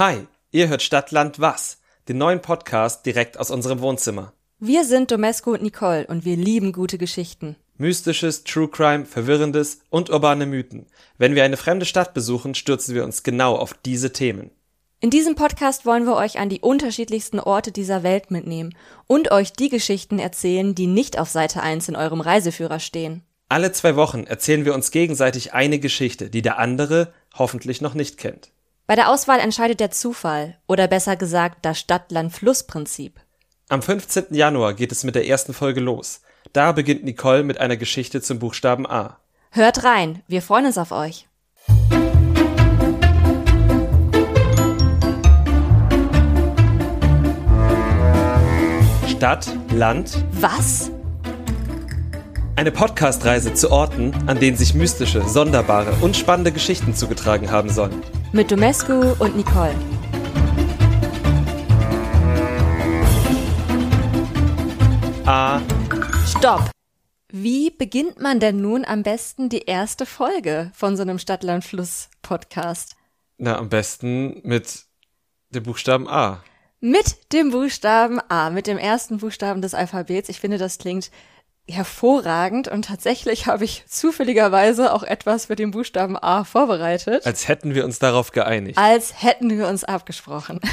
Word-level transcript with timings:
Hi, 0.00 0.26
ihr 0.50 0.68
hört 0.68 0.80
Stadtland 0.80 1.40
Was, 1.40 1.76
den 2.08 2.16
neuen 2.16 2.40
Podcast 2.40 3.04
direkt 3.04 3.38
aus 3.38 3.50
unserem 3.50 3.82
Wohnzimmer. 3.82 4.32
Wir 4.58 4.86
sind 4.86 5.10
Domesco 5.10 5.52
und 5.52 5.62
Nicole 5.62 6.06
und 6.06 6.24
wir 6.24 6.38
lieben 6.38 6.72
gute 6.72 6.96
Geschichten. 6.96 7.56
Mystisches, 7.76 8.44
True 8.44 8.68
Crime, 8.68 9.04
Verwirrendes 9.04 9.80
und 9.90 10.08
urbane 10.08 10.46
Mythen. 10.46 10.86
Wenn 11.18 11.34
wir 11.34 11.44
eine 11.44 11.58
fremde 11.58 11.84
Stadt 11.84 12.14
besuchen, 12.14 12.54
stürzen 12.54 12.94
wir 12.94 13.04
uns 13.04 13.24
genau 13.24 13.56
auf 13.56 13.74
diese 13.74 14.10
Themen. 14.10 14.50
In 15.00 15.10
diesem 15.10 15.34
Podcast 15.34 15.84
wollen 15.84 16.06
wir 16.06 16.16
euch 16.16 16.38
an 16.38 16.48
die 16.48 16.60
unterschiedlichsten 16.60 17.38
Orte 17.38 17.70
dieser 17.70 18.02
Welt 18.02 18.30
mitnehmen 18.30 18.74
und 19.06 19.30
euch 19.30 19.52
die 19.52 19.68
Geschichten 19.68 20.18
erzählen, 20.18 20.74
die 20.74 20.86
nicht 20.86 21.18
auf 21.18 21.28
Seite 21.28 21.62
1 21.62 21.90
in 21.90 21.96
eurem 21.96 22.22
Reiseführer 22.22 22.80
stehen. 22.80 23.22
Alle 23.50 23.70
zwei 23.72 23.96
Wochen 23.96 24.24
erzählen 24.24 24.64
wir 24.64 24.72
uns 24.72 24.92
gegenseitig 24.92 25.52
eine 25.52 25.78
Geschichte, 25.78 26.30
die 26.30 26.40
der 26.40 26.58
andere 26.58 27.12
hoffentlich 27.34 27.82
noch 27.82 27.92
nicht 27.92 28.16
kennt. 28.16 28.50
Bei 28.90 28.96
der 28.96 29.08
Auswahl 29.08 29.38
entscheidet 29.38 29.78
der 29.78 29.92
Zufall 29.92 30.58
oder 30.66 30.88
besser 30.88 31.14
gesagt 31.14 31.58
das 31.62 31.78
Stadt-Land-Fluss-Prinzip. 31.78 33.20
Am 33.68 33.82
15. 33.82 34.34
Januar 34.34 34.74
geht 34.74 34.90
es 34.90 35.04
mit 35.04 35.14
der 35.14 35.28
ersten 35.28 35.54
Folge 35.54 35.78
los. 35.78 36.22
Da 36.52 36.72
beginnt 36.72 37.04
Nicole 37.04 37.44
mit 37.44 37.58
einer 37.58 37.76
Geschichte 37.76 38.20
zum 38.20 38.40
Buchstaben 38.40 38.88
A. 38.88 39.20
Hört 39.52 39.84
rein, 39.84 40.24
wir 40.26 40.42
freuen 40.42 40.66
uns 40.66 40.76
auf 40.76 40.90
euch. 40.90 41.28
Stadt, 49.06 49.46
Land, 49.72 50.24
Was? 50.32 50.90
Eine 52.60 52.72
Podcastreise 52.72 53.54
zu 53.54 53.70
Orten, 53.70 54.12
an 54.26 54.38
denen 54.38 54.54
sich 54.54 54.74
mystische, 54.74 55.26
sonderbare 55.26 55.94
und 56.02 56.14
spannende 56.14 56.52
Geschichten 56.52 56.94
zugetragen 56.94 57.50
haben 57.50 57.70
sollen. 57.70 58.02
Mit 58.32 58.50
Domescu 58.50 59.14
und 59.18 59.34
Nicole. 59.34 59.74
A. 65.24 65.62
Stopp! 66.26 66.70
Wie 67.32 67.70
beginnt 67.70 68.20
man 68.20 68.40
denn 68.40 68.60
nun 68.60 68.84
am 68.84 69.04
besten 69.04 69.48
die 69.48 69.62
erste 69.62 70.04
Folge 70.04 70.70
von 70.74 70.98
so 70.98 71.02
einem 71.02 71.18
Stadt-Land-Fluss-Podcast? 71.18 72.94
Na, 73.38 73.56
am 73.56 73.70
besten 73.70 74.42
mit 74.42 74.84
dem 75.48 75.62
Buchstaben 75.62 76.06
A. 76.06 76.44
Mit 76.80 77.32
dem 77.32 77.52
Buchstaben 77.52 78.20
A, 78.28 78.50
mit 78.50 78.66
dem 78.66 78.76
ersten 78.76 79.16
Buchstaben 79.16 79.62
des 79.62 79.72
Alphabets. 79.72 80.28
Ich 80.28 80.40
finde, 80.40 80.58
das 80.58 80.76
klingt 80.76 81.10
hervorragend 81.70 82.68
und 82.68 82.84
tatsächlich 82.86 83.46
habe 83.46 83.64
ich 83.64 83.84
zufälligerweise 83.86 84.92
auch 84.92 85.02
etwas 85.02 85.46
für 85.46 85.56
den 85.56 85.70
Buchstaben 85.70 86.16
A 86.16 86.44
vorbereitet, 86.44 87.26
Als 87.26 87.48
hätten 87.48 87.74
wir 87.74 87.84
uns 87.84 87.98
darauf 87.98 88.32
geeinigt. 88.32 88.78
als 88.78 89.22
hätten 89.22 89.50
wir 89.50 89.68
uns 89.68 89.84
abgesprochen. 89.84 90.60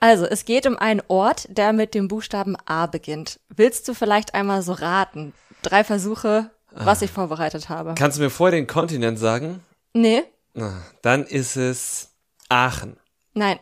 Also, 0.00 0.26
es 0.26 0.44
geht 0.44 0.66
um 0.66 0.76
einen 0.76 1.00
Ort, 1.06 1.46
der 1.48 1.72
mit 1.72 1.94
dem 1.94 2.08
Buchstaben 2.08 2.56
A 2.66 2.86
beginnt. 2.86 3.38
Willst 3.54 3.86
du 3.86 3.94
vielleicht 3.94 4.34
einmal 4.34 4.62
so 4.62 4.72
raten? 4.72 5.32
Drei 5.62 5.84
Versuche, 5.84 6.50
was 6.72 7.02
ich 7.02 7.10
vorbereitet 7.12 7.68
habe. 7.68 7.94
Kannst 7.96 8.18
du 8.18 8.22
mir 8.22 8.30
vorher 8.30 8.58
den 8.58 8.66
Kontinent 8.66 9.20
sagen? 9.20 9.60
Nee, 9.92 10.24
Na, 10.54 10.82
dann 11.02 11.22
ist 11.24 11.54
es 11.56 12.10
Aachen. 12.48 12.96
nein, 13.34 13.60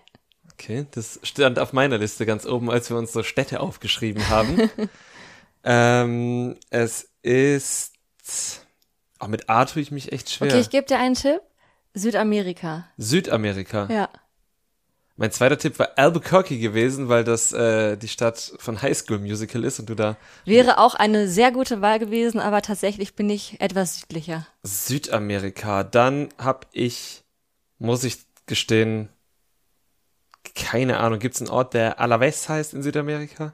Okay, 0.55 0.87
das 0.91 1.21
stand 1.23 1.59
auf 1.59 1.73
meiner 1.73 1.97
Liste 1.99 2.25
ganz 2.27 2.45
oben, 2.47 2.71
als 2.71 2.89
wir 2.91 2.97
uns 2.99 3.13
so 3.13 3.23
Städte 3.23 3.61
aufgeschrieben 3.61 4.29
haben. 4.31 4.71
ähm, 5.65 6.57
es 6.71 7.09
ist. 7.23 7.93
Auch 9.19 9.29
mit 9.29 9.51
A 9.51 9.65
tue 9.67 9.83
ich 9.83 9.91
mich 9.91 10.13
echt 10.13 10.31
schwer. 10.31 10.49
Okay, 10.49 10.61
ich 10.61 10.71
gebe 10.71 10.87
dir 10.87 10.99
einen 10.99 11.15
Tipp. 11.15 11.41
Südamerika. 11.93 12.87
Südamerika. 12.97 13.89
Ja. 13.91 14.09
Mein 15.17 15.33
zweiter 15.33 15.59
Tipp 15.59 15.79
war 15.79 15.91
Albuquerque 15.97 16.59
gewesen, 16.59 17.11
weil 17.11 17.25
das 17.25 17.53
äh, 17.53 17.99
die 17.99 18.09
Stadt 18.09 18.55
von 18.59 18.81
High 18.81 18.97
School 18.97 19.19
Musical 19.19 19.65
ist 19.65 19.79
und 19.79 19.91
du 19.91 19.95
da 19.95 20.17
Wäre 20.47 20.79
auch 20.79 20.95
eine 20.95 21.29
sehr 21.29 21.53
gute 21.53 21.83
Wahl 21.83 21.99
gewesen, 21.99 22.41
aber 22.41 22.63
tatsächlich 22.63 23.17
bin 23.17 23.29
ich 23.29 23.61
etwas 23.61 24.01
südlicher. 24.01 24.47
Südamerika. 24.63 25.85
Dann 25.85 26.31
hab 26.39 26.69
ich, 26.73 27.23
muss 27.79 28.03
ich 28.05 28.17
gestehen, 28.47 29.11
keine 30.55 31.01
Ahnung, 31.01 31.19
gibt's 31.19 31.43
einen 31.43 31.51
Ort, 31.51 31.75
der 31.75 32.01
Alaves 32.01 32.49
heißt 32.49 32.73
in 32.73 32.83
Südamerika? 32.83 33.53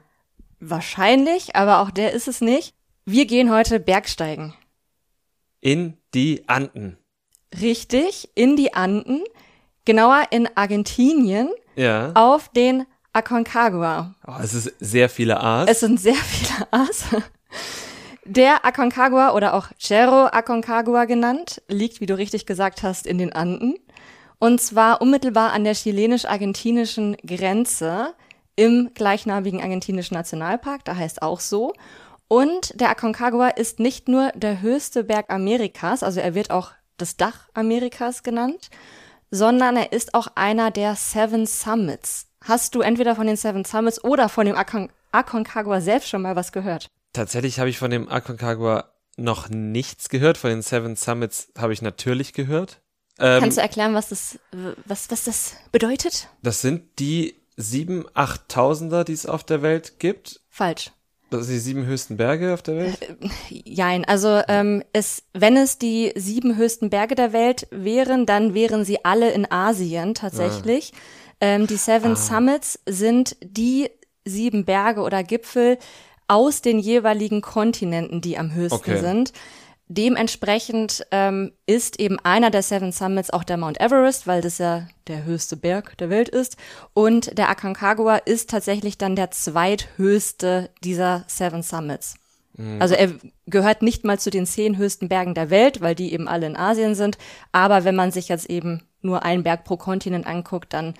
Wahrscheinlich, 0.59 1.55
aber 1.55 1.79
auch 1.81 1.91
der 1.91 2.13
ist 2.13 2.27
es 2.27 2.41
nicht. 2.41 2.73
Wir 3.05 3.25
gehen 3.25 3.51
heute 3.51 3.79
Bergsteigen. 3.79 4.53
In 5.61 5.97
die 6.13 6.43
Anden. 6.47 6.97
Richtig, 7.61 8.29
in 8.35 8.55
die 8.55 8.73
Anden, 8.73 9.23
genauer 9.85 10.23
in 10.31 10.49
Argentinien, 10.55 11.49
Ja. 11.75 12.11
auf 12.15 12.49
den 12.49 12.85
Aconcagua. 13.13 14.15
Oh, 14.27 14.33
es 14.41 14.53
ist 14.53 14.73
sehr 14.79 15.09
viele 15.09 15.39
A's. 15.41 15.69
Es 15.69 15.79
sind 15.79 15.99
sehr 15.99 16.15
viele 16.15 16.67
A's. 16.71 17.05
Der 18.25 18.65
Aconcagua 18.65 19.33
oder 19.33 19.53
auch 19.53 19.69
Cerro 19.79 20.25
Aconcagua 20.25 21.05
genannt, 21.05 21.61
liegt, 21.69 22.01
wie 22.01 22.05
du 22.05 22.17
richtig 22.17 22.45
gesagt 22.45 22.83
hast, 22.83 23.07
in 23.07 23.17
den 23.17 23.31
Anden. 23.31 23.75
Und 24.39 24.59
zwar 24.61 25.01
unmittelbar 25.01 25.53
an 25.53 25.63
der 25.63 25.73
chilenisch-argentinischen 25.73 27.15
Grenze 27.25 28.13
im 28.57 28.89
gleichnamigen 28.93 29.61
argentinischen 29.61 30.15
Nationalpark, 30.15 30.83
da 30.83 30.97
heißt 30.97 31.21
auch 31.21 31.39
so. 31.39 31.73
Und 32.27 32.77
der 32.81 32.89
Aconcagua 32.89 33.49
ist 33.49 33.79
nicht 33.79 34.09
nur 34.09 34.31
der 34.35 34.61
höchste 34.61 35.05
Berg 35.05 35.29
Amerikas, 35.29 36.03
also 36.03 36.19
er 36.19 36.35
wird 36.35 36.51
auch 36.51 36.71
das 36.97 37.15
Dach 37.15 37.47
Amerikas 37.53 38.23
genannt, 38.23 38.69
sondern 39.31 39.77
er 39.77 39.93
ist 39.93 40.13
auch 40.13 40.27
einer 40.35 40.71
der 40.71 40.95
Seven 40.95 41.45
Summits. 41.45 42.27
Hast 42.43 42.75
du 42.75 42.81
entweder 42.81 43.15
von 43.15 43.27
den 43.27 43.37
Seven 43.37 43.63
Summits 43.63 44.03
oder 44.03 44.27
von 44.27 44.45
dem 44.45 44.57
Acon 44.57 44.89
Aconcagua 45.11 45.79
selbst 45.79 46.09
schon 46.09 46.21
mal 46.21 46.35
was 46.35 46.51
gehört? 46.51 46.89
Tatsächlich 47.13 47.59
habe 47.59 47.69
ich 47.69 47.77
von 47.77 47.89
dem 47.89 48.09
Aconcagua 48.09 48.91
noch 49.15 49.49
nichts 49.49 50.09
gehört. 50.09 50.37
Von 50.37 50.49
den 50.49 50.61
Seven 50.61 50.95
Summits 50.95 51.51
habe 51.57 51.73
ich 51.73 51.81
natürlich 51.81 52.33
gehört. 52.33 52.81
Ähm, 53.19 53.39
Kannst 53.39 53.57
du 53.57 53.61
erklären, 53.61 53.93
was 53.93 54.09
das, 54.09 54.37
was, 54.85 55.09
was 55.09 55.23
das 55.23 55.55
bedeutet? 55.71 56.27
das 56.43 56.61
sind 56.61 56.99
die 56.99 57.35
sieben, 57.57 58.05
achttausender, 58.13 59.03
die 59.03 59.13
es 59.13 59.25
auf 59.25 59.43
der 59.43 59.61
Welt 59.61 59.99
gibt. 59.99 60.41
Falsch. 60.49 60.91
Das 61.29 61.47
sind 61.47 61.55
die 61.55 61.59
sieben 61.59 61.85
höchsten 61.85 62.15
Berge 62.15 62.53
auf 62.53 62.61
der 62.61 62.77
Welt. 62.77 63.17
Jein, 63.49 64.05
also 64.05 64.41
ähm, 64.47 64.81
es, 64.93 65.23
wenn 65.33 65.57
es 65.57 65.77
die 65.77 66.13
sieben 66.15 66.55
höchsten 66.55 66.89
Berge 66.89 67.15
der 67.15 67.33
Welt 67.33 67.67
wären, 67.69 68.25
dann 68.25 68.53
wären 68.53 68.85
sie 68.85 69.03
alle 69.03 69.31
in 69.31 69.51
Asien 69.51 70.13
tatsächlich. 70.13 70.93
Ähm, 71.41 71.67
die 71.67 71.75
Seven 71.75 72.15
Summits 72.15 72.79
sind 72.85 73.35
die 73.41 73.89
sieben 74.23 74.63
Berge 74.63 75.01
oder 75.01 75.21
Gipfel 75.23 75.77
aus 76.29 76.61
den 76.61 76.79
jeweiligen 76.79 77.41
Kontinenten, 77.41 78.21
die 78.21 78.37
am 78.37 78.53
höchsten 78.53 78.91
Okay. 78.91 78.99
sind. 79.01 79.33
Dementsprechend 79.89 81.05
ähm, 81.11 81.53
ist 81.65 81.99
eben 81.99 82.19
einer 82.19 82.51
der 82.51 82.61
Seven 82.61 82.91
Summits 82.91 83.29
auch 83.29 83.45
der 83.45 83.57
Mount 83.57 83.79
Everest, 83.79 84.27
weil 84.27 84.41
das 84.41 84.57
ja 84.57 84.87
der 85.07 85.23
höchste 85.23 85.55
Berg 85.55 85.97
der 85.97 86.09
Welt 86.09 86.27
ist. 86.27 86.57
Und 86.93 87.37
der 87.37 87.49
Aconcagua 87.49 88.17
ist 88.17 88.49
tatsächlich 88.49 88.97
dann 88.97 89.15
der 89.15 89.31
zweithöchste 89.31 90.69
dieser 90.83 91.23
Seven 91.27 91.63
Summits. 91.63 92.15
Also 92.79 92.95
er 92.95 93.11
gehört 93.45 93.83
nicht 93.83 94.03
mal 94.03 94.19
zu 94.19 94.31
den 94.31 94.47
zehn 94.47 94.77
höchsten 94.77 95.09
Bergen 95.09 95.35
der 95.35 95.51
Welt, 95.51 95.79
weil 95.81 95.93
die 95.93 96.11
eben 96.11 96.27
alle 96.27 96.47
in 96.47 96.57
Asien 96.57 96.95
sind. 96.95 97.17
Aber 97.51 97.83
wenn 97.83 97.95
man 97.95 98.11
sich 98.11 98.29
jetzt 98.29 98.49
eben 98.49 98.81
nur 99.01 99.23
einen 99.23 99.43
Berg 99.43 99.63
pro 99.63 99.77
Kontinent 99.77 100.25
anguckt, 100.25 100.73
dann 100.73 100.95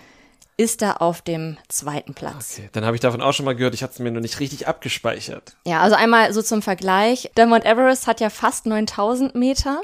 ist 0.58 0.82
er 0.82 1.02
auf 1.02 1.22
dem 1.22 1.58
zweiten 1.70 2.14
Platz. 2.16 2.56
Okay, 2.58 2.70
dann 2.74 2.84
habe 2.84 2.96
ich 2.96 3.02
davon 3.02 3.22
auch 3.22 3.32
schon 3.34 3.46
mal 3.46 3.56
gehört. 3.56 3.76
Ich 3.76 3.84
hatte 3.84 3.94
es 3.94 4.00
mir 4.00 4.12
nur 4.12 4.22
nicht 4.22 4.40
richtig 4.40 4.68
abgespeichert. 4.68 5.56
Ja, 5.66 5.82
also 5.82 5.96
einmal 5.96 6.34
so 6.34 6.42
zum 6.42 6.64
Vergleich. 6.64 7.30
Der 7.38 7.46
Mount 7.46 7.64
Everest 7.66 8.08
hat 8.08 8.20
ja 8.20 8.30
fast 8.32 8.66
9000 8.66 9.36
Meter. 9.36 9.82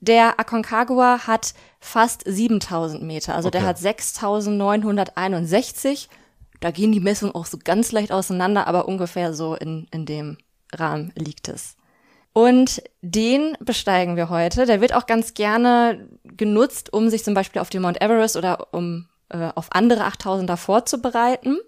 Der 0.00 0.40
Aconcagua 0.40 1.26
hat 1.26 1.52
fast 1.78 2.22
7000 2.26 3.02
Meter. 3.02 3.34
Also 3.34 3.50
der 3.50 3.60
Okay. 3.60 3.68
hat 3.68 3.78
6961. 3.78 6.08
Da 6.60 6.70
gehen 6.70 6.92
die 6.92 7.00
Messungen 7.00 7.34
auch 7.34 7.46
so 7.46 7.58
ganz 7.62 7.92
leicht 7.92 8.12
auseinander, 8.12 8.66
aber 8.66 8.88
ungefähr 8.88 9.34
so 9.34 9.54
in, 9.54 9.88
in 9.90 10.06
dem 10.06 10.38
Rahmen 10.72 11.12
liegt 11.16 11.48
es. 11.48 11.76
Und 12.32 12.82
den 13.02 13.56
besteigen 13.60 14.16
wir 14.16 14.30
heute. 14.30 14.64
Der 14.64 14.80
wird 14.80 14.94
auch 14.94 15.06
ganz 15.06 15.34
gerne 15.34 16.08
genutzt, 16.24 16.90
um 16.92 17.10
sich 17.10 17.24
zum 17.24 17.34
Beispiel 17.34 17.60
auf 17.60 17.68
den 17.68 17.82
Mount 17.82 18.00
Everest 18.00 18.36
oder 18.36 18.72
um 18.72 19.06
äh, 19.32 19.50
auf 19.54 19.68
andere 19.72 20.06
8000er 20.06 20.56
vorzubereiten. 20.56 21.58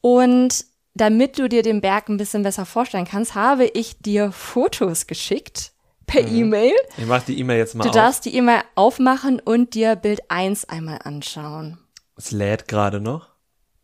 Und 0.00 0.64
damit 0.94 1.38
du 1.38 1.48
dir 1.48 1.62
den 1.62 1.80
Berg 1.80 2.08
ein 2.08 2.16
bisschen 2.16 2.42
besser 2.42 2.66
vorstellen 2.66 3.04
kannst, 3.06 3.34
habe 3.34 3.66
ich 3.66 3.98
dir 3.98 4.32
Fotos 4.32 5.06
geschickt 5.06 5.72
per 6.06 6.26
E-Mail. 6.26 6.72
Ich 6.98 7.06
mache 7.06 7.26
die 7.28 7.38
E-Mail 7.38 7.58
jetzt 7.58 7.74
mal 7.74 7.84
Du 7.84 7.90
auf. 7.90 7.94
darfst 7.94 8.24
die 8.24 8.34
E-Mail 8.34 8.62
aufmachen 8.74 9.40
und 9.40 9.74
dir 9.74 9.94
Bild 9.96 10.20
1 10.28 10.68
einmal 10.68 10.98
anschauen. 11.04 11.78
Es 12.16 12.32
lädt 12.32 12.66
gerade 12.66 13.00
noch. 13.00 13.28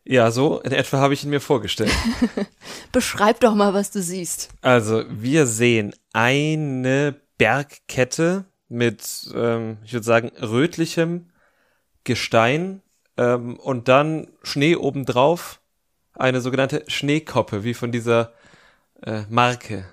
Ja, 0.04 0.30
so 0.30 0.60
in 0.60 0.72
etwa 0.72 0.98
habe 0.98 1.14
ich 1.14 1.24
ihn 1.24 1.30
mir 1.30 1.40
vorgestellt. 1.40 1.92
Beschreib 2.92 3.40
doch 3.40 3.54
mal, 3.54 3.74
was 3.74 3.90
du 3.90 4.00
siehst. 4.02 4.50
Also, 4.62 5.02
wir 5.08 5.46
sehen 5.46 5.94
eine 6.12 7.20
Bergkette 7.38 8.44
mit, 8.68 9.02
ähm, 9.34 9.78
ich 9.84 9.92
würde 9.92 10.04
sagen, 10.06 10.30
rötlichem 10.40 11.30
Gestein 12.06 12.80
ähm, 13.18 13.56
und 13.58 13.88
dann 13.88 14.28
Schnee 14.42 14.76
obendrauf, 14.76 15.60
eine 16.14 16.40
sogenannte 16.40 16.84
Schneekoppe, 16.86 17.62
wie 17.64 17.74
von 17.74 17.92
dieser 17.92 18.32
äh, 19.02 19.22
Marke. 19.28 19.84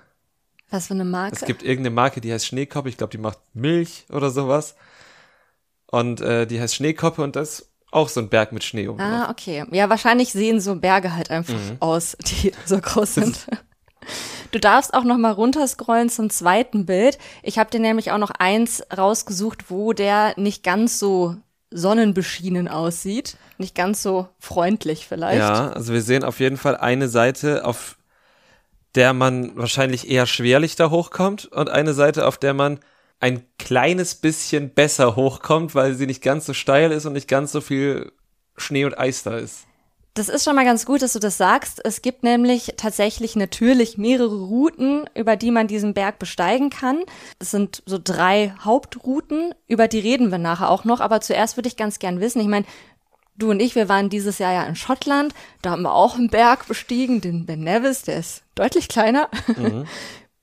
Was 0.70 0.86
für 0.86 0.94
eine 0.94 1.04
Marke? 1.04 1.36
Es 1.36 1.44
gibt 1.44 1.62
irgendeine 1.62 1.94
Marke, 1.94 2.22
die 2.22 2.32
heißt 2.32 2.46
Schneekoppe, 2.46 2.88
ich 2.88 2.96
glaube, 2.96 3.10
die 3.10 3.18
macht 3.18 3.38
Milch 3.52 4.06
oder 4.10 4.30
sowas. 4.30 4.74
Und 5.86 6.20
äh, 6.22 6.46
die 6.46 6.60
heißt 6.60 6.74
Schneekoppe 6.74 7.22
und 7.22 7.36
das 7.36 7.60
ist 7.60 7.70
auch 7.90 8.08
so 8.08 8.20
ein 8.20 8.28
Berg 8.28 8.52
mit 8.52 8.64
Schnee 8.64 8.88
oben. 8.88 9.00
Ah, 9.00 9.30
okay. 9.30 9.64
Ja, 9.70 9.88
wahrscheinlich 9.88 10.32
sehen 10.32 10.60
so 10.60 10.74
Berge 10.74 11.14
halt 11.14 11.30
einfach 11.30 11.54
Mhm. 11.54 11.76
aus, 11.80 12.16
die 12.20 12.52
so 12.64 12.78
groß 12.78 13.14
sind. 13.14 13.46
Du 14.50 14.58
darfst 14.58 14.94
auch 14.94 15.04
noch 15.04 15.16
mal 15.16 15.32
runterscrollen 15.32 16.08
zum 16.10 16.30
zweiten 16.30 16.86
Bild. 16.86 17.18
Ich 17.42 17.58
habe 17.58 17.70
dir 17.70 17.80
nämlich 17.80 18.10
auch 18.12 18.18
noch 18.18 18.30
eins 18.30 18.82
rausgesucht, 18.96 19.70
wo 19.70 19.92
der 19.92 20.34
nicht 20.38 20.62
ganz 20.62 20.98
so 20.98 21.36
sonnenbeschienen 21.74 22.68
aussieht, 22.68 23.36
nicht 23.58 23.74
ganz 23.74 24.02
so 24.02 24.28
freundlich 24.38 25.06
vielleicht. 25.06 25.40
Ja, 25.40 25.72
also 25.72 25.92
wir 25.92 26.02
sehen 26.02 26.24
auf 26.24 26.40
jeden 26.40 26.56
Fall 26.56 26.76
eine 26.76 27.08
Seite, 27.08 27.64
auf 27.64 27.96
der 28.94 29.12
man 29.12 29.56
wahrscheinlich 29.56 30.08
eher 30.08 30.26
schwerlich 30.26 30.76
da 30.76 30.88
hochkommt 30.90 31.46
und 31.46 31.68
eine 31.68 31.92
Seite, 31.92 32.26
auf 32.26 32.38
der 32.38 32.54
man 32.54 32.78
ein 33.18 33.42
kleines 33.58 34.14
bisschen 34.14 34.70
besser 34.70 35.16
hochkommt, 35.16 35.74
weil 35.74 35.94
sie 35.94 36.06
nicht 36.06 36.22
ganz 36.22 36.46
so 36.46 36.54
steil 36.54 36.92
ist 36.92 37.06
und 37.06 37.14
nicht 37.14 37.28
ganz 37.28 37.50
so 37.50 37.60
viel 37.60 38.12
Schnee 38.56 38.84
und 38.84 38.96
Eis 38.96 39.24
da 39.24 39.36
ist. 39.36 39.64
Das 40.14 40.28
ist 40.28 40.44
schon 40.44 40.54
mal 40.54 40.64
ganz 40.64 40.86
gut, 40.86 41.02
dass 41.02 41.12
du 41.12 41.18
das 41.18 41.36
sagst. 41.36 41.84
Es 41.84 42.00
gibt 42.00 42.22
nämlich 42.22 42.74
tatsächlich 42.76 43.34
natürlich 43.34 43.98
mehrere 43.98 44.44
Routen, 44.44 45.10
über 45.16 45.34
die 45.34 45.50
man 45.50 45.66
diesen 45.66 45.92
Berg 45.92 46.20
besteigen 46.20 46.70
kann. 46.70 47.02
Es 47.40 47.50
sind 47.50 47.82
so 47.84 47.98
drei 48.02 48.54
Hauptrouten, 48.60 49.54
über 49.66 49.88
die 49.88 49.98
reden 49.98 50.30
wir 50.30 50.38
nachher 50.38 50.70
auch 50.70 50.84
noch. 50.84 51.00
Aber 51.00 51.20
zuerst 51.20 51.56
würde 51.56 51.68
ich 51.68 51.76
ganz 51.76 51.98
gern 51.98 52.20
wissen, 52.20 52.40
ich 52.40 52.46
meine, 52.46 52.64
du 53.36 53.50
und 53.50 53.58
ich, 53.58 53.74
wir 53.74 53.88
waren 53.88 54.08
dieses 54.08 54.38
Jahr 54.38 54.52
ja 54.52 54.62
in 54.64 54.76
Schottland. 54.76 55.34
Da 55.62 55.70
haben 55.70 55.82
wir 55.82 55.92
auch 55.92 56.14
einen 56.14 56.30
Berg 56.30 56.68
bestiegen, 56.68 57.20
den 57.20 57.44
Ben 57.44 57.64
Nevis, 57.64 58.02
der 58.02 58.18
ist 58.18 58.44
deutlich 58.54 58.86
kleiner. 58.86 59.28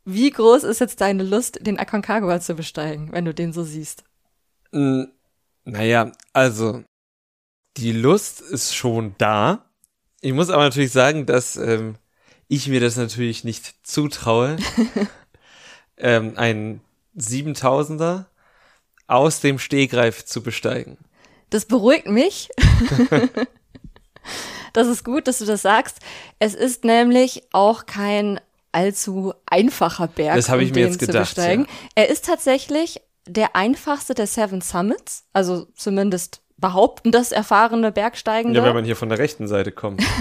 Wie 0.03 0.31
groß 0.31 0.63
ist 0.65 0.81
jetzt 0.81 0.99
deine 0.99 1.23
Lust, 1.23 1.65
den 1.65 1.79
Aconcagua 1.79 2.41
zu 2.41 2.55
besteigen, 2.55 3.13
wenn 3.13 3.23
du 3.23 3.33
den 3.33 3.53
so 3.53 3.63
siehst? 3.63 4.03
Naja, 5.63 6.11
also 6.33 6.83
die 7.77 7.91
Lust 7.91 8.41
ist 8.41 8.75
schon 8.75 9.15
da. 9.17 9.65
Ich 10.21 10.33
muss 10.33 10.49
aber 10.49 10.63
natürlich 10.63 10.91
sagen, 10.91 11.25
dass 11.25 11.55
ähm, 11.55 11.95
ich 12.47 12.67
mir 12.67 12.79
das 12.79 12.95
natürlich 12.97 13.43
nicht 13.43 13.73
zutraue, 13.83 14.57
ähm, 15.97 16.33
einen 16.35 16.81
7000er 17.17 18.25
aus 19.07 19.39
dem 19.39 19.59
Stehgreif 19.59 20.25
zu 20.25 20.41
besteigen. 20.41 20.97
Das 21.49 21.65
beruhigt 21.65 22.07
mich. 22.07 22.49
das 24.73 24.87
ist 24.87 25.03
gut, 25.03 25.27
dass 25.27 25.39
du 25.39 25.45
das 25.45 25.61
sagst. 25.61 25.97
Es 26.39 26.53
ist 26.53 26.85
nämlich 26.85 27.43
auch 27.51 27.85
kein 27.85 28.39
allzu 28.71 29.33
einfacher 29.45 30.07
Berg, 30.07 30.35
Das 30.35 30.49
habe 30.49 30.63
ich 30.63 30.69
um 30.69 30.75
mir 30.75 30.85
den 30.85 30.91
jetzt 30.93 31.01
zu 31.01 31.07
gedacht, 31.07 31.35
besteigen. 31.35 31.65
ja. 31.65 31.69
Er 31.95 32.09
ist 32.09 32.25
tatsächlich 32.25 33.01
der 33.25 33.55
einfachste 33.55 34.13
der 34.13 34.27
Seven 34.27 34.61
Summits, 34.61 35.25
also 35.33 35.67
zumindest 35.75 36.41
behaupten 36.61 37.11
das 37.11 37.31
erfahrene 37.31 37.91
Bergsteigende. 37.91 38.59
Ja, 38.59 38.65
wenn 38.65 38.75
man 38.75 38.85
hier 38.85 38.95
von 38.95 39.09
der 39.09 39.17
rechten 39.17 39.47
Seite 39.47 39.71
kommt. 39.71 40.03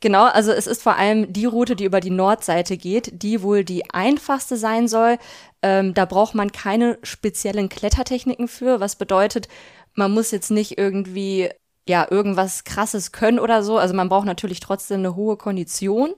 Genau, 0.00 0.24
also 0.24 0.52
es 0.52 0.66
ist 0.66 0.82
vor 0.82 0.96
allem 0.96 1.32
die 1.32 1.46
Route, 1.46 1.76
die 1.76 1.84
über 1.84 2.00
die 2.00 2.10
Nordseite 2.10 2.76
geht, 2.76 3.22
die 3.22 3.40
wohl 3.40 3.64
die 3.64 3.88
einfachste 3.90 4.58
sein 4.58 4.86
soll. 4.86 5.16
Ähm, 5.62 5.94
da 5.94 6.04
braucht 6.04 6.34
man 6.34 6.52
keine 6.52 6.98
speziellen 7.02 7.70
Klettertechniken 7.70 8.48
für, 8.48 8.80
was 8.80 8.96
bedeutet, 8.96 9.48
man 9.94 10.10
muss 10.10 10.30
jetzt 10.30 10.50
nicht 10.50 10.76
irgendwie 10.76 11.48
ja 11.88 12.06
irgendwas 12.10 12.64
krasses 12.64 13.12
können 13.12 13.38
oder 13.38 13.62
so. 13.62 13.78
Also 13.78 13.94
man 13.94 14.08
braucht 14.08 14.26
natürlich 14.26 14.60
trotzdem 14.60 14.98
eine 14.98 15.16
hohe 15.16 15.36
Kondition 15.36 16.14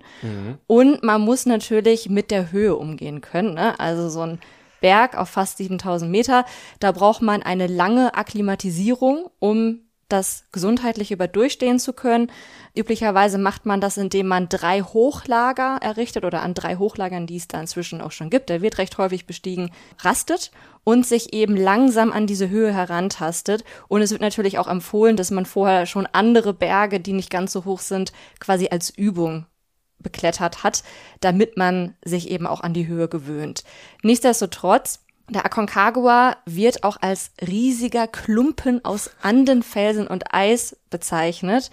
und 0.66 1.02
man 1.02 1.20
muss 1.20 1.46
natürlich 1.46 2.08
mit 2.08 2.30
der 2.30 2.50
Höhe 2.50 2.74
umgehen 2.74 3.20
können. 3.20 3.54
Ne? 3.54 3.78
Also 3.78 4.08
so 4.08 4.22
ein 4.22 4.40
Berg 4.81 5.17
auf 5.17 5.31
fast 5.31 5.58
7000 5.58 6.11
Meter, 6.11 6.44
da 6.81 6.93
braucht 6.93 7.23
man 7.23 7.43
eine 7.43 7.67
lange 7.67 8.14
Akklimatisierung, 8.14 9.31
um 9.38 9.87
das 10.08 10.44
gesundheitlich 10.52 11.11
über 11.11 11.26
durchstehen 11.26 11.78
zu 11.78 11.93
können. 11.93 12.31
Üblicherweise 12.76 13.38
macht 13.38 13.67
man 13.67 13.81
das, 13.81 13.96
indem 13.96 14.28
man 14.28 14.49
drei 14.49 14.82
Hochlager 14.82 15.78
errichtet 15.81 16.25
oder 16.25 16.43
an 16.43 16.55
drei 16.55 16.76
Hochlagern, 16.76 17.26
die 17.26 17.37
es 17.37 17.49
da 17.49 17.61
inzwischen 17.61 18.00
auch 18.00 18.12
schon 18.12 18.31
gibt, 18.31 18.49
der 18.49 18.62
wird 18.62 18.78
recht 18.78 18.99
häufig 18.99 19.26
bestiegen, 19.26 19.70
rastet 19.99 20.52
und 20.84 21.06
sich 21.06 21.32
eben 21.32 21.56
langsam 21.56 22.12
an 22.12 22.26
diese 22.26 22.49
Höhe 22.49 22.73
herantastet. 22.73 23.64
Und 23.88 24.02
es 24.02 24.12
wird 24.12 24.20
natürlich 24.20 24.58
auch 24.58 24.69
empfohlen, 24.69 25.17
dass 25.17 25.32
man 25.32 25.46
vorher 25.46 25.87
schon 25.87 26.06
andere 26.06 26.55
Berge, 26.55 27.00
die 27.00 27.12
nicht 27.12 27.31
ganz 27.31 27.52
so 27.52 27.64
hoch 27.64 27.81
sind, 27.81 28.12
quasi 28.38 28.69
als 28.70 28.90
Übung 28.90 29.46
beklettert 29.98 30.62
hat, 30.62 30.82
damit 31.20 31.56
man 31.56 31.94
sich 32.04 32.31
eben 32.31 32.46
auch 32.46 32.60
an 32.60 32.75
die 32.75 32.87
Höhe 32.87 33.08
gewöhnt. 33.08 33.64
Nichtsdestotrotz, 34.02 35.00
der 35.28 35.44
Aconcagua 35.44 36.37
wird 36.46 36.84
auch 36.84 36.98
als 37.00 37.31
riesiger 37.46 38.06
Klumpen 38.06 38.84
aus 38.84 39.10
Andenfelsen 39.22 40.06
und 40.06 40.32
Eis 40.32 40.76
bezeichnet. 40.90 41.70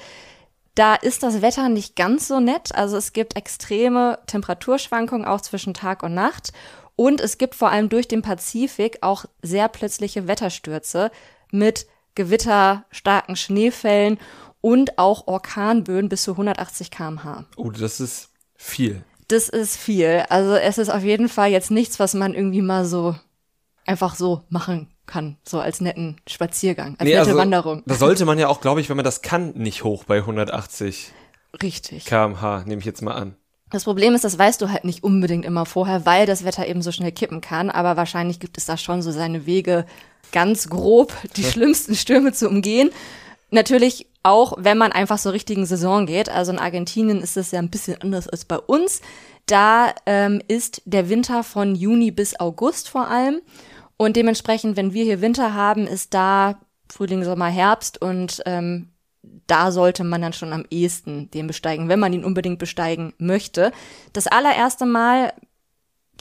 Da 0.76 0.96
ist 0.96 1.22
das 1.22 1.44
Wetter 1.44 1.70
nicht 1.70 1.96
ganz 1.96 2.28
so 2.28 2.40
nett, 2.40 2.74
also 2.74 2.98
es 2.98 3.14
gibt 3.14 3.36
extreme 3.36 4.18
Temperaturschwankungen 4.26 5.28
auch 5.28 5.42
zwischen 5.42 5.76
Tag 5.76 6.02
und 6.02 6.16
Nacht 6.16 6.52
und 6.96 7.22
es 7.22 7.38
gibt 7.38 7.54
vor 7.54 7.70
allem 7.70 7.90
durch 7.90 8.08
den 8.08 8.24
Pazifik 8.24 8.98
auch 9.02 9.26
sehr 9.44 9.68
plötzliche 9.68 10.28
Wetterstürze 10.28 11.12
mit 11.52 11.86
Gewitter, 12.16 12.86
starken 12.92 13.36
Schneefällen 13.36 14.20
und 14.64 14.98
auch 14.98 15.28
Orkanböen 15.28 16.08
bis 16.08 16.24
zu 16.24 16.32
180 16.32 16.90
km/h. 16.90 17.44
Oh, 17.58 17.70
das 17.70 18.00
ist 18.00 18.30
viel. 18.56 19.04
Das 19.28 19.50
ist 19.50 19.76
viel. 19.76 20.24
Also 20.30 20.56
es 20.56 20.78
ist 20.78 20.88
auf 20.90 21.04
jeden 21.04 21.28
Fall 21.28 21.52
jetzt 21.52 21.70
nichts, 21.70 22.00
was 22.00 22.14
man 22.14 22.34
irgendwie 22.34 22.62
mal 22.62 22.86
so 22.86 23.14
einfach 23.86 24.16
so 24.16 24.44
machen 24.48 24.88
kann, 25.06 25.36
so 25.46 25.60
als 25.60 25.82
netten 25.82 26.16
Spaziergang, 26.30 26.96
als 26.98 27.04
Nee, 27.04 27.16
nette 27.16 27.28
also, 27.28 27.38
Wanderung. 27.38 27.84
Da 27.86 27.96
sollte 27.96 28.24
man 28.24 28.40
ja 28.40 28.48
auch, 28.48 28.62
glaube 28.62 28.80
ich, 28.80 28.88
wenn 28.88 28.96
man 28.96 29.04
das 29.04 29.22
kann, 29.22 29.52
nicht 29.52 29.84
hoch 29.84 30.06
bei 30.06 30.20
180 30.20 31.12
Richtig. 31.62 32.06
kmh, 32.06 32.64
nehme 32.66 32.80
ich 32.80 32.86
jetzt 32.86 33.02
mal 33.02 33.16
an. 33.16 33.36
Das 33.70 33.84
Problem 33.84 34.16
ist, 34.16 34.24
das 34.24 34.40
weißt 34.40 34.62
du 34.62 34.70
halt 34.70 34.86
nicht 34.86 35.04
unbedingt 35.04 35.44
immer 35.44 35.66
vorher, 35.66 36.06
weil 36.06 36.26
das 36.26 36.46
Wetter 36.46 36.66
eben 36.68 36.82
so 36.82 36.94
schnell 36.94 37.12
kippen 37.12 37.42
kann. 37.42 37.70
Aber 37.70 37.98
wahrscheinlich 37.98 38.40
gibt 38.40 38.58
es 38.58 38.66
da 38.66 38.78
schon 38.78 39.02
so 39.02 39.12
seine 39.12 39.46
Wege, 39.46 39.86
ganz 40.32 40.70
grob 40.70 41.12
die 41.36 41.44
schlimmsten 41.44 41.96
Stürme 41.96 42.32
zu 42.32 42.48
umgehen. 42.48 42.92
Natürlich 43.52 44.08
auch, 44.24 44.54
wenn 44.58 44.78
man 44.78 44.92
einfach 44.92 45.20
zur 45.20 45.34
richtigen 45.34 45.66
Saison 45.66 46.06
geht. 46.06 46.30
Also 46.30 46.52
in 46.52 46.60
Argentinien 46.60 47.22
ist 47.22 47.38
es 47.38 47.52
ja 47.52 47.60
ein 47.60 47.70
bisschen 47.70 48.02
anders 48.02 48.28
als 48.28 48.46
bei 48.46 48.58
uns. 48.58 49.02
Da 49.46 49.94
ähm, 50.06 50.42
ist 50.48 50.82
der 50.86 51.10
Winter 51.10 51.44
von 51.44 51.76
Juni 51.76 52.12
bis 52.12 52.40
August 52.40 52.90
vor 52.90 53.08
allem. 53.08 53.42
Und 53.98 54.16
dementsprechend, 54.16 54.78
wenn 54.78 54.94
wir 54.94 55.04
hier 55.04 55.22
Winter 55.22 55.54
haben, 55.54 55.86
ist 55.86 56.14
da 56.14 56.60
Frühling, 56.90 57.24
Sommer, 57.24 57.48
Herbst 57.48 58.02
und 58.02 58.42
ähm, 58.46 58.90
da 59.48 59.72
sollte 59.72 60.04
man 60.04 60.22
dann 60.22 60.34
schon 60.34 60.54
am 60.54 60.66
ehesten 60.70 61.30
den 61.32 61.48
besteigen, 61.48 61.90
wenn 61.90 62.00
man 62.00 62.14
ihn 62.14 62.26
unbedingt 62.26 62.60
besteigen 62.60 63.14
möchte. 63.18 63.72
Das 64.14 64.28
allererste 64.28 64.86
Mal, 64.86 65.34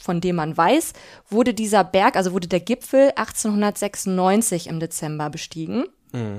von 0.01 0.21
dem 0.21 0.37
man 0.37 0.57
weiß, 0.57 0.93
wurde 1.29 1.55
dieser 1.55 1.85
Berg, 1.85 2.17
also 2.17 2.33
wurde 2.33 2.49
der 2.49 2.61
Gipfel 2.61 3.11
1896 3.17 4.69
im 4.69 4.81
Dezember 4.81 5.31
bestiegen. 5.31 5.85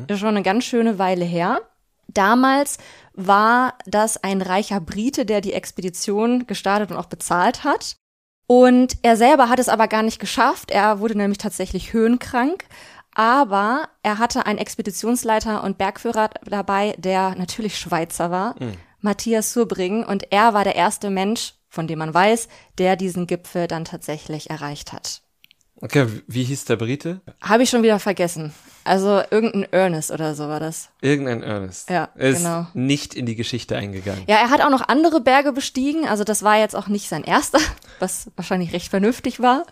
Ist 0.07 0.19
schon 0.19 0.29
eine 0.29 0.43
ganz 0.43 0.63
schöne 0.63 0.99
Weile 0.99 1.25
her. 1.25 1.61
Damals 2.07 2.77
war 3.13 3.75
das 3.85 4.23
ein 4.23 4.41
reicher 4.41 4.79
Brite, 4.79 5.25
der 5.25 5.41
die 5.41 5.53
Expedition 5.53 6.45
gestartet 6.47 6.91
und 6.91 6.97
auch 6.97 7.05
bezahlt 7.05 7.63
hat. 7.63 7.95
Und 8.45 8.97
er 9.03 9.17
selber 9.17 9.49
hat 9.49 9.59
es 9.59 9.69
aber 9.69 9.87
gar 9.87 10.03
nicht 10.03 10.19
geschafft. 10.19 10.71
Er 10.71 10.99
wurde 10.99 11.17
nämlich 11.17 11.37
tatsächlich 11.37 11.93
höhenkrank. 11.93 12.65
Aber 13.15 13.89
er 14.01 14.17
hatte 14.17 14.45
einen 14.47 14.57
Expeditionsleiter 14.57 15.63
und 15.63 15.77
Bergführer 15.77 16.31
dabei, 16.45 16.95
der 16.97 17.35
natürlich 17.35 17.77
Schweizer 17.77 18.31
war, 18.31 18.55
Matthias 19.01 19.53
Surbring. 19.53 20.03
Und 20.03 20.31
er 20.31 20.53
war 20.53 20.63
der 20.63 20.75
erste 20.75 21.09
Mensch, 21.09 21.53
von 21.69 21.87
dem 21.87 21.99
man 21.99 22.13
weiß, 22.13 22.47
der 22.79 22.95
diesen 22.95 23.27
Gipfel 23.27 23.67
dann 23.67 23.85
tatsächlich 23.85 24.49
erreicht 24.49 24.93
hat. 24.93 25.21
Okay, 25.83 26.07
wie 26.27 26.45
hieß 26.45 26.63
der 26.63 26.77
Brite? 26.77 27.19
Habe 27.41 27.63
ich 27.63 27.69
schon 27.69 27.83
wieder 27.83 27.99
vergessen. 27.99 28.53
Also 28.85 29.21
irgendein 29.31 29.63
Ernest 29.73 30.11
oder 30.11 30.33
so 30.33 30.47
war 30.47 30.61
das. 30.61 30.87
Irgendein 31.01 31.43
Ernest. 31.43 31.89
Ja, 31.89 32.07
er 32.15 32.29
ist 32.29 32.37
genau. 32.37 32.67
nicht 32.73 33.13
in 33.13 33.25
die 33.25 33.35
Geschichte 33.35 33.75
eingegangen. 33.75 34.23
Ja, 34.25 34.37
er 34.37 34.49
hat 34.49 34.61
auch 34.61 34.69
noch 34.69 34.87
andere 34.87 35.19
Berge 35.19 35.51
bestiegen. 35.51 36.07
Also 36.07 36.23
das 36.23 36.41
war 36.41 36.57
jetzt 36.57 36.73
auch 36.73 36.87
nicht 36.87 37.09
sein 37.09 37.25
erster, 37.25 37.59
was 37.99 38.31
wahrscheinlich 38.37 38.71
recht 38.71 38.87
vernünftig 38.87 39.41
war. 39.41 39.65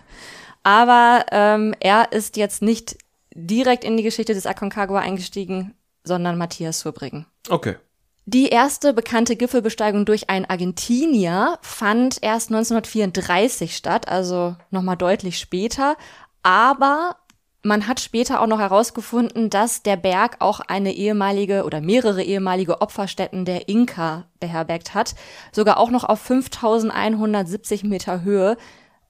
Aber 0.63 1.27
ähm, 1.31 1.73
er 1.79 2.11
ist 2.11 2.35
jetzt 2.35 2.61
nicht 2.61 2.97
direkt 3.33 3.85
in 3.85 3.95
die 3.95 4.03
Geschichte 4.03 4.33
des 4.33 4.45
Aconcagua 4.45 4.99
eingestiegen, 4.99 5.75
sondern 6.03 6.37
Matthias 6.37 6.81
Surbriggen. 6.81 7.25
Okay. 7.47 7.77
Die 8.25 8.49
erste 8.49 8.93
bekannte 8.93 9.35
Gipfelbesteigung 9.35 10.05
durch 10.05 10.29
einen 10.29 10.45
Argentinier 10.45 11.57
fand 11.61 12.19
erst 12.21 12.49
1934 12.51 13.75
statt, 13.75 14.07
also 14.07 14.55
nochmal 14.69 14.95
deutlich 14.97 15.39
später. 15.39 15.95
Aber 16.43 17.15
Man 17.63 17.87
hat 17.87 17.99
später 17.99 18.41
auch 18.41 18.47
noch 18.47 18.59
herausgefunden, 18.59 19.51
dass 19.51 19.83
der 19.83 19.95
Berg 19.95 20.37
auch 20.39 20.61
eine 20.61 20.93
ehemalige 20.93 21.63
oder 21.63 21.79
mehrere 21.79 22.23
ehemalige 22.23 22.81
Opferstätten 22.81 23.45
der 23.45 23.69
Inka 23.69 24.25
beherbergt 24.39 24.95
hat, 24.95 25.13
sogar 25.51 25.77
auch 25.77 25.91
noch 25.91 26.03
auf 26.03 26.19
5170 26.21 27.83
Meter 27.83 28.23
Höhe, 28.23 28.57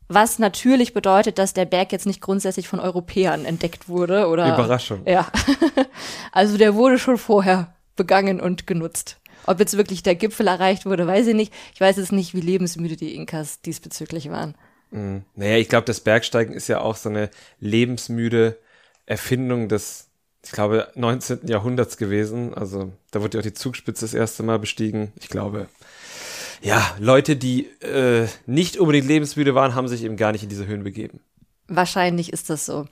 was 0.09 0.37
natürlich 0.37 0.93
bedeutet, 0.93 1.37
dass 1.37 1.53
der 1.53 1.63
Berg 1.63 1.93
jetzt 1.93 2.05
nicht 2.05 2.19
grundsätzlich 2.19 2.67
von 2.67 2.81
Europäern 2.81 3.45
entdeckt 3.45 3.87
wurde 3.87 4.27
oder 4.27 4.53
Überraschung. 4.53 5.03
Ja. 5.05 5.27
Also 6.33 6.57
der 6.57 6.75
wurde 6.75 6.97
schon 6.99 7.17
vorher 7.17 7.73
begangen 8.01 8.41
und 8.41 8.65
genutzt. 8.65 9.19
Ob 9.45 9.59
jetzt 9.59 9.77
wirklich 9.77 10.01
der 10.01 10.15
Gipfel 10.15 10.47
erreicht 10.47 10.85
wurde, 10.85 11.05
weiß 11.05 11.27
ich 11.27 11.35
nicht. 11.35 11.53
Ich 11.75 11.81
weiß 11.81 11.97
jetzt 11.97 12.11
nicht, 12.11 12.33
wie 12.33 12.41
lebensmüde 12.41 12.95
die 12.95 13.13
Inkas 13.13 13.61
diesbezüglich 13.61 14.31
waren. 14.31 14.55
Mhm. 14.89 15.23
Naja, 15.35 15.57
ich 15.57 15.69
glaube, 15.69 15.85
das 15.85 15.99
Bergsteigen 15.99 16.53
ist 16.53 16.67
ja 16.67 16.81
auch 16.81 16.95
so 16.95 17.09
eine 17.09 17.29
lebensmüde 17.59 18.57
Erfindung 19.05 19.67
des, 19.67 20.07
ich 20.43 20.51
glaube, 20.51 20.91
19. 20.95 21.47
Jahrhunderts 21.47 21.97
gewesen. 21.97 22.55
Also 22.55 22.91
da 23.11 23.21
wurde 23.21 23.37
ja 23.37 23.39
auch 23.39 23.47
die 23.47 23.53
Zugspitze 23.53 24.05
das 24.05 24.15
erste 24.15 24.41
Mal 24.41 24.57
bestiegen. 24.57 25.11
Ich 25.19 25.29
glaube, 25.29 25.67
ja, 26.61 26.95
Leute, 26.99 27.35
die 27.35 27.65
äh, 27.81 28.27
nicht 28.47 28.77
unbedingt 28.77 29.07
lebensmüde 29.07 29.53
waren, 29.53 29.75
haben 29.75 29.87
sich 29.87 30.03
eben 30.03 30.17
gar 30.17 30.31
nicht 30.31 30.43
in 30.43 30.49
diese 30.49 30.67
Höhen 30.67 30.83
begeben. 30.83 31.19
Wahrscheinlich 31.67 32.33
ist 32.33 32.49
das 32.49 32.65
so. 32.65 32.85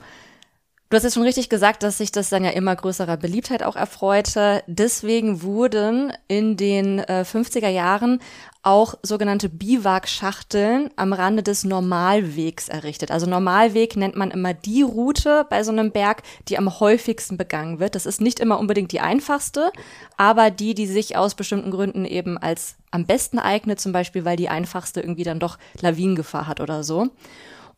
Du 0.90 0.96
hast 0.96 1.04
jetzt 1.04 1.14
schon 1.14 1.24
richtig 1.24 1.50
gesagt, 1.50 1.84
dass 1.84 2.00
sich 2.00 2.12
das 2.12 2.30
dann 2.30 2.44
ja 2.44 2.50
immer 2.50 2.76
größerer 2.76 3.16
Beliebtheit 3.16 3.62
auch 3.62 3.76
erfreute. 3.76 4.64
Deswegen 4.66 5.44
wurden 5.44 6.12
in 6.28 6.58
den 6.58 6.98
äh, 6.98 7.24
50er 7.32 7.70
Jahren 7.70 8.20
auch 8.64 8.96
sogenannte 9.04 9.50
Biwakschachteln 9.50 10.90
am 10.96 11.14
Rande 11.14 11.44
des 11.44 11.64
Normalwegs 11.64 12.70
errichtet. 12.70 13.12
Also 13.12 13.28
Normalweg 13.28 13.98
nennt 13.98 14.16
man 14.16 14.32
immer 14.32 14.56
die 14.56 14.82
Route 14.82 15.46
bei 15.48 15.62
so 15.64 15.72
einem 15.72 15.92
Berg, 15.92 16.24
die 16.48 16.58
am 16.58 16.80
häufigsten 16.80 17.38
begangen 17.38 17.80
wird. 17.80 17.94
Das 17.94 18.08
ist 18.08 18.20
nicht 18.20 18.40
immer 18.40 18.58
unbedingt 18.58 18.92
die 18.92 19.00
einfachste, 19.00 19.72
aber 20.18 20.50
die, 20.50 20.74
die 20.74 20.88
sich 20.88 21.16
aus 21.16 21.36
bestimmten 21.36 21.70
Gründen 21.70 22.04
eben 22.04 22.40
als 22.40 22.78
am 22.90 23.06
besten 23.06 23.38
eignet, 23.38 23.80
zum 23.80 23.92
Beispiel, 23.92 24.26
weil 24.26 24.38
die 24.38 24.50
einfachste 24.50 25.02
irgendwie 25.02 25.24
dann 25.24 25.40
doch 25.40 25.60
Lawinengefahr 25.82 26.48
hat 26.48 26.60
oder 26.62 26.84
so. 26.84 27.12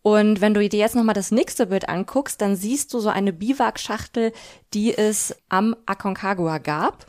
Und 0.04 0.42
wenn 0.42 0.54
du 0.54 0.68
dir 0.68 0.80
jetzt 0.80 0.96
nochmal 0.96 1.14
das 1.14 1.32
nächste 1.32 1.68
Bild 1.68 1.88
anguckst, 1.88 2.42
dann 2.42 2.56
siehst 2.56 2.94
du 2.94 3.00
so 3.00 3.10
eine 3.10 3.34
Biwakschachtel, 3.34 4.34
die 4.74 4.98
es 4.98 5.36
am 5.50 5.76
Aconcagua 5.86 6.58
gab. 6.58 7.06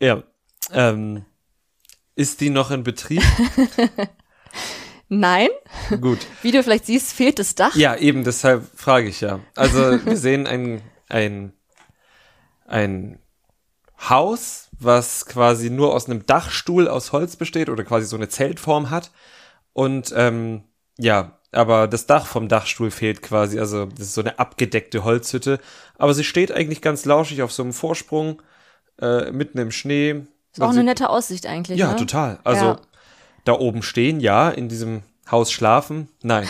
Ja. 0.00 0.22
Ähm, 0.72 1.24
ist 2.14 2.40
die 2.40 2.50
noch 2.50 2.70
in 2.70 2.84
Betrieb? 2.84 3.22
Nein. 5.08 5.48
Gut. 6.00 6.18
Wie 6.42 6.50
du 6.50 6.62
vielleicht 6.62 6.86
siehst, 6.86 7.12
fehlt 7.12 7.38
das 7.38 7.54
Dach. 7.54 7.74
Ja, 7.74 7.96
eben, 7.96 8.24
deshalb 8.24 8.64
frage 8.74 9.08
ich 9.08 9.20
ja. 9.20 9.40
Also 9.54 10.04
wir 10.04 10.16
sehen 10.16 10.46
ein, 10.46 10.82
ein, 11.08 11.52
ein 12.66 13.18
Haus, 14.08 14.68
was 14.78 15.26
quasi 15.26 15.70
nur 15.70 15.94
aus 15.94 16.06
einem 16.06 16.26
Dachstuhl 16.26 16.88
aus 16.88 17.12
Holz 17.12 17.36
besteht 17.36 17.68
oder 17.68 17.84
quasi 17.84 18.06
so 18.06 18.16
eine 18.16 18.28
Zeltform 18.28 18.90
hat. 18.90 19.10
Und 19.72 20.12
ähm, 20.16 20.64
ja, 20.98 21.38
aber 21.54 21.88
das 21.88 22.06
Dach 22.06 22.26
vom 22.26 22.48
Dachstuhl 22.48 22.90
fehlt 22.90 23.22
quasi. 23.22 23.58
Also 23.58 23.86
das 23.86 24.08
ist 24.08 24.14
so 24.14 24.20
eine 24.20 24.38
abgedeckte 24.38 25.04
Holzhütte. 25.04 25.58
Aber 25.98 26.14
sie 26.14 26.24
steht 26.24 26.52
eigentlich 26.52 26.82
ganz 26.82 27.04
lauschig 27.04 27.42
auf 27.42 27.52
so 27.52 27.62
einem 27.62 27.72
Vorsprung, 27.72 28.42
äh, 29.00 29.30
mitten 29.30 29.58
im 29.58 29.70
Schnee. 29.70 30.22
Ist 30.52 30.62
auch 30.62 30.70
eine 30.70 30.84
nette 30.84 31.10
Aussicht 31.10 31.46
eigentlich. 31.46 31.78
Ja, 31.78 31.90
ne? 31.92 31.96
total. 31.96 32.38
Also 32.44 32.64
Ja. 32.64 32.80
da 33.44 33.52
oben 33.58 33.82
stehen, 33.82 34.20
ja, 34.20 34.50
in 34.50 34.68
diesem 34.68 35.02
Haus 35.30 35.50
schlafen, 35.50 36.08
nein. 36.22 36.46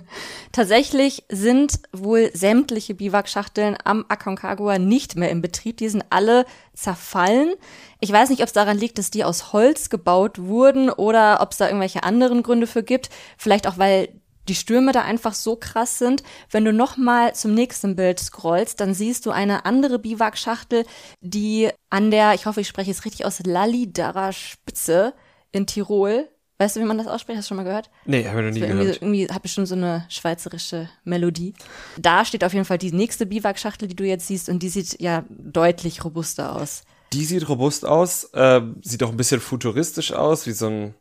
Tatsächlich 0.52 1.24
sind 1.28 1.78
wohl 1.92 2.30
sämtliche 2.34 2.94
Biwakschachteln 2.94 3.76
am 3.84 4.04
Aconcagua 4.08 4.78
nicht 4.78 5.14
mehr 5.16 5.30
in 5.30 5.42
Betrieb. 5.42 5.76
Die 5.76 5.88
sind 5.88 6.04
alle 6.10 6.44
zerfallen. 6.74 7.54
Ich 8.00 8.10
weiß 8.10 8.30
nicht, 8.30 8.40
ob 8.40 8.48
es 8.48 8.52
daran 8.52 8.76
liegt, 8.78 8.98
dass 8.98 9.10
die 9.12 9.22
aus 9.24 9.52
Holz 9.52 9.90
gebaut 9.90 10.40
wurden 10.40 10.90
oder 10.90 11.40
ob 11.40 11.52
es 11.52 11.58
da 11.58 11.66
irgendwelche 11.66 12.02
anderen 12.02 12.42
Gründe 12.42 12.66
für 12.66 12.82
gibt. 12.82 13.10
Vielleicht 13.38 13.68
auch, 13.68 13.78
weil 13.78 14.08
die 14.48 14.54
Stürme 14.54 14.92
da 14.92 15.02
einfach 15.02 15.34
so 15.34 15.56
krass 15.56 15.98
sind. 15.98 16.22
Wenn 16.50 16.64
du 16.64 16.72
noch 16.72 16.96
mal 16.96 17.34
zum 17.34 17.54
nächsten 17.54 17.96
Bild 17.96 18.18
scrollst, 18.20 18.80
dann 18.80 18.94
siehst 18.94 19.26
du 19.26 19.30
eine 19.30 19.64
andere 19.64 19.98
Biwakschachtel, 19.98 20.84
die 21.20 21.70
an 21.90 22.10
der, 22.10 22.34
ich 22.34 22.46
hoffe, 22.46 22.60
ich 22.60 22.68
spreche 22.68 22.90
es 22.90 23.04
richtig 23.04 23.24
aus, 23.24 23.40
Lallidara 23.44 24.32
Spitze 24.32 25.14
in 25.52 25.66
Tirol. 25.66 26.28
Weißt 26.58 26.74
du, 26.76 26.80
wie 26.80 26.84
man 26.86 26.96
das 26.96 27.06
ausspricht? 27.06 27.36
Hast 27.36 27.46
du 27.46 27.48
schon 27.48 27.58
mal 27.58 27.64
gehört? 27.64 27.90
Nee, 28.06 28.26
habe 28.26 28.40
ich 28.40 28.46
noch 28.46 28.52
nie 28.52 28.60
So 28.60 28.64
irgendwie, 28.66 28.84
gehört. 28.84 29.02
irgendwie 29.02 29.28
hat 29.28 29.42
bestimmt 29.42 29.68
so 29.68 29.74
eine 29.74 30.06
schweizerische 30.08 30.88
Melodie. 31.04 31.52
Da 31.98 32.24
steht 32.24 32.44
auf 32.44 32.54
jeden 32.54 32.64
Fall 32.64 32.78
die 32.78 32.92
nächste 32.92 33.26
Biwakschachtel, 33.26 33.88
die 33.88 33.96
du 33.96 34.04
jetzt 34.04 34.26
siehst, 34.26 34.48
und 34.48 34.62
die 34.62 34.70
sieht 34.70 34.98
ja 35.00 35.24
deutlich 35.28 36.02
robuster 36.02 36.56
aus. 36.56 36.82
Die 37.12 37.24
sieht 37.26 37.46
robust 37.48 37.84
aus, 37.84 38.24
äh, 38.32 38.62
sieht 38.82 39.02
auch 39.02 39.10
ein 39.10 39.16
bisschen 39.18 39.40
futuristisch 39.40 40.12
aus, 40.12 40.46
wie 40.46 40.52
so 40.52 40.66
ein, 40.68 40.94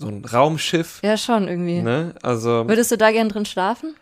so 0.00 0.08
ein 0.08 0.24
Raumschiff. 0.24 1.00
Ja, 1.02 1.16
schon 1.16 1.46
irgendwie. 1.46 1.82
Ne? 1.82 2.14
Also, 2.22 2.66
Würdest 2.66 2.90
du 2.90 2.96
da 2.96 3.12
gern 3.12 3.28
drin 3.28 3.44
schlafen? 3.44 3.94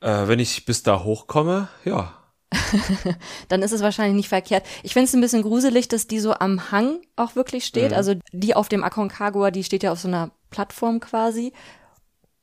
äh, 0.00 0.28
wenn 0.28 0.38
ich 0.38 0.64
bis 0.64 0.82
da 0.82 1.02
hochkomme, 1.04 1.68
ja. 1.84 2.14
Dann 3.48 3.62
ist 3.62 3.72
es 3.72 3.82
wahrscheinlich 3.82 4.16
nicht 4.16 4.28
verkehrt. 4.28 4.64
Ich 4.82 4.92
finde 4.92 5.04
es 5.06 5.14
ein 5.14 5.20
bisschen 5.20 5.42
gruselig, 5.42 5.88
dass 5.88 6.06
die 6.06 6.20
so 6.20 6.34
am 6.34 6.70
Hang 6.70 7.00
auch 7.16 7.34
wirklich 7.34 7.64
steht. 7.64 7.92
Also 7.94 8.14
die 8.32 8.54
auf 8.54 8.68
dem 8.68 8.84
Aconcagua, 8.84 9.50
die 9.50 9.64
steht 9.64 9.82
ja 9.82 9.92
auf 9.92 10.00
so 10.00 10.08
einer 10.08 10.30
Plattform 10.50 11.00
quasi. 11.00 11.52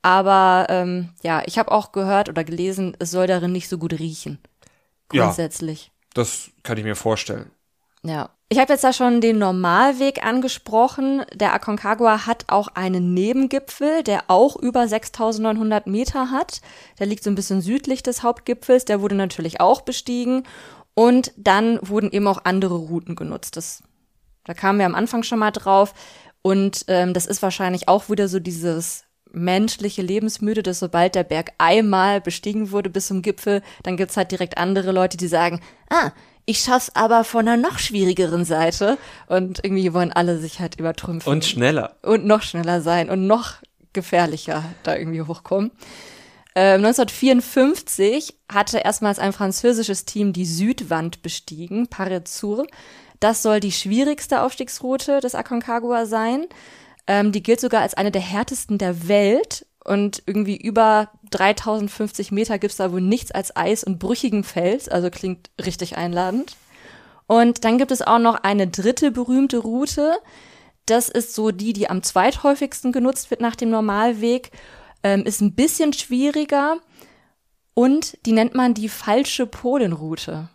Aber 0.02 0.66
ähm, 0.68 1.10
ja, 1.22 1.42
ich 1.46 1.58
habe 1.58 1.70
auch 1.70 1.92
gehört 1.92 2.28
oder 2.28 2.42
gelesen, 2.42 2.96
es 2.98 3.10
soll 3.12 3.26
darin 3.26 3.52
nicht 3.52 3.68
so 3.68 3.78
gut 3.78 3.92
riechen. 3.92 4.38
Ja. 5.12 5.26
Grundsätzlich. 5.26 5.92
Das 6.14 6.50
kann 6.64 6.78
ich 6.78 6.84
mir 6.84 6.96
vorstellen. 6.96 7.50
Ja. 8.02 8.30
Ich 8.52 8.58
habe 8.58 8.72
jetzt 8.72 8.82
da 8.82 8.92
schon 8.92 9.20
den 9.20 9.38
Normalweg 9.38 10.24
angesprochen. 10.24 11.22
Der 11.32 11.54
Aconcagua 11.54 12.26
hat 12.26 12.46
auch 12.48 12.66
einen 12.68 13.14
Nebengipfel, 13.14 14.02
der 14.02 14.24
auch 14.26 14.56
über 14.56 14.88
6900 14.88 15.86
Meter 15.86 16.32
hat. 16.32 16.60
Der 16.98 17.06
liegt 17.06 17.22
so 17.22 17.30
ein 17.30 17.36
bisschen 17.36 17.60
südlich 17.60 18.02
des 18.02 18.24
Hauptgipfels. 18.24 18.86
Der 18.86 19.00
wurde 19.00 19.14
natürlich 19.14 19.60
auch 19.60 19.82
bestiegen. 19.82 20.42
Und 20.94 21.32
dann 21.36 21.78
wurden 21.82 22.10
eben 22.10 22.26
auch 22.26 22.44
andere 22.44 22.74
Routen 22.74 23.14
genutzt. 23.14 23.56
Das, 23.56 23.84
da 24.44 24.54
kamen 24.54 24.80
wir 24.80 24.86
am 24.86 24.96
Anfang 24.96 25.22
schon 25.22 25.38
mal 25.38 25.52
drauf. 25.52 25.94
Und 26.42 26.86
ähm, 26.88 27.14
das 27.14 27.26
ist 27.26 27.42
wahrscheinlich 27.42 27.88
auch 27.88 28.08
wieder 28.08 28.26
so 28.26 28.40
dieses 28.40 29.04
menschliche 29.32 30.02
Lebensmüde, 30.02 30.64
dass 30.64 30.80
sobald 30.80 31.14
der 31.14 31.22
Berg 31.22 31.52
einmal 31.58 32.20
bestiegen 32.20 32.72
wurde 32.72 32.90
bis 32.90 33.06
zum 33.06 33.22
Gipfel, 33.22 33.62
dann 33.84 33.96
gibt's 33.96 34.16
halt 34.16 34.32
direkt 34.32 34.58
andere 34.58 34.90
Leute, 34.90 35.16
die 35.16 35.28
sagen, 35.28 35.60
ah, 35.88 36.10
ich 36.46 36.60
schaff's 36.60 36.90
aber 36.94 37.24
von 37.24 37.46
einer 37.46 37.56
noch 37.56 37.78
schwierigeren 37.78 38.44
Seite. 38.44 38.98
Und 39.26 39.62
irgendwie 39.62 39.92
wollen 39.92 40.12
alle 40.12 40.38
sich 40.38 40.60
halt 40.60 40.78
übertrümpfen. 40.78 41.32
Und 41.32 41.44
schneller. 41.44 41.96
und 42.02 42.24
noch 42.26 42.42
schneller 42.42 42.80
sein 42.80 43.10
und 43.10 43.26
noch 43.26 43.54
gefährlicher 43.92 44.64
da 44.82 44.96
irgendwie 44.96 45.22
hochkommen. 45.22 45.70
Ähm, 46.54 46.84
1954 46.84 48.36
hatte 48.50 48.78
erstmals 48.78 49.18
ein 49.18 49.32
französisches 49.32 50.04
Team 50.04 50.32
die 50.32 50.46
Südwand 50.46 51.22
bestiegen, 51.22 51.86
Parezur. 51.88 52.66
Das 53.20 53.42
soll 53.42 53.60
die 53.60 53.72
schwierigste 53.72 54.42
Aufstiegsroute 54.42 55.20
des 55.20 55.34
Aconcagua 55.34 56.06
sein. 56.06 56.46
Ähm, 57.06 57.32
die 57.32 57.42
gilt 57.42 57.60
sogar 57.60 57.82
als 57.82 57.94
eine 57.94 58.10
der 58.10 58.22
härtesten 58.22 58.78
der 58.78 59.08
Welt. 59.08 59.66
Und 59.84 60.22
irgendwie 60.26 60.56
über 60.56 61.10
3050 61.30 62.32
Meter 62.32 62.58
gibt's 62.58 62.76
da 62.76 62.92
wohl 62.92 63.00
nichts 63.00 63.30
als 63.30 63.56
Eis 63.56 63.82
und 63.84 63.98
brüchigen 63.98 64.44
Fels. 64.44 64.88
Also 64.88 65.10
klingt 65.10 65.50
richtig 65.64 65.96
einladend. 65.96 66.56
Und 67.26 67.64
dann 67.64 67.78
gibt 67.78 67.90
es 67.90 68.02
auch 68.02 68.18
noch 68.18 68.34
eine 68.42 68.66
dritte 68.66 69.10
berühmte 69.10 69.58
Route. 69.58 70.12
Das 70.86 71.08
ist 71.08 71.34
so 71.34 71.50
die, 71.50 71.72
die 71.72 71.88
am 71.88 72.02
zweithäufigsten 72.02 72.92
genutzt 72.92 73.30
wird 73.30 73.40
nach 73.40 73.56
dem 73.56 73.70
Normalweg. 73.70 74.50
Ähm, 75.02 75.24
ist 75.24 75.40
ein 75.40 75.54
bisschen 75.54 75.92
schwieriger. 75.92 76.76
Und 77.72 78.18
die 78.26 78.32
nennt 78.32 78.54
man 78.54 78.74
die 78.74 78.88
falsche 78.88 79.46
Polenroute. 79.46 80.48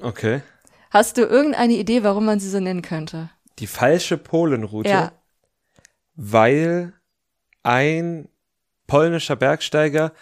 Okay. 0.00 0.42
Hast 0.90 1.16
du 1.18 1.22
irgendeine 1.22 1.74
Idee, 1.74 2.02
warum 2.02 2.24
man 2.24 2.40
sie 2.40 2.48
so 2.50 2.58
nennen 2.58 2.82
könnte? 2.82 3.30
Die 3.58 3.66
falsche 3.66 4.16
Polenroute, 4.18 4.88
Ja. 4.90 5.12
weil 6.16 6.94
ein 7.62 8.28
polnischer 8.92 9.36
Bergsteiger 9.36 10.12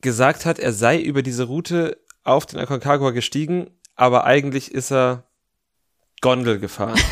gesagt 0.00 0.46
hat, 0.46 0.60
er 0.60 0.72
sei 0.72 1.00
über 1.00 1.22
diese 1.22 1.42
Route 1.42 1.98
auf 2.22 2.46
den 2.46 2.60
Aconcagua 2.60 3.10
gestiegen, 3.10 3.68
aber 3.96 4.26
eigentlich 4.26 4.70
ist 4.70 4.92
er 4.92 5.24
Gondel 6.20 6.60
gefahren. 6.60 7.00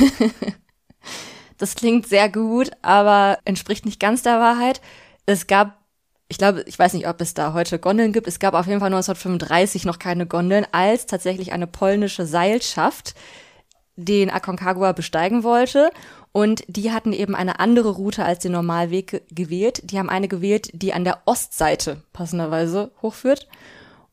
Das 1.58 1.76
klingt 1.76 2.08
sehr 2.08 2.28
gut, 2.28 2.72
aber 2.82 3.38
entspricht 3.44 3.86
nicht 3.86 4.00
ganz 4.00 4.22
der 4.22 4.40
Wahrheit. 4.40 4.80
Es 5.26 5.46
gab, 5.46 5.78
ich 6.26 6.36
glaube, 6.36 6.64
ich 6.66 6.76
weiß 6.76 6.92
nicht, 6.94 7.06
ob 7.06 7.20
es 7.20 7.34
da 7.34 7.52
heute 7.52 7.78
Gondeln 7.78 8.12
gibt. 8.12 8.26
Es 8.26 8.40
gab 8.40 8.54
auf 8.54 8.66
jeden 8.66 8.80
Fall 8.80 8.92
1935 8.92 9.84
noch 9.84 10.00
keine 10.00 10.26
Gondeln, 10.26 10.66
als 10.72 11.06
tatsächlich 11.06 11.52
eine 11.52 11.68
polnische 11.68 12.26
Seilschaft 12.26 13.14
den 13.96 14.30
Aconcagua 14.30 14.92
besteigen 14.92 15.42
wollte. 15.44 15.90
Und 16.32 16.64
die 16.66 16.92
hatten 16.92 17.12
eben 17.12 17.34
eine 17.34 17.60
andere 17.60 17.90
Route 17.90 18.24
als 18.24 18.38
den 18.40 18.52
Normalweg 18.52 19.06
ge- 19.10 19.22
gewählt. 19.30 19.82
Die 19.90 19.98
haben 19.98 20.08
eine 20.08 20.28
gewählt, 20.28 20.70
die 20.72 20.92
an 20.94 21.04
der 21.04 21.18
Ostseite 21.26 22.02
passenderweise 22.12 22.90
hochführt. 23.02 23.48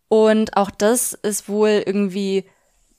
Und 0.10 0.58
auch 0.58 0.72
das 0.72 1.14
ist 1.14 1.48
wohl 1.48 1.84
irgendwie 1.86 2.46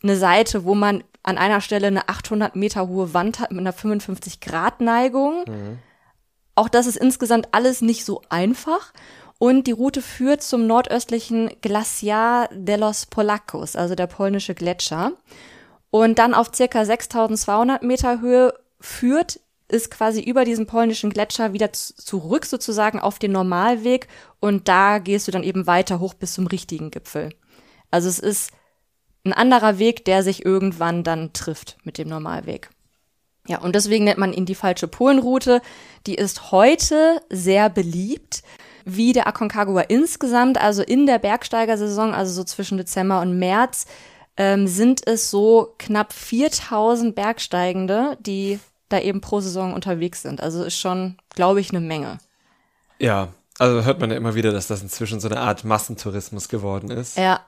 eine 0.03 0.17
Seite, 0.17 0.65
wo 0.65 0.75
man 0.75 1.05
an 1.23 1.37
einer 1.37 1.61
Stelle 1.61 1.89
eine 1.89 2.09
800 2.09 2.57
Meter 2.57 2.89
hohe 2.89 3.13
Wand 3.13 3.41
hat 3.41 3.51
mit 3.51 3.61
einer 3.61 3.75
55 3.75 4.41
Grad 4.41 4.81
Neigung. 4.81 5.45
Mhm. 5.47 5.79
Auch 6.55 6.71
das 6.71 6.87
ist 6.87 6.97
insgesamt 6.97 7.49
alles 7.53 7.83
nicht 7.83 8.05
so 8.07 8.23
einfach. 8.31 8.93
Und 9.39 9.67
die 9.67 9.73
Route 9.73 10.01
führt 10.03 10.43
zum 10.43 10.67
nordöstlichen 10.67 11.51
Glaciar 11.61 12.49
de 12.53 12.77
los 12.77 13.07
Polacos, 13.07 13.77
also 13.77 13.95
der 13.95 14.07
polnische 14.07 14.55
Gletscher. 14.55 15.13
Und 15.91 16.19
dann 16.19 16.35
auf 16.35 16.51
circa 16.55 16.85
6200 16.85 17.83
Meter 17.83 18.21
Höhe 18.21 18.55
führt 18.81 19.41
ist 19.69 19.91
quasi 19.91 20.21
über 20.21 20.45
diesen 20.45 20.67
polnischen 20.67 21.11
Gletscher 21.11 21.53
wieder 21.53 21.73
zurück 21.73 22.45
sozusagen 22.45 22.99
auf 22.99 23.19
den 23.19 23.33
Normalweg 23.33 24.09
und 24.41 24.69
da 24.69 24.99
gehst 24.99 25.29
du 25.29 25.33
dann 25.33 25.45
eben 25.45 25.67
weiter 25.67 26.01
hoch 26.01 26.15
bis 26.15 26.35
zum 26.35 26.47
richtigen 26.47 26.91
Gipfel. 26.91 27.31
Also 27.91 28.09
es 28.09 28.19
ist 28.19 28.53
ein 29.25 29.33
anderer 29.33 29.79
Weg, 29.79 30.05
der 30.05 30.23
sich 30.23 30.45
irgendwann 30.45 31.05
dann 31.05 31.33
trifft 31.33 31.77
mit 31.85 31.99
dem 31.99 32.09
Normalweg. 32.09 32.71
Ja, 33.47 33.59
und 33.59 33.75
deswegen 33.75 34.05
nennt 34.05 34.19
man 34.19 34.33
ihn 34.33 34.47
die 34.47 34.55
falsche 34.55 34.89
Polenroute. 34.89 35.61
Die 36.07 36.15
ist 36.15 36.53
heute 36.53 37.21
sehr 37.31 37.69
beliebt, 37.69 38.43
wie 38.85 39.13
der 39.13 39.27
Aconcagua 39.27 39.83
insgesamt, 39.83 40.61
also 40.61 40.83
in 40.83 41.07
der 41.07 41.19
Bergsteigersaison, 41.19 42.15
also 42.15 42.33
so 42.33 42.45
zwischen 42.45 42.79
Dezember 42.79 43.21
und 43.21 43.39
März, 43.39 43.87
ähm, 44.41 44.67
sind 44.67 45.07
es 45.07 45.31
so 45.31 45.75
knapp 45.77 46.15
4000 46.15 47.15
Bergsteigende, 47.15 48.17
die 48.21 48.59
da 48.89 48.99
eben 48.99 49.21
pro 49.21 49.41
Saison 49.41 49.75
unterwegs 49.75 50.23
sind. 50.23 50.41
Also 50.41 50.65
ist 50.65 50.79
schon, 50.79 51.19
glaube 51.35 51.61
ich, 51.61 51.71
eine 51.71 51.81
Menge. 51.81 52.17
Ja, 52.99 53.29
also 53.59 53.85
hört 53.85 54.01
man 54.01 54.11
ja 54.11 54.17
immer 54.17 54.35
wieder, 54.35 54.51
dass 54.51 54.67
das 54.67 54.81
inzwischen 54.81 55.21
so 55.21 55.29
eine 55.29 55.41
Art 55.41 55.65
Massentourismus 55.65 56.49
geworden 56.49 56.91
ist. 56.91 57.19
Ja, 57.19 57.41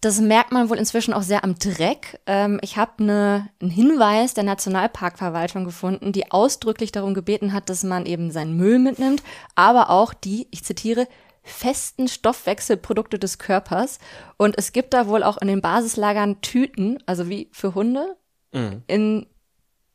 das 0.00 0.20
merkt 0.20 0.52
man 0.52 0.70
wohl 0.70 0.78
inzwischen 0.78 1.12
auch 1.12 1.22
sehr 1.22 1.42
am 1.42 1.56
Dreck. 1.58 2.20
Ähm, 2.26 2.60
ich 2.62 2.76
habe 2.76 3.02
ne, 3.02 3.48
einen 3.60 3.70
Hinweis 3.72 4.32
der 4.32 4.44
Nationalparkverwaltung 4.44 5.64
gefunden, 5.64 6.12
die 6.12 6.30
ausdrücklich 6.30 6.92
darum 6.92 7.14
gebeten 7.14 7.52
hat, 7.52 7.68
dass 7.68 7.82
man 7.82 8.06
eben 8.06 8.30
seinen 8.30 8.56
Müll 8.56 8.78
mitnimmt, 8.78 9.24
aber 9.56 9.90
auch 9.90 10.14
die, 10.14 10.46
ich 10.52 10.62
zitiere, 10.62 11.08
festen 11.42 12.08
Stoffwechselprodukte 12.08 13.18
des 13.18 13.38
Körpers. 13.38 13.98
Und 14.36 14.56
es 14.58 14.72
gibt 14.72 14.94
da 14.94 15.06
wohl 15.06 15.22
auch 15.22 15.38
in 15.38 15.48
den 15.48 15.60
Basislagern 15.60 16.40
Tüten, 16.40 17.02
also 17.06 17.28
wie 17.28 17.48
für 17.52 17.74
Hunde, 17.74 18.16
mhm. 18.52 18.82
in 18.86 19.26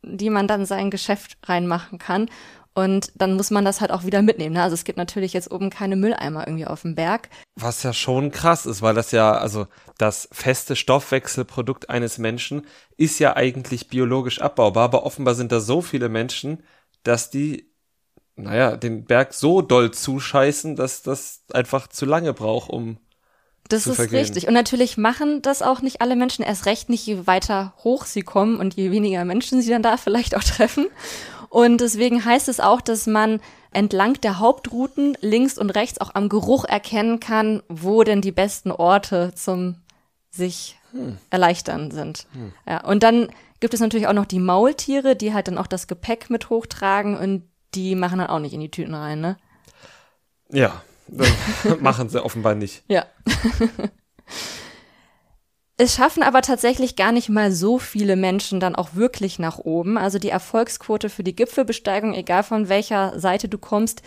die 0.03 0.29
man 0.29 0.47
dann 0.47 0.65
sein 0.65 0.91
Geschäft 0.91 1.37
reinmachen 1.43 1.97
kann. 1.99 2.29
Und 2.77 3.11
dann 3.15 3.33
muss 3.33 3.49
man 3.49 3.65
das 3.65 3.81
halt 3.81 3.89
auch 3.89 4.03
wieder 4.03 4.21
mitnehmen. 4.21 4.53
Ne? 4.53 4.61
Also 4.61 4.75
es 4.75 4.83
gibt 4.83 4.99
natürlich 4.99 5.33
jetzt 5.33 5.49
oben 5.49 5.71
keine 5.71 5.95
Mülleimer 5.95 6.45
irgendwie 6.45 6.67
auf 6.67 6.83
dem 6.83 6.93
Berg. 6.93 7.29
Was 7.55 7.81
ja 7.81 7.91
schon 7.91 8.29
krass 8.29 8.67
ist, 8.67 8.83
weil 8.83 8.93
das 8.93 9.11
ja, 9.11 9.31
also 9.31 9.65
das 9.97 10.29
feste 10.31 10.75
Stoffwechselprodukt 10.75 11.89
eines 11.89 12.19
Menschen 12.19 12.67
ist 12.95 13.17
ja 13.17 13.35
eigentlich 13.35 13.87
biologisch 13.87 14.41
abbaubar, 14.41 14.83
aber 14.83 15.07
offenbar 15.07 15.33
sind 15.33 15.51
da 15.51 15.59
so 15.59 15.81
viele 15.81 16.07
Menschen, 16.07 16.61
dass 17.01 17.31
die, 17.31 17.73
naja, 18.37 18.77
den 18.77 19.05
Berg 19.05 19.33
so 19.33 19.61
doll 19.61 19.91
zuscheißen, 19.91 20.75
dass 20.75 21.01
das 21.01 21.43
einfach 21.51 21.87
zu 21.87 22.05
lange 22.05 22.33
braucht, 22.33 22.69
um 22.69 22.97
das 23.67 23.85
ist 23.85 23.95
vergehen. 23.97 24.19
richtig. 24.19 24.47
Und 24.47 24.53
natürlich 24.53 24.97
machen 24.97 25.41
das 25.41 25.61
auch 25.61 25.81
nicht 25.81 26.01
alle 26.01 26.15
Menschen, 26.15 26.45
erst 26.45 26.65
recht 26.65 26.89
nicht, 26.89 27.05
je 27.05 27.27
weiter 27.27 27.73
hoch 27.83 28.05
sie 28.05 28.21
kommen 28.21 28.57
und 28.57 28.75
je 28.75 28.91
weniger 28.91 29.25
Menschen 29.25 29.61
sie 29.61 29.69
dann 29.69 29.83
da 29.83 29.97
vielleicht 29.97 30.35
auch 30.35 30.43
treffen. 30.43 30.87
Und 31.49 31.81
deswegen 31.81 32.23
heißt 32.23 32.47
es 32.47 32.59
auch, 32.59 32.81
dass 32.81 33.07
man 33.07 33.41
entlang 33.71 34.13
der 34.21 34.39
Hauptrouten 34.39 35.17
links 35.21 35.57
und 35.57 35.71
rechts 35.71 35.99
auch 35.99 36.15
am 36.15 36.29
Geruch 36.29 36.65
erkennen 36.65 37.19
kann, 37.19 37.61
wo 37.67 38.03
denn 38.03 38.21
die 38.21 38.31
besten 38.31 38.71
Orte 38.71 39.33
zum 39.35 39.75
sich 40.29 40.77
hm. 40.91 41.17
erleichtern 41.29 41.91
sind. 41.91 42.27
Hm. 42.33 42.53
Ja, 42.67 42.85
und 42.85 43.03
dann 43.03 43.29
gibt 43.59 43.73
es 43.73 43.79
natürlich 43.79 44.07
auch 44.07 44.13
noch 44.13 44.25
die 44.25 44.39
Maultiere, 44.39 45.15
die 45.15 45.33
halt 45.33 45.47
dann 45.47 45.57
auch 45.57 45.67
das 45.67 45.87
Gepäck 45.87 46.29
mit 46.29 46.49
hochtragen 46.49 47.17
und 47.17 47.43
die 47.77 47.95
machen 47.95 48.19
dann 48.19 48.27
auch 48.27 48.39
nicht 48.39 48.53
in 48.53 48.59
die 48.59 48.71
Tüten 48.71 48.95
rein, 48.95 49.21
ne? 49.21 49.37
Ja, 50.49 50.81
machen 51.79 52.09
sie 52.09 52.23
offenbar 52.23 52.55
nicht. 52.55 52.83
Ja. 52.87 53.05
Es 55.79 55.93
schaffen 55.93 56.23
aber 56.23 56.41
tatsächlich 56.41 56.95
gar 56.95 57.11
nicht 57.11 57.29
mal 57.29 57.51
so 57.51 57.77
viele 57.77 58.15
Menschen 58.15 58.59
dann 58.59 58.75
auch 58.75 58.95
wirklich 58.95 59.37
nach 59.37 59.59
oben. 59.59 59.99
Also 59.99 60.17
die 60.17 60.29
Erfolgsquote 60.29 61.07
für 61.07 61.23
die 61.23 61.35
Gipfelbesteigung, 61.35 62.15
egal 62.15 62.41
von 62.41 62.67
welcher 62.67 63.19
Seite 63.19 63.47
du 63.47 63.59
kommst, 63.59 64.01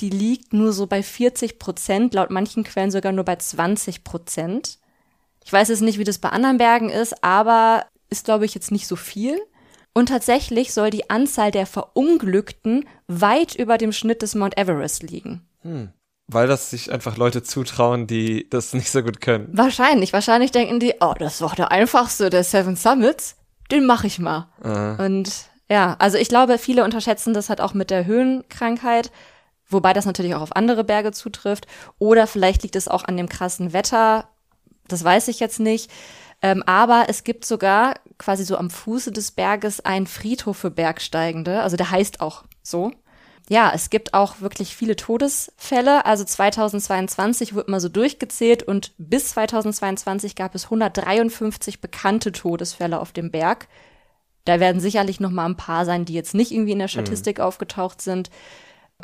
die 0.00 0.08
liegt 0.08 0.52
nur 0.52 0.72
so 0.72 0.86
bei 0.86 1.02
40 1.02 1.58
Prozent, 1.58 2.14
laut 2.14 2.30
manchen 2.30 2.62
Quellen 2.62 2.92
sogar 2.92 3.10
nur 3.10 3.24
bei 3.24 3.34
20 3.34 4.04
Prozent. 4.04 4.78
Ich 5.44 5.52
weiß 5.52 5.68
jetzt 5.68 5.82
nicht, 5.82 5.98
wie 5.98 6.04
das 6.04 6.18
bei 6.18 6.28
anderen 6.28 6.58
Bergen 6.58 6.90
ist, 6.90 7.24
aber 7.24 7.86
ist, 8.08 8.24
glaube 8.24 8.44
ich, 8.44 8.54
jetzt 8.54 8.70
nicht 8.70 8.86
so 8.86 8.94
viel. 8.94 9.36
Und 9.96 10.10
tatsächlich 10.10 10.74
soll 10.74 10.90
die 10.90 11.08
Anzahl 11.08 11.50
der 11.50 11.64
Verunglückten 11.64 12.86
weit 13.06 13.54
über 13.54 13.78
dem 13.78 13.92
Schnitt 13.92 14.20
des 14.20 14.34
Mount 14.34 14.58
Everest 14.58 15.02
liegen. 15.02 15.40
Hm. 15.62 15.88
Weil 16.26 16.46
das 16.46 16.68
sich 16.68 16.92
einfach 16.92 17.16
Leute 17.16 17.42
zutrauen, 17.42 18.06
die 18.06 18.46
das 18.50 18.74
nicht 18.74 18.90
so 18.90 19.02
gut 19.02 19.22
können. 19.22 19.48
Wahrscheinlich. 19.52 20.12
Wahrscheinlich 20.12 20.50
denken 20.50 20.80
die, 20.80 20.96
oh, 21.00 21.14
das 21.18 21.32
ist 21.32 21.40
doch 21.40 21.54
der 21.54 21.72
einfachste 21.72 22.28
der 22.28 22.44
Seven 22.44 22.76
Summits. 22.76 23.36
Den 23.70 23.86
mache 23.86 24.06
ich 24.06 24.18
mal. 24.18 24.48
Aha. 24.62 25.02
Und 25.02 25.32
ja, 25.70 25.96
also 25.98 26.18
ich 26.18 26.28
glaube, 26.28 26.58
viele 26.58 26.84
unterschätzen 26.84 27.32
das 27.32 27.48
halt 27.48 27.62
auch 27.62 27.72
mit 27.72 27.88
der 27.88 28.04
Höhenkrankheit, 28.04 29.10
wobei 29.66 29.94
das 29.94 30.04
natürlich 30.04 30.34
auch 30.34 30.42
auf 30.42 30.56
andere 30.56 30.84
Berge 30.84 31.12
zutrifft. 31.12 31.66
Oder 31.98 32.26
vielleicht 32.26 32.64
liegt 32.64 32.76
es 32.76 32.86
auch 32.86 33.04
an 33.04 33.16
dem 33.16 33.30
krassen 33.30 33.72
Wetter. 33.72 34.28
Das 34.88 35.02
weiß 35.02 35.28
ich 35.28 35.40
jetzt 35.40 35.58
nicht. 35.58 35.90
Ähm, 36.42 36.62
aber 36.64 37.06
es 37.08 37.24
gibt 37.24 37.44
sogar 37.44 37.94
quasi 38.18 38.44
so 38.44 38.56
am 38.56 38.70
Fuße 38.70 39.12
des 39.12 39.30
Berges 39.30 39.84
einen 39.84 40.06
Friedhof 40.06 40.56
für 40.56 40.70
Bergsteigende. 40.70 41.62
Also 41.62 41.76
der 41.76 41.90
heißt 41.90 42.20
auch 42.20 42.44
so 42.62 42.92
ja, 43.48 43.70
es 43.72 43.90
gibt 43.90 44.12
auch 44.12 44.40
wirklich 44.40 44.74
viele 44.74 44.96
Todesfälle. 44.96 46.04
Also 46.04 46.24
2022 46.24 47.54
wird 47.54 47.68
mal 47.68 47.80
so 47.80 47.88
durchgezählt 47.88 48.62
und 48.64 48.92
bis 48.98 49.30
2022 49.30 50.34
gab 50.34 50.54
es 50.54 50.64
153 50.64 51.80
bekannte 51.80 52.32
Todesfälle 52.32 52.98
auf 52.98 53.12
dem 53.12 53.30
Berg. 53.30 53.68
Da 54.44 54.58
werden 54.58 54.80
sicherlich 54.80 55.20
noch 55.20 55.30
mal 55.30 55.46
ein 55.46 55.56
paar 55.56 55.84
sein, 55.84 56.04
die 56.04 56.14
jetzt 56.14 56.34
nicht 56.34 56.50
irgendwie 56.50 56.72
in 56.72 56.78
der 56.78 56.86
mhm. 56.86 56.92
Statistik 56.92 57.38
mhm. 57.38 57.44
aufgetaucht 57.44 58.02
sind. 58.02 58.30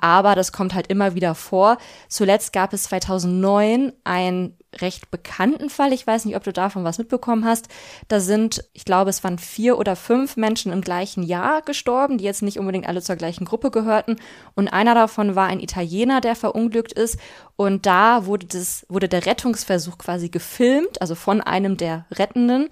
Aber 0.00 0.34
das 0.34 0.52
kommt 0.52 0.74
halt 0.74 0.86
immer 0.86 1.14
wieder 1.14 1.34
vor. 1.34 1.76
Zuletzt 2.08 2.52
gab 2.52 2.72
es 2.72 2.84
2009 2.84 3.92
einen 4.04 4.56
recht 4.80 5.10
bekannten 5.10 5.68
Fall. 5.68 5.92
Ich 5.92 6.06
weiß 6.06 6.24
nicht, 6.24 6.34
ob 6.34 6.44
du 6.44 6.52
davon 6.52 6.82
was 6.82 6.98
mitbekommen 6.98 7.44
hast. 7.44 7.68
Da 8.08 8.20
sind, 8.20 8.64
ich 8.72 8.86
glaube, 8.86 9.10
es 9.10 9.22
waren 9.22 9.38
vier 9.38 9.78
oder 9.78 9.96
fünf 9.96 10.36
Menschen 10.36 10.72
im 10.72 10.80
gleichen 10.80 11.22
Jahr 11.22 11.60
gestorben, 11.60 12.16
die 12.16 12.24
jetzt 12.24 12.42
nicht 12.42 12.58
unbedingt 12.58 12.88
alle 12.88 13.02
zur 13.02 13.16
gleichen 13.16 13.44
Gruppe 13.44 13.70
gehörten. 13.70 14.16
Und 14.54 14.68
einer 14.68 14.94
davon 14.94 15.36
war 15.36 15.46
ein 15.46 15.60
Italiener, 15.60 16.22
der 16.22 16.36
verunglückt 16.36 16.92
ist. 16.92 17.18
Und 17.56 17.84
da 17.84 18.24
wurde 18.24 18.46
das, 18.46 18.86
wurde 18.88 19.08
der 19.08 19.26
Rettungsversuch 19.26 19.98
quasi 19.98 20.30
gefilmt, 20.30 21.02
also 21.02 21.14
von 21.14 21.42
einem 21.42 21.76
der 21.76 22.06
Rettenden. 22.10 22.68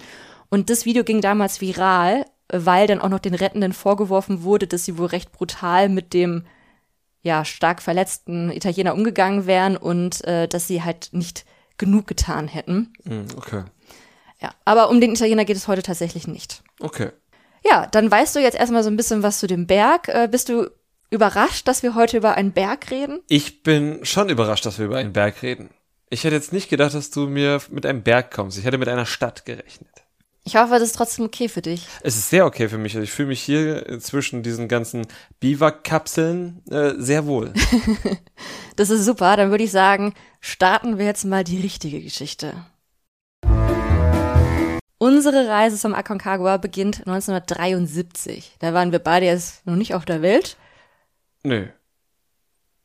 Und 0.49 0.71
das 0.71 0.87
Video 0.87 1.05
ging 1.05 1.21
damals 1.21 1.61
viral, 1.61 2.25
weil 2.49 2.87
dann 2.87 3.01
auch 3.01 3.11
noch 3.11 3.21
den 3.21 3.35
Rettenden 3.35 3.75
vorgeworfen 3.75 4.43
wurde, 4.43 4.67
dass 4.67 4.85
sie 4.85 4.97
wohl 4.97 5.07
recht 5.07 5.33
brutal 5.33 5.91
mit 5.91 6.15
dem 6.15 6.45
ja 7.23 7.45
stark 7.45 7.83
verletzten 7.83 8.51
Italiener 8.51 8.95
umgegangen 8.95 9.47
wären 9.47 9.77
und 9.77 10.25
äh, 10.25 10.49
dass 10.49 10.67
sie 10.67 10.83
halt 10.83 11.11
nicht 11.13 11.45
genug 11.77 12.07
getan 12.07 12.49
hätten. 12.49 12.93
Mm, 13.05 13.27
okay. 13.37 13.65
Ja, 14.41 14.51
aber 14.65 14.89
um 14.91 15.01
den 15.01 15.13
Italiener 15.13 15.45
geht 15.45 15.57
es 15.57 15.69
heute 15.69 15.83
tatsächlich 15.83 16.27
nicht. 16.27 16.63
Okay. 16.81 17.11
Ja, 17.65 17.87
dann 17.87 18.11
weißt 18.11 18.37
du 18.37 18.41
jetzt 18.41 18.57
erstmal 18.57 18.83
so 18.83 18.91
ein 18.91 18.97
bisschen 18.97 19.23
was 19.23 19.39
zu 19.39 19.47
dem 19.47 19.67
Berg. 19.67 20.09
Äh, 20.09 20.29
bist 20.31 20.49
du 20.49 20.71
überrascht, 21.11 21.69
dass 21.69 21.83
wir 21.83 21.95
heute 21.95 22.17
über 22.17 22.35
einen 22.35 22.53
Berg 22.53 22.91
reden? 22.91 23.21
Ich 23.29 23.63
bin 23.63 24.05
schon 24.05 24.29
überrascht, 24.31 24.65
dass 24.65 24.79
wir 24.79 24.87
über 24.87 24.97
einen 24.97 25.13
Berg 25.13 25.43
reden. 25.43 25.71
Ich 26.09 26.25
hätte 26.25 26.37
jetzt 26.37 26.53
nicht 26.53 26.71
gedacht, 26.71 26.95
dass 26.95 27.11
du 27.11 27.27
mir 27.27 27.61
mit 27.71 27.85
einem 27.85 28.03
Berg 28.03 28.33
kommst. 28.33 28.59
Ich 28.59 28.65
hätte 28.65 28.79
mit 28.79 28.89
einer 28.89 29.07
Stadt 29.07 29.45
gerechnet. 29.45 30.05
Ich 30.45 30.57
hoffe, 30.57 30.73
das 30.73 30.83
ist 30.83 30.97
trotzdem 30.97 31.27
okay 31.27 31.49
für 31.49 31.63
dich. 31.63 31.87
Es 32.03 32.17
ist 32.17 32.31
sehr 32.31 32.47
okay 32.47 32.69
für 32.69 32.79
mich. 32.79 32.95
Also 32.95 33.05
ich 33.05 33.13
fühle 33.13 33.29
mich 33.29 33.43
hier 33.43 33.99
zwischen 34.01 34.43
diesen 34.43 34.69
ganzen 34.69 35.07
Biwak-Kapseln 35.39 36.63
äh, 36.71 36.95
sehr 36.97 37.27
wohl. 37.27 37.53
das 38.77 38.91
ist 38.91 39.05
super. 39.05 39.37
Dann 39.37 39.51
würde 39.51 39.65
ich 39.65 39.71
sagen, 39.71 40.15
starten 40.41 40.99
wir 40.99 41.05
jetzt 41.05 41.25
mal 41.25 41.45
die 41.45 41.61
richtige 41.61 42.01
Geschichte. 42.01 42.55
Unsere 45.03 45.49
Reise 45.49 45.79
zum 45.79 45.95
Aconcagua 45.95 46.59
beginnt 46.59 46.99
1973. 47.07 48.57
Da 48.59 48.75
waren 48.75 48.93
wir 48.93 48.99
beide 48.99 49.27
jetzt 49.27 49.67
noch 49.67 49.77
nicht 49.77 49.95
auf 49.95 50.05
der 50.05 50.21
Welt. 50.21 50.57
Nö. 51.43 51.69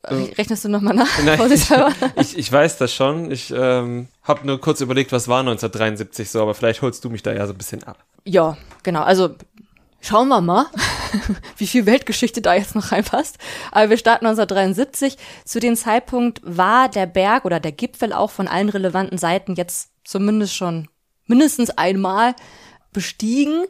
Also, 0.06 0.32
Rechnest 0.38 0.64
du 0.64 0.70
nochmal 0.70 0.96
nach? 0.96 1.10
Nein, 1.24 1.52
ich, 2.16 2.38
ich, 2.38 2.52
weiß 2.52 2.78
das 2.78 2.94
schon. 2.94 3.32
Ich 3.32 3.52
ähm, 3.56 4.08
habe 4.24 4.46
nur 4.46 4.62
kurz 4.62 4.82
überlegt, 4.82 5.12
was 5.12 5.28
war 5.28 5.40
1973 5.40 6.30
so, 6.30 6.42
aber 6.42 6.54
vielleicht 6.54 6.82
holst 6.82 7.04
du 7.04 7.10
mich 7.10 7.24
da 7.24 7.34
ja 7.34 7.46
so 7.48 7.54
ein 7.54 7.58
bisschen 7.58 7.84
ab. 7.84 7.98
Ja, 8.24 8.58
genau. 8.84 9.02
Also 9.02 9.36
schauen 10.02 10.28
wir 10.28 10.42
mal. 10.42 10.68
wie 11.58 11.68
viel 11.68 11.86
Weltgeschichte 11.86 12.42
da 12.42 12.54
jetzt 12.54 12.76
noch 12.76 12.92
reinpasst. 12.92 13.38
Aber 13.72 13.90
wir 13.90 13.98
starten 13.98 14.26
1973. 14.26 15.18
Zu 15.46 15.60
dem 15.60 15.76
Zeitpunkt 15.76 16.42
war 16.44 16.90
der 16.90 17.06
Berg 17.06 17.46
oder 17.46 17.60
der 17.60 17.72
Gipfel 17.72 18.14
auch 18.14 18.32
von 18.32 18.48
allen 18.48 18.70
relevanten 18.70 19.18
Seiten 19.18 19.56
jetzt 19.56 19.92
zumindest 20.04 20.56
schon 20.56 20.88
mindestens 21.26 21.72
einmal 21.72 22.36
bestiegen. 22.94 23.66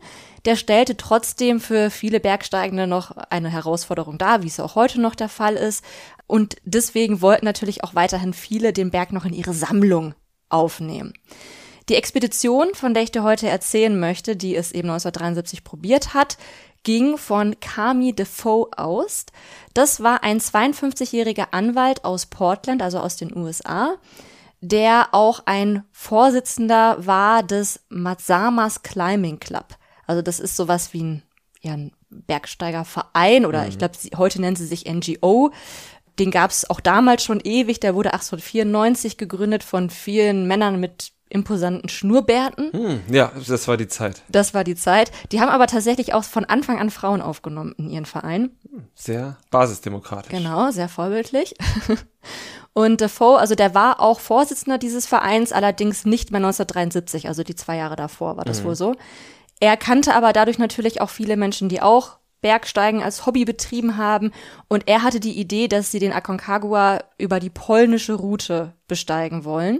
Der 0.45 0.55
stellte 0.55 0.95
trotzdem 0.95 1.59
für 1.59 1.89
viele 1.89 2.19
Bergsteigende 2.19 2.85
noch 2.85 3.11
eine 3.17 3.49
Herausforderung 3.49 4.17
dar, 4.17 4.43
wie 4.43 4.47
es 4.47 4.59
auch 4.59 4.75
heute 4.75 5.01
noch 5.01 5.15
der 5.15 5.29
Fall 5.29 5.55
ist. 5.55 5.83
Und 6.27 6.57
deswegen 6.63 7.21
wollten 7.21 7.45
natürlich 7.45 7.83
auch 7.83 7.95
weiterhin 7.95 8.33
viele 8.33 8.71
den 8.71 8.91
Berg 8.91 9.11
noch 9.11 9.25
in 9.25 9.33
ihre 9.33 9.53
Sammlung 9.53 10.13
aufnehmen. 10.49 11.13
Die 11.89 11.95
Expedition, 11.95 12.69
von 12.73 12.93
der 12.93 13.03
ich 13.03 13.11
dir 13.11 13.23
heute 13.23 13.47
erzählen 13.47 13.99
möchte, 13.99 14.35
die 14.35 14.55
es 14.55 14.71
eben 14.71 14.89
1973 14.89 15.63
probiert 15.63 16.13
hat, 16.13 16.37
ging 16.83 17.17
von 17.17 17.59
Kami 17.59 18.13
Defoe 18.13 18.69
aus. 18.75 19.25
Das 19.73 20.01
war 20.01 20.23
ein 20.23 20.39
52-jähriger 20.39 21.47
Anwalt 21.51 22.05
aus 22.05 22.27
Portland, 22.27 22.81
also 22.81 22.99
aus 22.99 23.17
den 23.17 23.35
USA, 23.35 23.95
der 24.61 25.09
auch 25.11 25.41
ein 25.45 25.83
Vorsitzender 25.91 27.05
war 27.05 27.43
des 27.43 27.81
Matsamas 27.89 28.83
Climbing 28.83 29.39
Club. 29.39 29.75
Also 30.07 30.21
das 30.21 30.39
ist 30.39 30.55
sowas 30.55 30.93
wie 30.93 31.03
ein, 31.03 31.23
ja, 31.61 31.73
ein 31.73 31.91
Bergsteigerverein 32.09 33.45
oder 33.45 33.63
mhm. 33.63 33.69
ich 33.69 33.77
glaube, 33.77 33.95
heute 34.17 34.41
nennen 34.41 34.55
sie 34.55 34.65
sich 34.65 34.85
NGO. 34.85 35.51
Den 36.19 36.31
gab 36.31 36.51
es 36.51 36.69
auch 36.69 36.79
damals 36.79 37.23
schon 37.23 37.41
ewig. 37.41 37.79
Der 37.81 37.95
wurde 37.95 38.13
1894 38.13 39.17
gegründet 39.17 39.63
von 39.63 39.89
vielen 39.89 40.47
Männern 40.47 40.79
mit 40.79 41.11
imposanten 41.29 41.89
Schnurrbärten. 41.89 42.71
Hm, 42.71 43.01
ja, 43.09 43.31
das 43.47 43.67
war 43.67 43.77
die 43.77 43.87
Zeit. 43.87 44.21
Das 44.29 44.53
war 44.53 44.63
die 44.63 44.75
Zeit. 44.75 45.11
Die 45.31 45.41
haben 45.41 45.49
aber 45.49 45.67
tatsächlich 45.67 46.13
auch 46.13 46.23
von 46.23 46.45
Anfang 46.45 46.79
an 46.79 46.89
Frauen 46.89 47.21
aufgenommen 47.21 47.73
in 47.77 47.89
ihren 47.89 48.05
Verein. 48.05 48.51
Sehr 48.93 49.37
basisdemokratisch. 49.49 50.31
Genau, 50.31 50.71
sehr 50.71 50.87
vorbildlich. 50.87 51.55
Und 52.73 53.01
Defoe, 53.01 53.39
also 53.39 53.55
der 53.55 53.73
war 53.73 54.01
auch 54.01 54.19
Vorsitzender 54.19 54.77
dieses 54.77 55.05
Vereins, 55.05 55.51
allerdings 55.51 56.05
nicht 56.05 56.31
mehr 56.31 56.39
1973, 56.39 57.27
also 57.27 57.43
die 57.43 57.55
zwei 57.55 57.77
Jahre 57.77 57.95
davor 57.95 58.35
war 58.37 58.43
das 58.43 58.61
mhm. 58.61 58.65
wohl 58.65 58.75
so. 58.75 58.95
Er 59.59 59.77
kannte 59.77 60.13
aber 60.13 60.33
dadurch 60.33 60.57
natürlich 60.57 61.01
auch 61.01 61.09
viele 61.09 61.37
Menschen, 61.37 61.69
die 61.69 61.81
auch 61.81 62.17
Bergsteigen 62.41 63.01
als 63.01 63.25
Hobby 63.25 63.43
betrieben 63.45 63.97
haben. 63.97 64.31
Und 64.67 64.87
er 64.87 65.01
hatte 65.01 65.19
die 65.19 65.39
Idee, 65.39 65.67
dass 65.67 65.91
sie 65.91 65.99
den 65.99 66.13
Aconcagua 66.13 67.03
über 67.17 67.39
die 67.39 67.49
polnische 67.49 68.13
Route 68.13 68.73
besteigen 68.87 69.45
wollen 69.45 69.79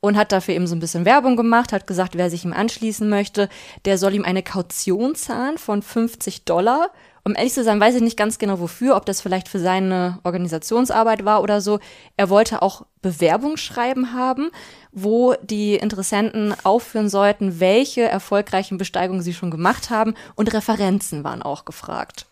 und 0.00 0.16
hat 0.16 0.32
dafür 0.32 0.54
eben 0.54 0.66
so 0.66 0.74
ein 0.74 0.80
bisschen 0.80 1.04
Werbung 1.04 1.36
gemacht, 1.36 1.72
hat 1.72 1.86
gesagt, 1.86 2.16
wer 2.16 2.30
sich 2.30 2.44
ihm 2.44 2.54
anschließen 2.54 3.08
möchte, 3.08 3.48
der 3.84 3.98
soll 3.98 4.14
ihm 4.14 4.24
eine 4.24 4.42
Kaution 4.42 5.14
zahlen 5.14 5.58
von 5.58 5.82
50 5.82 6.46
Dollar. 6.46 6.90
Um 7.24 7.34
ehrlich 7.34 7.52
zu 7.52 7.64
sein, 7.64 7.80
weiß 7.80 7.96
ich 7.96 8.02
nicht 8.02 8.16
ganz 8.16 8.38
genau 8.38 8.60
wofür, 8.60 8.96
ob 8.96 9.04
das 9.06 9.20
vielleicht 9.20 9.48
für 9.48 9.58
seine 9.58 10.18
Organisationsarbeit 10.24 11.24
war 11.24 11.42
oder 11.42 11.60
so. 11.60 11.78
Er 12.16 12.30
wollte 12.30 12.62
auch 12.62 12.86
Bewerbungsschreiben 13.02 14.14
haben, 14.14 14.50
wo 14.92 15.34
die 15.42 15.76
Interessenten 15.76 16.54
aufführen 16.64 17.08
sollten, 17.08 17.60
welche 17.60 18.02
erfolgreichen 18.02 18.78
Besteigungen 18.78 19.22
sie 19.22 19.34
schon 19.34 19.50
gemacht 19.50 19.90
haben 19.90 20.14
und 20.34 20.52
Referenzen 20.52 21.24
waren 21.24 21.42
auch 21.42 21.64
gefragt. 21.64 22.26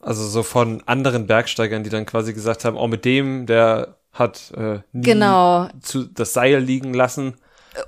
Also 0.00 0.26
so 0.26 0.42
von 0.42 0.82
anderen 0.86 1.26
Bergsteigern, 1.26 1.82
die 1.82 1.90
dann 1.90 2.06
quasi 2.06 2.32
gesagt 2.32 2.64
haben, 2.64 2.76
oh, 2.76 2.86
mit 2.86 3.04
dem, 3.04 3.46
der 3.46 3.96
hat 4.12 4.52
äh, 4.56 4.80
nie 4.92 5.02
genau. 5.02 5.68
zu, 5.80 6.04
das 6.04 6.32
Seil 6.32 6.58
liegen 6.58 6.94
lassen. 6.94 7.34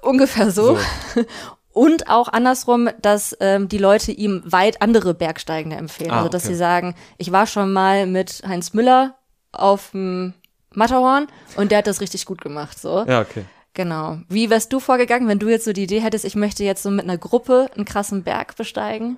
Ungefähr 0.03 0.51
so. 0.51 0.77
so. 1.15 1.25
Und 1.79 2.11
auch 2.11 2.27
andersrum, 2.27 2.91
dass 3.01 3.37
ähm, 3.39 3.69
die 3.69 3.79
Leute 3.79 4.11
ihm 4.11 4.43
weit 4.45 4.83
andere 4.83 5.15
Bergsteigende 5.15 5.77
empfehlen. 5.77 6.11
Ah, 6.11 6.17
also 6.17 6.29
dass 6.29 6.43
okay. 6.43 6.55
sie 6.55 6.59
sagen, 6.59 6.97
ich 7.19 7.31
war 7.31 7.47
schon 7.47 7.73
mal 7.73 8.09
mit 8.09 8.43
Heinz 8.45 8.75
Müller 8.75 9.15
auf 9.53 9.93
dem 9.93 10.35
Matterhorn 10.75 11.29
und 11.55 11.71
der 11.71 11.79
hat 11.79 11.87
das 11.87 12.01
richtig 12.01 12.27
gut 12.27 12.41
gemacht. 12.41 12.81
So. 12.81 13.05
Ja, 13.07 13.21
okay. 13.21 13.45
Genau. 13.75 14.19
Wie 14.29 14.51
wärst 14.51 14.73
du 14.73 14.81
vorgegangen, 14.81 15.29
wenn 15.29 15.39
du 15.39 15.49
jetzt 15.49 15.67
so 15.67 15.73
die 15.73 15.85
Idee 15.85 16.01
hättest, 16.01 16.25
ich 16.25 16.35
möchte 16.35 16.65
jetzt 16.65 16.83
so 16.83 16.91
mit 16.91 17.05
einer 17.05 17.17
Gruppe 17.17 17.71
einen 17.77 17.85
krassen 17.85 18.25
Berg 18.25 18.57
besteigen? 18.57 19.17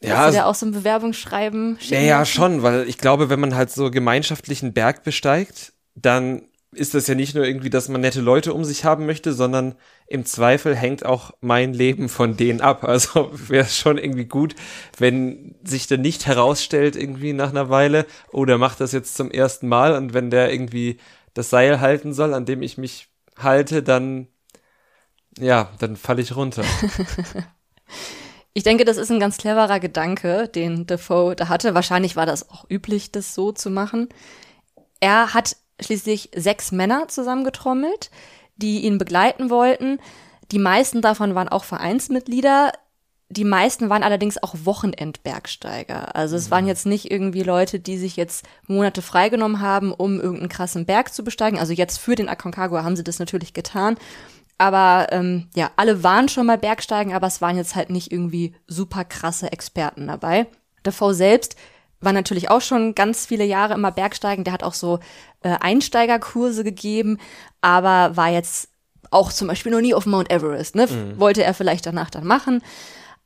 Ja, 0.00 0.16
Hast 0.16 0.30
du 0.30 0.32
dir 0.32 0.46
auch 0.46 0.56
so 0.56 0.66
ein 0.66 0.72
Bewerbungsschreiben 0.72 1.78
schicken? 1.78 2.02
Ja, 2.02 2.18
ja, 2.18 2.24
schon, 2.24 2.64
weil 2.64 2.88
ich 2.88 2.98
glaube, 2.98 3.30
wenn 3.30 3.38
man 3.38 3.54
halt 3.54 3.70
so 3.70 3.92
gemeinschaftlichen 3.92 4.72
Berg 4.72 5.04
besteigt, 5.04 5.72
dann 5.94 6.42
ist 6.72 6.94
das 6.94 7.06
ja 7.06 7.14
nicht 7.14 7.34
nur 7.34 7.44
irgendwie, 7.44 7.70
dass 7.70 7.88
man 7.88 8.00
nette 8.00 8.20
Leute 8.20 8.54
um 8.54 8.64
sich 8.64 8.84
haben 8.84 9.06
möchte, 9.06 9.32
sondern 9.32 9.74
im 10.06 10.24
Zweifel 10.24 10.74
hängt 10.74 11.04
auch 11.04 11.32
mein 11.40 11.74
Leben 11.74 12.08
von 12.08 12.36
denen 12.36 12.60
ab. 12.60 12.84
Also 12.84 13.30
wäre 13.48 13.66
es 13.66 13.76
schon 13.76 13.98
irgendwie 13.98 14.24
gut, 14.24 14.54
wenn 14.98 15.54
sich 15.62 15.86
der 15.86 15.98
nicht 15.98 16.26
herausstellt 16.26 16.96
irgendwie 16.96 17.34
nach 17.34 17.50
einer 17.50 17.68
Weile, 17.68 18.06
oder 18.32 18.58
macht 18.58 18.80
das 18.80 18.92
jetzt 18.92 19.16
zum 19.16 19.30
ersten 19.30 19.68
Mal 19.68 19.94
und 19.94 20.14
wenn 20.14 20.30
der 20.30 20.52
irgendwie 20.52 20.98
das 21.34 21.50
Seil 21.50 21.80
halten 21.80 22.12
soll, 22.12 22.34
an 22.34 22.46
dem 22.46 22.62
ich 22.62 22.78
mich 22.78 23.08
halte, 23.36 23.82
dann 23.82 24.28
ja, 25.38 25.70
dann 25.78 25.96
falle 25.96 26.22
ich 26.22 26.36
runter. 26.36 26.64
Ich 28.54 28.64
denke, 28.64 28.84
das 28.84 28.98
ist 28.98 29.10
ein 29.10 29.20
ganz 29.20 29.38
cleverer 29.38 29.80
Gedanke, 29.80 30.46
den 30.46 30.86
Defoe 30.86 31.34
da 31.34 31.48
hatte. 31.48 31.74
Wahrscheinlich 31.74 32.16
war 32.16 32.26
das 32.26 32.50
auch 32.50 32.68
üblich, 32.68 33.10
das 33.10 33.34
so 33.34 33.50
zu 33.50 33.70
machen. 33.70 34.10
Er 35.00 35.32
hat 35.32 35.56
schließlich 35.82 36.30
sechs 36.34 36.72
Männer 36.72 37.08
zusammengetrommelt, 37.08 38.10
die 38.56 38.80
ihn 38.80 38.98
begleiten 38.98 39.50
wollten. 39.50 39.98
Die 40.50 40.58
meisten 40.58 41.00
davon 41.00 41.34
waren 41.34 41.48
auch 41.48 41.64
Vereinsmitglieder. 41.64 42.72
Die 43.30 43.44
meisten 43.44 43.88
waren 43.88 44.02
allerdings 44.02 44.42
auch 44.42 44.54
Wochenendbergsteiger. 44.64 46.14
Also 46.14 46.36
es 46.36 46.50
waren 46.50 46.64
mhm. 46.64 46.68
jetzt 46.68 46.84
nicht 46.84 47.10
irgendwie 47.10 47.42
Leute, 47.42 47.80
die 47.80 47.96
sich 47.96 48.16
jetzt 48.16 48.44
Monate 48.66 49.00
freigenommen 49.00 49.60
haben, 49.60 49.92
um 49.92 50.20
irgendeinen 50.20 50.50
krassen 50.50 50.84
Berg 50.84 51.14
zu 51.14 51.24
besteigen. 51.24 51.58
Also 51.58 51.72
jetzt 51.72 51.98
für 51.98 52.14
den 52.14 52.28
Aconcagua 52.28 52.84
haben 52.84 52.96
sie 52.96 53.04
das 53.04 53.18
natürlich 53.18 53.54
getan. 53.54 53.96
Aber 54.58 55.08
ähm, 55.10 55.48
ja, 55.54 55.70
alle 55.76 56.04
waren 56.04 56.28
schon 56.28 56.46
mal 56.46 56.58
Bergsteigen, 56.58 57.14
aber 57.14 57.26
es 57.26 57.40
waren 57.40 57.56
jetzt 57.56 57.74
halt 57.74 57.90
nicht 57.90 58.12
irgendwie 58.12 58.54
super 58.66 59.04
krasse 59.04 59.50
Experten 59.50 60.06
dabei. 60.06 60.46
Defoe 60.84 61.14
selbst 61.14 61.56
war 62.02 62.12
natürlich 62.12 62.50
auch 62.50 62.60
schon 62.60 62.94
ganz 62.94 63.26
viele 63.26 63.44
Jahre 63.44 63.74
immer 63.74 63.92
Bergsteigen. 63.92 64.44
Der 64.44 64.52
hat 64.52 64.62
auch 64.62 64.74
so 64.74 64.98
äh, 65.42 65.56
Einsteigerkurse 65.60 66.64
gegeben, 66.64 67.18
aber 67.60 68.16
war 68.16 68.28
jetzt 68.28 68.68
auch 69.10 69.32
zum 69.32 69.48
Beispiel 69.48 69.72
noch 69.72 69.80
nie 69.80 69.94
auf 69.94 70.06
Mount 70.06 70.30
Everest. 70.30 70.74
Ne? 70.74 70.86
Mhm. 70.86 71.18
Wollte 71.18 71.44
er 71.44 71.54
vielleicht 71.54 71.86
danach 71.86 72.10
dann 72.10 72.26
machen. 72.26 72.62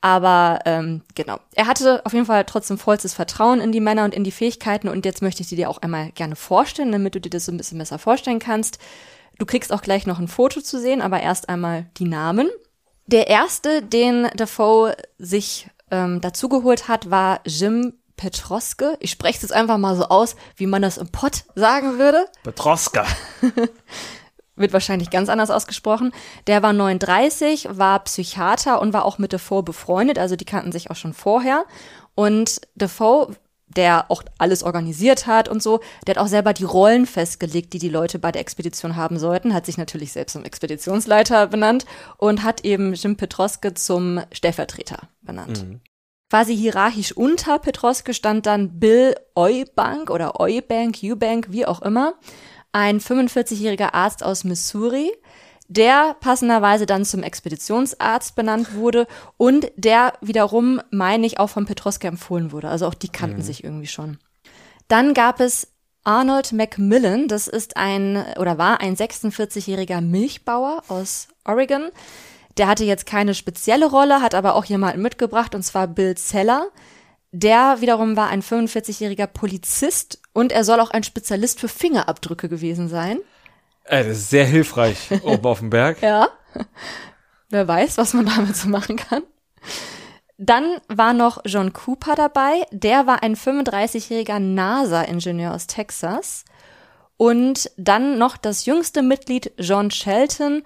Aber 0.00 0.60
ähm, 0.66 1.02
genau, 1.14 1.38
er 1.54 1.66
hatte 1.66 2.04
auf 2.04 2.12
jeden 2.12 2.26
Fall 2.26 2.44
trotzdem 2.44 2.78
vollstes 2.78 3.14
Vertrauen 3.14 3.60
in 3.60 3.72
die 3.72 3.80
Männer 3.80 4.04
und 4.04 4.14
in 4.14 4.24
die 4.24 4.30
Fähigkeiten. 4.30 4.88
Und 4.88 5.04
jetzt 5.04 5.22
möchte 5.22 5.42
ich 5.42 5.48
sie 5.48 5.56
dir 5.56 5.70
auch 5.70 5.78
einmal 5.78 6.12
gerne 6.12 6.36
vorstellen, 6.36 6.92
damit 6.92 7.14
du 7.14 7.20
dir 7.20 7.30
das 7.30 7.46
so 7.46 7.52
ein 7.52 7.56
bisschen 7.56 7.78
besser 7.78 7.98
vorstellen 7.98 8.38
kannst. 8.38 8.78
Du 9.38 9.46
kriegst 9.46 9.72
auch 9.72 9.82
gleich 9.82 10.06
noch 10.06 10.18
ein 10.18 10.28
Foto 10.28 10.60
zu 10.60 10.78
sehen, 10.80 11.02
aber 11.02 11.20
erst 11.20 11.48
einmal 11.48 11.86
die 11.96 12.04
Namen. 12.04 12.48
Der 13.06 13.28
erste, 13.28 13.82
den 13.82 14.28
Defoe 14.34 14.96
sich 15.18 15.68
ähm, 15.90 16.20
dazugeholt 16.20 16.88
hat, 16.88 17.10
war 17.10 17.40
Jim 17.44 17.94
Petroske. 18.16 18.96
Ich 19.00 19.10
spreche 19.10 19.36
es 19.36 19.42
jetzt 19.42 19.52
einfach 19.52 19.78
mal 19.78 19.96
so 19.96 20.04
aus, 20.04 20.36
wie 20.56 20.66
man 20.66 20.82
das 20.82 20.98
im 20.98 21.08
Pott 21.08 21.44
sagen 21.54 21.98
würde. 21.98 22.26
Petroska. 22.42 23.06
Wird 24.56 24.72
wahrscheinlich 24.72 25.10
ganz 25.10 25.28
anders 25.28 25.50
ausgesprochen. 25.50 26.12
Der 26.46 26.62
war 26.62 26.72
39, 26.72 27.68
war 27.72 28.02
Psychiater 28.04 28.80
und 28.80 28.94
war 28.94 29.04
auch 29.04 29.18
mit 29.18 29.32
Defoe 29.32 29.62
befreundet, 29.62 30.18
also 30.18 30.34
die 30.34 30.46
kannten 30.46 30.72
sich 30.72 30.90
auch 30.90 30.96
schon 30.96 31.12
vorher. 31.12 31.66
Und 32.14 32.62
Defoe, 32.74 33.36
der 33.66 34.10
auch 34.10 34.22
alles 34.38 34.62
organisiert 34.62 35.26
hat 35.26 35.50
und 35.50 35.62
so, 35.62 35.80
der 36.06 36.14
hat 36.14 36.22
auch 36.22 36.28
selber 36.28 36.54
die 36.54 36.64
Rollen 36.64 37.04
festgelegt, 37.04 37.74
die 37.74 37.78
die 37.78 37.90
Leute 37.90 38.18
bei 38.18 38.32
der 38.32 38.40
Expedition 38.40 38.96
haben 38.96 39.18
sollten, 39.18 39.52
hat 39.52 39.66
sich 39.66 39.76
natürlich 39.76 40.12
selbst 40.12 40.32
zum 40.32 40.44
Expeditionsleiter 40.44 41.48
benannt 41.48 41.84
und 42.16 42.42
hat 42.42 42.64
eben 42.64 42.94
Jim 42.94 43.16
Petroske 43.18 43.74
zum 43.74 44.22
Stellvertreter 44.32 45.08
benannt. 45.20 45.66
Mhm. 45.66 45.80
Quasi 46.28 46.56
hierarchisch 46.56 47.16
unter 47.16 47.58
Petroske 47.58 48.12
stand 48.12 48.46
dann 48.46 48.80
Bill 48.80 49.14
Eubank 49.36 50.10
oder 50.10 50.40
Eubank, 50.40 50.96
Eubank, 51.02 51.48
wie 51.50 51.66
auch 51.66 51.82
immer, 51.82 52.14
ein 52.72 53.00
45-jähriger 53.00 53.94
Arzt 53.94 54.24
aus 54.24 54.42
Missouri, 54.42 55.12
der 55.68 56.16
passenderweise 56.20 56.84
dann 56.84 57.04
zum 57.04 57.22
Expeditionsarzt 57.22 58.34
benannt 58.34 58.74
wurde 58.74 59.06
und 59.36 59.70
der 59.76 60.14
wiederum, 60.20 60.80
meine 60.90 61.26
ich, 61.26 61.38
auch 61.38 61.48
von 61.48 61.64
Petroske 61.64 62.08
empfohlen 62.08 62.52
wurde. 62.52 62.68
Also 62.68 62.86
auch 62.86 62.94
die 62.94 63.08
kannten 63.08 63.38
mhm. 63.38 63.42
sich 63.42 63.62
irgendwie 63.62 63.86
schon. 63.86 64.18
Dann 64.88 65.14
gab 65.14 65.40
es 65.40 65.68
Arnold 66.04 66.52
Macmillan, 66.52 67.26
das 67.28 67.48
ist 67.48 67.76
ein 67.76 68.24
oder 68.38 68.58
war 68.58 68.80
ein 68.80 68.94
46-jähriger 68.94 70.00
Milchbauer 70.00 70.82
aus 70.88 71.28
Oregon, 71.44 71.90
der 72.56 72.68
hatte 72.68 72.84
jetzt 72.84 73.06
keine 73.06 73.34
spezielle 73.34 73.86
Rolle, 73.86 74.22
hat 74.22 74.34
aber 74.34 74.54
auch 74.54 74.64
jemanden 74.64 75.02
mitgebracht, 75.02 75.54
und 75.54 75.62
zwar 75.62 75.86
Bill 75.86 76.16
Zeller. 76.16 76.68
Der 77.32 77.80
wiederum 77.80 78.16
war 78.16 78.28
ein 78.28 78.42
45-jähriger 78.42 79.26
Polizist 79.26 80.20
und 80.32 80.52
er 80.52 80.64
soll 80.64 80.80
auch 80.80 80.90
ein 80.90 81.02
Spezialist 81.02 81.60
für 81.60 81.68
Fingerabdrücke 81.68 82.48
gewesen 82.48 82.88
sein. 82.88 83.18
Äh, 83.84 84.04
das 84.04 84.18
ist 84.18 84.30
sehr 84.30 84.46
hilfreich 84.46 84.96
oben 85.22 85.44
auf 85.44 85.58
dem 85.58 85.70
Berg. 85.70 86.00
Ja. 86.00 86.28
Wer 87.50 87.68
weiß, 87.68 87.98
was 87.98 88.14
man 88.14 88.26
damit 88.26 88.56
so 88.56 88.68
machen 88.68 88.96
kann. 88.96 89.22
Dann 90.38 90.76
war 90.88 91.12
noch 91.12 91.42
John 91.44 91.72
Cooper 91.72 92.14
dabei. 92.14 92.66
Der 92.70 93.06
war 93.06 93.22
ein 93.22 93.36
35-jähriger 93.36 94.38
NASA-Ingenieur 94.38 95.54
aus 95.54 95.66
Texas. 95.66 96.44
Und 97.16 97.70
dann 97.76 98.18
noch 98.18 98.36
das 98.36 98.66
jüngste 98.66 99.02
Mitglied, 99.02 99.52
John 99.58 99.90
Shelton, 99.90 100.62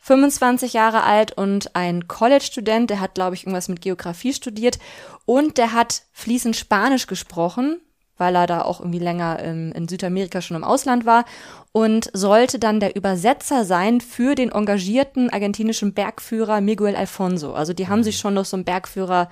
25 0.00 0.72
Jahre 0.72 1.04
alt 1.04 1.32
und 1.32 1.76
ein 1.76 2.08
College-Student. 2.08 2.90
Der 2.90 3.00
hat, 3.00 3.14
glaube 3.14 3.34
ich, 3.34 3.42
irgendwas 3.42 3.68
mit 3.68 3.80
Geografie 3.80 4.32
studiert. 4.32 4.78
Und 5.26 5.58
der 5.58 5.72
hat 5.72 6.02
fließend 6.12 6.56
Spanisch 6.56 7.06
gesprochen, 7.06 7.80
weil 8.16 8.34
er 8.34 8.46
da 8.46 8.62
auch 8.62 8.80
irgendwie 8.80 8.98
länger 8.98 9.38
in, 9.40 9.72
in 9.72 9.88
Südamerika 9.88 10.40
schon 10.40 10.56
im 10.56 10.64
Ausland 10.64 11.06
war 11.06 11.24
und 11.72 12.10
sollte 12.12 12.58
dann 12.58 12.80
der 12.80 12.96
Übersetzer 12.96 13.64
sein 13.64 14.00
für 14.00 14.34
den 14.34 14.52
engagierten 14.52 15.30
argentinischen 15.30 15.94
Bergführer 15.94 16.60
Miguel 16.60 16.96
Alfonso. 16.96 17.54
Also 17.54 17.72
die 17.72 17.88
haben 17.88 18.02
sich 18.02 18.18
schon 18.18 18.34
noch 18.34 18.44
so 18.44 18.56
einen 18.56 18.64
Bergführer 18.64 19.30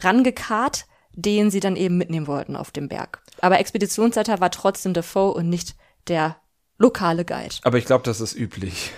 rangekarrt, 0.00 0.86
den 1.12 1.50
sie 1.50 1.60
dann 1.60 1.76
eben 1.76 1.98
mitnehmen 1.98 2.26
wollten 2.26 2.56
auf 2.56 2.70
dem 2.70 2.88
Berg. 2.88 3.22
Aber 3.40 3.58
Expeditionsleiter 3.58 4.40
war 4.40 4.50
trotzdem 4.50 4.94
Defoe 4.94 5.32
und 5.32 5.48
nicht 5.48 5.74
der 6.06 6.36
lokale 6.78 7.24
Guide. 7.24 7.56
Aber 7.62 7.78
ich 7.78 7.84
glaube, 7.84 8.04
das 8.04 8.20
ist 8.20 8.34
üblich. 8.34 8.92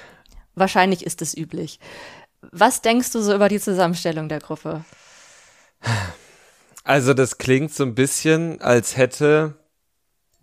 Wahrscheinlich 0.60 1.04
ist 1.04 1.22
es 1.22 1.34
üblich. 1.34 1.80
Was 2.52 2.82
denkst 2.82 3.12
du 3.12 3.22
so 3.22 3.34
über 3.34 3.48
die 3.48 3.58
Zusammenstellung 3.58 4.28
der 4.28 4.40
Gruppe? 4.40 4.84
Also 6.84 7.14
das 7.14 7.38
klingt 7.38 7.72
so 7.74 7.82
ein 7.84 7.94
bisschen, 7.94 8.60
als 8.60 8.96
hätte, 8.96 9.54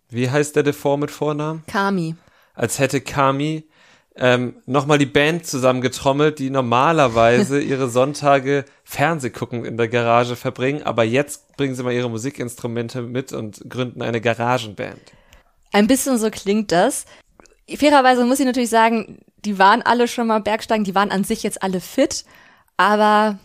wie 0.10 0.30
heißt 0.30 0.56
der 0.56 0.64
Defoe 0.64 0.98
mit 0.98 1.12
Vornamen? 1.12 1.64
Kami. 1.68 2.16
Als 2.56 2.80
hätte 2.80 3.02
Kami 3.02 3.68
ähm, 4.16 4.56
nochmal 4.66 4.98
die 4.98 5.06
Band 5.06 5.46
zusammengetrommelt, 5.46 6.40
die 6.40 6.50
normalerweise 6.50 7.62
ihre 7.62 7.88
Sonntage 7.88 8.66
Fernsehgucken 8.84 9.66
in 9.66 9.78
der 9.78 9.88
Garage 9.88 10.36
verbringen, 10.36 10.82
aber 10.82 11.04
jetzt 11.04 11.56
bringen 11.58 11.76
sie 11.76 11.84
mal 11.84 11.94
ihre 11.94 12.10
Musikinstrumente 12.10 13.04
mit 13.04 13.34
und 13.34 13.70
gründen 13.70 14.02
eine 14.02 14.20
Garagenband. 14.20 15.02
Ein 15.72 15.86
bisschen 15.86 16.18
so 16.18 16.32
klingt 16.32 16.72
das. 16.72 17.06
Fairerweise 17.70 18.26
muss 18.26 18.40
ich 18.40 18.46
natürlich 18.46 18.70
sagen, 18.70 19.20
die 19.46 19.60
waren 19.60 19.82
alle 19.82 20.08
schon 20.08 20.28
mal 20.28 20.40
Bergsteigen, 20.40 20.84
die 20.84 20.96
waren 20.96 21.12
an 21.12 21.24
sich 21.24 21.44
jetzt 21.44 21.62
alle 21.62 21.80
fit, 21.80 22.26
aber 22.76 23.40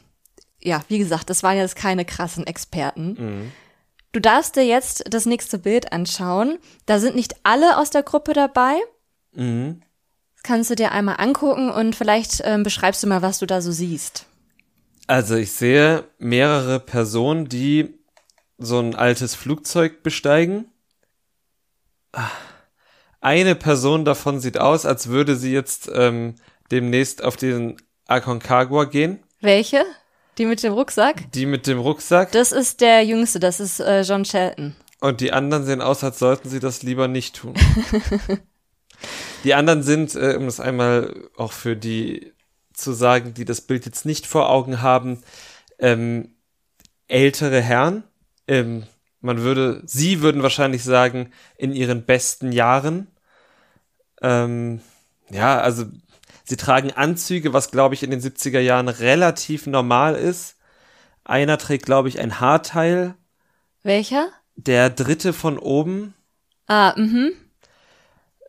ja, 0.63 0.83
wie 0.89 0.99
gesagt, 0.99 1.31
das 1.31 1.43
waren 1.43 1.57
jetzt 1.57 1.77
keine 1.77 2.05
krassen 2.05 2.47
Experten. 2.47 3.17
Mhm. 3.19 3.53
Du 4.13 4.21
darfst 4.21 4.57
dir 4.57 4.65
jetzt 4.65 5.05
das 5.09 5.27
nächste 5.27 5.59
Bild 5.59 5.93
anschauen. 5.93 6.59
Da 6.87 6.99
sind 6.99 7.17
nicht 7.17 7.35
alle 7.43 7.79
aus 7.79 7.91
der 7.91 8.03
Gruppe 8.03 8.35
dabei. 8.35 8.75
Mhm. 9.33 9.81
Das 10.35 10.43
kannst 10.43 10.71
du 10.71 10.75
dir 10.75 10.93
einmal 10.93 11.17
angucken 11.19 11.71
und 11.71 11.97
vielleicht 11.97 12.43
ähm, 12.45 12.63
beschreibst 12.63 13.03
du 13.03 13.07
mal, 13.07 13.23
was 13.23 13.39
du 13.39 13.47
da 13.47 13.61
so 13.61 13.73
siehst. 13.73 14.27
Also 15.07 15.37
ich 15.37 15.53
sehe 15.53 16.05
mehrere 16.19 16.79
Personen, 16.79 17.49
die 17.49 17.95
so 18.59 18.79
ein 18.79 18.95
altes 18.95 19.35
Flugzeug 19.35 20.03
besteigen. 20.03 20.67
Eine 23.23 23.55
Person 23.55 24.05
davon 24.05 24.41
sieht 24.41 24.59
aus, 24.59 24.85
als 24.85 25.07
würde 25.07 25.37
sie 25.37 25.53
jetzt 25.53 25.89
ähm, 25.95 26.35
demnächst 26.73 27.23
auf 27.23 27.37
den 27.37 27.77
Aconcagua 28.09 28.85
gehen. 28.85 29.21
Welche? 29.41 29.85
Die 30.39 30.45
mit 30.45 30.61
dem 30.65 30.73
Rucksack? 30.73 31.31
Die 31.33 31.47
mit 31.47 31.69
dem 31.69 31.79
Rucksack. 31.79 32.33
Das 32.33 32.51
ist 32.51 32.81
der 32.81 33.05
Jüngste, 33.05 33.39
das 33.39 33.61
ist 33.61 33.79
äh, 33.79 34.03
John 34.03 34.25
Shelton. 34.25 34.75
Und 35.01 35.21
die 35.21 35.33
anderen 35.33 35.65
sehen 35.65 35.81
aus, 35.81 36.03
als 36.03 36.19
sollten 36.19 36.49
sie 36.49 36.59
das 36.59 36.83
lieber 36.83 37.07
nicht 37.07 37.37
tun. 37.37 37.55
die 39.45 39.55
anderen 39.55 39.85
sind, 39.85 40.17
äh, 40.17 40.35
um 40.37 40.47
das 40.47 40.59
einmal 40.59 41.15
auch 41.37 41.53
für 41.53 41.77
die 41.77 42.33
zu 42.73 42.93
sagen, 42.93 43.35
die 43.35 43.45
das 43.45 43.61
Bild 43.61 43.87
jetzt 43.87 44.05
nicht 44.05 44.27
vor 44.27 44.51
Augen 44.51 44.83
haben, 44.83 45.23
ähm, 45.79 46.35
ältere 47.07 47.61
Herren. 47.61 48.03
Ähm, 48.49 48.83
man 49.21 49.43
würde, 49.43 49.81
sie 49.87 50.23
würden 50.23 50.43
wahrscheinlich 50.43 50.83
sagen, 50.83 51.31
in 51.57 51.73
ihren 51.73 52.05
besten 52.05 52.51
Jahren. 52.51 53.07
Ähm, 54.23 54.81
ja, 55.31 55.61
also 55.61 55.85
Sie 56.45 56.57
tragen 56.57 56.93
Anzüge, 56.93 57.53
was 57.53 57.71
glaube 57.71 57.95
ich 57.95 58.03
in 58.03 58.11
den 58.11 58.21
70er 58.21 58.61
Jahren 58.61 58.89
relativ 58.89 59.67
normal 59.67 60.15
ist. 60.15 60.57
Einer 61.25 61.57
trägt, 61.59 61.87
glaube 61.87 62.09
ich, 62.09 62.19
ein 62.19 62.41
Haarteil. 62.41 63.15
Welcher? 63.83 64.29
Der 64.57 64.91
dritte 64.91 65.33
von 65.33 65.59
oben. 65.59 66.15
Ah, 66.67 66.95
mhm. 66.97 67.33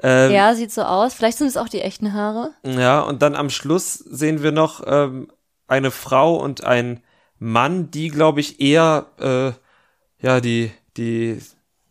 Ähm, 0.02 0.32
ja, 0.32 0.54
sieht 0.56 0.72
so 0.72 0.82
aus. 0.82 1.14
Vielleicht 1.14 1.38
sind 1.38 1.48
es 1.48 1.58
auch 1.58 1.70
die 1.70 1.82
echten 1.82 2.14
Haare. 2.14 2.52
Ja, 2.66 3.00
und 3.02 3.22
dann 3.22 3.36
am 3.36 3.50
Schluss 3.50 3.94
sehen 3.94 4.44
wir 4.44 4.52
noch 4.52 4.84
ähm, 4.86 5.32
eine 5.68 5.92
Frau 5.92 6.36
und 6.36 6.64
ein 6.64 7.02
Mann, 7.40 7.92
die, 7.92 8.10
glaube 8.10 8.40
ich, 8.40 8.60
eher, 8.60 9.06
äh, 9.20 10.26
ja, 10.26 10.42
die, 10.42 10.72
die, 10.98 11.40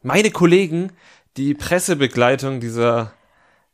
meine 0.03 0.31
Kollegen, 0.31 0.93
die 1.37 1.55
Pressebegleitung 1.55 2.61
dieser 2.61 3.13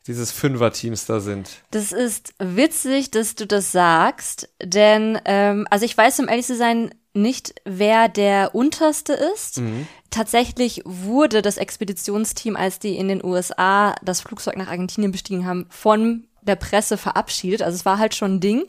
dieses 0.09 0.33
Fünfer-Teams 0.33 1.07
da 1.07 1.21
sind. 1.21 1.63
Das 1.71 1.93
ist 1.93 2.35
witzig, 2.39 3.11
dass 3.11 3.35
du 3.35 3.47
das 3.47 3.71
sagst, 3.71 4.49
denn 4.63 5.21
ähm, 5.27 5.67
also 5.71 5.85
ich 5.85 5.97
weiß, 5.97 6.19
um 6.21 6.29
ehrlich 6.29 6.47
zu 6.47 6.57
sein, 6.57 6.91
nicht, 7.15 7.55
wer 7.65 8.09
der 8.09 8.55
unterste 8.55 9.13
ist. 9.13 9.61
Mhm. 9.61 9.87
Tatsächlich 10.11 10.83
wurde 10.85 11.43
das 11.43 11.59
Expeditionsteam, 11.59 12.57
als 12.57 12.79
die 12.79 12.97
in 12.97 13.09
den 13.09 13.25
USA 13.25 13.95
das 14.03 14.21
Flugzeug 14.21 14.57
nach 14.57 14.69
Argentinien 14.69 15.13
bestiegen 15.13 15.47
haben, 15.47 15.67
von 15.69 16.25
der 16.43 16.57
Presse 16.57 16.97
verabschiedet. 16.97 17.63
Also 17.63 17.77
es 17.77 17.85
war 17.85 17.99
halt 17.99 18.15
schon 18.15 18.37
ein 18.37 18.41
Ding. 18.41 18.65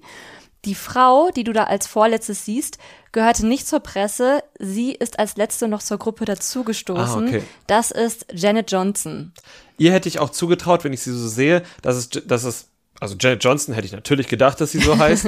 Die 0.65 0.75
Frau, 0.75 1.29
die 1.31 1.43
du 1.43 1.53
da 1.53 1.65
als 1.65 1.87
vorletztes 1.87 2.45
siehst, 2.45 2.77
gehörte 3.11 3.47
nicht 3.47 3.67
zur 3.67 3.79
Presse. 3.79 4.43
Sie 4.59 4.91
ist 4.91 5.17
als 5.17 5.37
letzte 5.37 5.67
noch 5.67 5.81
zur 5.81 5.97
Gruppe 5.97 6.25
dazugestoßen. 6.25 7.23
Ah, 7.23 7.27
okay. 7.27 7.43
Das 7.67 7.91
ist 7.91 8.25
Janet 8.33 8.71
Johnson. 8.71 9.33
Ihr 9.77 9.93
hätte 9.93 10.09
ich 10.09 10.19
auch 10.19 10.29
zugetraut, 10.29 10.83
wenn 10.83 10.93
ich 10.93 11.01
sie 11.01 11.13
so 11.13 11.27
sehe, 11.27 11.63
dass 11.81 11.95
es, 11.95 12.09
dass 12.09 12.43
es 12.43 12.67
also 12.99 13.15
Janet 13.17 13.43
Johnson 13.43 13.73
hätte 13.73 13.85
ich 13.85 13.93
natürlich 13.93 14.27
gedacht, 14.27 14.59
dass 14.59 14.71
sie 14.71 14.79
so 14.79 14.97
heißt. 14.99 15.27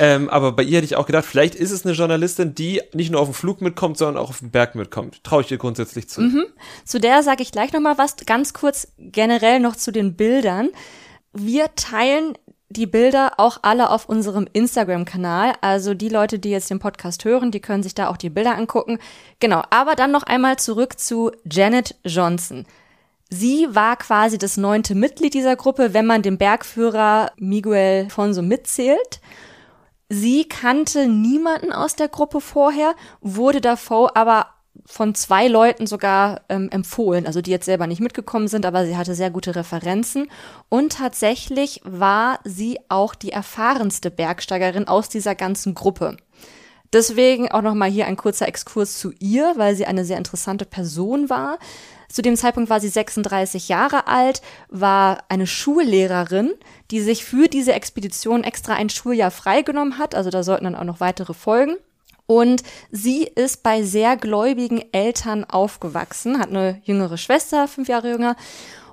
ähm, 0.00 0.28
aber 0.28 0.52
bei 0.52 0.64
ihr 0.64 0.78
hätte 0.78 0.86
ich 0.86 0.96
auch 0.96 1.06
gedacht, 1.06 1.24
vielleicht 1.24 1.54
ist 1.54 1.70
es 1.70 1.86
eine 1.86 1.94
Journalistin, 1.94 2.54
die 2.54 2.82
nicht 2.92 3.12
nur 3.12 3.20
auf 3.20 3.28
den 3.28 3.34
Flug 3.34 3.60
mitkommt, 3.60 3.96
sondern 3.96 4.22
auch 4.22 4.30
auf 4.30 4.40
den 4.40 4.50
Berg 4.50 4.74
mitkommt. 4.74 5.22
Traue 5.22 5.42
ich 5.42 5.50
ihr 5.50 5.58
grundsätzlich 5.58 6.08
zu. 6.08 6.20
Mhm. 6.22 6.46
Zu 6.84 6.98
der 6.98 7.22
sage 7.22 7.42
ich 7.42 7.52
gleich 7.52 7.72
nochmal 7.72 7.98
was. 7.98 8.16
Ganz 8.26 8.52
kurz 8.52 8.88
generell 8.98 9.60
noch 9.60 9.76
zu 9.76 9.92
den 9.92 10.16
Bildern. 10.16 10.70
Wir 11.32 11.74
teilen 11.76 12.36
die 12.72 12.86
Bilder 12.86 13.34
auch 13.36 13.58
alle 13.62 13.90
auf 13.90 14.08
unserem 14.08 14.48
Instagram-Kanal. 14.52 15.54
Also 15.60 15.94
die 15.94 16.08
Leute, 16.08 16.38
die 16.38 16.50
jetzt 16.50 16.70
den 16.70 16.78
Podcast 16.78 17.24
hören, 17.24 17.50
die 17.50 17.60
können 17.60 17.82
sich 17.82 17.94
da 17.94 18.08
auch 18.08 18.16
die 18.16 18.30
Bilder 18.30 18.56
angucken. 18.56 18.98
Genau, 19.40 19.62
aber 19.70 19.94
dann 19.94 20.10
noch 20.10 20.22
einmal 20.22 20.58
zurück 20.58 20.98
zu 20.98 21.30
Janet 21.44 21.94
Johnson. 22.04 22.66
Sie 23.30 23.66
war 23.70 23.96
quasi 23.96 24.36
das 24.36 24.56
neunte 24.56 24.94
Mitglied 24.94 25.32
dieser 25.34 25.56
Gruppe, 25.56 25.94
wenn 25.94 26.06
man 26.06 26.22
den 26.22 26.36
Bergführer 26.36 27.32
Miguel 27.36 28.10
Fonso 28.10 28.42
mitzählt. 28.42 29.20
Sie 30.10 30.44
kannte 30.44 31.06
niemanden 31.06 31.72
aus 31.72 31.96
der 31.96 32.08
Gruppe 32.08 32.42
vorher, 32.42 32.94
wurde 33.22 33.62
davor 33.62 34.16
aber 34.18 34.48
von 34.84 35.14
zwei 35.14 35.48
Leuten 35.48 35.86
sogar 35.86 36.42
ähm, 36.48 36.68
empfohlen, 36.70 37.26
also 37.26 37.40
die 37.40 37.50
jetzt 37.50 37.66
selber 37.66 37.86
nicht 37.86 38.00
mitgekommen 38.00 38.48
sind, 38.48 38.66
aber 38.66 38.84
sie 38.84 38.96
hatte 38.96 39.14
sehr 39.14 39.30
gute 39.30 39.54
Referenzen. 39.54 40.28
Und 40.68 40.92
tatsächlich 40.94 41.80
war 41.84 42.40
sie 42.44 42.78
auch 42.88 43.14
die 43.14 43.32
erfahrenste 43.32 44.10
Bergsteigerin 44.10 44.88
aus 44.88 45.08
dieser 45.08 45.34
ganzen 45.34 45.74
Gruppe. 45.74 46.16
Deswegen 46.92 47.50
auch 47.50 47.62
nochmal 47.62 47.90
hier 47.90 48.06
ein 48.06 48.16
kurzer 48.16 48.46
Exkurs 48.46 48.98
zu 48.98 49.12
ihr, 49.18 49.54
weil 49.56 49.74
sie 49.74 49.86
eine 49.86 50.04
sehr 50.04 50.18
interessante 50.18 50.66
Person 50.66 51.30
war. 51.30 51.58
Zu 52.08 52.20
dem 52.20 52.36
Zeitpunkt 52.36 52.68
war 52.68 52.80
sie 52.80 52.90
36 52.90 53.68
Jahre 53.70 54.06
alt, 54.06 54.42
war 54.68 55.24
eine 55.30 55.46
Schullehrerin, 55.46 56.52
die 56.90 57.00
sich 57.00 57.24
für 57.24 57.48
diese 57.48 57.72
Expedition 57.72 58.44
extra 58.44 58.74
ein 58.74 58.90
Schuljahr 58.90 59.30
freigenommen 59.30 59.96
hat. 59.96 60.14
Also 60.14 60.28
da 60.28 60.42
sollten 60.42 60.64
dann 60.64 60.76
auch 60.76 60.84
noch 60.84 61.00
weitere 61.00 61.32
folgen. 61.32 61.76
Und 62.32 62.62
sie 62.90 63.24
ist 63.24 63.62
bei 63.62 63.82
sehr 63.82 64.16
gläubigen 64.16 64.82
Eltern 64.92 65.44
aufgewachsen, 65.44 66.38
hat 66.38 66.48
eine 66.48 66.80
jüngere 66.82 67.18
Schwester, 67.18 67.68
fünf 67.68 67.88
Jahre 67.88 68.08
jünger. 68.08 68.36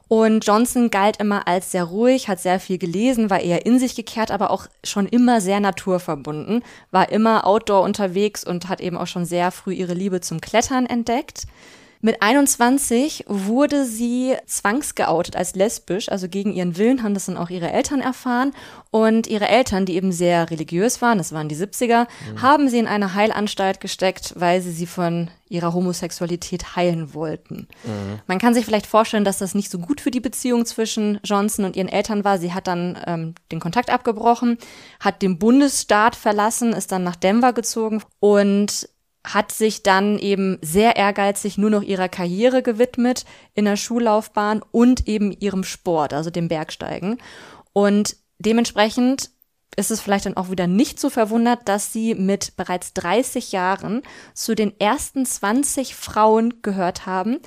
Und 0.10 0.45
Johnson 0.45 0.89
galt 0.91 1.21
immer 1.21 1.47
als 1.47 1.71
sehr 1.71 1.86
ruhig, 1.86 2.28
hat 2.28 2.41
sehr 2.41 2.60
viel 2.60 2.78
gelesen, 2.78 3.30
war 3.30 3.39
eher 3.39 3.65
in 3.65 3.80
sich 3.80 3.95
gekehrt, 3.95 4.30
aber 4.30 4.52
auch 4.52 4.67
schon 4.84 5.08
immer 5.08 5.39
sehr 5.39 5.62
naturverbunden, 5.62 6.63
war 6.91 7.13
immer 7.13 7.47
outdoor 7.47 7.84
unterwegs 7.84 8.43
und 8.43 8.67
hat 8.67 8.82
eben 8.82 8.97
auch 8.97 9.08
schon 9.08 9.23
sehr 9.23 9.52
früh 9.52 9.71
ihre 9.71 9.93
Liebe 9.93 10.19
zum 10.19 10.41
Klettern 10.41 10.86
entdeckt. 10.86 11.45
Mit 12.01 12.21
21 12.21 13.25
wurde 13.27 13.83
sie 13.83 14.35
zwangsgeoutet 14.45 15.35
als 15.35 15.55
lesbisch, 15.55 16.09
also 16.09 16.29
gegen 16.29 16.53
ihren 16.53 16.77
Willen 16.77 17.03
haben 17.03 17.13
das 17.13 17.25
dann 17.25 17.35
auch 17.35 17.49
ihre 17.49 17.71
Eltern 17.71 17.99
erfahren. 17.99 18.53
Und 18.89 19.27
ihre 19.27 19.47
Eltern, 19.49 19.85
die 19.85 19.95
eben 19.95 20.12
sehr 20.12 20.49
religiös 20.49 21.01
waren, 21.01 21.17
das 21.17 21.33
waren 21.33 21.49
die 21.49 21.55
70er, 21.55 22.07
mhm. 22.07 22.41
haben 22.41 22.69
sie 22.69 22.79
in 22.79 22.88
eine 22.88 23.13
Heilanstalt 23.13 23.81
gesteckt, 23.81 24.33
weil 24.38 24.62
sie 24.62 24.71
sie 24.71 24.88
von 24.88 25.29
ihrer 25.49 25.73
Homosexualität 25.73 26.75
heilen 26.75 27.13
wollten. 27.13 27.67
Mhm. 27.83 28.19
Man 28.27 28.39
kann 28.39 28.53
sich 28.53 28.65
vielleicht 28.65 28.88
vorstellen, 28.88 29.25
dass 29.25 29.39
das 29.39 29.53
nicht 29.53 29.69
so 29.69 29.79
gut 29.79 29.99
für 29.99 30.12
die 30.12 30.21
Beziehung 30.21 30.65
zwischen 30.65 31.19
Johnson 31.23 31.65
und 31.65 31.75
ihren 31.75 31.89
Eltern 31.89 32.23
war. 32.23 32.38
Sie 32.38 32.53
hat 32.53 32.67
dann 32.67 32.97
ähm, 33.05 33.35
den 33.51 33.59
Kontakt 33.59 33.89
abgebrochen, 33.89 34.57
hat 35.01 35.21
den 35.21 35.38
Bundesstaat 35.38 36.15
verlassen, 36.15 36.71
ist 36.71 36.93
dann 36.93 37.03
nach 37.03 37.17
Denver 37.17 37.51
gezogen 37.51 38.01
und 38.19 38.88
hat 39.25 39.51
sich 39.51 39.84
dann 39.84 40.17
eben 40.17 40.58
sehr 40.62 40.95
ehrgeizig 40.95 41.58
nur 41.58 41.69
noch 41.69 41.84
ihrer 41.84 42.10
Karriere 42.10 42.63
gewidmet 42.63 43.25
in 43.53 43.65
der 43.65 43.75
Schullaufbahn 43.75 44.62
und 44.71 45.08
eben 45.08 45.32
ihrem 45.32 45.63
Sport, 45.63 46.13
also 46.13 46.29
dem 46.29 46.47
Bergsteigen. 46.47 47.17
Und 47.73 48.15
dementsprechend 48.39 49.32
ist 49.75 49.91
es 49.91 50.01
vielleicht 50.01 50.25
dann 50.25 50.38
auch 50.38 50.49
wieder 50.49 50.67
nicht 50.67 50.99
so 50.99 51.10
verwundert, 51.10 51.67
dass 51.67 51.93
sie 51.93 52.15
mit 52.15 52.55
bereits 52.55 52.93
30 52.93 53.51
Jahren 53.51 54.01
zu 54.34 54.55
den 54.55 54.77
ersten 54.79 55.25
20 55.25 55.95
Frauen 55.95 56.62
gehört 56.62 57.05
haben, 57.05 57.39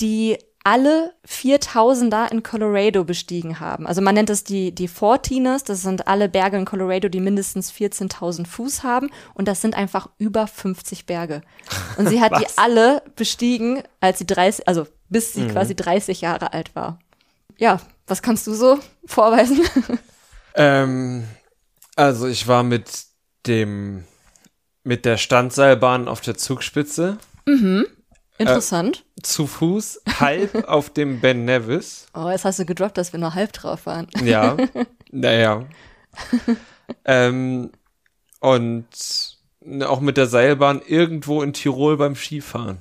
die 0.00 0.38
alle 0.64 1.12
4000er 1.26 2.30
in 2.30 2.42
Colorado 2.42 3.04
bestiegen 3.04 3.60
haben. 3.60 3.86
Also 3.86 4.02
man 4.02 4.14
nennt 4.14 4.30
es 4.30 4.44
die, 4.44 4.74
die 4.74 4.88
Fortiners, 4.88 5.64
das 5.64 5.82
sind 5.82 6.06
alle 6.06 6.28
Berge 6.28 6.58
in 6.58 6.64
Colorado, 6.64 7.08
die 7.08 7.20
mindestens 7.20 7.72
14.000 7.72 8.46
Fuß 8.46 8.82
haben 8.82 9.10
und 9.34 9.48
das 9.48 9.62
sind 9.62 9.74
einfach 9.74 10.08
über 10.18 10.46
50 10.46 11.06
Berge. 11.06 11.42
Und 11.96 12.08
sie 12.08 12.20
hat 12.20 12.38
die 12.40 12.46
alle 12.56 13.02
bestiegen, 13.16 13.82
als 14.00 14.18
sie 14.18 14.26
30, 14.26 14.68
also 14.68 14.86
bis 15.08 15.32
sie 15.32 15.42
mhm. 15.42 15.50
quasi 15.52 15.74
30 15.74 16.20
Jahre 16.20 16.52
alt 16.52 16.74
war. 16.74 16.98
Ja, 17.56 17.80
was 18.06 18.22
kannst 18.22 18.46
du 18.46 18.54
so 18.54 18.78
vorweisen? 19.06 19.60
Ähm, 20.54 21.28
also 21.96 22.26
ich 22.26 22.48
war 22.48 22.62
mit 22.62 23.04
dem, 23.46 24.04
mit 24.82 25.04
der 25.04 25.16
Standseilbahn 25.16 26.08
auf 26.08 26.20
der 26.20 26.36
Zugspitze. 26.36 27.18
Mhm. 27.46 27.86
Interessant. 28.40 29.04
Äh, 29.18 29.22
zu 29.22 29.46
Fuß, 29.46 30.00
halb 30.18 30.64
auf 30.68 30.90
dem 30.90 31.20
Ben 31.20 31.44
Nevis. 31.44 32.06
Oh, 32.14 32.28
jetzt 32.30 32.44
hast 32.44 32.58
du 32.58 32.64
gedroppt, 32.64 32.96
dass 32.96 33.12
wir 33.12 33.20
nur 33.20 33.34
halb 33.34 33.52
drauf 33.52 33.84
waren. 33.84 34.06
Ja, 34.24 34.56
naja. 35.10 35.66
ähm, 37.04 37.70
und 38.40 38.86
auch 39.82 40.00
mit 40.00 40.16
der 40.16 40.26
Seilbahn 40.26 40.80
irgendwo 40.86 41.42
in 41.42 41.52
Tirol 41.52 41.98
beim 41.98 42.16
Skifahren. 42.16 42.78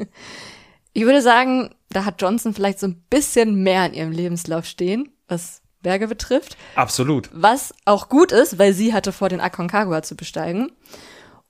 ich 0.92 1.02
würde 1.02 1.22
sagen, 1.22 1.74
da 1.88 2.04
hat 2.04 2.22
Johnson 2.22 2.54
vielleicht 2.54 2.78
so 2.78 2.86
ein 2.86 3.02
bisschen 3.10 3.64
mehr 3.64 3.84
in 3.86 3.94
ihrem 3.94 4.12
Lebenslauf 4.12 4.64
stehen, 4.64 5.10
was 5.26 5.60
Berge 5.82 6.06
betrifft. 6.06 6.56
Absolut. 6.76 7.30
Was 7.32 7.74
auch 7.84 8.08
gut 8.08 8.30
ist, 8.30 8.60
weil 8.60 8.72
sie 8.74 8.92
hatte 8.92 9.10
vor, 9.10 9.28
den 9.28 9.40
Aconcagua 9.40 10.02
zu 10.02 10.14
besteigen. 10.14 10.70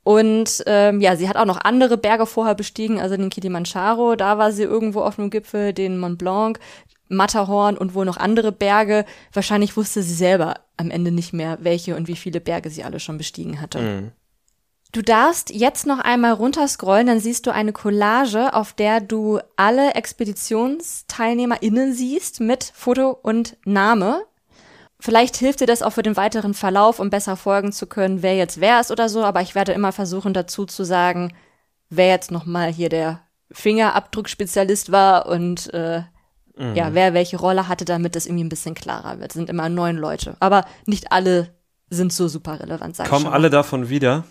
Und 0.09 0.65
ähm, 0.65 1.03
ja, 1.03 1.17
sie 1.17 1.29
hat 1.29 1.37
auch 1.37 1.45
noch 1.45 1.61
andere 1.61 1.99
Berge 1.99 2.25
vorher 2.25 2.55
bestiegen, 2.55 2.99
also 2.99 3.15
den 3.15 3.29
Kilimanjaro, 3.29 4.17
da 4.17 4.39
war 4.39 4.53
sie 4.53 4.63
irgendwo 4.63 5.03
auf 5.03 5.19
einem 5.19 5.29
Gipfel, 5.29 5.75
den 5.75 5.99
Mont 5.99 6.17
Blanc, 6.17 6.59
Matterhorn 7.11 7.77
und 7.77 7.93
wohl 7.93 8.07
noch 8.07 8.17
andere 8.17 8.51
Berge. 8.51 9.05
Wahrscheinlich 9.35 9.77
wusste 9.77 10.03
sie 10.03 10.15
selber 10.15 10.61
am 10.79 10.91
Ende 10.91 11.11
nicht 11.11 11.35
mehr, 11.35 11.59
welche 11.61 11.95
und 11.95 12.09
wie 12.09 12.17
viele 12.17 12.41
Berge 12.41 12.71
sie 12.71 12.85
alle 12.85 13.01
schon 13.01 13.19
bestiegen 13.19 13.61
hatte. 13.61 13.81
Mhm. 13.81 14.13
Du 14.93 15.03
darfst 15.03 15.51
jetzt 15.51 15.85
noch 15.85 15.99
einmal 15.99 16.33
runterscrollen, 16.33 17.07
dann 17.07 17.21
siehst 17.21 17.47
du 17.47 17.53
eine 17.53 17.75
Collage, 17.75 18.55
auf 18.55 18.73
der 18.73 19.03
du 19.03 19.41
alle 19.57 19.95
ExpeditionsteilnehmerInnen 19.95 21.93
siehst 21.93 22.41
mit 22.41 22.73
Foto 22.75 23.11
und 23.11 23.59
Name. 23.67 24.23
Vielleicht 25.01 25.37
hilft 25.37 25.61
dir 25.61 25.67
das 25.67 25.83
auch 25.83 25.93
für 25.93 26.03
den 26.03 26.17
weiteren 26.17 26.55
Verlauf, 26.55 26.99
um 26.99 27.09
besser 27.09 27.37
folgen 27.37 27.73
zu 27.73 27.87
können, 27.87 28.23
wer 28.23 28.37
jetzt 28.37 28.61
wer 28.61 28.81
ist 28.81 28.91
oder 28.91 29.09
so, 29.09 29.23
aber 29.23 29.43
ich 29.43 29.55
werde 29.55 29.73
immer 29.73 29.93
versuchen 29.93 30.35
dazu 30.35 30.65
zu 30.67 30.85
sagen, 30.85 31.33
wer 31.89 32.09
jetzt 32.09 32.31
nochmal 32.31 32.73
hier 32.73 32.89
der 32.89 33.21
Fingerabdruckspezialist 33.53 34.91
war 34.91 35.27
und 35.27 35.73
äh, 35.73 36.03
mhm. 36.57 36.75
ja, 36.75 36.95
wer 36.95 37.15
welche 37.15 37.39
Rolle 37.39 37.69
hatte, 37.69 37.85
damit 37.85 38.17
das 38.17 38.27
irgendwie 38.27 38.45
ein 38.45 38.51
bisschen 38.51 38.75
klarer 38.75 39.21
wird. 39.21 39.31
Es 39.31 39.35
sind 39.35 39.49
immer 39.49 39.69
neun 39.69 39.97
Leute. 39.97 40.37
Aber 40.41 40.65
nicht 40.85 41.13
alle 41.13 41.55
sind 41.91 42.13
so 42.13 42.29
super 42.29 42.61
relevant, 42.61 42.97
sag 42.97 43.09
Kommen 43.09 43.27
alle 43.27 43.51
davon 43.51 43.89
wieder? 43.89 44.25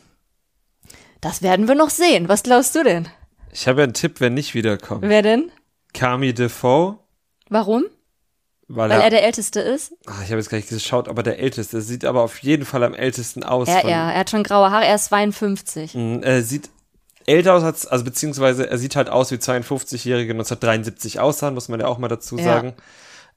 Das 1.21 1.41
werden 1.41 1.67
wir 1.67 1.75
noch 1.75 1.89
sehen. 1.89 2.29
Was 2.29 2.43
glaubst 2.43 2.75
du 2.75 2.83
denn? 2.83 3.07
Ich 3.51 3.67
habe 3.67 3.79
ja 3.79 3.83
einen 3.85 3.93
Tipp, 3.93 4.19
wer 4.19 4.29
nicht 4.29 4.53
wiederkommt. 4.53 5.01
Wer 5.01 5.21
denn? 5.21 5.51
Kami 5.93 6.33
Defoe. 6.33 6.99
Warum? 7.49 7.85
Weil, 8.69 8.89
Weil 8.89 8.99
er, 8.99 9.03
er, 9.05 9.09
der 9.09 9.23
Älteste 9.23 9.61
ist? 9.61 9.93
Ach, 10.07 10.21
ich 10.21 10.29
habe 10.29 10.37
jetzt 10.39 10.49
gar 10.49 10.57
nicht 10.57 10.67
geschaut, 10.67 11.07
aber 11.07 11.23
der 11.23 11.39
Älteste. 11.39 11.81
Sieht 11.81 12.03
aber 12.03 12.21
auf 12.21 12.39
jeden 12.39 12.65
Fall 12.65 12.83
am 12.83 12.93
ältesten 12.93 13.43
aus. 13.43 13.69
Ja, 13.69 13.87
ja, 13.87 14.11
er 14.11 14.19
hat 14.19 14.29
schon 14.29 14.43
graue 14.43 14.71
Haare, 14.71 14.85
er 14.85 14.95
ist 14.95 15.05
52. 15.05 15.95
Mhm, 15.95 16.21
er 16.21 16.43
sieht 16.43 16.69
älter 17.25 17.53
aus, 17.53 17.85
also 17.85 18.03
beziehungsweise 18.03 18.69
er 18.69 18.77
sieht 18.77 18.95
halt 18.95 19.09
aus 19.09 19.31
wie 19.31 19.35
52-Jährige 19.35 20.33
1973 20.33 21.19
aussahen, 21.19 21.53
muss 21.53 21.69
man 21.69 21.79
ja 21.79 21.87
auch 21.87 21.97
mal 21.97 22.07
dazu 22.09 22.37
sagen. 22.37 22.73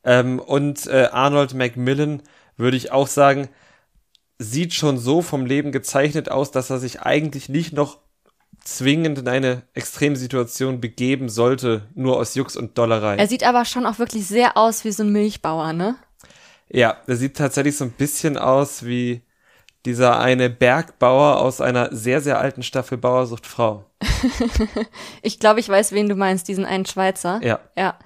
Ja. 0.04 0.20
Ähm, 0.20 0.40
und 0.40 0.86
äh, 0.86 1.08
Arnold 1.12 1.54
Macmillan 1.54 2.22
würde 2.56 2.76
ich 2.76 2.90
auch 2.90 3.06
sagen, 3.06 3.48
sieht 4.38 4.74
schon 4.74 4.98
so 4.98 5.22
vom 5.22 5.46
Leben 5.46 5.70
gezeichnet 5.70 6.30
aus, 6.30 6.50
dass 6.50 6.70
er 6.70 6.78
sich 6.78 7.02
eigentlich 7.02 7.48
nicht 7.48 7.72
noch 7.72 7.98
zwingend 8.64 9.18
in 9.18 9.28
eine 9.28 9.62
Extremsituation 9.74 10.80
begeben 10.80 11.28
sollte, 11.28 11.88
nur 11.94 12.16
aus 12.18 12.34
Jux 12.34 12.56
und 12.56 12.76
Dollerei. 12.76 13.16
Er 13.16 13.26
sieht 13.26 13.44
aber 13.44 13.64
schon 13.64 13.86
auch 13.86 13.98
wirklich 13.98 14.26
sehr 14.26 14.56
aus 14.56 14.84
wie 14.84 14.92
so 14.92 15.02
ein 15.02 15.12
Milchbauer, 15.12 15.72
ne? 15.72 15.96
Ja, 16.68 16.98
er 17.06 17.16
sieht 17.16 17.36
tatsächlich 17.36 17.76
so 17.76 17.84
ein 17.84 17.90
bisschen 17.90 18.36
aus 18.36 18.84
wie 18.84 19.22
dieser 19.86 20.20
eine 20.20 20.50
Bergbauer 20.50 21.38
aus 21.38 21.60
einer 21.60 21.94
sehr, 21.94 22.20
sehr 22.20 22.38
alten 22.38 22.62
Staffel 22.62 22.98
Bauersucht 22.98 23.46
Frau. 23.46 23.86
ich 25.22 25.38
glaube, 25.38 25.60
ich 25.60 25.68
weiß, 25.68 25.92
wen 25.92 26.08
du 26.08 26.14
meinst, 26.14 26.48
diesen 26.48 26.64
einen 26.64 26.86
Schweizer. 26.86 27.40
Ja. 27.42 27.60
Ja. 27.76 27.98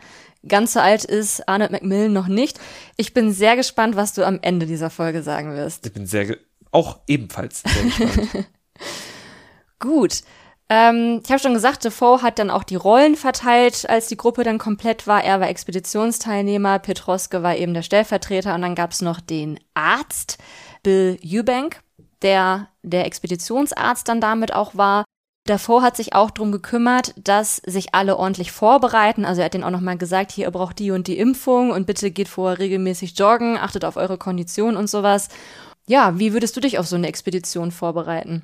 Ganz 0.46 0.74
so 0.74 0.80
alt 0.80 1.04
ist 1.04 1.48
Arnold 1.48 1.72
Macmillan 1.72 2.12
noch 2.12 2.28
nicht. 2.28 2.60
Ich 2.96 3.14
bin 3.14 3.32
sehr 3.32 3.56
gespannt, 3.56 3.96
was 3.96 4.12
du 4.12 4.26
am 4.26 4.38
Ende 4.42 4.66
dieser 4.66 4.90
Folge 4.90 5.22
sagen 5.22 5.56
wirst. 5.56 5.86
Ich 5.86 5.92
bin 5.92 6.06
sehr, 6.06 6.36
auch 6.70 7.00
ebenfalls 7.08 7.62
sehr 7.62 7.82
gespannt. 7.82 8.46
Gut. 9.78 10.22
Ähm, 10.70 11.20
ich 11.22 11.30
habe 11.30 11.40
schon 11.40 11.52
gesagt, 11.52 11.84
Defoe 11.84 12.22
hat 12.22 12.38
dann 12.38 12.50
auch 12.50 12.64
die 12.64 12.76
Rollen 12.76 13.16
verteilt, 13.16 13.88
als 13.88 14.08
die 14.08 14.16
Gruppe 14.16 14.44
dann 14.44 14.58
komplett 14.58 15.06
war. 15.06 15.22
Er 15.22 15.40
war 15.40 15.48
Expeditionsteilnehmer, 15.48 16.78
Petroske 16.78 17.42
war 17.42 17.56
eben 17.56 17.74
der 17.74 17.82
Stellvertreter 17.82 18.54
und 18.54 18.62
dann 18.62 18.74
gab 18.74 18.92
es 18.92 19.02
noch 19.02 19.20
den 19.20 19.60
Arzt, 19.74 20.38
Bill 20.82 21.18
Eubank, 21.22 21.80
der 22.22 22.68
der 22.82 23.06
Expeditionsarzt 23.06 24.08
dann 24.08 24.20
damit 24.20 24.54
auch 24.54 24.74
war. 24.74 25.04
Defoe 25.46 25.82
hat 25.82 25.96
sich 25.96 26.14
auch 26.14 26.30
drum 26.30 26.52
gekümmert, 26.52 27.12
dass 27.22 27.56
sich 27.56 27.94
alle 27.94 28.16
ordentlich 28.16 28.50
vorbereiten. 28.50 29.26
Also 29.26 29.42
er 29.42 29.46
hat 29.46 29.54
denen 29.54 29.64
auch 29.64 29.70
nochmal 29.70 29.98
gesagt, 29.98 30.32
hier, 30.32 30.46
ihr 30.46 30.50
braucht 30.50 30.78
die 30.78 30.90
und 30.90 31.06
die 31.06 31.18
Impfung 31.18 31.70
und 31.70 31.86
bitte 31.86 32.10
geht 32.10 32.28
vorher 32.28 32.58
regelmäßig 32.58 33.18
joggen, 33.18 33.58
achtet 33.58 33.84
auf 33.84 33.96
eure 33.98 34.16
Kondition 34.16 34.74
und 34.74 34.88
sowas. 34.88 35.28
Ja, 35.86 36.18
wie 36.18 36.32
würdest 36.32 36.56
du 36.56 36.60
dich 36.60 36.78
auf 36.78 36.86
so 36.86 36.96
eine 36.96 37.08
Expedition 37.08 37.72
vorbereiten? 37.72 38.42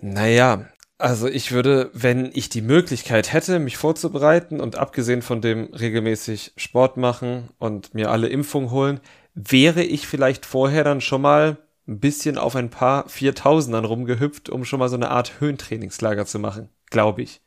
Naja, 0.00 0.66
also 0.98 1.28
ich 1.28 1.52
würde, 1.52 1.90
wenn 1.94 2.30
ich 2.34 2.48
die 2.48 2.60
Möglichkeit 2.60 3.32
hätte, 3.32 3.58
mich 3.58 3.76
vorzubereiten 3.76 4.60
und 4.60 4.76
abgesehen 4.76 5.22
von 5.22 5.40
dem 5.40 5.72
regelmäßig 5.72 6.52
Sport 6.56 6.96
machen 6.96 7.48
und 7.58 7.94
mir 7.94 8.10
alle 8.10 8.28
Impfungen 8.28 8.70
holen, 8.70 9.00
wäre 9.34 9.82
ich 9.82 10.06
vielleicht 10.06 10.44
vorher 10.44 10.84
dann 10.84 11.00
schon 11.00 11.22
mal 11.22 11.58
ein 11.88 12.00
bisschen 12.00 12.38
auf 12.38 12.54
ein 12.54 12.70
paar 12.70 13.08
Viertausendern 13.08 13.84
rumgehüpft, 13.84 14.50
um 14.50 14.64
schon 14.64 14.78
mal 14.78 14.88
so 14.88 14.96
eine 14.96 15.10
Art 15.10 15.40
Höhentrainingslager 15.40 16.26
zu 16.26 16.38
machen, 16.38 16.68
glaube 16.90 17.22
ich. 17.22 17.40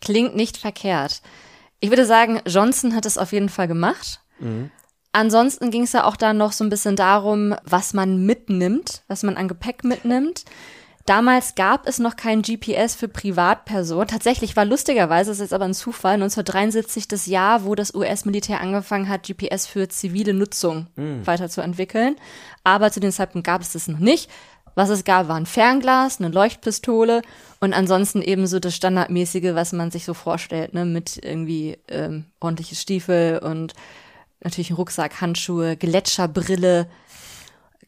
Klingt 0.00 0.36
nicht 0.36 0.56
verkehrt. 0.56 1.22
Ich 1.80 1.90
würde 1.90 2.06
sagen, 2.06 2.40
Johnson 2.46 2.94
hat 2.94 3.06
es 3.06 3.18
auf 3.18 3.32
jeden 3.32 3.48
Fall 3.48 3.68
gemacht. 3.68 4.20
Mhm. 4.38 4.70
Ansonsten 5.12 5.70
ging 5.70 5.84
es 5.84 5.92
ja 5.92 6.04
auch 6.04 6.16
dann 6.16 6.36
noch 6.36 6.52
so 6.52 6.64
ein 6.64 6.70
bisschen 6.70 6.96
darum, 6.96 7.54
was 7.64 7.94
man 7.94 8.26
mitnimmt, 8.26 9.02
was 9.08 9.22
man 9.22 9.36
an 9.36 9.48
Gepäck 9.48 9.84
mitnimmt. 9.84 10.44
Damals 11.06 11.54
gab 11.54 11.86
es 11.86 11.98
noch 11.98 12.16
kein 12.16 12.40
GPS 12.40 12.94
für 12.94 13.08
Privatpersonen. 13.08 14.08
Tatsächlich 14.08 14.56
war 14.56 14.64
lustigerweise, 14.64 15.30
das 15.30 15.36
ist 15.36 15.42
jetzt 15.42 15.52
aber 15.52 15.66
ein 15.66 15.74
Zufall, 15.74 16.14
1973 16.14 17.08
das 17.08 17.26
Jahr, 17.26 17.64
wo 17.64 17.74
das 17.74 17.94
US-Militär 17.94 18.60
angefangen 18.60 19.10
hat, 19.10 19.26
GPS 19.26 19.66
für 19.66 19.88
zivile 19.88 20.32
Nutzung 20.32 20.86
mhm. 20.96 21.26
weiterzuentwickeln. 21.26 22.16
Aber 22.62 22.90
zu 22.90 23.00
dem 23.00 23.12
Zeitpunkt 23.12 23.46
gab 23.46 23.60
es 23.60 23.72
das 23.72 23.86
noch 23.86 23.98
nicht. 23.98 24.30
Was 24.76 24.88
es 24.88 25.04
gab, 25.04 25.28
war 25.28 25.36
ein 25.36 25.46
Fernglas, 25.46 26.20
eine 26.20 26.30
Leuchtpistole 26.30 27.22
und 27.60 27.74
ansonsten 27.74 28.22
eben 28.22 28.46
so 28.46 28.58
das 28.58 28.74
Standardmäßige, 28.74 29.54
was 29.54 29.72
man 29.72 29.90
sich 29.90 30.04
so 30.04 30.14
vorstellt, 30.14 30.74
ne, 30.74 30.84
mit 30.84 31.22
irgendwie 31.22 31.78
ähm, 31.86 32.24
ordentliche 32.40 32.74
Stiefel 32.74 33.38
und 33.38 33.74
natürlich 34.42 34.70
ein 34.70 34.76
Rucksack, 34.76 35.20
Handschuhe, 35.20 35.76
Gletscherbrille, 35.76 36.88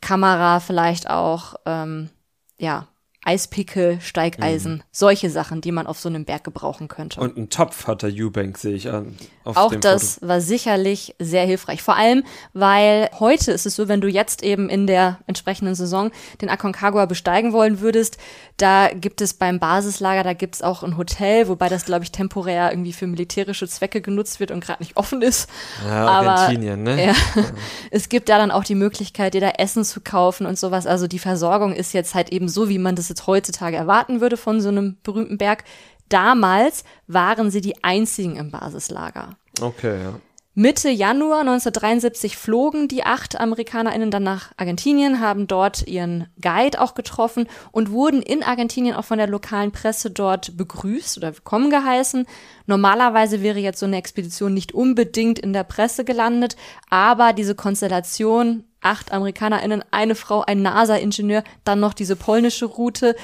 Kamera 0.01 0.61
vielleicht 0.61 1.11
auch, 1.11 1.55
ähm, 1.65 2.11
ja, 2.59 2.87
Eispickel, 3.27 4.01
Steigeisen, 4.01 4.75
mhm. 4.75 4.83
solche 4.93 5.31
Sachen, 5.31 5.61
die 5.61 5.73
man 5.73 5.87
auf 5.87 5.99
so 5.99 6.09
einem 6.09 6.25
Berg 6.25 6.45
gebrauchen 6.45 6.87
könnte. 6.89 7.21
Und 7.21 7.37
einen 7.37 7.51
Topf 7.51 7.87
hat 7.87 8.03
der 8.03 8.11
Eubank, 8.11 8.57
sehe 8.57 8.75
ich 8.75 8.91
an. 8.91 9.17
Auch 9.55 9.75
das 9.75 10.15
Foto. 10.15 10.29
war 10.29 10.41
sicherlich 10.41 11.15
sehr 11.19 11.45
hilfreich. 11.45 11.83
Vor 11.83 11.97
allem, 11.97 12.25
weil 12.53 13.09
heute 13.19 13.53
ist 13.53 13.67
es 13.67 13.77
so, 13.77 13.89
wenn 13.89 14.01
du 14.01 14.09
jetzt 14.09 14.43
eben 14.43 14.69
in 14.69 14.87
der 14.87 15.19
entsprechenden 15.27 15.75
Saison 15.75 16.11
den 16.41 16.49
Aconcagua 16.49 17.07
besteigen 17.07 17.53
wollen 17.53 17.81
würdest, 17.81 18.19
da 18.57 18.89
gibt 18.89 19.21
es 19.21 19.35
beim 19.35 19.59
Basislager, 19.59 20.23
da 20.23 20.33
gibt 20.33 20.57
es 20.57 20.63
auch 20.63 20.83
ein 20.83 20.97
Hotel, 20.97 21.49
wobei 21.49 21.69
das, 21.69 21.85
glaube 21.85 22.05
ich, 22.05 22.11
temporär 22.11 22.73
irgendwie 22.73 22.93
für 22.93 23.07
militärische 23.07 23.69
Zwecke 23.69 24.01
genutzt 24.01 24.41
wird 24.41 24.51
und 24.51 24.65
gerade 24.65 24.83
nicht 24.83 24.97
offen 24.97 25.23
ist. 25.23 25.49
Ja, 25.85 26.07
Argentinien, 26.07 26.87
Aber, 26.87 26.97
ne? 26.97 27.07
Ja, 27.07 27.15
es 27.91 28.09
gibt 28.09 28.29
da 28.29 28.39
dann 28.39 28.51
auch 28.51 28.65
die 28.65 28.75
Möglichkeit, 28.75 29.35
dir 29.35 29.41
da 29.41 29.51
Essen 29.51 29.85
zu 29.85 30.01
kaufen 30.01 30.47
und 30.47 30.59
sowas. 30.59 30.87
Also 30.87 31.07
die 31.07 31.19
Versorgung 31.19 31.73
ist 31.73 31.93
jetzt 31.93 32.15
halt 32.15 32.31
eben 32.31 32.49
so, 32.49 32.69
wie 32.69 32.79
man 32.79 32.97
das 32.97 33.09
jetzt 33.09 33.27
heutzutage 33.27 33.77
erwarten 33.77 34.21
würde 34.21 34.37
von 34.37 34.61
so 34.61 34.69
einem 34.69 34.97
berühmten 35.03 35.39
Berg. 35.39 35.65
Damals 36.09 36.85
waren 37.07 37.51
sie 37.51 37.61
die 37.61 37.83
einzigen 37.83 38.37
im 38.37 38.51
Basislager. 38.51 39.37
Okay, 39.61 40.03
ja. 40.03 40.21
Mitte 40.59 40.89
Januar 40.89 41.41
1973 41.41 42.39
flogen 42.39 42.89
die 42.89 43.05
acht 43.05 43.39
AmerikanerInnen 43.39 44.11
dann 44.11 44.23
nach 44.23 44.53
Argentinien, 44.57 45.21
haben 45.21 45.47
dort 45.47 45.87
ihren 45.87 46.29
Guide 46.41 46.81
auch 46.81 46.95
getroffen 46.95 47.47
und 47.73 47.91
wurden 47.91 48.23
in 48.23 48.43
Argentinien 48.43 48.97
auch 48.97 49.05
von 49.05 49.19
der 49.19 49.27
lokalen 49.27 49.71
Presse 49.71 50.11
dort 50.11 50.57
begrüßt 50.57 51.19
oder 51.19 51.35
willkommen 51.35 51.69
geheißen. 51.69 52.25
Normalerweise 52.65 53.43
wäre 53.43 53.59
jetzt 53.59 53.81
so 53.81 53.85
eine 53.85 53.99
Expedition 53.99 54.55
nicht 54.55 54.73
unbedingt 54.73 55.39
in 55.39 55.53
der 55.53 55.65
Presse 55.65 56.07
gelandet, 56.07 56.57
aber 56.89 57.35
diese 57.35 57.55
Konstellation, 57.55 58.65
acht 58.81 59.13
AmerikanerInnen, 59.13 59.85
eine 59.91 60.15
Frau, 60.15 60.41
ein 60.41 60.63
NASA-Ingenieur, 60.63 61.45
dann 61.65 61.81
noch 61.81 61.93
diese 61.93 62.17
polnische 62.17 62.65
Route, 62.65 63.15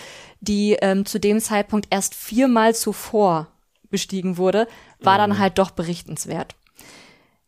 die 0.43 0.77
ähm, 0.83 1.07
zu 1.07 1.19
dem 1.19 1.41
Zeitpunkt 1.41 1.87
erst 1.91 2.15
viermal 2.15 2.75
zuvor 2.75 3.47
bestiegen 3.89 4.37
wurde, 4.37 4.67
war 5.01 5.17
dann 5.17 5.31
mhm. 5.31 5.39
halt 5.39 5.59
doch 5.59 5.71
berichtenswert. 5.71 6.57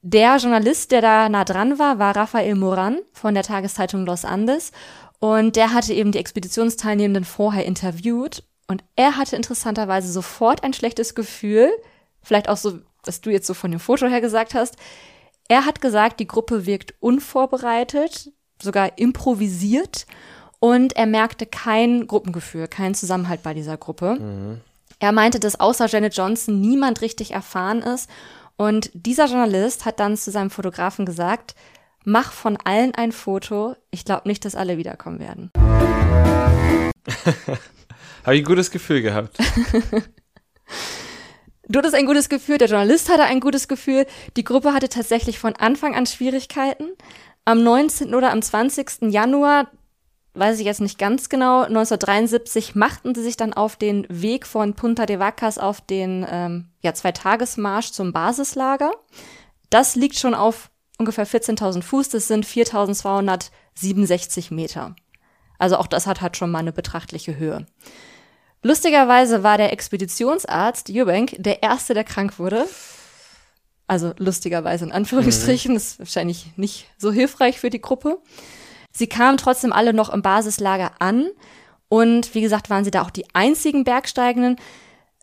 Der 0.00 0.36
Journalist, 0.36 0.92
der 0.92 1.00
da 1.00 1.28
nah 1.28 1.44
dran 1.44 1.78
war, 1.78 1.98
war 1.98 2.14
Rafael 2.14 2.54
Moran 2.54 2.98
von 3.12 3.34
der 3.34 3.42
Tageszeitung 3.42 4.04
Los 4.06 4.24
Andes. 4.24 4.70
Und 5.18 5.56
der 5.56 5.72
hatte 5.72 5.94
eben 5.94 6.12
die 6.12 6.18
Expeditionsteilnehmenden 6.18 7.24
vorher 7.24 7.64
interviewt. 7.64 8.44
Und 8.68 8.84
er 8.96 9.16
hatte 9.16 9.36
interessanterweise 9.36 10.12
sofort 10.12 10.62
ein 10.62 10.74
schlechtes 10.74 11.14
Gefühl. 11.14 11.70
Vielleicht 12.22 12.48
auch 12.48 12.58
so, 12.58 12.80
was 13.04 13.22
du 13.22 13.30
jetzt 13.30 13.46
so 13.46 13.54
von 13.54 13.70
dem 13.70 13.80
Foto 13.80 14.06
her 14.06 14.20
gesagt 14.20 14.54
hast. 14.54 14.76
Er 15.48 15.64
hat 15.64 15.80
gesagt, 15.80 16.20
die 16.20 16.28
Gruppe 16.28 16.66
wirkt 16.66 16.94
unvorbereitet, 17.00 18.30
sogar 18.62 18.98
improvisiert. 18.98 20.06
Und 20.64 20.96
er 20.96 21.04
merkte 21.04 21.44
kein 21.44 22.06
Gruppengefühl, 22.06 22.68
keinen 22.68 22.94
Zusammenhalt 22.94 23.42
bei 23.42 23.52
dieser 23.52 23.76
Gruppe. 23.76 24.14
Mhm. 24.14 24.62
Er 24.98 25.12
meinte, 25.12 25.38
dass 25.38 25.60
außer 25.60 25.88
Janet 25.88 26.16
Johnson 26.16 26.58
niemand 26.58 27.02
richtig 27.02 27.32
erfahren 27.32 27.82
ist 27.82 28.08
und 28.56 28.90
dieser 28.94 29.26
Journalist 29.26 29.84
hat 29.84 30.00
dann 30.00 30.16
zu 30.16 30.30
seinem 30.30 30.48
Fotografen 30.48 31.04
gesagt, 31.04 31.54
mach 32.06 32.32
von 32.32 32.56
allen 32.64 32.94
ein 32.94 33.12
Foto. 33.12 33.76
Ich 33.90 34.06
glaube 34.06 34.26
nicht, 34.26 34.46
dass 34.46 34.54
alle 34.54 34.78
wiederkommen 34.78 35.18
werden. 35.18 35.50
Habe 38.24 38.36
ich 38.36 38.40
ein 38.40 38.46
gutes 38.46 38.70
Gefühl 38.70 39.02
gehabt. 39.02 39.36
Du 41.66 41.78
hattest 41.78 41.94
ein 41.94 42.04
gutes 42.04 42.28
Gefühl, 42.28 42.58
der 42.58 42.68
Journalist 42.68 43.10
hatte 43.10 43.22
ein 43.22 43.40
gutes 43.40 43.68
Gefühl. 43.68 44.04
Die 44.36 44.44
Gruppe 44.44 44.74
hatte 44.74 44.90
tatsächlich 44.90 45.38
von 45.38 45.56
Anfang 45.56 45.94
an 45.94 46.04
Schwierigkeiten. 46.04 46.90
Am 47.46 47.62
19. 47.62 48.14
oder 48.14 48.32
am 48.32 48.42
20. 48.42 49.10
Januar 49.10 49.70
weiß 50.34 50.58
ich 50.58 50.66
jetzt 50.66 50.80
nicht 50.80 50.98
ganz 50.98 51.28
genau, 51.28 51.62
1973 51.62 52.74
machten 52.74 53.14
sie 53.14 53.22
sich 53.22 53.36
dann 53.36 53.54
auf 53.54 53.76
den 53.76 54.06
Weg 54.08 54.46
von 54.46 54.74
Punta 54.74 55.06
de 55.06 55.18
Vacas 55.18 55.58
auf 55.58 55.80
den 55.80 56.26
ähm, 56.28 56.68
ja, 56.82 56.92
Zweitagesmarsch 56.92 57.92
zum 57.92 58.12
Basislager. 58.12 58.90
Das 59.70 59.94
liegt 59.94 60.16
schon 60.16 60.34
auf 60.34 60.70
ungefähr 60.98 61.26
14.000 61.26 61.82
Fuß, 61.82 62.10
das 62.10 62.28
sind 62.28 62.46
4.267 62.46 64.52
Meter. 64.52 64.94
Also 65.58 65.76
auch 65.76 65.86
das 65.86 66.06
hat 66.06 66.20
halt 66.20 66.36
schon 66.36 66.50
mal 66.50 66.58
eine 66.58 66.72
betrachtliche 66.72 67.36
Höhe. 67.36 67.66
Lustigerweise 68.62 69.42
war 69.42 69.58
der 69.58 69.72
Expeditionsarzt 69.72 70.90
Eubank 70.90 71.36
der 71.38 71.62
erste, 71.62 71.94
der 71.94 72.04
krank 72.04 72.38
wurde. 72.38 72.66
Also 73.86 74.14
lustigerweise 74.16 74.86
in 74.86 74.92
Anführungsstrichen, 74.92 75.72
mhm. 75.72 75.76
ist 75.76 75.98
wahrscheinlich 75.98 76.52
nicht 76.56 76.86
so 76.96 77.12
hilfreich 77.12 77.60
für 77.60 77.70
die 77.70 77.82
Gruppe. 77.82 78.18
Sie 78.96 79.08
kamen 79.08 79.36
trotzdem 79.36 79.72
alle 79.72 79.92
noch 79.92 80.08
im 80.08 80.22
Basislager 80.22 80.92
an 81.00 81.28
und 81.88 82.34
wie 82.34 82.40
gesagt 82.40 82.70
waren 82.70 82.84
sie 82.84 82.90
da 82.90 83.02
auch 83.02 83.10
die 83.10 83.26
einzigen 83.34 83.84
Bergsteigenden. 83.84 84.56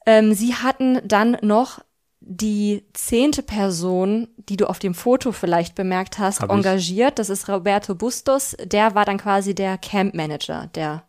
Ähm, 0.05 0.33
sie 0.33 0.55
hatten 0.55 0.99
dann 1.05 1.37
noch 1.41 1.79
die 2.19 2.85
zehnte 2.93 3.41
Person, 3.41 4.27
die 4.37 4.57
du 4.57 4.67
auf 4.67 4.77
dem 4.77 4.93
Foto 4.93 5.31
vielleicht 5.31 5.73
bemerkt 5.73 6.19
hast, 6.19 6.41
Hab 6.41 6.51
engagiert. 6.51 7.11
Ich. 7.11 7.15
Das 7.15 7.29
ist 7.29 7.49
Roberto 7.49 7.95
Bustos. 7.95 8.55
Der 8.63 8.93
war 8.93 9.05
dann 9.05 9.17
quasi 9.17 9.55
der 9.55 9.77
Camp 9.77 10.13
Manager, 10.13 10.67
der 10.75 11.03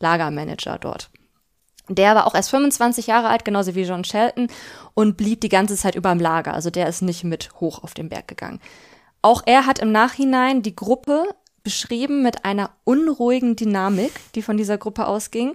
Lagermanager 0.00 0.78
dort. 0.78 1.10
Der 1.88 2.14
war 2.14 2.26
auch 2.26 2.34
erst 2.34 2.50
25 2.50 3.08
Jahre 3.08 3.28
alt, 3.28 3.44
genauso 3.44 3.74
wie 3.74 3.82
John 3.82 4.04
Shelton, 4.04 4.48
und 4.94 5.18
blieb 5.18 5.42
die 5.42 5.50
ganze 5.50 5.76
Zeit 5.76 5.96
über 5.96 6.12
im 6.12 6.20
Lager. 6.20 6.54
Also 6.54 6.70
der 6.70 6.88
ist 6.88 7.02
nicht 7.02 7.24
mit 7.24 7.50
hoch 7.60 7.82
auf 7.82 7.92
den 7.92 8.08
Berg 8.08 8.26
gegangen. 8.26 8.60
Auch 9.20 9.42
er 9.44 9.66
hat 9.66 9.80
im 9.80 9.92
Nachhinein 9.92 10.62
die 10.62 10.74
Gruppe 10.74 11.26
beschrieben 11.64 12.22
mit 12.22 12.44
einer 12.44 12.70
unruhigen 12.84 13.56
Dynamik, 13.56 14.12
die 14.34 14.42
von 14.42 14.56
dieser 14.56 14.78
Gruppe 14.78 15.06
ausging. 15.06 15.54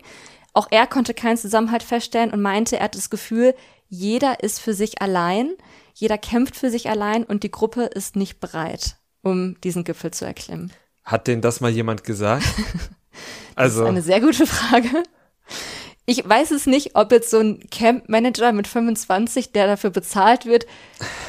Auch 0.54 0.68
er 0.72 0.88
konnte 0.88 1.14
keinen 1.14 1.38
Zusammenhalt 1.38 1.84
feststellen 1.84 2.32
und 2.32 2.42
meinte, 2.42 2.78
er 2.78 2.86
hat 2.86 2.96
das 2.96 3.10
Gefühl, 3.10 3.56
jeder 3.88 4.44
ist 4.44 4.60
für 4.60 4.74
sich 4.74 5.02
allein, 5.02 5.52
jeder 5.94 6.18
kämpft 6.18 6.56
für 6.56 6.70
sich 6.70 6.90
allein 6.90 7.24
und 7.24 7.44
die 7.44 7.52
Gruppe 7.52 7.84
ist 7.84 8.16
nicht 8.16 8.40
bereit, 8.40 8.98
um 9.22 9.60
diesen 9.62 9.84
Gipfel 9.84 10.12
zu 10.12 10.26
erklimmen. 10.26 10.74
Hat 11.04 11.28
denn 11.28 11.42
das 11.42 11.62
mal 11.62 11.72
jemand 11.72 12.04
gesagt? 12.04 12.46
also. 12.46 12.50
Das 13.56 13.74
ist 13.76 13.82
eine 13.82 14.02
sehr 14.02 14.22
gute 14.22 14.48
Frage. 14.48 15.04
Ich 16.06 16.28
weiß 16.28 16.52
es 16.52 16.66
nicht, 16.66 16.96
ob 16.96 17.12
jetzt 17.12 17.30
so 17.30 17.40
ein 17.40 17.70
Camp-Manager 17.70 18.52
mit 18.52 18.68
25, 18.68 19.52
der 19.52 19.68
dafür 19.68 19.92
bezahlt 19.92 20.48
wird, 20.48 20.66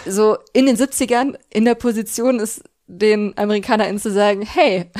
so 0.06 0.38
in 0.54 0.64
den 0.64 0.76
70ern 0.76 1.36
in 1.50 1.66
der 1.66 1.74
Position 1.74 2.38
ist, 2.38 2.62
den 2.90 3.36
AmerikanerInnen 3.38 4.00
zu 4.00 4.10
sagen, 4.10 4.42
hey, 4.42 4.90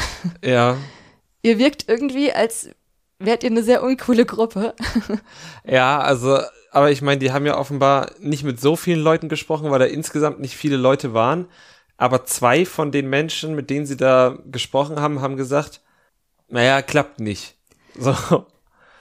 ja. 0.45 0.76
ihr 1.43 1.59
wirkt 1.59 1.88
irgendwie, 1.88 2.32
als 2.32 2.70
wärt 3.18 3.43
ihr 3.43 3.51
eine 3.51 3.62
sehr 3.62 3.82
uncoole 3.82 4.24
Gruppe. 4.24 4.74
ja, 5.64 6.01
also, 6.01 6.38
aber 6.70 6.91
ich 6.91 7.03
meine, 7.03 7.18
die 7.18 7.32
haben 7.32 7.47
ja 7.47 7.59
offenbar 7.59 8.12
nicht 8.20 8.45
mit 8.45 8.61
so 8.61 8.76
vielen 8.76 9.01
Leuten 9.01 9.28
gesprochen, 9.28 9.70
weil 9.70 9.78
da 9.80 9.84
insgesamt 9.86 10.41
nicht 10.41 10.57
viele 10.57 10.76
Leute 10.76 11.14
waren. 11.14 11.47
Aber 11.97 12.24
zwei 12.24 12.64
von 12.64 12.93
den 12.93 13.11
Menschen, 13.11 13.55
mit 13.55 13.68
denen 13.68 13.84
sie 13.84 13.97
da 13.97 14.38
gesprochen 14.47 15.01
haben, 15.01 15.20
haben 15.20 15.36
gesagt, 15.36 15.82
naja, 16.49 16.82
klappt 16.82 17.20
nicht. 17.20 17.57
So. 17.99 18.14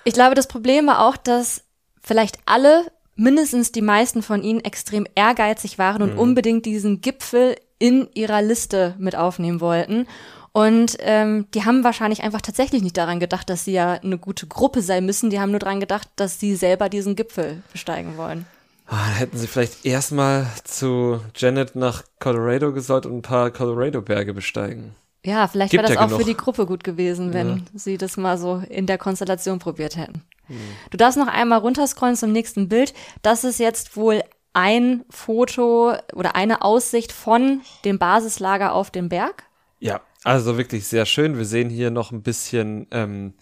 Ich 0.03 0.15
glaube, 0.15 0.33
das 0.33 0.47
Problem 0.47 0.87
war 0.87 1.07
auch, 1.07 1.15
dass 1.15 1.63
vielleicht 2.01 2.39
alle, 2.45 2.91
mindestens 3.15 3.71
die 3.71 3.83
meisten 3.83 4.23
von 4.23 4.41
ihnen, 4.41 4.61
extrem 4.61 5.05
ehrgeizig 5.13 5.77
waren 5.77 6.01
und 6.01 6.13
mhm. 6.13 6.19
unbedingt 6.19 6.65
diesen 6.65 6.99
Gipfel 6.99 7.55
in 7.79 8.07
ihrer 8.13 8.41
Liste 8.41 8.95
mit 8.99 9.15
aufnehmen 9.15 9.61
wollten. 9.61 10.07
Und 10.51 10.97
ähm, 10.99 11.47
die 11.53 11.63
haben 11.65 11.83
wahrscheinlich 11.83 12.23
einfach 12.23 12.41
tatsächlich 12.41 12.81
nicht 12.81 12.97
daran 12.97 13.19
gedacht, 13.19 13.49
dass 13.49 13.65
sie 13.65 13.71
ja 13.71 13.93
eine 13.93 14.17
gute 14.17 14.47
Gruppe 14.47 14.81
sein 14.81 15.05
müssen. 15.05 15.29
Die 15.29 15.39
haben 15.39 15.51
nur 15.51 15.59
daran 15.59 15.79
gedacht, 15.79 16.09
dass 16.15 16.39
sie 16.39 16.55
selber 16.55 16.89
diesen 16.89 17.15
Gipfel 17.15 17.61
besteigen 17.71 18.17
wollen. 18.17 18.45
Oh, 18.91 18.95
hätten 18.95 19.37
sie 19.37 19.45
vielleicht 19.45 19.85
erstmal 19.85 20.47
zu 20.63 21.21
Janet 21.35 21.75
nach 21.75 22.03
Colorado 22.19 22.73
gesollt 22.73 23.05
und 23.05 23.17
ein 23.17 23.21
paar 23.21 23.51
Colorado-Berge 23.51 24.33
besteigen. 24.33 24.95
Ja, 25.23 25.47
vielleicht 25.47 25.73
wäre 25.73 25.83
das 25.83 25.93
ja 25.93 25.99
auch 25.99 26.05
genug. 26.05 26.21
für 26.21 26.25
die 26.27 26.37
Gruppe 26.37 26.65
gut 26.65 26.83
gewesen, 26.83 27.33
wenn 27.33 27.49
ja. 27.49 27.63
sie 27.75 27.97
das 27.97 28.17
mal 28.17 28.37
so 28.37 28.63
in 28.69 28.87
der 28.87 28.97
Konstellation 28.97 29.59
probiert 29.59 29.95
hätten. 29.95 30.23
Hm. 30.47 30.57
Du 30.89 30.97
darfst 30.97 31.19
noch 31.19 31.27
einmal 31.27 31.59
runterscrollen 31.59 32.15
zum 32.15 32.31
nächsten 32.31 32.67
Bild. 32.67 32.93
Das 33.21 33.43
ist 33.43 33.59
jetzt 33.59 33.95
wohl 33.95 34.23
ein 34.53 35.05
Foto 35.09 35.93
oder 36.13 36.35
eine 36.35 36.61
Aussicht 36.61 37.11
von 37.11 37.61
dem 37.85 37.99
Basislager 37.99 38.73
auf 38.73 38.91
den 38.91 39.09
Berg. 39.09 39.43
Ja, 39.79 40.01
also 40.23 40.57
wirklich 40.57 40.87
sehr 40.87 41.05
schön. 41.05 41.37
Wir 41.37 41.45
sehen 41.45 41.69
hier 41.69 41.91
noch 41.91 42.11
ein 42.11 42.23
bisschen 42.23 42.87
ähm, 42.91 43.33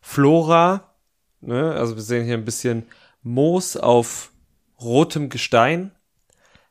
Flora. 0.00 0.94
Ne? 1.40 1.72
Also 1.72 1.96
wir 1.96 2.02
sehen 2.02 2.24
hier 2.24 2.34
ein 2.34 2.44
bisschen 2.44 2.86
Moos 3.22 3.76
auf 3.76 4.32
rotem 4.80 5.28
Gestein. 5.28 5.92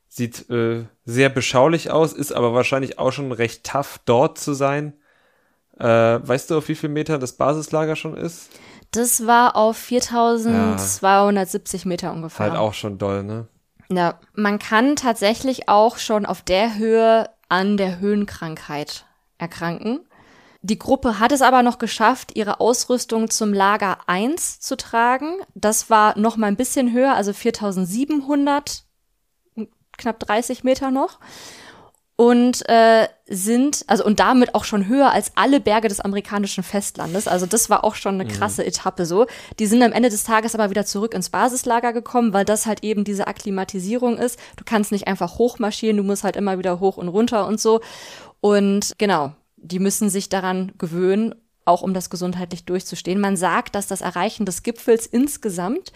Sieht 0.08 0.50
äh, 0.50 0.86
sehr 1.06 1.30
beschaulich 1.30 1.90
aus, 1.90 2.14
ist 2.14 2.34
aber 2.34 2.54
wahrscheinlich 2.54 3.00
auch 3.00 3.12
schon 3.12 3.32
recht 3.32 3.66
tough, 3.66 4.00
dort 4.06 4.38
zu 4.38 4.54
sein. 4.54 4.94
Äh, 5.80 5.86
weißt 5.86 6.52
du, 6.52 6.58
auf 6.58 6.68
wie 6.68 6.76
viel 6.76 6.90
Meter 6.90 7.18
das 7.18 7.34
Basislager 7.34 7.96
schon 7.96 8.16
ist? 8.16 8.50
Das 8.92 9.26
war 9.26 9.56
auf 9.56 9.78
4270 9.78 11.84
ja. 11.84 11.88
Meter 11.88 12.14
ungefähr. 12.14 12.52
Halt 12.52 12.60
auch 12.60 12.76
schon 12.76 13.00
doll, 13.00 13.24
ne? 13.24 13.48
Ja, 13.96 14.20
man 14.34 14.60
kann 14.60 14.96
tatsächlich 14.96 15.70
auch 15.70 15.98
schon 15.98 16.26
auf 16.26 16.42
der 16.42 16.76
Höhe 16.76 17.30
an 17.50 17.78
der 17.78 18.00
Höhenkrankheit 18.00 19.06
erkranken. 19.38 20.00
Die 20.62 20.80
Gruppe 20.80 21.20
hat 21.20 21.32
es 21.34 21.42
aber 21.42 21.62
noch 21.62 21.78
geschafft, 21.78 22.36
ihre 22.36 22.60
Ausrüstung 22.60 23.30
zum 23.30 23.54
Lager 23.54 23.98
1 24.08 24.62
zu 24.62 24.78
tragen. 24.78 25.40
Das 25.54 25.90
war 25.90 26.18
noch 26.18 26.38
mal 26.38 26.48
ein 26.48 26.56
bisschen 26.56 26.94
höher, 26.94 27.14
also 27.14 27.34
4700, 27.34 28.86
knapp 29.98 30.20
30 30.20 30.64
Meter 30.64 30.90
noch. 30.90 31.20
Und 32.16 32.68
äh, 32.70 33.08
sind, 33.28 33.84
also 33.88 34.06
und 34.06 34.20
damit 34.20 34.54
auch 34.54 34.66
schon 34.66 34.88
höher 34.88 35.12
als 35.12 35.32
alle 35.36 35.60
Berge 35.60 35.88
des 35.88 36.00
amerikanischen 36.00 36.64
Festlandes. 36.64 37.28
Also 37.28 37.48
das 37.48 37.70
war 37.72 37.84
auch 37.84 37.96
schon 37.96 38.22
eine 38.22 38.28
krasse 38.28 38.62
mhm. 38.62 38.68
Etappe 38.68 39.06
so. 39.08 39.26
Die 39.58 39.66
sind 39.66 39.82
am 39.82 39.92
Ende 39.92 40.10
des 40.10 40.24
Tages 40.24 40.54
aber 40.54 40.70
wieder 40.70 40.86
zurück 40.86 41.16
ins 41.16 41.32
Basislager 41.32 41.92
gekommen, 41.92 42.32
weil 42.32 42.46
das 42.46 42.68
halt 42.68 42.84
eben 42.84 43.04
diese 43.04 43.26
Akklimatisierung 43.28 44.18
ist. 44.18 44.40
Du 44.58 44.64
kannst 44.64 44.92
nicht 44.92 45.08
einfach 45.08 45.40
hochmarschieren, 45.40 45.98
du 45.98 46.04
musst 46.04 46.24
halt 46.24 46.36
immer 46.36 46.60
wieder 46.60 46.80
hoch 46.80 46.98
und 46.98 47.08
runter 47.08 47.48
und 47.48 47.60
so. 47.60 47.82
Und 48.42 48.94
genau, 49.00 49.34
die 49.58 49.80
müssen 49.80 50.10
sich 50.10 50.30
daran 50.30 50.74
gewöhnen, 50.78 51.34
auch 51.66 51.82
um 51.82 51.94
das 51.94 52.10
gesundheitlich 52.10 52.66
durchzustehen. 52.66 53.20
Man 53.20 53.38
sagt, 53.38 53.74
dass 53.74 53.88
das 53.88 54.02
Erreichen 54.02 54.46
des 54.46 54.64
Gipfels 54.64 55.08
insgesamt 55.08 55.94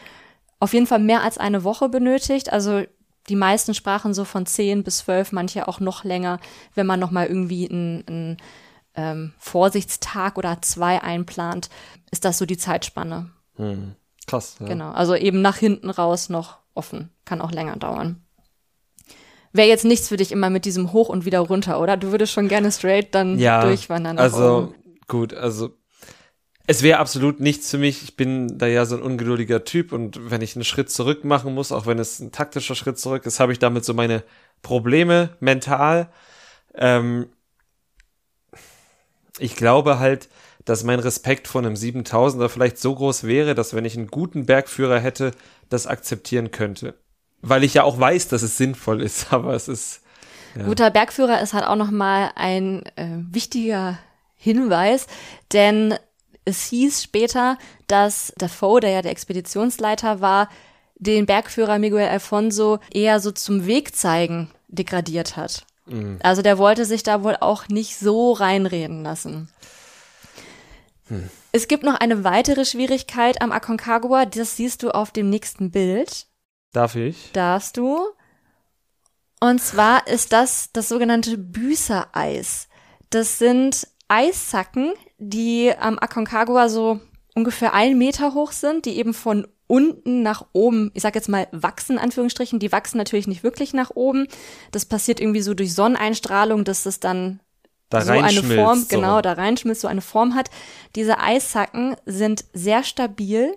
auf 0.59 0.73
jeden 0.73 0.87
Fall 0.87 0.99
mehr 0.99 1.21
als 1.21 1.37
eine 1.37 1.63
Woche 1.63 1.89
benötigt. 1.89 2.51
Also 2.51 2.83
die 3.29 3.35
meisten 3.35 3.73
sprachen 3.73 4.13
so 4.13 4.23
von 4.25 4.45
zehn 4.45 4.83
bis 4.83 4.99
zwölf, 4.99 5.31
manche 5.31 5.67
auch 5.67 5.79
noch 5.79 6.03
länger, 6.03 6.39
wenn 6.75 6.87
man 6.87 6.99
noch 6.99 7.11
mal 7.11 7.27
irgendwie 7.27 7.69
einen 7.69 8.37
ähm, 8.95 9.33
Vorsichtstag 9.37 10.37
oder 10.37 10.61
zwei 10.61 11.01
einplant, 11.01 11.69
ist 12.11 12.25
das 12.25 12.37
so 12.37 12.45
die 12.45 12.57
Zeitspanne. 12.57 13.29
Hm. 13.55 13.95
Krass. 14.27 14.57
Ja. 14.59 14.67
Genau, 14.67 14.91
also 14.91 15.15
eben 15.15 15.41
nach 15.41 15.57
hinten 15.57 15.89
raus 15.89 16.29
noch 16.29 16.57
offen, 16.73 17.09
kann 17.25 17.41
auch 17.41 17.51
länger 17.51 17.77
dauern 17.77 18.21
wäre 19.57 19.67
jetzt 19.67 19.83
nichts 19.83 20.07
für 20.07 20.17
dich 20.17 20.31
immer 20.31 20.49
mit 20.49 20.63
diesem 20.63 20.93
hoch 20.93 21.09
und 21.09 21.25
wieder 21.25 21.39
runter, 21.39 21.81
oder? 21.81 21.97
Du 21.97 22.11
würdest 22.11 22.31
schon 22.31 22.47
gerne 22.47 22.71
straight 22.71 23.13
dann 23.13 23.37
ja, 23.37 23.61
durchwandern. 23.65 24.17
Also 24.17 24.73
gut, 25.07 25.33
also 25.33 25.71
es 26.67 26.83
wäre 26.83 26.99
absolut 26.99 27.39
nichts 27.39 27.71
für 27.71 27.77
mich. 27.77 28.03
Ich 28.03 28.15
bin 28.15 28.57
da 28.57 28.67
ja 28.67 28.85
so 28.85 28.95
ein 28.95 29.01
ungeduldiger 29.01 29.63
Typ 29.63 29.91
und 29.91 30.29
wenn 30.29 30.41
ich 30.41 30.55
einen 30.55 30.65
Schritt 30.65 30.91
zurück 30.91 31.23
machen 31.23 31.53
muss, 31.53 31.71
auch 31.71 31.85
wenn 31.85 31.97
es 31.97 32.19
ein 32.19 32.31
taktischer 32.31 32.75
Schritt 32.75 32.99
zurück 32.99 33.25
ist, 33.25 33.39
habe 33.39 33.53
ich 33.53 33.59
damit 33.59 33.85
so 33.85 33.93
meine 33.93 34.23
Probleme 34.61 35.29
mental. 35.39 36.09
Ähm, 36.75 37.27
ich 39.39 39.55
glaube 39.55 39.99
halt, 39.99 40.29
dass 40.65 40.83
mein 40.83 40.99
Respekt 40.99 41.47
vor 41.47 41.61
einem 41.61 41.75
7000er 41.75 42.49
vielleicht 42.49 42.77
so 42.77 42.93
groß 42.93 43.23
wäre, 43.23 43.55
dass 43.55 43.73
wenn 43.73 43.85
ich 43.85 43.97
einen 43.97 44.07
guten 44.07 44.45
Bergführer 44.45 44.99
hätte, 44.99 45.31
das 45.69 45.87
akzeptieren 45.87 46.51
könnte 46.51 46.95
weil 47.41 47.63
ich 47.63 47.75
ja 47.75 47.83
auch 47.83 47.99
weiß, 47.99 48.27
dass 48.29 48.41
es 48.41 48.57
sinnvoll 48.57 49.01
ist, 49.01 49.27
aber 49.33 49.53
es 49.53 49.67
ist. 49.67 50.01
Ja. 50.55 50.63
Guter 50.63 50.89
Bergführer 50.89 51.41
ist 51.41 51.53
halt 51.53 51.65
auch 51.65 51.75
nochmal 51.75 52.31
ein 52.35 52.83
äh, 52.95 53.19
wichtiger 53.29 53.99
Hinweis, 54.35 55.07
denn 55.53 55.95
es 56.47 56.63
hieß 56.63 57.03
später, 57.03 57.57
dass 57.87 58.33
Defoe, 58.39 58.79
der 58.79 58.91
ja 58.91 59.01
der 59.01 59.11
Expeditionsleiter 59.11 60.21
war, 60.21 60.49
den 60.95 61.25
Bergführer 61.25 61.77
Miguel 61.77 62.07
Alfonso 62.07 62.79
eher 62.91 63.19
so 63.19 63.31
zum 63.31 63.67
Wegzeigen 63.67 64.49
degradiert 64.67 65.35
hat. 65.35 65.65
Mhm. 65.85 66.19
Also 66.23 66.41
der 66.41 66.57
wollte 66.57 66.85
sich 66.85 67.03
da 67.03 67.23
wohl 67.23 67.35
auch 67.39 67.67
nicht 67.67 67.97
so 67.97 68.31
reinreden 68.31 69.03
lassen. 69.03 69.49
Hm. 71.07 71.29
Es 71.51 71.67
gibt 71.67 71.83
noch 71.83 71.95
eine 71.95 72.23
weitere 72.23 72.65
Schwierigkeit 72.65 73.41
am 73.41 73.51
Aconcagua, 73.51 74.25
das 74.25 74.55
siehst 74.55 74.83
du 74.83 74.91
auf 74.91 75.11
dem 75.11 75.29
nächsten 75.29 75.71
Bild. 75.71 76.27
Darf 76.73 76.95
ich? 76.95 77.31
Darfst 77.33 77.77
du. 77.77 77.99
Und 79.39 79.61
zwar 79.61 80.07
ist 80.07 80.33
das 80.33 80.71
das 80.73 80.89
sogenannte 80.89 81.37
Büßereis. 81.37 82.67
Das 83.09 83.37
sind 83.37 83.87
Eissacken, 84.07 84.93
die 85.17 85.71
am 85.77 85.99
Aconcagua 85.99 86.69
so 86.69 86.99
ungefähr 87.35 87.73
einen 87.73 87.97
Meter 87.97 88.33
hoch 88.33 88.51
sind, 88.51 88.85
die 88.85 88.97
eben 88.97 89.13
von 89.13 89.47
unten 89.67 90.23
nach 90.23 90.45
oben, 90.53 90.91
ich 90.93 91.01
sag 91.01 91.15
jetzt 91.15 91.29
mal 91.29 91.47
wachsen, 91.51 91.97
Anführungsstrichen, 91.97 92.59
die 92.59 92.71
wachsen 92.71 92.97
natürlich 92.97 93.27
nicht 93.27 93.43
wirklich 93.43 93.73
nach 93.73 93.91
oben. 93.93 94.27
Das 94.71 94.85
passiert 94.85 95.19
irgendwie 95.19 95.41
so 95.41 95.53
durch 95.53 95.73
Sonneneinstrahlung, 95.73 96.63
dass 96.63 96.85
es 96.85 96.99
dann 96.99 97.41
da 97.89 98.01
so 98.01 98.11
eine 98.11 98.43
Form, 98.43 98.79
so. 98.79 98.87
genau, 98.87 99.21
da 99.21 99.33
reinschmilzt, 99.33 99.81
so 99.81 99.87
eine 99.87 100.01
Form 100.01 100.35
hat. 100.35 100.49
Diese 100.95 101.19
Eissacken 101.19 101.95
sind 102.05 102.45
sehr 102.53 102.83
stabil 102.83 103.53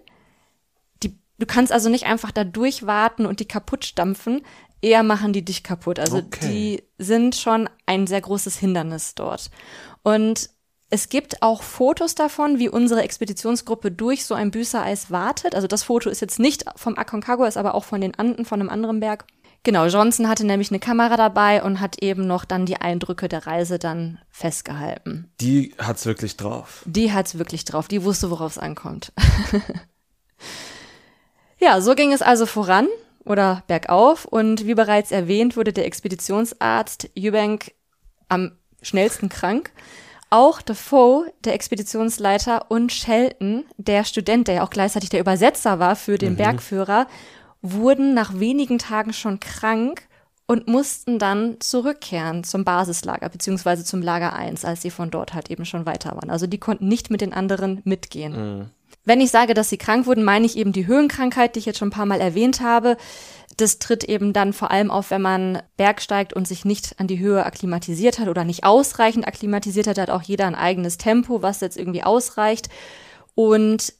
Du 1.40 1.46
kannst 1.46 1.72
also 1.72 1.88
nicht 1.88 2.04
einfach 2.04 2.32
da 2.32 2.44
durchwarten 2.44 3.24
und 3.24 3.40
die 3.40 3.48
kaputt 3.48 3.86
stampfen. 3.86 4.42
Eher 4.82 5.02
machen 5.02 5.32
die 5.32 5.42
dich 5.42 5.62
kaputt. 5.62 5.98
Also 5.98 6.18
okay. 6.18 6.46
die 6.46 6.82
sind 6.98 7.34
schon 7.34 7.68
ein 7.86 8.06
sehr 8.06 8.20
großes 8.20 8.58
Hindernis 8.58 9.14
dort. 9.14 9.50
Und 10.02 10.50
es 10.90 11.08
gibt 11.08 11.42
auch 11.42 11.62
Fotos 11.62 12.14
davon, 12.14 12.58
wie 12.58 12.68
unsere 12.68 13.02
Expeditionsgruppe 13.02 13.90
durch 13.90 14.24
so 14.24 14.34
ein 14.34 14.50
Büßereis 14.50 15.10
wartet. 15.10 15.54
Also 15.54 15.66
das 15.66 15.84
Foto 15.84 16.10
ist 16.10 16.20
jetzt 16.20 16.38
nicht 16.38 16.64
vom 16.76 16.98
Aconcagua, 16.98 17.46
ist 17.46 17.56
aber 17.56 17.74
auch 17.74 17.84
von 17.84 18.00
den 18.00 18.16
Anden, 18.16 18.44
von 18.44 18.60
einem 18.60 18.68
anderen 18.68 19.00
Berg. 19.00 19.24
Genau, 19.62 19.86
Johnson 19.86 20.28
hatte 20.28 20.46
nämlich 20.46 20.70
eine 20.70 20.80
Kamera 20.80 21.16
dabei 21.16 21.62
und 21.62 21.80
hat 21.80 22.02
eben 22.02 22.26
noch 22.26 22.44
dann 22.44 22.66
die 22.66 22.76
Eindrücke 22.76 23.28
der 23.28 23.46
Reise 23.46 23.78
dann 23.78 24.18
festgehalten. 24.30 25.30
Die 25.40 25.74
hat's 25.78 26.06
wirklich 26.06 26.36
drauf. 26.36 26.82
Die 26.86 27.12
hat's 27.12 27.38
wirklich 27.38 27.66
drauf. 27.66 27.86
Die 27.86 28.02
wusste, 28.02 28.30
worauf 28.30 28.52
es 28.52 28.58
ankommt. 28.58 29.12
Ja, 31.60 31.82
so 31.82 31.94
ging 31.94 32.12
es 32.12 32.22
also 32.22 32.46
voran 32.46 32.88
oder 33.24 33.62
bergauf 33.66 34.24
und 34.24 34.66
wie 34.66 34.74
bereits 34.74 35.12
erwähnt 35.12 35.58
wurde 35.58 35.74
der 35.74 35.84
Expeditionsarzt 35.84 37.10
Eubank 37.16 37.72
am 38.28 38.52
schnellsten 38.80 39.28
krank. 39.28 39.70
Auch 40.30 40.62
Defoe, 40.62 41.32
der 41.44 41.54
Expeditionsleiter, 41.54 42.70
und 42.70 42.92
Shelton, 42.92 43.64
der 43.76 44.04
Student, 44.04 44.46
der 44.46 44.54
ja 44.56 44.64
auch 44.64 44.70
gleichzeitig 44.70 45.10
der 45.10 45.20
Übersetzer 45.20 45.80
war 45.80 45.96
für 45.96 46.18
den 46.18 46.32
mhm. 46.32 46.36
Bergführer, 46.36 47.08
wurden 47.62 48.14
nach 48.14 48.38
wenigen 48.38 48.78
Tagen 48.78 49.12
schon 49.12 49.40
krank 49.40 50.02
und 50.46 50.66
mussten 50.66 51.18
dann 51.18 51.56
zurückkehren 51.60 52.42
zum 52.42 52.64
Basislager 52.64 53.28
beziehungsweise 53.28 53.84
zum 53.84 54.02
Lager 54.02 54.32
1, 54.32 54.64
als 54.64 54.82
sie 54.82 54.90
von 54.90 55.10
dort 55.10 55.34
halt 55.34 55.50
eben 55.50 55.64
schon 55.64 55.86
weiter 55.86 56.14
waren. 56.16 56.30
Also 56.30 56.46
die 56.46 56.58
konnten 56.58 56.88
nicht 56.88 57.10
mit 57.10 57.20
den 57.20 57.32
anderen 57.32 57.82
mitgehen. 57.84 58.32
Mhm. 58.60 58.70
Wenn 59.04 59.20
ich 59.20 59.30
sage, 59.30 59.54
dass 59.54 59.70
sie 59.70 59.78
krank 59.78 60.06
wurden, 60.06 60.24
meine 60.24 60.46
ich 60.46 60.56
eben 60.56 60.72
die 60.72 60.86
Höhenkrankheit, 60.86 61.54
die 61.54 61.60
ich 61.60 61.66
jetzt 61.66 61.78
schon 61.78 61.88
ein 61.88 61.92
paar 61.92 62.06
Mal 62.06 62.20
erwähnt 62.20 62.60
habe. 62.60 62.96
Das 63.60 63.78
tritt 63.78 64.04
eben 64.04 64.32
dann 64.32 64.54
vor 64.54 64.70
allem 64.70 64.90
auf, 64.90 65.10
wenn 65.10 65.20
man 65.20 65.60
bergsteigt 65.76 66.32
und 66.32 66.48
sich 66.48 66.64
nicht 66.64 66.98
an 66.98 67.08
die 67.08 67.18
Höhe 67.18 67.44
akklimatisiert 67.44 68.18
hat 68.18 68.28
oder 68.28 68.44
nicht 68.44 68.64
ausreichend 68.64 69.28
akklimatisiert 69.28 69.86
hat. 69.86 69.98
Hat 69.98 70.08
auch 70.08 70.22
jeder 70.22 70.46
ein 70.46 70.54
eigenes 70.54 70.96
Tempo, 70.96 71.42
was 71.42 71.60
jetzt 71.60 71.76
irgendwie 71.76 72.02
ausreicht. 72.02 72.70
Und 73.34 73.92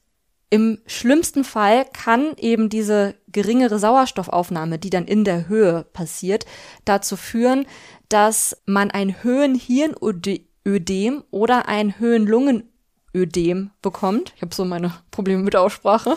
im 0.48 0.78
schlimmsten 0.86 1.44
Fall 1.44 1.84
kann 1.92 2.32
eben 2.38 2.70
diese 2.70 3.16
geringere 3.28 3.78
Sauerstoffaufnahme, 3.78 4.78
die 4.78 4.88
dann 4.88 5.04
in 5.04 5.24
der 5.24 5.46
Höhe 5.46 5.84
passiert, 5.92 6.46
dazu 6.86 7.16
führen, 7.16 7.66
dass 8.08 8.62
man 8.64 8.90
ein 8.90 9.22
Höhenhirnödem 9.22 11.24
oder 11.30 11.68
ein 11.68 11.98
Höhenlungen 11.98 12.66
Ödem 13.14 13.72
bekommt. 13.82 14.32
Ich 14.36 14.42
habe 14.42 14.54
so 14.54 14.64
meine 14.64 14.94
Probleme 15.10 15.42
mit 15.42 15.54
Aussprache. 15.54 16.16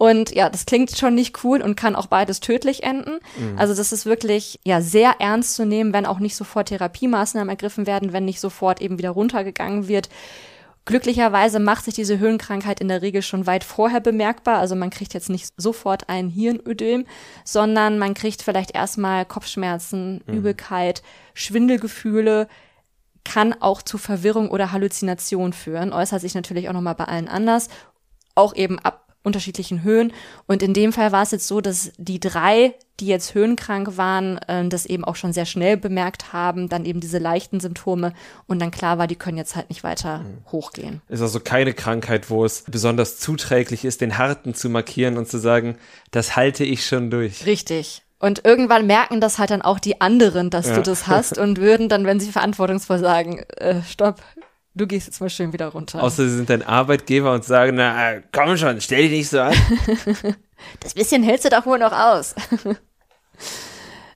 Und 0.00 0.34
ja, 0.34 0.48
das 0.48 0.64
klingt 0.64 0.96
schon 0.96 1.14
nicht 1.14 1.44
cool 1.44 1.60
und 1.60 1.76
kann 1.76 1.94
auch 1.94 2.06
beides 2.06 2.40
tödlich 2.40 2.84
enden. 2.84 3.18
Mhm. 3.36 3.58
Also 3.58 3.74
das 3.74 3.92
ist 3.92 4.06
wirklich 4.06 4.58
ja 4.64 4.80
sehr 4.80 5.16
ernst 5.18 5.56
zu 5.56 5.66
nehmen, 5.66 5.92
wenn 5.92 6.06
auch 6.06 6.20
nicht 6.20 6.36
sofort 6.36 6.68
Therapiemaßnahmen 6.68 7.50
ergriffen 7.50 7.86
werden, 7.86 8.14
wenn 8.14 8.24
nicht 8.24 8.40
sofort 8.40 8.80
eben 8.80 8.96
wieder 8.96 9.10
runtergegangen 9.10 9.88
wird. 9.88 10.08
Glücklicherweise 10.86 11.60
macht 11.60 11.84
sich 11.84 11.92
diese 11.92 12.18
Höhenkrankheit 12.18 12.80
in 12.80 12.88
der 12.88 13.02
Regel 13.02 13.20
schon 13.20 13.46
weit 13.46 13.62
vorher 13.62 14.00
bemerkbar. 14.00 14.56
Also 14.56 14.74
man 14.74 14.88
kriegt 14.88 15.12
jetzt 15.12 15.28
nicht 15.28 15.52
sofort 15.58 16.08
ein 16.08 16.30
Hirnödem, 16.30 17.04
sondern 17.44 17.98
man 17.98 18.14
kriegt 18.14 18.40
vielleicht 18.40 18.74
erstmal 18.74 19.26
Kopfschmerzen, 19.26 20.22
mhm. 20.24 20.32
Übelkeit, 20.32 21.02
Schwindelgefühle, 21.34 22.48
kann 23.22 23.54
auch 23.60 23.82
zu 23.82 23.98
Verwirrung 23.98 24.48
oder 24.48 24.72
Halluzination 24.72 25.52
führen, 25.52 25.92
äußert 25.92 26.22
sich 26.22 26.34
natürlich 26.34 26.70
auch 26.70 26.72
nochmal 26.72 26.94
bei 26.94 27.04
allen 27.04 27.28
anders, 27.28 27.68
auch 28.34 28.54
eben 28.54 28.78
ab 28.78 29.09
unterschiedlichen 29.22 29.82
Höhen. 29.82 30.12
Und 30.46 30.62
in 30.62 30.74
dem 30.74 30.92
Fall 30.92 31.12
war 31.12 31.22
es 31.22 31.30
jetzt 31.30 31.46
so, 31.46 31.60
dass 31.60 31.92
die 31.98 32.20
drei, 32.20 32.74
die 33.00 33.06
jetzt 33.06 33.34
höhenkrank 33.34 33.96
waren, 33.96 34.38
äh, 34.48 34.66
das 34.68 34.86
eben 34.86 35.04
auch 35.04 35.16
schon 35.16 35.32
sehr 35.32 35.46
schnell 35.46 35.76
bemerkt 35.76 36.32
haben, 36.32 36.68
dann 36.68 36.84
eben 36.84 37.00
diese 37.00 37.18
leichten 37.18 37.60
Symptome 37.60 38.12
und 38.46 38.60
dann 38.60 38.70
klar 38.70 38.98
war, 38.98 39.06
die 39.06 39.16
können 39.16 39.36
jetzt 39.36 39.56
halt 39.56 39.68
nicht 39.68 39.84
weiter 39.84 40.18
mhm. 40.20 40.52
hochgehen. 40.52 41.02
Ist 41.08 41.22
also 41.22 41.40
keine 41.40 41.74
Krankheit, 41.74 42.30
wo 42.30 42.44
es 42.44 42.64
besonders 42.66 43.18
zuträglich 43.18 43.84
ist, 43.84 44.00
den 44.00 44.18
Harten 44.18 44.54
zu 44.54 44.70
markieren 44.70 45.18
und 45.18 45.28
zu 45.28 45.38
sagen, 45.38 45.76
das 46.10 46.36
halte 46.36 46.64
ich 46.64 46.86
schon 46.86 47.10
durch. 47.10 47.46
Richtig. 47.46 48.02
Und 48.18 48.44
irgendwann 48.44 48.86
merken 48.86 49.20
das 49.22 49.38
halt 49.38 49.50
dann 49.50 49.62
auch 49.62 49.78
die 49.78 50.02
anderen, 50.02 50.50
dass 50.50 50.66
ja. 50.66 50.76
du 50.76 50.82
das 50.82 51.06
hast 51.06 51.38
und 51.38 51.58
würden 51.58 51.88
dann, 51.88 52.04
wenn 52.04 52.20
sie 52.20 52.30
verantwortungsvoll 52.30 52.98
sagen, 52.98 53.38
äh, 53.56 53.82
stopp, 53.82 54.20
du 54.74 54.86
gehst 54.86 55.06
jetzt 55.06 55.20
mal 55.20 55.30
schön 55.30 55.52
wieder 55.52 55.68
runter. 55.68 56.02
Außer 56.02 56.28
sie 56.28 56.36
sind 56.36 56.50
dein 56.50 56.62
Arbeitgeber 56.62 57.32
und 57.32 57.44
sagen, 57.44 57.76
na 57.76 58.20
komm 58.32 58.56
schon, 58.56 58.80
stell 58.80 59.02
dich 59.02 59.10
nicht 59.10 59.28
so 59.30 59.40
an. 59.40 59.54
das 60.80 60.94
bisschen 60.94 61.22
hältst 61.22 61.44
du 61.44 61.50
doch 61.50 61.66
wohl 61.66 61.78
noch 61.78 61.92
aus. 61.92 62.34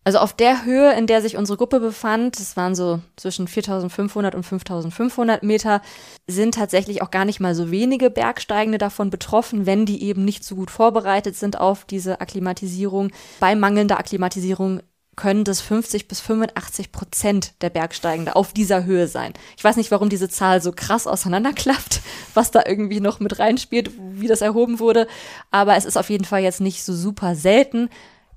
Also 0.06 0.18
auf 0.18 0.34
der 0.34 0.66
Höhe, 0.66 0.92
in 0.92 1.06
der 1.06 1.22
sich 1.22 1.38
unsere 1.38 1.56
Gruppe 1.56 1.80
befand, 1.80 2.38
das 2.38 2.58
waren 2.58 2.74
so 2.74 3.00
zwischen 3.16 3.48
4500 3.48 4.34
und 4.34 4.42
5500 4.42 5.42
Meter, 5.42 5.80
sind 6.26 6.56
tatsächlich 6.56 7.00
auch 7.00 7.10
gar 7.10 7.24
nicht 7.24 7.40
mal 7.40 7.54
so 7.54 7.70
wenige 7.70 8.10
Bergsteigende 8.10 8.76
davon 8.76 9.08
betroffen, 9.08 9.64
wenn 9.64 9.86
die 9.86 10.02
eben 10.02 10.22
nicht 10.26 10.44
so 10.44 10.56
gut 10.56 10.70
vorbereitet 10.70 11.36
sind 11.36 11.58
auf 11.58 11.86
diese 11.86 12.20
Akklimatisierung. 12.20 13.12
Bei 13.40 13.56
mangelnder 13.56 13.98
Akklimatisierung 13.98 14.82
können 15.16 15.44
das 15.44 15.60
50 15.60 16.08
bis 16.08 16.20
85 16.20 16.92
Prozent 16.92 17.52
der 17.60 17.70
Bergsteigende 17.70 18.36
auf 18.36 18.52
dieser 18.52 18.84
Höhe 18.84 19.08
sein. 19.08 19.32
Ich 19.56 19.64
weiß 19.64 19.76
nicht, 19.76 19.90
warum 19.90 20.08
diese 20.08 20.28
Zahl 20.28 20.62
so 20.62 20.72
krass 20.72 21.06
auseinanderklafft, 21.06 22.00
was 22.34 22.50
da 22.50 22.62
irgendwie 22.66 23.00
noch 23.00 23.20
mit 23.20 23.38
reinspielt, 23.38 23.90
wie 23.98 24.28
das 24.28 24.40
erhoben 24.40 24.78
wurde, 24.78 25.06
aber 25.50 25.76
es 25.76 25.84
ist 25.84 25.96
auf 25.96 26.10
jeden 26.10 26.24
Fall 26.24 26.42
jetzt 26.42 26.60
nicht 26.60 26.84
so 26.84 26.94
super 26.94 27.34
selten. 27.34 27.88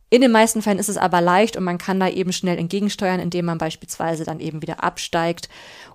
In 0.09 0.21
den 0.21 0.31
meisten 0.31 0.61
Fällen 0.61 0.79
ist 0.79 0.87
es 0.87 0.95
aber 0.95 1.19
leicht 1.19 1.57
und 1.57 1.65
man 1.65 1.77
kann 1.77 1.99
da 1.99 2.07
eben 2.07 2.31
schnell 2.31 2.57
entgegensteuern, 2.57 3.19
indem 3.19 3.43
man 3.43 3.57
beispielsweise 3.57 4.23
dann 4.23 4.39
eben 4.39 4.61
wieder 4.61 4.81
absteigt 4.81 5.49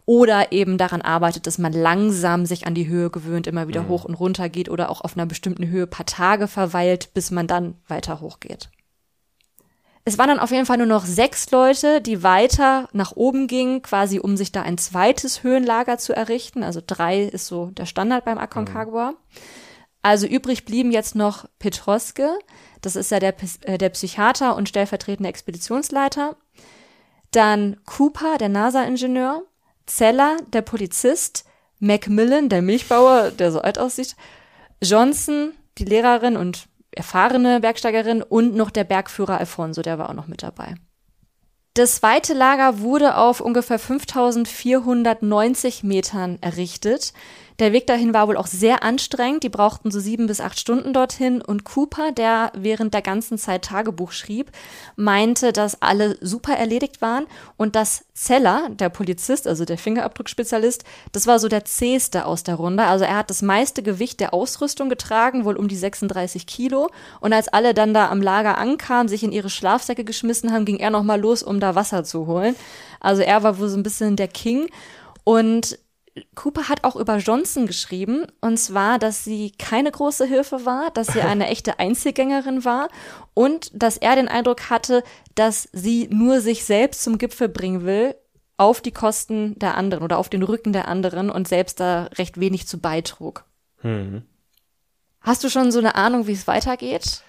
oder 0.04 0.52
eben 0.52 0.76
daran 0.76 1.00
arbeitet, 1.00 1.46
dass 1.46 1.56
man 1.56 1.72
langsam 1.72 2.44
sich 2.44 2.66
an 2.66 2.74
die 2.74 2.88
Höhe 2.88 3.08
gewöhnt, 3.08 3.46
immer 3.46 3.68
wieder 3.68 3.84
mhm. 3.84 3.88
hoch 3.88 4.04
und 4.04 4.14
runter 4.14 4.50
geht 4.50 4.68
oder 4.68 4.90
auch 4.90 5.00
auf 5.00 5.16
einer 5.16 5.24
bestimmten 5.24 5.68
Höhe 5.68 5.86
paar 5.86 6.04
Tage 6.04 6.46
verweilt, 6.46 7.14
bis 7.14 7.30
man 7.30 7.46
dann 7.46 7.76
weiter 7.88 8.20
hochgeht. 8.20 8.68
Es 10.04 10.18
waren 10.18 10.28
dann 10.28 10.40
auf 10.40 10.50
jeden 10.50 10.66
Fall 10.66 10.78
nur 10.78 10.86
noch 10.86 11.04
sechs 11.04 11.50
Leute, 11.52 12.00
die 12.00 12.24
weiter 12.24 12.88
nach 12.92 13.12
oben 13.14 13.46
gingen, 13.46 13.82
quasi 13.82 14.18
um 14.18 14.36
sich 14.36 14.50
da 14.50 14.62
ein 14.62 14.76
zweites 14.76 15.44
Höhenlager 15.44 15.96
zu 15.98 16.12
errichten. 16.12 16.64
Also 16.64 16.80
drei 16.84 17.22
ist 17.22 17.46
so 17.46 17.66
der 17.66 17.86
Standard 17.86 18.24
beim 18.24 18.38
Aconcagua. 18.38 19.12
Mhm. 19.12 19.16
Also 20.02 20.26
übrig 20.26 20.64
blieben 20.64 20.90
jetzt 20.90 21.14
noch 21.14 21.46
Petroske, 21.60 22.36
das 22.82 22.96
ist 22.96 23.12
ja 23.12 23.20
der, 23.20 23.34
äh, 23.62 23.78
der 23.78 23.88
Psychiater 23.90 24.56
und 24.56 24.68
stellvertretende 24.68 25.28
Expeditionsleiter. 25.28 26.36
Dann 27.30 27.78
Cooper, 27.86 28.36
der 28.38 28.50
NASA-Ingenieur. 28.50 29.44
Zeller, 29.86 30.36
der 30.52 30.62
Polizist. 30.62 31.44
Macmillan, 31.78 32.48
der 32.48 32.62
Milchbauer, 32.62 33.30
der 33.30 33.50
so 33.50 33.60
alt 33.60 33.78
aussieht. 33.78 34.16
Johnson, 34.82 35.52
die 35.78 35.84
Lehrerin 35.84 36.36
und 36.36 36.68
erfahrene 36.92 37.60
Bergsteigerin 37.60 38.22
und 38.22 38.54
noch 38.54 38.70
der 38.70 38.84
Bergführer 38.84 39.38
Alfonso, 39.38 39.82
der 39.82 39.98
war 39.98 40.10
auch 40.10 40.14
noch 40.14 40.28
mit 40.28 40.42
dabei. 40.42 40.74
Das 41.74 41.96
zweite 41.96 42.34
Lager 42.34 42.80
wurde 42.80 43.16
auf 43.16 43.40
ungefähr 43.40 43.78
5490 43.78 45.84
Metern 45.84 46.36
errichtet. 46.42 47.14
Der 47.58 47.72
Weg 47.72 47.86
dahin 47.86 48.14
war 48.14 48.28
wohl 48.28 48.36
auch 48.36 48.46
sehr 48.46 48.82
anstrengend. 48.82 49.42
Die 49.42 49.48
brauchten 49.48 49.90
so 49.90 50.00
sieben 50.00 50.26
bis 50.26 50.40
acht 50.40 50.58
Stunden 50.58 50.92
dorthin. 50.92 51.42
Und 51.42 51.64
Cooper, 51.64 52.12
der 52.12 52.52
während 52.54 52.94
der 52.94 53.02
ganzen 53.02 53.38
Zeit 53.38 53.64
Tagebuch 53.64 54.12
schrieb, 54.12 54.50
meinte, 54.96 55.52
dass 55.52 55.80
alle 55.82 56.16
super 56.20 56.54
erledigt 56.54 57.02
waren 57.02 57.26
und 57.56 57.76
dass 57.76 58.04
Zeller, 58.14 58.68
der 58.70 58.88
Polizist, 58.88 59.46
also 59.46 59.64
der 59.64 59.78
Fingerabdruckspezialist, 59.78 60.84
das 61.12 61.26
war 61.26 61.38
so 61.38 61.48
der 61.48 61.64
zähste 61.64 62.26
aus 62.26 62.42
der 62.42 62.56
Runde. 62.56 62.84
Also 62.84 63.04
er 63.04 63.16
hat 63.16 63.30
das 63.30 63.42
meiste 63.42 63.82
Gewicht 63.82 64.20
der 64.20 64.34
Ausrüstung 64.34 64.88
getragen, 64.88 65.44
wohl 65.44 65.56
um 65.56 65.68
die 65.68 65.76
36 65.76 66.46
Kilo. 66.46 66.90
Und 67.20 67.32
als 67.32 67.48
alle 67.48 67.74
dann 67.74 67.94
da 67.94 68.10
am 68.10 68.22
Lager 68.22 68.58
ankamen, 68.58 69.08
sich 69.08 69.22
in 69.22 69.32
ihre 69.32 69.50
Schlafsäcke 69.50 70.04
geschmissen 70.04 70.52
haben, 70.52 70.64
ging 70.64 70.78
er 70.78 70.90
nochmal 70.90 71.20
los, 71.20 71.42
um 71.42 71.60
da 71.60 71.74
Wasser 71.74 72.04
zu 72.04 72.26
holen. 72.26 72.56
Also 73.00 73.22
er 73.22 73.42
war 73.42 73.58
wohl 73.58 73.68
so 73.68 73.76
ein 73.76 73.82
bisschen 73.82 74.16
der 74.16 74.28
King. 74.28 74.68
Und 75.24 75.78
Cooper 76.34 76.68
hat 76.68 76.84
auch 76.84 76.96
über 76.96 77.16
Johnson 77.16 77.66
geschrieben, 77.66 78.26
und 78.40 78.58
zwar, 78.58 78.98
dass 78.98 79.24
sie 79.24 79.52
keine 79.52 79.90
große 79.90 80.26
Hilfe 80.26 80.66
war, 80.66 80.90
dass 80.90 81.08
sie 81.08 81.22
eine 81.22 81.46
echte 81.48 81.78
Einzelgängerin 81.78 82.64
war 82.64 82.88
und 83.32 83.70
dass 83.74 83.96
er 83.96 84.16
den 84.16 84.28
Eindruck 84.28 84.68
hatte, 84.68 85.02
dass 85.34 85.68
sie 85.72 86.08
nur 86.10 86.40
sich 86.40 86.64
selbst 86.64 87.02
zum 87.02 87.16
Gipfel 87.16 87.48
bringen 87.48 87.84
will, 87.84 88.14
auf 88.58 88.82
die 88.82 88.92
Kosten 88.92 89.58
der 89.58 89.76
anderen 89.76 90.04
oder 90.04 90.18
auf 90.18 90.28
den 90.28 90.42
Rücken 90.42 90.72
der 90.72 90.86
anderen 90.86 91.30
und 91.30 91.48
selbst 91.48 91.80
da 91.80 92.04
recht 92.18 92.38
wenig 92.38 92.68
zu 92.68 92.78
beitrug. 92.78 93.44
Hm. 93.78 94.22
Hast 95.20 95.42
du 95.44 95.48
schon 95.48 95.72
so 95.72 95.78
eine 95.78 95.94
Ahnung, 95.94 96.26
wie 96.26 96.32
es 96.32 96.46
weitergeht? 96.46 97.22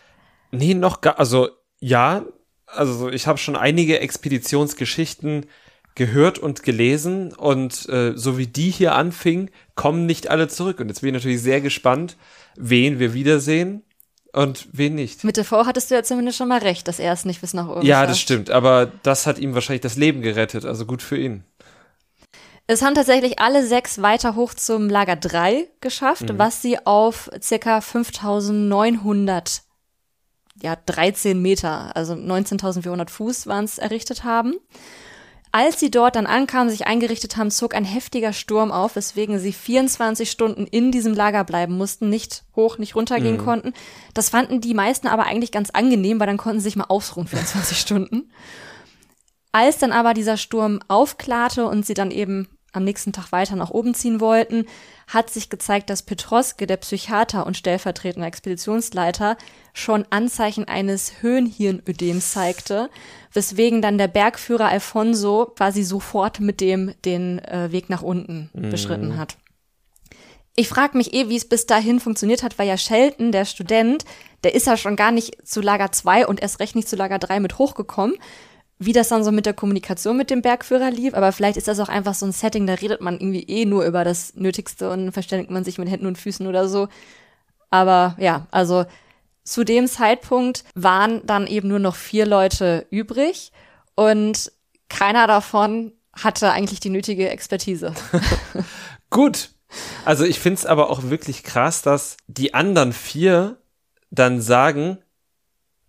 Nee, 0.52 0.74
noch 0.74 1.02
gar, 1.02 1.18
also 1.20 1.50
ja, 1.80 2.26
also 2.66 3.10
ich 3.10 3.28
habe 3.28 3.38
schon 3.38 3.56
einige 3.56 4.00
Expeditionsgeschichten 4.00 5.46
gehört 5.96 6.39
und 6.39 6.64
gelesen 6.64 7.34
und 7.34 7.88
äh, 7.89 8.14
so 8.16 8.38
wie 8.38 8.48
die 8.48 8.72
hier 8.72 8.96
anfing, 8.96 9.50
kommen 9.76 10.06
nicht 10.06 10.30
alle 10.30 10.48
zurück. 10.48 10.80
Und 10.80 10.89
jetzt 10.89 11.02
bin 11.02 11.10
ich 11.10 11.14
natürlich 11.14 11.41
sehr 11.41 11.62
gespannt, 11.62 12.18
wen 12.56 13.00
wir 13.00 13.14
wiedersehen 13.14 13.84
und 14.32 14.68
wen 14.72 14.96
nicht. 14.96 15.24
Mit 15.24 15.36
TV 15.36 15.66
hattest 15.66 15.91
du 15.91 15.96
ja 15.96 16.04
zumindest 16.04 16.38
schon 16.38 16.48
mal 16.48 16.60
recht, 16.60 16.88
dass 16.88 17.00
er 17.00 17.14
es 17.14 17.26
nicht 17.26 17.41
bis 17.41 17.54
nach 17.54 17.68
oben 17.68 17.86
Ja, 17.86 18.06
das 18.06 18.20
stimmt, 18.20 18.50
aber 18.50 18.91
das 19.04 19.28
hat 19.28 19.38
ihm 19.39 19.54
wahrscheinlich 19.54 19.82
das 19.82 19.96
Leben 19.96 20.22
gerettet, 20.22 20.66
also 20.66 20.86
gut 20.86 21.02
für 21.02 21.18
ihn. 21.18 21.44
Es 22.66 22.82
haben 22.82 22.96
tatsächlich 22.96 23.39
alle 23.39 23.66
sechs 23.66 24.02
weiter 24.02 24.36
hoch 24.36 24.54
zum 24.54 24.89
Lager 24.89 25.18
3 25.18 25.68
geschafft, 25.82 26.30
mhm. 26.30 26.39
was 26.39 26.62
sie 26.62 26.86
auf 26.86 27.30
circa 27.41 27.82
5900 27.82 29.64
ja, 30.62 30.76
13 30.76 31.41
Meter, 31.41 31.96
also 31.96 32.14
19.400 32.14 33.10
Fuß 33.10 33.48
waren 33.48 33.66
es 33.66 33.80
errichtet 33.80 34.24
haben. 34.24 34.56
Als 35.56 35.80
sie 35.80 35.91
dort 35.91 36.16
dann 36.16 36.26
ankamen, 36.26 36.72
sich 36.72 36.88
eingerichtet 36.88 37.38
haben, 37.38 37.51
zog 37.51 37.76
ein 37.76 37.86
heftiger 37.86 38.34
Sturm 38.34 38.72
auf, 38.72 38.95
weswegen 38.95 39.38
sie 39.38 39.54
24 39.54 40.32
Stunden 40.32 40.66
in 40.66 40.91
diesem 40.91 41.14
Lager 41.14 41.43
bleiben 41.43 41.78
mussten, 41.78 42.10
nicht 42.10 42.43
hoch, 42.56 42.80
nicht 42.80 42.95
runtergehen 42.95 43.38
mhm. 43.38 43.45
konnten. 43.45 43.74
Das 44.16 44.30
fanden 44.30 44.62
die 44.62 44.74
meisten 44.74 45.08
aber 45.08 45.26
eigentlich 45.26 45.51
ganz 45.51 45.70
angenehm, 45.70 46.20
weil 46.20 46.26
dann 46.26 46.38
konnten 46.38 46.60
sie 46.60 46.64
sich 46.64 46.76
mal 46.76 46.86
ausruhen 46.86 47.28
24 47.28 47.78
Stunden. 47.80 48.32
Als 49.51 49.78
dann 49.78 49.91
aber 49.91 50.16
dieser 50.16 50.38
Sturm 50.38 50.80
aufklarte 50.88 51.68
und 51.68 51.86
sie 51.86 51.93
dann 51.93 52.10
eben 52.10 52.47
am 52.74 52.84
nächsten 52.84 53.13
Tag 53.13 53.32
weiter 53.32 53.55
nach 53.55 53.69
oben 53.69 53.93
ziehen 53.93 54.19
wollten, 54.19 54.65
hat 55.07 55.30
sich 55.30 55.49
gezeigt, 55.49 55.89
dass 55.89 56.03
Petroske, 56.03 56.67
der 56.67 56.78
Psychiater 56.78 57.45
und 57.45 57.55
stellvertretender 57.55 58.28
Expeditionsleiter, 58.28 59.38
schon 59.74 60.05
Anzeichen 60.09 60.67
eines 60.67 61.21
Höhenhirnödems 61.21 62.32
zeigte, 62.32 62.89
weswegen 63.32 63.82
dann 63.82 63.97
der 63.97 64.07
Bergführer 64.07 64.67
Alfonso 64.67 65.53
quasi 65.55 65.84
sofort 65.84 66.39
mit 66.39 66.61
dem 66.61 66.93
den 67.05 67.39
äh, 67.39 67.71
Weg 67.71 67.89
nach 67.89 68.01
unten 68.01 68.49
mhm. 68.53 68.69
beschritten 68.69 69.17
hat. 69.17 69.38
Ich 70.55 70.69
frage 70.69 70.97
mich 70.97 71.13
eh, 71.13 71.30
wie 71.30 71.36
es 71.36 71.49
bis 71.49 71.65
dahin 71.65 71.99
funktioniert 71.99 72.43
hat, 72.43 72.59
weil 72.59 72.67
ja 72.67 72.78
Shelton, 72.78 73.32
der 73.32 73.45
Student, 73.45 74.05
der 74.43 74.53
ist 74.53 74.67
ja 74.67 74.78
schon 74.78 74.95
gar 74.95 75.11
nicht 75.11 75.47
zu 75.47 75.61
Lager 75.61 75.91
2 75.91 76.28
und 76.28 76.41
erst 76.41 76.59
recht 76.59 76.76
nicht 76.76 76.88
zu 76.88 76.95
Lager 76.95 77.17
3 77.17 77.39
mit 77.39 77.57
hochgekommen 77.57 78.15
wie 78.86 78.94
das 78.94 79.10
dann 79.10 79.24
so 79.24 79.32
mit 79.32 79.46
der 79.46 79.54
Kommunikation 79.54 80.18
mit 80.18 80.30
dem 80.30 80.42
Bergführer 80.42 80.92
lief, 80.92 81.14
aber 81.14 81.32
vielleicht 81.32 81.58
ist 81.58 81.68
das 81.68 81.80
auch 81.80 81.90
einfach 81.90 82.14
so 82.14 82.26
ein 82.26 82.32
Setting, 82.32 82.68
da 82.68 82.74
redet 82.74 83.02
man 83.02 83.16
irgendwie 83.16 83.44
eh 83.44 83.66
nur 83.66 83.86
über 83.86 84.04
das 84.04 84.36
Nötigste 84.36 84.90
und 84.90 85.12
verständigt 85.12 85.52
man 85.52 85.64
sich 85.64 85.78
mit 85.78 85.90
Händen 85.90 86.06
und 86.06 86.18
Füßen 86.18 86.48
oder 86.48 86.68
so. 86.68 86.88
Aber 87.70 88.16
ja, 88.20 88.48
also 88.52 88.86
zu 89.44 89.64
dem 89.64 89.88
Zeitpunkt 89.88 90.64
waren 90.76 91.26
dann 91.26 91.48
eben 91.48 91.68
nur 91.68 91.80
noch 91.80 91.96
vier 91.96 92.26
Leute 92.26 92.86
übrig 92.90 93.52
und 93.96 94.52
keiner 94.90 95.28
davon 95.28 95.92
hatte 96.14 96.52
eigentlich 96.52 96.80
die 96.80 96.90
nötige 96.90 97.30
Expertise. 97.30 97.94
Gut. 99.10 99.50
Also 100.06 100.24
ich 100.24 100.40
finde 100.40 100.60
es 100.60 100.66
aber 100.66 100.90
auch 100.92 101.04
wirklich 101.04 101.44
krass, 101.44 101.82
dass 101.82 102.18
die 102.28 102.54
anderen 102.54 102.94
vier 102.94 103.58
dann 104.12 104.40
sagen, 104.40 105.00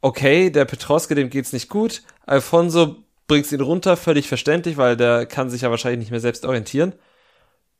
okay, 0.04 0.50
der 0.50 0.66
Petroske, 0.66 1.14
dem 1.14 1.30
geht's 1.30 1.54
nicht 1.54 1.70
gut. 1.70 2.02
Alfonso 2.26 2.96
bringt 3.26 3.50
ihn 3.50 3.62
runter, 3.62 3.96
völlig 3.96 4.28
verständlich, 4.28 4.76
weil 4.76 4.98
der 4.98 5.24
kann 5.24 5.48
sich 5.48 5.62
ja 5.62 5.70
wahrscheinlich 5.70 6.00
nicht 6.00 6.10
mehr 6.10 6.20
selbst 6.20 6.44
orientieren. 6.44 6.92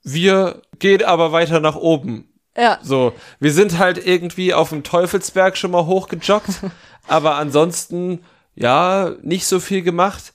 Wir 0.03 0.63
gehen 0.79 1.05
aber 1.05 1.33
weiter 1.33 1.61
nach 1.61 1.77
oben. 1.77 2.33
Ja. 2.57 2.79
So, 2.83 3.13
wir 3.41 3.53
sind 3.53 3.79
halt 3.79 4.07
irgendwie 4.07 4.55
auf 4.55 4.71
dem 4.71 4.85
Teufelsberg 4.85 5.59
schon 5.59 5.73
mal 5.73 5.85
hochgejoggt, 5.85 6.49
aber 7.09 7.35
ansonsten, 7.35 8.21
ja, 8.55 9.13
nicht 9.21 9.47
so 9.47 9.61
viel 9.61 9.83
gemacht. 9.83 10.33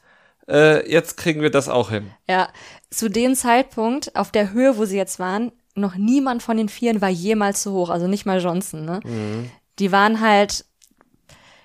Äh, 0.47 0.91
jetzt 0.91 1.17
kriegen 1.17 1.41
wir 1.41 1.49
das 1.49 1.69
auch 1.69 1.89
hin. 1.89 2.11
Ja, 2.27 2.49
zu 2.91 3.09
dem 3.09 3.33
Zeitpunkt, 3.33 4.15
auf 4.15 4.31
der 4.31 4.51
Höhe, 4.53 4.77
wo 4.77 4.85
sie 4.85 4.97
jetzt 4.97 5.17
waren, 5.17 5.51
noch 5.73 5.95
niemand 5.95 6.43
von 6.43 6.57
den 6.57 6.69
Vieren 6.69 7.01
war 7.01 7.09
jemals 7.09 7.63
so 7.63 7.73
hoch, 7.73 7.89
also 7.89 8.07
nicht 8.07 8.27
mal 8.27 8.41
Johnson, 8.41 8.85
ne? 8.85 8.99
Mhm. 9.03 9.49
Die 9.79 9.91
waren 9.91 10.19
halt 10.19 10.65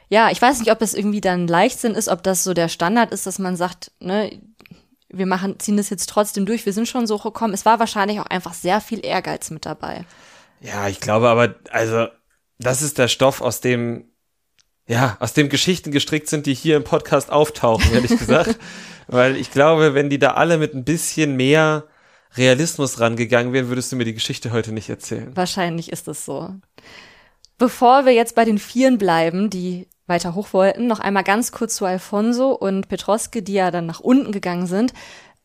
ja, 0.08 0.30
ich 0.30 0.40
weiß 0.40 0.60
nicht, 0.60 0.70
ob 0.70 0.78
das 0.78 0.94
irgendwie 0.94 1.20
dann 1.20 1.48
Leichtsinn 1.48 1.94
ist, 1.94 2.08
ob 2.08 2.22
das 2.22 2.44
so 2.44 2.54
der 2.54 2.68
Standard 2.68 3.12
ist, 3.12 3.26
dass 3.26 3.38
man 3.38 3.56
sagt, 3.56 3.90
ne, 4.00 4.40
wir 5.08 5.26
machen, 5.26 5.58
ziehen 5.58 5.76
das 5.76 5.90
jetzt 5.90 6.08
trotzdem 6.08 6.46
durch, 6.46 6.66
wir 6.66 6.72
sind 6.72 6.88
schon 6.88 7.06
so 7.06 7.18
gekommen. 7.18 7.54
Es 7.54 7.64
war 7.64 7.78
wahrscheinlich 7.78 8.20
auch 8.20 8.26
einfach 8.26 8.54
sehr 8.54 8.80
viel 8.80 9.04
Ehrgeiz 9.04 9.50
mit 9.50 9.64
dabei. 9.64 10.04
Ja, 10.60 10.88
ich 10.88 11.00
glaube 11.00 11.28
aber, 11.28 11.54
also, 11.70 12.06
das 12.58 12.82
ist 12.82 12.98
der 12.98 13.08
Stoff, 13.08 13.40
aus 13.40 13.60
dem, 13.60 14.04
ja, 14.86 15.16
aus 15.20 15.32
dem 15.32 15.48
Geschichten 15.48 15.90
gestrickt 15.90 16.28
sind, 16.28 16.46
die 16.46 16.54
hier 16.54 16.76
im 16.76 16.84
Podcast 16.84 17.30
auftauchen, 17.30 17.92
ehrlich 17.92 18.18
gesagt. 18.18 18.58
Weil 19.06 19.36
ich 19.36 19.50
glaube, 19.50 19.94
wenn 19.94 20.08
die 20.08 20.18
da 20.18 20.32
alle 20.32 20.56
mit 20.56 20.74
ein 20.74 20.84
bisschen 20.84 21.36
mehr 21.36 21.84
Realismus 22.36 23.00
rangegangen 23.00 23.52
wären, 23.52 23.68
würdest 23.68 23.92
du 23.92 23.96
mir 23.96 24.04
die 24.04 24.14
Geschichte 24.14 24.50
heute 24.50 24.72
nicht 24.72 24.88
erzählen. 24.88 25.36
Wahrscheinlich 25.36 25.92
ist 25.92 26.08
es 26.08 26.24
so. 26.24 26.54
Bevor 27.58 28.06
wir 28.06 28.12
jetzt 28.12 28.34
bei 28.34 28.44
den 28.44 28.58
Vieren 28.58 28.98
bleiben, 28.98 29.50
die 29.50 29.86
weiter 30.06 30.34
hoch 30.34 30.52
wollten, 30.52 30.86
noch 30.86 31.00
einmal 31.00 31.24
ganz 31.24 31.52
kurz 31.52 31.76
zu 31.76 31.84
Alfonso 31.84 32.50
und 32.50 32.88
Petroske, 32.88 33.42
die 33.42 33.54
ja 33.54 33.70
dann 33.70 33.86
nach 33.86 34.00
unten 34.00 34.32
gegangen 34.32 34.66
sind. 34.66 34.92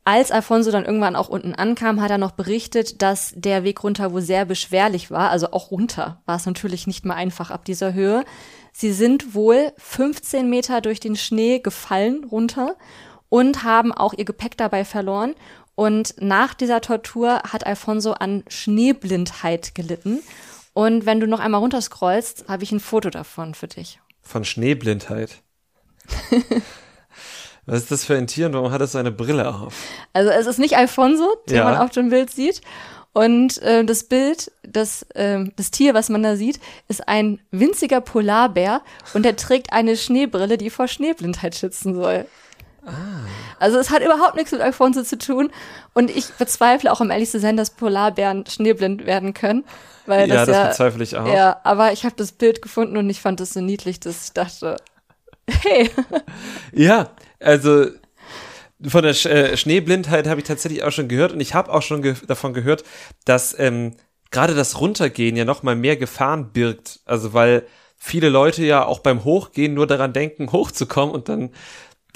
Als 0.06 0.32
Alfonso 0.32 0.72
dann 0.72 0.86
irgendwann 0.86 1.16
auch 1.16 1.30
unten 1.30 1.54
ankam, 1.54 2.02
hat 2.02 2.10
er 2.10 2.18
noch 2.18 2.32
berichtet, 2.32 3.02
dass 3.02 3.34
der 3.36 3.64
Weg 3.64 3.84
runter 3.84 4.12
wohl 4.12 4.22
sehr 4.22 4.46
beschwerlich 4.46 5.12
war. 5.12 5.30
Also 5.30 5.52
auch 5.52 5.72
runter 5.72 6.22
war 6.26 6.36
es 6.36 6.46
natürlich 6.46 6.88
nicht 6.88 7.06
mal 7.06 7.14
einfach 7.14 7.52
ab 7.52 7.64
dieser 7.66 7.94
Höhe. 7.94 8.26
Sie 8.74 8.92
sind 8.92 9.36
wohl 9.36 9.72
15 9.78 10.50
Meter 10.50 10.82
durch 10.82 11.00
den 11.00 11.16
Schnee 11.16 11.60
gefallen 11.60 12.24
runter 12.24 12.76
und 13.30 13.64
haben 13.64 13.92
auch 13.92 14.14
ihr 14.14 14.26
Gepäck 14.26 14.58
dabei 14.58 14.84
verloren. 14.84 15.36
Und 15.76 16.16
nach 16.20 16.54
dieser 16.54 16.82
Tortur 16.82 17.42
hat 17.44 17.66
Alfonso 17.66 18.14
an 18.14 18.44
Schneeblindheit 18.48 19.76
gelitten. 19.76 20.22
Und 20.74 21.06
wenn 21.06 21.20
du 21.20 21.28
noch 21.28 21.40
einmal 21.40 21.62
runterscrollst, 21.62 22.46
habe 22.48 22.64
ich 22.64 22.72
ein 22.72 22.80
Foto 22.80 23.10
davon 23.10 23.54
für 23.54 23.68
dich. 23.68 24.00
Von 24.30 24.46
Schneeblindheit. 24.46 25.42
Was 27.66 27.80
ist 27.82 27.92
das 27.92 28.06
für 28.06 28.16
ein 28.16 28.28
Tier 28.28 28.46
und 28.46 28.54
warum 28.54 28.72
hat 28.72 28.80
es 28.82 28.92
so 28.92 29.00
eine 29.00 29.12
Brille 29.12 29.52
auf? 29.52 29.74
Also 30.14 30.30
es 30.30 30.46
ist 30.46 30.60
nicht 30.60 30.78
Alfonso, 30.78 31.36
den 31.50 31.58
Ja. 31.58 31.64
man 31.64 31.78
auf 31.78 31.90
dem 31.90 32.10
Bild 32.12 32.30
sieht. 32.30 32.62
Und 33.12 33.60
äh, 33.64 33.84
das 33.84 34.04
Bild, 34.04 34.52
das, 34.62 35.02
äh, 35.16 35.46
das 35.56 35.72
Tier, 35.72 35.96
was 35.96 36.10
man 36.10 36.22
da 36.22 36.36
sieht, 36.36 36.60
ist 36.88 37.08
ein 37.08 37.40
winziger 37.50 38.02
Polarbär 38.02 38.82
und 39.16 39.24
der 39.24 39.36
trägt 39.36 39.74
eine 39.74 39.98
Schneebrille, 39.98 40.60
die 40.60 40.70
vor 40.70 40.88
Schneeblindheit 40.88 41.56
schützen 41.56 41.96
soll. 41.96 42.28
Also 43.60 43.78
es 43.78 43.90
hat 43.90 44.02
überhaupt 44.04 44.36
nichts 44.36 44.52
mit 44.52 44.62
Alfonso 44.62 45.04
zu 45.04 45.18
tun. 45.18 45.52
Und 45.94 46.10
ich 46.10 46.32
bezweifle 46.34 46.92
auch, 46.92 47.02
um 47.02 47.12
ehrlich 47.12 47.30
zu 47.30 47.40
sein, 47.40 47.58
dass 47.58 47.72
Polarbären 47.72 48.46
schneeblind 48.46 49.06
werden 49.06 49.34
können. 49.34 49.66
Weil 50.06 50.28
ja, 50.30 50.38
das 50.38 50.48
das 50.48 50.56
ja, 50.56 50.68
bezweifle 50.68 51.04
ich 51.04 51.18
auch. 51.18 51.28
ja, 51.28 51.60
aber 51.64 51.92
ich 51.92 52.04
habe 52.04 52.16
das 52.16 52.32
Bild 52.32 52.62
gefunden 52.62 52.98
und 52.98 53.10
ich 53.10 53.22
fand 53.22 53.42
es 53.42 53.54
so 53.54 53.62
niedlich, 53.62 54.00
dass 54.00 54.26
ich 54.26 54.34
dachte, 54.34 54.78
hey, 55.48 55.92
Ja, 56.74 57.12
also 57.40 57.88
von 58.88 59.04
der 59.04 59.14
Sch 59.14 59.26
äh, 59.26 59.58
Schneeblindheit 59.58 60.28
habe 60.28 60.40
ich 60.40 60.48
tatsächlich 60.48 60.84
auch 60.84 60.92
schon 60.92 61.10
gehört 61.10 61.34
und 61.34 61.42
ich 61.42 61.54
habe 61.54 61.72
auch 61.72 61.82
schon 61.82 62.02
ge 62.02 62.16
davon 62.26 62.54
gehört, 62.54 62.84
dass 63.26 63.58
ähm, 63.60 63.96
gerade 64.32 64.56
das 64.56 64.80
Runtergehen 64.80 65.36
ja 65.36 65.46
noch 65.46 65.64
mal 65.64 65.76
mehr 65.76 65.98
Gefahren 65.98 66.52
birgt. 66.54 67.02
Also 67.06 67.34
weil 67.34 67.66
viele 67.98 68.30
Leute 68.30 68.64
ja 68.64 68.86
auch 68.86 69.00
beim 69.00 69.24
Hochgehen 69.26 69.74
nur 69.74 69.88
daran 69.88 70.14
denken, 70.14 70.52
hochzukommen 70.52 71.14
und 71.14 71.30
dann 71.30 71.52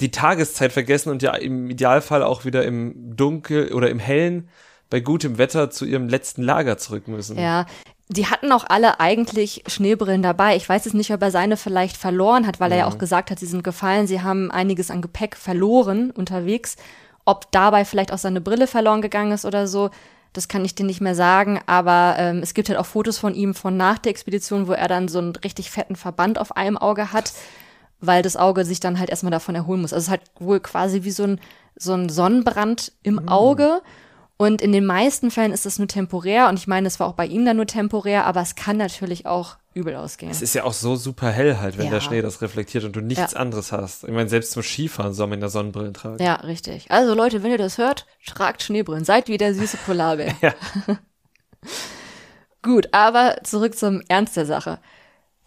die 0.00 0.10
Tageszeit 0.10 0.72
vergessen 0.72 1.10
und 1.10 1.22
ja 1.22 1.34
im 1.34 1.70
Idealfall 1.70 2.22
auch 2.22 2.44
wieder 2.44 2.64
im 2.64 3.16
Dunkel 3.16 3.72
oder 3.72 3.90
im 3.90 3.98
Hellen 3.98 4.48
bei 4.90 5.00
gutem 5.00 5.38
Wetter 5.38 5.70
zu 5.70 5.84
ihrem 5.84 6.08
letzten 6.08 6.42
Lager 6.42 6.78
zurück 6.78 7.08
müssen. 7.08 7.38
Ja, 7.38 7.66
die 8.08 8.26
hatten 8.26 8.52
auch 8.52 8.64
alle 8.68 9.00
eigentlich 9.00 9.64
Schneebrillen 9.66 10.22
dabei. 10.22 10.56
Ich 10.56 10.68
weiß 10.68 10.84
jetzt 10.84 10.94
nicht, 10.94 11.12
ob 11.12 11.22
er 11.22 11.30
seine 11.30 11.56
vielleicht 11.56 11.96
verloren 11.96 12.46
hat, 12.46 12.60
weil 12.60 12.72
er 12.72 12.78
ja 12.78 12.86
auch 12.86 12.98
gesagt 12.98 13.30
hat, 13.30 13.38
sie 13.38 13.46
sind 13.46 13.64
gefallen. 13.64 14.06
Sie 14.06 14.20
haben 14.20 14.50
einiges 14.50 14.90
an 14.90 15.00
Gepäck 15.00 15.36
verloren 15.36 16.10
unterwegs. 16.10 16.76
Ob 17.24 17.50
dabei 17.52 17.84
vielleicht 17.84 18.12
auch 18.12 18.18
seine 18.18 18.42
Brille 18.42 18.66
verloren 18.66 19.00
gegangen 19.00 19.32
ist 19.32 19.46
oder 19.46 19.66
so, 19.66 19.90
das 20.34 20.48
kann 20.48 20.64
ich 20.64 20.74
dir 20.74 20.84
nicht 20.84 21.00
mehr 21.00 21.14
sagen. 21.14 21.60
Aber 21.64 22.16
ähm, 22.18 22.40
es 22.42 22.52
gibt 22.52 22.68
halt 22.68 22.78
auch 22.78 22.86
Fotos 22.86 23.16
von 23.16 23.34
ihm 23.34 23.54
von 23.54 23.76
nach 23.76 23.98
der 23.98 24.10
Expedition, 24.10 24.68
wo 24.68 24.72
er 24.72 24.88
dann 24.88 25.08
so 25.08 25.18
einen 25.18 25.34
richtig 25.36 25.70
fetten 25.70 25.96
Verband 25.96 26.38
auf 26.38 26.56
einem 26.56 26.76
Auge 26.76 27.12
hat, 27.12 27.32
weil 28.06 28.22
das 28.22 28.36
Auge 28.36 28.64
sich 28.64 28.80
dann 28.80 28.98
halt 28.98 29.10
erstmal 29.10 29.30
davon 29.32 29.54
erholen 29.54 29.80
muss. 29.80 29.92
Also 29.92 30.02
es 30.02 30.06
ist 30.06 30.10
halt 30.10 30.22
wohl 30.38 30.60
quasi 30.60 31.04
wie 31.04 31.10
so 31.10 31.24
ein, 31.24 31.40
so 31.76 31.92
ein 31.94 32.08
Sonnenbrand 32.08 32.92
im 33.02 33.28
Auge. 33.28 33.80
Und 34.36 34.60
in 34.60 34.72
den 34.72 34.84
meisten 34.84 35.30
Fällen 35.30 35.52
ist 35.52 35.64
das 35.64 35.78
nur 35.78 35.86
temporär. 35.86 36.48
Und 36.48 36.58
ich 36.58 36.66
meine, 36.66 36.88
es 36.88 36.98
war 36.98 37.06
auch 37.06 37.12
bei 37.14 37.24
ihm 37.26 37.44
dann 37.44 37.56
nur 37.56 37.66
temporär, 37.66 38.26
aber 38.26 38.40
es 38.40 38.56
kann 38.56 38.76
natürlich 38.76 39.26
auch 39.26 39.56
übel 39.74 39.94
ausgehen. 39.94 40.30
Es 40.30 40.42
ist 40.42 40.54
ja 40.54 40.64
auch 40.64 40.72
so 40.72 40.96
super 40.96 41.30
hell 41.30 41.58
halt, 41.58 41.78
wenn 41.78 41.86
Ja. 41.86 41.92
der 41.92 42.00
Schnee 42.00 42.20
das 42.22 42.42
reflektiert 42.42 42.84
und 42.84 42.94
du 42.96 43.00
nichts 43.00 43.32
Ja. 43.32 43.38
anderes 43.38 43.70
hast. 43.72 44.04
Ich 44.04 44.10
meine, 44.10 44.28
selbst 44.28 44.50
zum 44.52 44.62
Skifahren 44.64 45.12
soll 45.14 45.28
man 45.28 45.40
ja 45.40 45.48
Sonnenbrillen 45.48 45.94
tragen. 45.94 46.22
Ja, 46.22 46.34
richtig. 46.36 46.90
Also 46.90 47.14
Leute, 47.14 47.42
wenn 47.44 47.50
ihr 47.52 47.58
das 47.58 47.78
hört, 47.78 48.06
tragt 48.26 48.62
Schneebrillen. 48.62 49.04
Seid 49.04 49.28
wie 49.28 49.36
der 49.38 49.54
süße 49.54 49.76
Polarbär. 49.86 50.34
Ja. 50.42 50.52
Gut, 52.62 52.88
aber 52.92 53.36
zurück 53.42 53.76
zum 53.76 54.02
Ernst 54.08 54.36
der 54.36 54.46
Sache. 54.46 54.78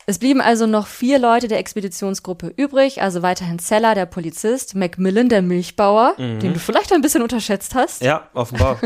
Es 0.09 0.19
blieben 0.19 0.39
also 0.39 0.67
noch 0.67 0.87
vier 0.87 1.19
Leute 1.19 1.49
der 1.49 1.59
Expeditionsgruppe 1.59 2.53
übrig, 2.55 3.01
also 3.01 3.23
weiterhin 3.23 3.59
Zeller, 3.59 3.93
der 3.93 4.05
Polizist, 4.05 4.73
Macmillan, 4.73 5.27
der 5.27 5.41
Milchbauer, 5.41 6.15
den 6.17 6.53
du 6.53 6.59
vielleicht 6.59 6.93
ein 6.93 7.01
bisschen 7.01 7.21
unterschätzt 7.21 7.75
hast, 7.75 8.01
Ja, 8.01 8.29
offenbar. 8.33 8.79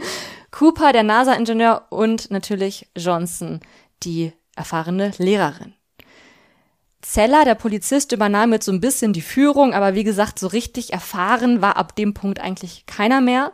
Cooper, 0.50 0.92
der 0.92 1.04
NASA-Ingenieur 1.04 1.86
und 1.90 2.32
natürlich 2.32 2.90
Johnson, 2.96 3.60
die 4.02 4.32
erfahrene 4.56 5.12
Lehrerin. 5.18 5.74
Zeller, 7.02 7.44
der 7.44 7.54
Polizist, 7.54 8.10
übernahm 8.10 8.52
jetzt 8.52 8.66
so 8.66 8.72
ein 8.72 8.80
bisschen 8.80 9.12
die 9.12 9.20
Führung, 9.20 9.74
aber 9.74 9.94
wie 9.94 10.04
gesagt, 10.04 10.40
so 10.40 10.48
richtig 10.48 10.92
erfahren 10.92 11.62
war 11.62 11.76
ab 11.76 11.94
dem 11.94 12.14
Punkt 12.14 12.40
eigentlich 12.40 12.86
keiner 12.86 13.20
mehr. 13.20 13.52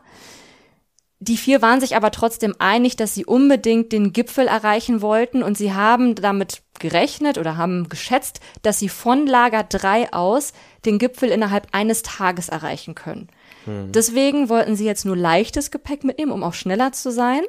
Die 1.23 1.37
vier 1.37 1.61
waren 1.61 1.81
sich 1.81 1.97
aber 1.97 2.11
trotzdem 2.11 2.55
einig, 2.59 2.97
dass 2.97 3.15
sie 3.15 3.27
unbedingt 3.27 3.93
den 3.93 4.15
Gipfel 4.15 4.47
erreichen 4.47 5.03
wollten 5.03 5.43
und 5.43 5.57
sie 5.57 5.75
haben 5.75 6.15
damit 6.15 6.63
gerechnet 6.79 7.37
oder 7.37 7.59
haben 7.59 7.91
geschätzt, 7.91 8.41
dass 8.63 8.79
sie 8.79 8.89
von 8.89 9.27
Lager 9.27 9.63
3 9.63 10.15
aus 10.15 10.55
den 10.87 10.99
Gipfel 10.99 11.29
innerhalb 11.29 11.69
eines 11.73 12.03
Tages 12.03 12.49
erreichen 12.49 12.95
können. 12.95 13.29
Deswegen 13.67 14.49
wollten 14.49 14.75
sie 14.75 14.87
jetzt 14.87 15.05
nur 15.05 15.17
leichtes 15.17 15.71
Gepäck 15.71 16.03
mitnehmen, 16.03 16.33
um 16.33 16.43
auch 16.43 16.55
schneller 16.55 16.93
zu 16.93 17.13
sein 17.13 17.43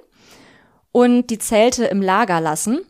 und 0.92 1.28
die 1.28 1.40
Zelte 1.40 1.86
im 1.86 2.02
Lager 2.02 2.42
lassen. 2.42 2.82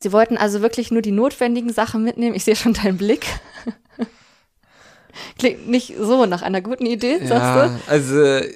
Sie 0.00 0.12
wollten 0.12 0.38
also 0.38 0.62
wirklich 0.62 0.90
nur 0.90 1.02
die 1.02 1.10
notwendigen 1.10 1.72
Sachen 1.72 2.02
mitnehmen. 2.02 2.34
Ich 2.34 2.44
sehe 2.44 2.56
schon 2.56 2.72
deinen 2.72 2.96
Blick. 2.96 3.26
Klingt 5.38 5.68
nicht 5.68 5.94
so 5.98 6.26
nach 6.26 6.42
einer 6.42 6.62
guten 6.62 6.86
Idee, 6.86 7.18
sagst 7.18 7.30
ja, 7.30 7.68
du? 7.68 7.80
also 7.86 8.46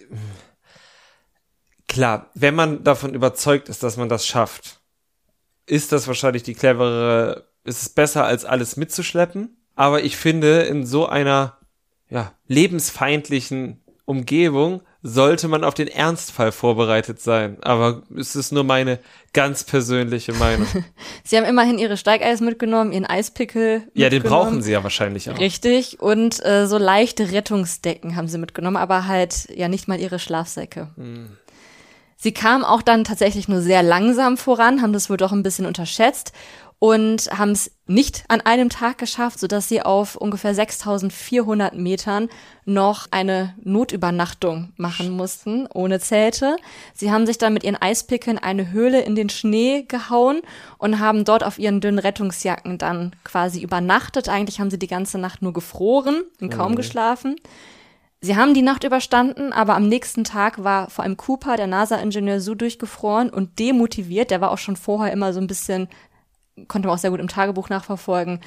klar, 1.91 2.31
wenn 2.35 2.55
man 2.55 2.85
davon 2.85 3.13
überzeugt 3.13 3.69
ist, 3.69 3.83
dass 3.83 3.99
man 3.99 4.09
das 4.09 4.27
schafft, 4.27 4.81
ist 5.67 5.93
das 5.93 6.07
wahrscheinlich 6.07 6.45
die 6.45 6.55
cleverere, 6.55 7.49
ist 7.65 7.83
es 7.83 7.89
besser 7.91 8.25
als 8.25 8.45
alles 8.45 8.77
mitzuschleppen. 8.77 9.57
Aber 9.75 10.03
ich 10.03 10.17
finde, 10.17 10.63
in 10.63 10.87
so 10.87 11.07
einer 11.07 11.59
ja, 12.09 12.33
lebensfeindlichen 12.47 13.81
Umgebung 14.05 14.83
sollte 15.03 15.49
man 15.49 15.65
auf 15.65 15.75
den 15.75 15.89
Ernstfall 15.89 16.53
vorbereitet 16.53 17.21
sein. 17.21 17.57
Aber 17.63 18.03
es 18.17 18.37
ist 18.37 18.53
nur 18.53 18.65
meine 18.65 18.99
ganz 19.33 19.65
persönliche 19.65 20.33
Meinung. 20.35 20.67
Sie 21.25 21.37
haben 21.37 21.45
immerhin 21.45 21.79
ihre 21.79 21.97
Steigeis 21.97 22.41
mitgenommen, 22.41 22.93
ihren 22.93 23.07
Eispickel. 23.07 23.89
ja, 23.95 24.11
den 24.11 24.23
brauchen 24.23 24.63
sie 24.63 24.73
ja 24.73 24.83
wahrscheinlich 24.83 25.31
auch. 25.31 25.39
Richtig. 25.39 26.01
Und 26.01 26.45
äh, 26.45 26.67
so 26.67 26.77
leichte 26.77 27.33
Rettungsdecken 27.33 28.17
haben 28.17 28.29
sie 28.29 28.39
mitgenommen, 28.39 28.77
aber 28.77 29.07
halt 29.07 29.49
ja 29.55 29.69
nicht 29.69 29.89
mal 29.89 29.99
ihre 29.99 30.19
Schlafsäcke. 30.19 30.91
Sie 32.23 32.33
kamen 32.33 32.65
auch 32.65 32.83
dann 32.83 33.05
tatsächlich 33.05 33.49
nur 33.49 33.63
sehr 33.63 33.83
langsam 33.83 34.37
voran, 34.37 34.83
haben 34.83 34.93
das 34.93 35.09
wohl 35.09 35.17
doch 35.17 35.33
ein 35.33 35.43
bisschen 35.43 35.65
unterschätzt 35.65 36.33
und 36.79 37.31
haben 37.31 37.53
es 37.53 37.71
nicht 37.87 38.25
an 38.29 38.43
einem 38.43 38.69
Tag 38.69 38.99
geschafft, 38.99 39.39
sodass 39.39 39.71
sie 39.71 39.81
auf 39.81 40.17
ungefähr 40.17 40.55
6400 40.55 41.75
Metern 41.75 42.29
noch 42.67 43.07
eine 43.11 43.55
Notübernachtung 43.63 44.75
machen 44.77 45.11
mussten, 45.11 45.67
ohne 45.73 45.99
Zelte. 45.99 46.57
Sie 46.93 47.11
haben 47.11 47.25
sich 47.25 47.39
dann 47.39 47.55
mit 47.55 47.65
ihren 47.65 47.81
Eispickeln 47.81 48.39
eine 48.39 48.71
Höhle 48.71 49.01
in 49.01 49.15
den 49.15 49.31
Schnee 49.31 49.85
gehauen 49.89 50.43
und 50.77 50.99
haben 50.99 51.25
dort 51.25 51.43
auf 51.43 51.59
ihren 51.59 51.81
dünnen 51.81 51.99
Rettungsjacken 51.99 52.77
dann 52.77 53.17
quasi 53.25 53.63
übernachtet. 53.63 54.29
Eigentlich 54.29 54.61
haben 54.61 54.71
sie 54.71 54.79
die 54.79 54.87
ganze 54.87 55.17
Nacht 55.17 55.41
nur 55.41 55.55
gefroren 55.55 56.23
und 56.41 56.51
kaum 56.51 56.77
geschlafen. 56.77 57.37
Sie 58.23 58.37
haben 58.37 58.53
die 58.53 58.63
Nacht 58.63 58.85
überstanden, 58.85 59.53
aber 59.53 59.75
am 59.75 59.89
nächsten 59.89 60.25
Tag 60.25 60.63
war 60.63 60.91
vor 60.91 61.05
allem 61.05 61.17
Cooper, 61.17 61.57
der 61.57 61.67
NASA-Ingenieur, 61.67 62.41
so 62.41 62.55
durchgefroren 62.55 63.31
und 63.31 63.59
demotiviert. 63.59 64.31
Der 64.31 64.43
war 64.43 64.51
auch 64.51 64.59
schon 64.59 64.77
vorher 64.77 65.13
immer 65.13 65.33
so 65.33 65.41
ein 65.41 65.47
bisschen, 65.47 65.89
konnte 66.69 66.87
man 66.87 66.97
auch 66.97 67.01
sehr 67.01 67.11
gut 67.11 67.21
im 67.21 67.29
Tagebuch 67.29 67.71
nachverfolgen. 67.71 68.41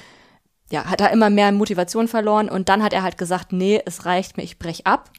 Ja, 0.70 0.84
hat 0.84 1.00
er 1.00 1.10
immer 1.10 1.28
mehr 1.28 1.50
Motivation 1.50 2.06
verloren 2.06 2.48
und 2.48 2.68
dann 2.68 2.82
hat 2.82 2.92
er 2.92 3.02
halt 3.02 3.18
gesagt, 3.18 3.52
nee, 3.52 3.82
es 3.84 4.06
reicht 4.06 4.36
mir, 4.36 4.44
ich 4.44 4.58
brech 4.58 4.86
ab. 4.86 5.10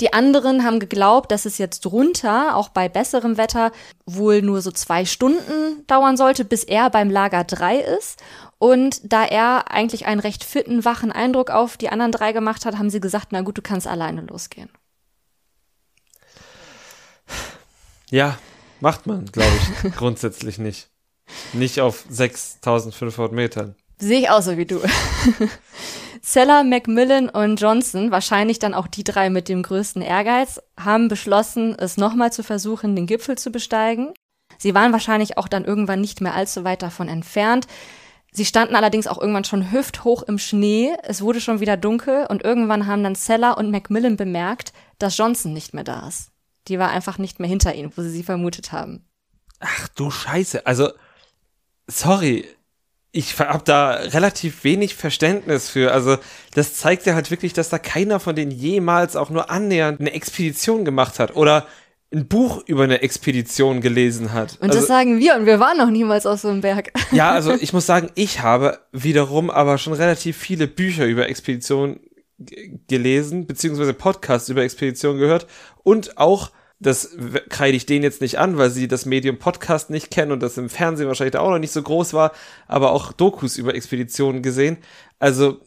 Die 0.00 0.12
anderen 0.12 0.64
haben 0.64 0.80
geglaubt, 0.80 1.30
dass 1.30 1.44
es 1.44 1.58
jetzt 1.58 1.86
runter, 1.86 2.56
auch 2.56 2.68
bei 2.70 2.88
besserem 2.88 3.36
Wetter, 3.36 3.72
wohl 4.06 4.42
nur 4.42 4.60
so 4.62 4.70
zwei 4.70 5.04
Stunden 5.04 5.86
dauern 5.86 6.16
sollte, 6.16 6.44
bis 6.44 6.64
er 6.64 6.90
beim 6.90 7.10
Lager 7.10 7.44
3 7.44 7.78
ist. 7.78 8.22
Und 8.58 9.00
da 9.12 9.24
er 9.24 9.70
eigentlich 9.70 10.06
einen 10.06 10.20
recht 10.20 10.44
fitten, 10.44 10.84
wachen 10.84 11.12
Eindruck 11.12 11.50
auf 11.50 11.76
die 11.76 11.88
anderen 11.88 12.12
drei 12.12 12.32
gemacht 12.32 12.64
hat, 12.64 12.78
haben 12.78 12.90
sie 12.90 13.00
gesagt, 13.00 13.28
na 13.30 13.42
gut, 13.42 13.58
du 13.58 13.62
kannst 13.62 13.86
alleine 13.86 14.22
losgehen. 14.22 14.70
Ja, 18.10 18.38
macht 18.80 19.06
man, 19.06 19.26
glaube 19.26 19.50
ich, 19.56 19.92
grundsätzlich 19.96 20.58
nicht. 20.58 20.90
Nicht 21.52 21.80
auf 21.80 22.04
6500 22.08 23.32
Metern. 23.32 23.74
Sehe 23.98 24.20
ich 24.20 24.30
auch 24.30 24.42
so 24.42 24.56
wie 24.56 24.66
du. 24.66 24.80
Zeller, 26.22 26.62
Macmillan 26.62 27.28
und 27.28 27.60
Johnson, 27.60 28.12
wahrscheinlich 28.12 28.60
dann 28.60 28.74
auch 28.74 28.86
die 28.86 29.02
drei 29.02 29.28
mit 29.28 29.48
dem 29.48 29.62
größten 29.62 30.02
Ehrgeiz, 30.02 30.60
haben 30.78 31.08
beschlossen, 31.08 31.76
es 31.76 31.96
nochmal 31.96 32.32
zu 32.32 32.44
versuchen, 32.44 32.94
den 32.94 33.06
Gipfel 33.06 33.36
zu 33.36 33.50
besteigen. 33.50 34.14
Sie 34.58 34.74
waren 34.74 34.92
wahrscheinlich 34.92 35.36
auch 35.36 35.48
dann 35.48 35.64
irgendwann 35.64 36.00
nicht 36.00 36.20
mehr 36.20 36.34
allzu 36.34 36.62
weit 36.62 36.82
davon 36.82 37.08
entfernt. 37.08 37.66
Sie 38.30 38.44
standen 38.44 38.76
allerdings 38.76 39.08
auch 39.08 39.20
irgendwann 39.20 39.44
schon 39.44 39.72
hüfthoch 39.72 40.22
im 40.22 40.38
Schnee, 40.38 40.94
es 41.02 41.20
wurde 41.20 41.40
schon 41.40 41.60
wieder 41.60 41.76
dunkel 41.76 42.26
und 42.28 42.42
irgendwann 42.44 42.86
haben 42.86 43.02
dann 43.02 43.14
Seller 43.14 43.58
und 43.58 43.70
Macmillan 43.70 44.16
bemerkt, 44.16 44.72
dass 44.98 45.18
Johnson 45.18 45.52
nicht 45.52 45.74
mehr 45.74 45.84
da 45.84 46.06
ist. 46.06 46.30
Die 46.68 46.78
war 46.78 46.90
einfach 46.90 47.18
nicht 47.18 47.40
mehr 47.40 47.48
hinter 47.48 47.74
ihnen, 47.74 47.92
wo 47.94 48.02
sie 48.02 48.10
sie 48.10 48.22
vermutet 48.22 48.72
haben. 48.72 49.04
Ach 49.58 49.88
du 49.88 50.10
Scheiße, 50.10 50.66
also 50.66 50.92
sorry, 51.88 52.46
ich 53.12 53.38
habe 53.38 53.62
da 53.64 53.90
relativ 53.92 54.64
wenig 54.64 54.94
Verständnis 54.94 55.68
für. 55.68 55.92
Also 55.92 56.16
das 56.54 56.74
zeigt 56.74 57.04
ja 57.04 57.14
halt 57.14 57.30
wirklich, 57.30 57.52
dass 57.52 57.68
da 57.68 57.78
keiner 57.78 58.18
von 58.20 58.34
denen 58.34 58.50
jemals 58.50 59.16
auch 59.16 59.28
nur 59.28 59.50
annähernd 59.50 60.00
eine 60.00 60.12
Expedition 60.12 60.86
gemacht 60.86 61.18
hat 61.18 61.36
oder 61.36 61.66
ein 62.12 62.26
Buch 62.26 62.62
über 62.66 62.84
eine 62.84 63.02
Expedition 63.02 63.80
gelesen 63.80 64.32
hat. 64.32 64.58
Und 64.60 64.68
also, 64.68 64.80
das 64.80 64.88
sagen 64.88 65.18
wir 65.18 65.36
und 65.36 65.46
wir 65.46 65.60
waren 65.60 65.78
noch 65.78 65.90
niemals 65.90 66.26
auf 66.26 66.40
so 66.40 66.48
einem 66.48 66.62
Berg. 66.62 66.92
Ja, 67.12 67.30
also 67.30 67.52
ich 67.60 67.72
muss 67.74 67.86
sagen, 67.86 68.10
ich 68.14 68.40
habe 68.40 68.78
wiederum 68.92 69.50
aber 69.50 69.76
schon 69.76 69.92
relativ 69.92 70.36
viele 70.36 70.66
Bücher 70.66 71.06
über 71.06 71.28
Expeditionen 71.28 72.00
gelesen, 72.88 73.46
beziehungsweise 73.46 73.94
Podcasts 73.94 74.48
über 74.48 74.62
Expeditionen 74.62 75.20
gehört 75.20 75.46
und 75.82 76.16
auch 76.18 76.50
das 76.82 77.16
kreide 77.48 77.76
ich 77.76 77.86
denen 77.86 78.02
jetzt 78.02 78.20
nicht 78.20 78.38
an, 78.38 78.58
weil 78.58 78.70
sie 78.70 78.88
das 78.88 79.06
Medium 79.06 79.38
Podcast 79.38 79.90
nicht 79.90 80.10
kennen 80.10 80.32
und 80.32 80.40
das 80.40 80.58
im 80.58 80.68
Fernsehen 80.68 81.08
wahrscheinlich 81.08 81.36
auch 81.36 81.50
noch 81.50 81.58
nicht 81.58 81.72
so 81.72 81.82
groß 81.82 82.12
war, 82.12 82.32
aber 82.66 82.92
auch 82.92 83.12
Dokus 83.12 83.56
über 83.56 83.74
Expeditionen 83.74 84.42
gesehen. 84.42 84.78
Also, 85.18 85.60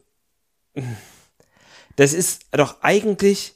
das 1.96 2.14
ist 2.14 2.46
doch 2.52 2.82
eigentlich 2.82 3.56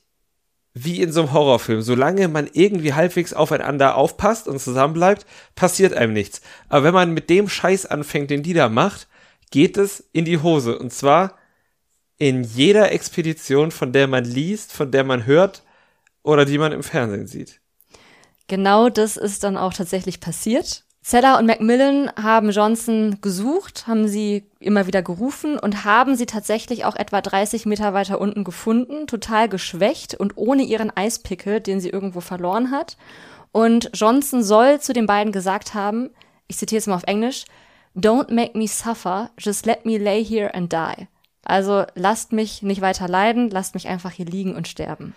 wie 0.74 1.01
in 1.01 1.12
so 1.12 1.22
einem 1.22 1.34
Horrorfilm. 1.34 1.82
Solange 1.82 2.28
man 2.28 2.49
irgendwie 2.53 2.93
halbwegs 2.93 3.34
aufeinander 3.34 3.95
aufpasst 3.95 4.47
und 4.47 4.60
zusammenbleibt, 4.60 5.26
passiert 5.55 5.93
einem 5.93 6.14
nichts. 6.14 6.41
Aber 6.70 6.86
wenn 6.86 6.93
man 6.93 7.14
mit 7.14 7.30
dem 7.30 7.49
Scheiß 7.49 7.86
anfängt, 7.86 8.30
den 8.30 8.43
die 8.43 8.53
da 8.53 8.70
macht, 8.70 9.07
geht 9.51 9.78
es 9.78 10.07
in 10.14 10.26
die 10.26 10.41
Hose. 10.41 10.80
Und 10.80 10.93
zwar 10.93 11.36
in 12.18 12.43
jeder 12.43 12.91
Expedition, 12.91 13.72
von 13.72 13.91
der 13.91 14.07
man 14.07 14.24
liest, 14.24 14.72
von 14.72 14.91
der 14.91 15.03
man 15.03 15.26
hört, 15.26 15.64
oder 16.30 16.45
die 16.45 16.57
man 16.57 16.71
im 16.71 16.84
Fernsehen 16.84 17.27
sieht. 17.27 17.59
Genau 18.47 18.89
das 18.89 19.17
ist 19.17 19.43
dann 19.43 19.57
auch 19.57 19.73
tatsächlich 19.73 20.19
passiert. 20.19 20.86
Zeller 21.01 21.39
und 21.39 21.45
Macmillan 21.45 22.11
haben 22.21 22.51
Johnson 22.51 23.19
gesucht, 23.21 23.88
haben 23.88 24.07
sie 24.07 24.49
immer 24.59 24.86
wieder 24.86 25.01
gerufen 25.01 25.57
und 25.57 25.86
haben 25.86 26.15
sie 26.15 26.25
tatsächlich 26.25 26.84
auch 26.86 26.95
etwa 26.95 27.21
30 27.21 27.65
Meter 27.65 27.93
weiter 27.93 28.19
unten 28.19 28.43
gefunden, 28.43 29.07
total 29.07 29.47
geschwächt 29.47 30.15
und 30.15 30.34
ohne 30.36 30.63
ihren 30.63 30.95
Eispickel, 30.95 31.61
den 31.61 31.80
sie 31.80 31.89
irgendwo 31.89 32.21
verloren 32.21 32.71
hat. 32.71 32.97
Und 33.51 33.91
Johnson 33.93 34.43
soll 34.43 34.82
zu 34.82 34.93
den 34.93 35.05
beiden 35.05 35.32
gesagt 35.32 35.73
haben, 35.73 36.09
ich 36.47 36.57
zitiere 36.57 36.80
es 36.80 36.88
mal 36.88 36.95
auf 36.95 37.03
Englisch, 37.03 37.45
Don't 37.95 38.32
make 38.32 38.57
me 38.57 38.67
suffer, 38.67 39.32
just 39.38 39.65
let 39.65 39.86
me 39.86 39.97
lay 39.97 40.23
here 40.23 40.53
and 40.53 40.71
die. 40.71 41.07
Also 41.43 41.86
lasst 41.95 42.34
mich 42.34 42.61
nicht 42.61 42.82
weiter 42.82 43.07
leiden, 43.07 43.49
lasst 43.49 43.73
mich 43.73 43.88
einfach 43.88 44.11
hier 44.11 44.25
liegen 44.25 44.55
und 44.55 44.67
sterben. 44.67 45.15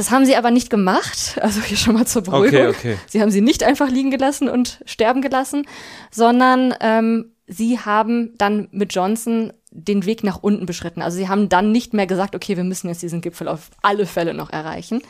Das 0.00 0.10
haben 0.10 0.24
sie 0.24 0.34
aber 0.34 0.50
nicht 0.50 0.70
gemacht, 0.70 1.38
also 1.42 1.60
hier 1.60 1.76
schon 1.76 1.92
mal 1.92 2.06
zur 2.06 2.22
Beruhigung. 2.22 2.68
Okay, 2.68 2.68
okay. 2.68 2.96
Sie 3.06 3.20
haben 3.20 3.30
sie 3.30 3.42
nicht 3.42 3.62
einfach 3.62 3.90
liegen 3.90 4.10
gelassen 4.10 4.48
und 4.48 4.80
sterben 4.86 5.20
gelassen, 5.20 5.66
sondern 6.10 6.74
ähm, 6.80 7.34
sie 7.46 7.78
haben 7.80 8.32
dann 8.38 8.68
mit 8.70 8.94
Johnson 8.94 9.52
den 9.70 10.06
Weg 10.06 10.24
nach 10.24 10.42
unten 10.42 10.64
beschritten. 10.64 11.02
Also 11.02 11.18
sie 11.18 11.28
haben 11.28 11.50
dann 11.50 11.70
nicht 11.70 11.92
mehr 11.92 12.06
gesagt, 12.06 12.34
okay, 12.34 12.56
wir 12.56 12.64
müssen 12.64 12.88
jetzt 12.88 13.02
diesen 13.02 13.20
Gipfel 13.20 13.46
auf 13.46 13.68
alle 13.82 14.06
Fälle 14.06 14.32
noch 14.32 14.48
erreichen. 14.48 15.02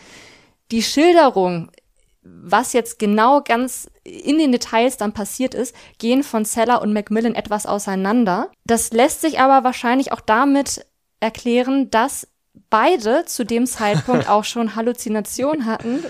Die 0.72 0.82
Schilderung, 0.82 1.70
was 2.24 2.72
jetzt 2.72 2.98
genau 2.98 3.42
ganz 3.42 3.88
in 4.02 4.38
den 4.38 4.50
Details 4.50 4.96
dann 4.96 5.12
passiert 5.12 5.54
ist, 5.54 5.72
gehen 5.98 6.24
von 6.24 6.44
Seller 6.44 6.82
und 6.82 6.92
Macmillan 6.92 7.36
etwas 7.36 7.64
auseinander. 7.64 8.50
Das 8.64 8.90
lässt 8.90 9.20
sich 9.20 9.38
aber 9.38 9.62
wahrscheinlich 9.62 10.10
auch 10.10 10.20
damit 10.20 10.84
erklären, 11.20 11.90
dass 11.90 12.26
beide 12.70 13.24
zu 13.26 13.44
dem 13.44 13.66
Zeitpunkt 13.66 14.28
auch 14.28 14.44
schon 14.44 14.74
Halluzinationen 14.76 15.66
hatten, 15.66 16.04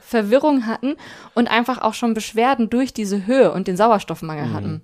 Verwirrung 0.00 0.66
hatten 0.66 0.96
und 1.34 1.48
einfach 1.48 1.80
auch 1.80 1.94
schon 1.94 2.14
Beschwerden 2.14 2.70
durch 2.70 2.92
diese 2.92 3.26
Höhe 3.26 3.50
und 3.50 3.66
den 3.66 3.76
Sauerstoffmangel 3.76 4.48
mhm. 4.48 4.52
hatten. 4.52 4.82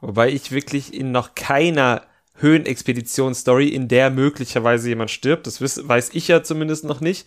Wobei 0.00 0.30
ich 0.30 0.52
wirklich 0.52 0.94
in 0.94 1.12
noch 1.12 1.34
keiner 1.34 2.02
Höhenexpedition-Story, 2.36 3.68
in 3.68 3.88
der 3.88 4.10
möglicherweise 4.10 4.88
jemand 4.88 5.10
stirbt, 5.10 5.46
das 5.46 5.60
weiß 5.60 6.10
ich 6.14 6.28
ja 6.28 6.42
zumindest 6.42 6.84
noch 6.84 7.00
nicht, 7.00 7.26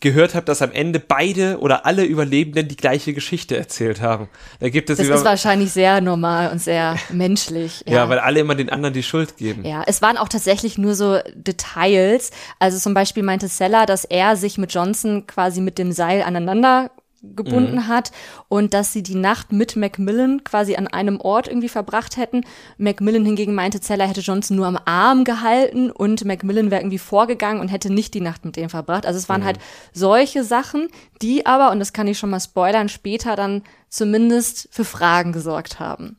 gehört 0.00 0.34
habe, 0.34 0.44
dass 0.44 0.62
am 0.62 0.72
Ende 0.72 1.00
beide 1.00 1.58
oder 1.60 1.86
alle 1.86 2.04
Überlebenden 2.04 2.68
die 2.68 2.76
gleiche 2.76 3.14
Geschichte 3.14 3.56
erzählt 3.56 4.00
haben. 4.00 4.28
Da 4.60 4.68
gibt 4.68 4.90
es 4.90 4.98
das 4.98 5.08
ist 5.08 5.24
wahrscheinlich 5.24 5.72
sehr 5.72 6.00
normal 6.00 6.50
und 6.50 6.60
sehr 6.60 6.96
menschlich. 7.10 7.82
Ja. 7.86 7.94
ja. 7.94 8.08
weil 8.08 8.18
alle 8.18 8.40
immer 8.40 8.54
den 8.54 8.68
anderen 8.68 8.94
die 8.94 9.02
Schuld 9.02 9.36
geben. 9.36 9.64
Ja, 9.64 9.82
es 9.86 10.02
waren 10.02 10.16
auch 10.16 10.28
tatsächlich 10.28 10.78
nur 10.78 10.94
so 10.94 11.18
Details. 11.34 12.30
Also 12.58 12.78
zum 12.78 12.94
Beispiel 12.94 13.22
meinte 13.22 13.48
Seller, 13.48 13.86
dass 13.86 14.04
er 14.04 14.36
sich 14.36 14.58
mit 14.58 14.72
Johnson 14.72 15.26
quasi 15.26 15.60
mit 15.60 15.78
dem 15.78 15.92
Seil 15.92 16.22
aneinander 16.22 16.90
gebunden 17.34 17.76
mhm. 17.76 17.88
hat 17.88 18.12
und 18.48 18.74
dass 18.74 18.92
sie 18.92 19.02
die 19.02 19.14
Nacht 19.14 19.52
mit 19.52 19.76
Macmillan 19.76 20.44
quasi 20.44 20.76
an 20.76 20.86
einem 20.86 21.20
Ort 21.20 21.48
irgendwie 21.48 21.68
verbracht 21.68 22.16
hätten. 22.16 22.42
Macmillan 22.78 23.24
hingegen 23.24 23.54
meinte, 23.54 23.80
Zeller 23.80 24.06
hätte 24.06 24.20
Johnson 24.20 24.56
nur 24.56 24.66
am 24.66 24.78
Arm 24.84 25.24
gehalten 25.24 25.90
und 25.90 26.24
Macmillan 26.24 26.70
wäre 26.70 26.82
irgendwie 26.82 26.98
vorgegangen 26.98 27.60
und 27.60 27.68
hätte 27.68 27.92
nicht 27.92 28.14
die 28.14 28.20
Nacht 28.20 28.44
mit 28.44 28.56
ihm 28.56 28.68
verbracht. 28.68 29.06
Also 29.06 29.18
es 29.18 29.28
waren 29.28 29.42
mhm. 29.42 29.46
halt 29.46 29.58
solche 29.92 30.44
Sachen, 30.44 30.88
die 31.22 31.46
aber, 31.46 31.70
und 31.70 31.78
das 31.78 31.92
kann 31.92 32.06
ich 32.06 32.18
schon 32.18 32.30
mal 32.30 32.40
spoilern, 32.40 32.88
später 32.88 33.36
dann 33.36 33.62
zumindest 33.88 34.68
für 34.70 34.84
Fragen 34.84 35.32
gesorgt 35.32 35.80
haben. 35.80 36.18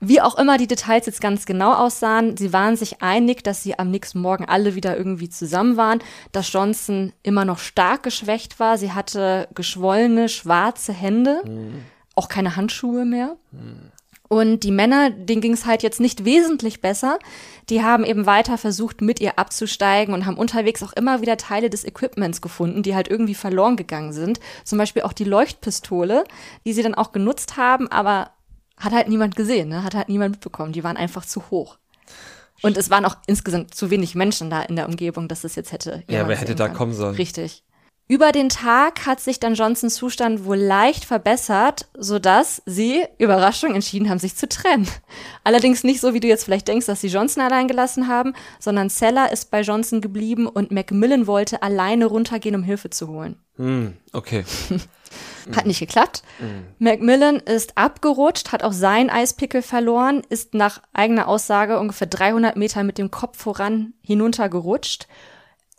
Wie 0.00 0.20
auch 0.20 0.36
immer 0.38 0.58
die 0.58 0.66
Details 0.66 1.06
jetzt 1.06 1.20
ganz 1.20 1.46
genau 1.46 1.72
aussahen, 1.72 2.36
sie 2.36 2.52
waren 2.52 2.76
sich 2.76 3.02
einig, 3.02 3.42
dass 3.42 3.62
sie 3.62 3.78
am 3.78 3.90
nächsten 3.90 4.20
Morgen 4.20 4.44
alle 4.44 4.74
wieder 4.74 4.96
irgendwie 4.96 5.30
zusammen 5.30 5.76
waren, 5.76 6.00
dass 6.32 6.52
Johnson 6.52 7.12
immer 7.22 7.44
noch 7.46 7.58
stark 7.58 8.02
geschwächt 8.02 8.60
war. 8.60 8.76
Sie 8.76 8.92
hatte 8.92 9.48
geschwollene, 9.54 10.28
schwarze 10.28 10.92
Hände, 10.92 11.40
mhm. 11.46 11.82
auch 12.14 12.28
keine 12.28 12.56
Handschuhe 12.56 13.06
mehr. 13.06 13.36
Mhm. 13.52 13.90
Und 14.28 14.64
die 14.64 14.72
Männer, 14.72 15.10
denen 15.10 15.40
ging 15.40 15.52
es 15.52 15.66
halt 15.66 15.82
jetzt 15.82 16.00
nicht 16.00 16.24
wesentlich 16.24 16.80
besser. 16.80 17.18
Die 17.70 17.82
haben 17.82 18.04
eben 18.04 18.26
weiter 18.26 18.58
versucht, 18.58 19.00
mit 19.00 19.20
ihr 19.20 19.38
abzusteigen 19.38 20.12
und 20.14 20.26
haben 20.26 20.36
unterwegs 20.36 20.82
auch 20.82 20.92
immer 20.94 21.20
wieder 21.20 21.36
Teile 21.36 21.70
des 21.70 21.84
Equipments 21.84 22.40
gefunden, 22.40 22.82
die 22.82 22.94
halt 22.94 23.08
irgendwie 23.08 23.34
verloren 23.34 23.76
gegangen 23.76 24.12
sind. 24.12 24.40
Zum 24.64 24.78
Beispiel 24.78 25.02
auch 25.02 25.12
die 25.12 25.24
Leuchtpistole, 25.24 26.24
die 26.64 26.72
sie 26.72 26.82
dann 26.82 26.94
auch 26.94 27.12
genutzt 27.12 27.56
haben, 27.56 27.88
aber 27.88 28.30
hat 28.76 28.92
halt 28.92 29.08
niemand 29.08 29.36
gesehen, 29.36 29.68
ne? 29.68 29.82
hat 29.82 29.94
halt 29.94 30.08
niemand 30.08 30.32
mitbekommen. 30.32 30.72
Die 30.72 30.84
waren 30.84 30.96
einfach 30.96 31.24
zu 31.24 31.50
hoch. 31.50 31.78
Und 32.62 32.76
es 32.76 32.90
waren 32.90 33.04
auch 33.04 33.16
insgesamt 33.26 33.74
zu 33.74 33.90
wenig 33.90 34.14
Menschen 34.14 34.50
da 34.50 34.62
in 34.62 34.76
der 34.76 34.88
Umgebung, 34.88 35.28
dass 35.28 35.44
es 35.44 35.56
jetzt 35.56 35.72
hätte. 35.72 36.02
Ja, 36.08 36.26
wer 36.26 36.36
hätte 36.36 36.54
da 36.54 36.68
kommen 36.68 36.94
sollen? 36.94 37.14
Richtig. 37.16 37.62
Über 38.08 38.30
den 38.30 38.48
Tag 38.48 39.04
hat 39.04 39.18
sich 39.18 39.40
dann 39.40 39.54
Johnsons 39.54 39.96
Zustand 39.96 40.44
wohl 40.44 40.58
leicht 40.58 41.04
verbessert, 41.04 41.88
sodass 41.98 42.62
sie, 42.64 43.04
Überraschung, 43.18 43.74
entschieden 43.74 44.08
haben, 44.08 44.20
sich 44.20 44.36
zu 44.36 44.48
trennen. 44.48 44.86
Allerdings 45.42 45.82
nicht 45.82 46.00
so, 46.00 46.14
wie 46.14 46.20
du 46.20 46.28
jetzt 46.28 46.44
vielleicht 46.44 46.68
denkst, 46.68 46.86
dass 46.86 47.00
sie 47.00 47.08
Johnson 47.08 47.42
allein 47.42 47.66
gelassen 47.66 48.06
haben, 48.06 48.34
sondern 48.60 48.90
Seller 48.90 49.32
ist 49.32 49.50
bei 49.50 49.62
Johnson 49.62 50.00
geblieben 50.00 50.46
und 50.46 50.70
Macmillan 50.70 51.26
wollte 51.26 51.62
alleine 51.62 52.06
runtergehen, 52.06 52.54
um 52.54 52.62
Hilfe 52.62 52.90
zu 52.90 53.08
holen. 53.08 53.40
Hm, 53.56 53.94
okay. 54.12 54.44
Hat 55.54 55.66
nicht 55.66 55.80
geklappt. 55.80 56.22
Mhm. 56.38 56.66
Macmillan 56.78 57.36
ist 57.36 57.76
abgerutscht, 57.76 58.52
hat 58.52 58.62
auch 58.62 58.72
seinen 58.72 59.10
Eispickel 59.10 59.62
verloren, 59.62 60.22
ist 60.28 60.54
nach 60.54 60.82
eigener 60.92 61.28
Aussage 61.28 61.78
ungefähr 61.78 62.06
300 62.06 62.56
Meter 62.56 62.82
mit 62.84 62.98
dem 62.98 63.10
Kopf 63.10 63.38
voran 63.38 63.94
hinuntergerutscht. 64.02 65.06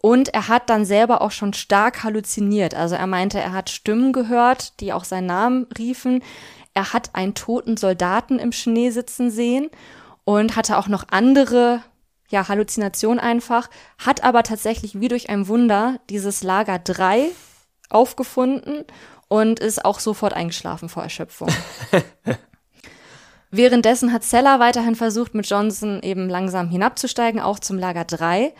Und 0.01 0.33
er 0.33 0.47
hat 0.47 0.69
dann 0.69 0.85
selber 0.85 1.21
auch 1.21 1.31
schon 1.31 1.53
stark 1.53 2.03
halluziniert. 2.03 2.75
Also 2.75 2.95
er 2.95 3.07
meinte, 3.07 3.39
er 3.39 3.51
hat 3.51 3.69
Stimmen 3.69 4.13
gehört, 4.13 4.79
die 4.79 4.93
auch 4.93 5.03
seinen 5.03 5.25
Namen 5.25 5.67
riefen. 5.77 6.23
Er 6.73 6.93
hat 6.93 7.15
einen 7.15 7.33
toten 7.33 7.75
Soldaten 7.75 8.37
im 8.39 8.51
Schnee 8.51 8.91
sitzen 8.91 9.31
sehen 9.31 9.69
und 10.23 10.55
hatte 10.55 10.77
auch 10.77 10.87
noch 10.87 11.05
andere 11.09 11.81
ja, 12.29 12.47
Halluzinationen 12.47 13.19
einfach, 13.19 13.69
hat 13.97 14.23
aber 14.23 14.43
tatsächlich 14.43 14.99
wie 14.99 15.07
durch 15.07 15.29
ein 15.29 15.47
Wunder 15.47 15.99
dieses 16.09 16.43
Lager 16.43 16.77
3 16.77 17.29
aufgefunden 17.89 18.83
und 19.27 19.59
ist 19.59 19.83
auch 19.85 19.99
sofort 19.99 20.33
eingeschlafen 20.33 20.89
vor 20.89 21.03
Erschöpfung. 21.03 21.49
Währenddessen 23.51 24.11
hat 24.11 24.23
Seller 24.23 24.59
weiterhin 24.59 24.95
versucht, 24.95 25.33
mit 25.33 25.49
Johnson 25.49 26.01
eben 26.03 26.29
langsam 26.29 26.69
hinabzusteigen, 26.69 27.39
auch 27.39 27.59
zum 27.59 27.77
Lager 27.77 28.03
3. 28.03 28.53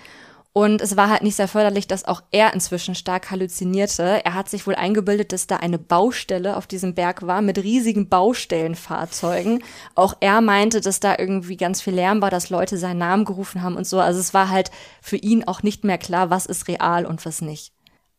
Und 0.57 0.81
es 0.81 0.97
war 0.97 1.11
halt 1.11 1.21
nicht 1.21 1.35
sehr 1.35 1.47
förderlich, 1.47 1.85
dass 1.85 2.05
auch 2.05 2.23
er 2.31 2.51
inzwischen 2.55 2.95
stark 2.95 3.29
halluzinierte. 3.29 4.25
Er 4.25 4.33
hat 4.33 4.49
sich 4.49 4.65
wohl 4.65 4.73
eingebildet, 4.73 5.31
dass 5.31 5.45
da 5.45 5.57
eine 5.57 5.77
Baustelle 5.77 6.57
auf 6.57 6.65
diesem 6.65 6.95
Berg 6.95 7.27
war 7.27 7.43
mit 7.43 7.59
riesigen 7.59 8.09
Baustellenfahrzeugen. 8.09 9.63
Auch 9.93 10.15
er 10.19 10.41
meinte, 10.41 10.81
dass 10.81 10.99
da 10.99 11.15
irgendwie 11.19 11.57
ganz 11.57 11.81
viel 11.81 11.93
Lärm 11.93 12.23
war, 12.23 12.31
dass 12.31 12.49
Leute 12.49 12.79
seinen 12.79 12.97
Namen 12.97 13.23
gerufen 13.23 13.61
haben 13.61 13.75
und 13.75 13.85
so. 13.85 13.99
Also 13.99 14.19
es 14.19 14.33
war 14.33 14.49
halt 14.49 14.71
für 14.99 15.17
ihn 15.17 15.43
auch 15.43 15.61
nicht 15.61 15.83
mehr 15.83 15.99
klar, 15.99 16.31
was 16.31 16.47
ist 16.47 16.67
real 16.67 17.05
und 17.05 17.23
was 17.23 17.41
nicht. 17.41 17.71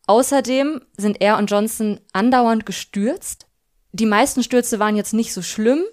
Außerdem 0.09 0.81
sind 0.97 1.21
er 1.21 1.37
und 1.37 1.51
Johnson 1.51 1.99
andauernd 2.13 2.65
gestürzt. 2.65 3.45
Die 3.91 4.07
meisten 4.07 4.41
Stürze 4.41 4.79
waren 4.79 4.95
jetzt 4.95 5.13
nicht 5.13 5.33
so 5.33 5.43
schlimm, 5.43 5.83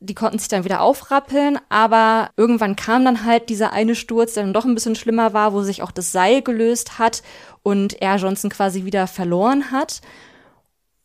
Die 0.00 0.14
konnten 0.14 0.38
sich 0.38 0.48
dann 0.48 0.64
wieder 0.64 0.82
aufrappeln, 0.82 1.58
aber 1.70 2.28
irgendwann 2.36 2.76
kam 2.76 3.06
dann 3.06 3.24
halt 3.24 3.48
dieser 3.48 3.72
eine 3.72 3.94
Sturz, 3.94 4.34
der 4.34 4.42
dann 4.42 4.52
doch 4.52 4.66
ein 4.66 4.74
bisschen 4.74 4.96
schlimmer 4.96 5.32
war, 5.32 5.54
wo 5.54 5.62
sich 5.62 5.80
auch 5.80 5.92
das 5.92 6.12
Seil 6.12 6.42
gelöst 6.42 6.98
hat 6.98 7.22
und 7.62 8.02
er 8.02 8.16
Johnson 8.16 8.50
quasi 8.50 8.84
wieder 8.84 9.06
verloren 9.06 9.70
hat. 9.70 10.02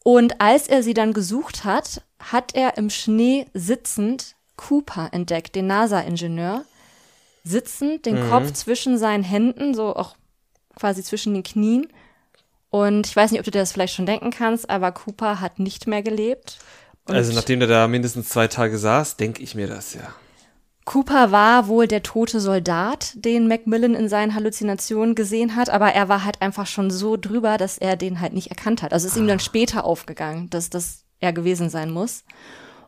Und 0.03 0.41
als 0.41 0.67
er 0.67 0.83
sie 0.83 0.93
dann 0.93 1.13
gesucht 1.13 1.63
hat, 1.63 2.01
hat 2.19 2.55
er 2.55 2.77
im 2.77 2.89
Schnee 2.89 3.45
sitzend 3.53 4.35
Cooper 4.57 5.07
entdeckt, 5.13 5.55
den 5.55 5.67
NASA-Ingenieur, 5.67 6.65
sitzend, 7.45 8.05
den 8.05 8.25
Mhm. 8.25 8.29
Kopf 8.29 8.51
zwischen 8.51 8.97
seinen 8.97 9.23
Händen, 9.23 9.73
so 9.73 9.95
auch 9.95 10.17
quasi 10.75 11.03
zwischen 11.03 11.33
den 11.33 11.43
Knien. 11.43 11.87
Und 12.69 13.07
ich 13.07 13.15
weiß 13.15 13.31
nicht, 13.31 13.39
ob 13.39 13.45
du 13.45 13.51
dir 13.51 13.59
das 13.59 13.71
vielleicht 13.71 13.95
schon 13.95 14.05
denken 14.05 14.31
kannst, 14.31 14.69
aber 14.69 14.91
Cooper 14.91 15.41
hat 15.41 15.59
nicht 15.59 15.87
mehr 15.87 16.03
gelebt. 16.03 16.59
Also 17.05 17.33
nachdem 17.33 17.59
der 17.59 17.67
da 17.67 17.87
mindestens 17.87 18.29
zwei 18.29 18.47
Tage 18.47 18.77
saß, 18.77 19.17
denke 19.17 19.41
ich 19.41 19.55
mir 19.55 19.67
das 19.67 19.95
ja. 19.95 20.13
Cooper 20.85 21.31
war 21.31 21.67
wohl 21.67 21.87
der 21.87 22.01
tote 22.01 22.39
Soldat, 22.39 23.11
den 23.13 23.47
Macmillan 23.47 23.93
in 23.93 24.09
seinen 24.09 24.33
Halluzinationen 24.33 25.13
gesehen 25.13 25.55
hat, 25.55 25.69
aber 25.69 25.93
er 25.93 26.09
war 26.09 26.25
halt 26.25 26.41
einfach 26.41 26.65
schon 26.65 26.89
so 26.89 27.15
drüber, 27.15 27.57
dass 27.57 27.77
er 27.77 27.95
den 27.95 28.21
halt 28.21 28.33
nicht 28.33 28.49
erkannt 28.49 28.81
hat. 28.81 28.91
Also 28.91 29.07
ist 29.07 29.15
ihm 29.15 29.27
dann 29.27 29.39
später 29.39 29.83
aufgegangen, 29.83 30.49
dass 30.49 30.71
das 30.71 31.03
er 31.19 31.31
gewesen 31.31 31.69
sein 31.69 31.91
muss. 31.91 32.23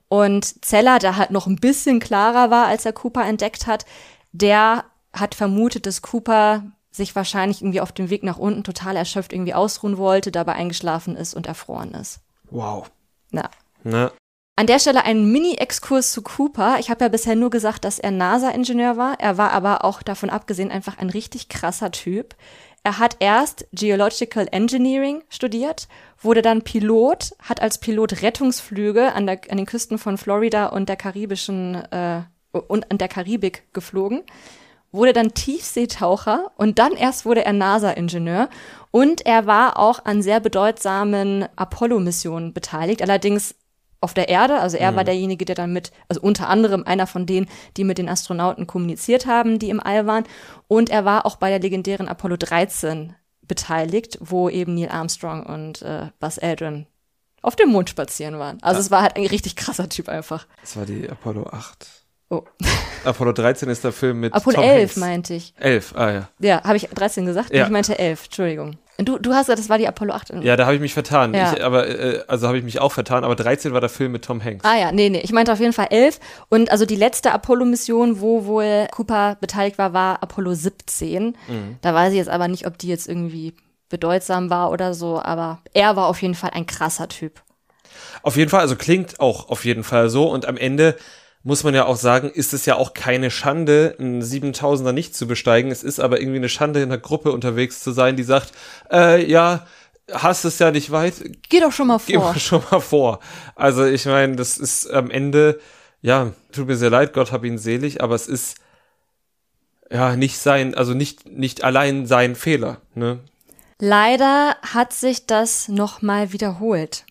Und 0.08 0.66
Zeller, 0.66 0.98
der 0.98 1.16
halt 1.16 1.32
noch 1.32 1.46
ein 1.46 1.58
bisschen 1.58 2.00
klarer 2.00 2.50
war, 2.50 2.66
als 2.66 2.86
er 2.86 2.94
Cooper 2.94 3.24
entdeckt 3.26 3.68
hat, 3.68 3.86
der 4.32 4.86
hat 5.14 5.36
vermutet, 5.36 5.86
dass 5.86 6.02
Cooper 6.02 6.64
sich 6.92 7.16
wahrscheinlich 7.16 7.62
irgendwie 7.62 7.82
auf 7.82 7.92
dem 7.92 8.10
Weg 8.10 8.24
nach 8.24 8.38
unten 8.38 8.64
total 8.64 8.96
erschöpft 8.96 9.34
irgendwie 9.34 9.54
ausruhen 9.54 9.98
wollte, 9.98 10.32
dabei 10.32 10.54
eingeschlafen 10.54 11.16
ist 11.16 11.34
und 11.34 11.48
erfroren 11.48 11.94
ist. 11.94 12.20
Wow. 12.50 12.92
Na, 13.32 13.50
Ne? 13.84 14.12
an 14.58 14.68
der 14.68 14.78
Stelle 14.78 15.06
ein 15.06 15.32
Mini-Exkurs 15.32 16.12
zu 16.12 16.22
Cooper. 16.22 16.78
Ich 16.80 16.92
habe 16.92 17.04
ja 17.04 17.10
bisher 17.10 17.36
nur 17.36 17.50
gesagt, 17.50 17.84
dass 17.84 17.98
er 17.98 18.12
NASA-Ingenieur 18.12 18.96
war. 18.96 19.20
Er 19.20 19.40
war 19.40 19.54
aber 19.54 19.84
auch 19.84 20.04
davon 20.04 20.30
abgesehen 20.30 20.70
einfach 20.70 21.00
ein 21.00 21.10
richtig 21.10 21.50
krasser 21.50 21.90
Typ. 21.90 22.36
Er 22.84 23.00
hat 23.00 23.18
erst 23.20 23.66
Geological 23.74 24.48
Engineering 24.52 25.24
studiert, 25.30 25.88
wurde 26.20 26.44
dann 26.44 26.62
Pilot, 26.62 27.32
hat 27.42 27.60
als 27.60 27.80
Pilot 27.80 28.22
Rettungsflüge 28.22 29.14
an, 29.14 29.26
der, 29.26 29.42
an 29.50 29.58
den 29.58 29.66
Küsten 29.66 29.98
von 29.98 30.20
Florida 30.20 30.68
und 30.68 30.90
der 30.90 30.96
karibischen 30.96 31.76
äh, 31.76 32.22
und 32.52 32.92
an 32.92 32.98
der 33.00 33.08
Karibik 33.08 33.64
geflogen, 33.74 34.22
wurde 34.92 35.14
dann 35.14 35.34
Tiefseetaucher 35.34 36.52
und 36.58 36.80
dann 36.80 36.94
erst 36.94 37.26
wurde 37.26 37.46
er 37.46 37.54
NASA-Ingenieur 37.54 38.50
und 38.92 39.26
er 39.26 39.48
war 39.48 39.80
auch 39.80 40.06
an 40.06 40.22
sehr 40.22 40.40
bedeutsamen 40.40 41.48
Apollo-Missionen 41.56 42.54
beteiligt, 42.54 43.02
allerdings 43.02 43.56
auf 44.02 44.14
der 44.16 44.30
Erde. 44.30 44.60
Also 44.60 44.78
er 44.78 44.96
war 44.96 45.04
derjenige, 45.04 45.46
der 45.46 45.56
dann 45.56 45.72
mit, 45.72 45.92
also 46.10 46.22
unter 46.22 46.50
anderem 46.50 46.84
einer 46.84 47.06
von 47.06 47.28
denen, 47.28 47.48
die 47.78 47.84
mit 47.84 48.00
den 48.00 48.10
Astronauten 48.10 48.66
kommuniziert 48.66 49.28
haben, 49.28 49.60
die 49.60 49.70
im 49.70 49.80
All 49.80 50.08
waren. 50.08 50.26
Und 50.68 50.90
er 50.90 51.06
war 51.06 51.26
auch 51.26 51.36
bei 51.36 51.50
der 51.50 51.60
legendären 51.60 52.08
Apollo 52.08 52.38
13 52.38 53.16
beteiligt, 53.44 54.18
wo 54.20 54.50
eben 54.50 54.74
Neil 54.74 54.90
Armstrong 54.90 55.46
und 55.46 55.84
äh, 55.84 56.08
Buzz 56.20 56.40
Aldrin 56.40 56.88
auf 57.44 57.56
dem 57.56 57.70
Mond 57.70 57.90
spazieren 57.90 58.40
waren. 58.40 58.62
Also 58.62 58.80
es 58.80 58.92
war 58.92 59.04
halt 59.04 59.16
ein 59.16 59.26
richtig 59.26 59.56
krasser 59.56 59.90
Typ 59.90 60.10
einfach. 60.10 60.48
Das 60.62 60.76
war 60.78 60.86
die 60.86 61.10
Apollo 61.10 61.48
8. 61.48 62.01
Oh. 62.32 62.44
Apollo 63.04 63.34
13 63.34 63.68
ist 63.70 63.84
der 63.84 63.92
Film 63.92 64.22
mit 64.22 64.34
Apollo 64.34 64.56
Tom 64.56 64.64
11 64.64 64.80
Hanks. 64.82 64.96
meinte 64.96 65.34
ich. 65.34 65.54
11, 65.60 65.94
ah 65.96 66.12
ja. 66.12 66.30
Ja, 66.40 66.64
habe 66.64 66.78
ich 66.78 66.88
13 66.88 67.26
gesagt? 67.26 67.54
Ja. 67.54 67.66
Ich 67.66 67.70
meinte 67.70 68.00
11, 68.00 68.26
Entschuldigung. 68.26 68.78
Du, 69.00 69.18
du 69.18 69.34
hast 69.34 69.48
gesagt, 69.48 69.60
das 69.60 69.70
war 69.70 69.80
die 69.80 69.88
Apollo 69.88 70.14
8. 70.14 70.34
Ja, 70.44 70.56
da 70.56 70.66
habe 70.66 70.76
ich 70.76 70.82
mich 70.82 70.94
vertan. 70.94 71.34
Ja. 71.34 71.54
Ich, 71.54 71.64
aber, 71.64 71.88
äh, 71.88 72.24
also 72.28 72.48
habe 72.48 72.58
ich 72.60 72.64
mich 72.64 72.80
auch 72.80 72.92
vertan, 72.92 73.24
aber 73.24 73.36
13 73.36 73.74
war 73.74 73.82
der 73.82 73.90
Film 73.90 74.12
mit 74.12 74.24
Tom 74.24 74.44
Hanks. 74.44 74.64
Ah 74.64 74.78
ja, 74.78 74.92
nee, 74.92 75.10
nee, 75.10 75.22
ich 75.24 75.32
meinte 75.32 75.52
auf 75.52 75.60
jeden 75.60 75.74
Fall 75.74 75.88
11. 75.90 76.20
Und 76.50 76.72
also 76.72 76.86
die 76.86 76.96
letzte 76.96 77.32
Apollo-Mission, 77.32 78.22
wo 78.22 78.46
wohl 78.46 78.88
Cooper 78.92 79.38
beteiligt 79.42 79.78
war, 79.78 79.94
war 79.94 80.22
Apollo 80.22 80.54
17. 80.54 81.36
Da 81.82 81.94
weiß 81.94 82.12
ich 82.12 82.18
jetzt 82.18 82.30
aber 82.30 82.48
nicht, 82.48 82.68
ob 82.68 82.78
die 82.78 82.88
jetzt 82.88 83.10
irgendwie 83.10 83.56
bedeutsam 83.90 84.50
war 84.50 84.72
oder 84.72 84.94
so, 84.94 85.20
aber 85.22 85.60
er 85.74 85.96
war 85.96 86.08
auf 86.08 86.22
jeden 86.22 86.36
Fall 86.36 86.52
ein 86.54 86.66
krasser 86.66 87.10
Typ. 87.10 87.42
Auf 88.22 88.38
jeden 88.38 88.50
Fall, 88.50 88.62
also 88.62 88.76
klingt 88.76 89.20
auch 89.20 89.50
auf 89.50 89.66
jeden 89.66 89.84
Fall 89.84 90.10
so. 90.10 90.30
Und 90.30 90.46
am 90.46 90.58
Ende 90.58 90.96
muss 91.44 91.64
man 91.64 91.74
ja 91.74 91.86
auch 91.86 91.96
sagen, 91.96 92.30
ist 92.30 92.54
es 92.54 92.66
ja 92.66 92.76
auch 92.76 92.94
keine 92.94 93.32
Schande, 93.32 93.96
einen 94.00 94.22
7000er 94.22 94.92
nicht 94.92 95.16
zu 95.16 95.28
besteigen. 95.28 95.72
Es 95.72 95.84
ist 95.84 96.00
aber 96.00 96.20
irgendwie 96.20 96.38
eine 96.38 96.50
Schande, 96.50 96.82
in 96.82 96.90
einer 96.92 97.02
Gruppe 97.02 97.32
unterwegs 97.32 97.82
zu 97.82 97.92
sein, 97.92 98.16
die 98.16 98.24
sagt, 98.24 98.52
äh, 98.92 99.26
ja, 99.26 99.66
hast 100.12 100.46
es 100.46 100.60
ja 100.60 100.72
nicht 100.72 100.92
weit, 100.92 101.16
Geh 101.50 101.60
doch 101.60 101.72
schon 101.72 101.88
mal 101.88 102.00
geh 102.06 102.16
vor. 102.16 102.34
mal 102.34 102.40
schon 102.40 102.64
mal 102.70 102.80
vor. 102.80 103.20
Also 103.56 103.86
ich 103.86 104.06
meine, 104.06 104.36
das 104.36 104.58
ist 104.58 104.90
am 104.92 105.10
Ende, 105.10 105.60
ja, 106.02 106.32
tut 106.52 106.68
mir 106.68 106.76
sehr 106.78 106.90
leid, 106.90 107.14
Gott 107.14 107.32
hab 107.32 107.44
ihn 107.44 107.58
selig, 107.58 108.04
aber 108.04 108.16
es 108.16 108.28
ist 108.28 108.58
ja 109.90 110.16
nicht 110.16 110.38
sein, 110.38 110.76
also 110.76 110.94
nicht, 110.94 111.28
nicht 111.30 111.64
allein 111.64 112.06
sein 112.06 112.36
Fehler, 112.36 112.82
ne? 112.94 113.20
Leider 113.84 114.58
hat 114.62 114.94
sich 114.94 115.26
das 115.26 115.68
nochmal 115.68 116.32
wiederholt. 116.34 117.04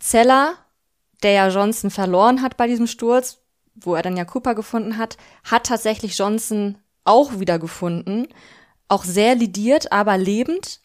Zeller, 0.00 0.54
der 1.22 1.30
ja 1.32 1.48
Johnson 1.48 1.90
verloren 1.90 2.42
hat 2.42 2.56
bei 2.56 2.66
diesem 2.66 2.88
Sturz, 2.88 3.39
wo 3.80 3.94
er 3.94 4.02
dann 4.02 4.16
ja 4.16 4.24
Cooper 4.24 4.54
gefunden 4.54 4.96
hat, 4.98 5.16
hat 5.44 5.66
tatsächlich 5.66 6.16
Johnson 6.16 6.78
auch 7.04 7.38
wiedergefunden. 7.38 8.28
Auch 8.88 9.04
sehr 9.04 9.34
lidiert, 9.34 9.92
aber 9.92 10.18
lebend. 10.18 10.80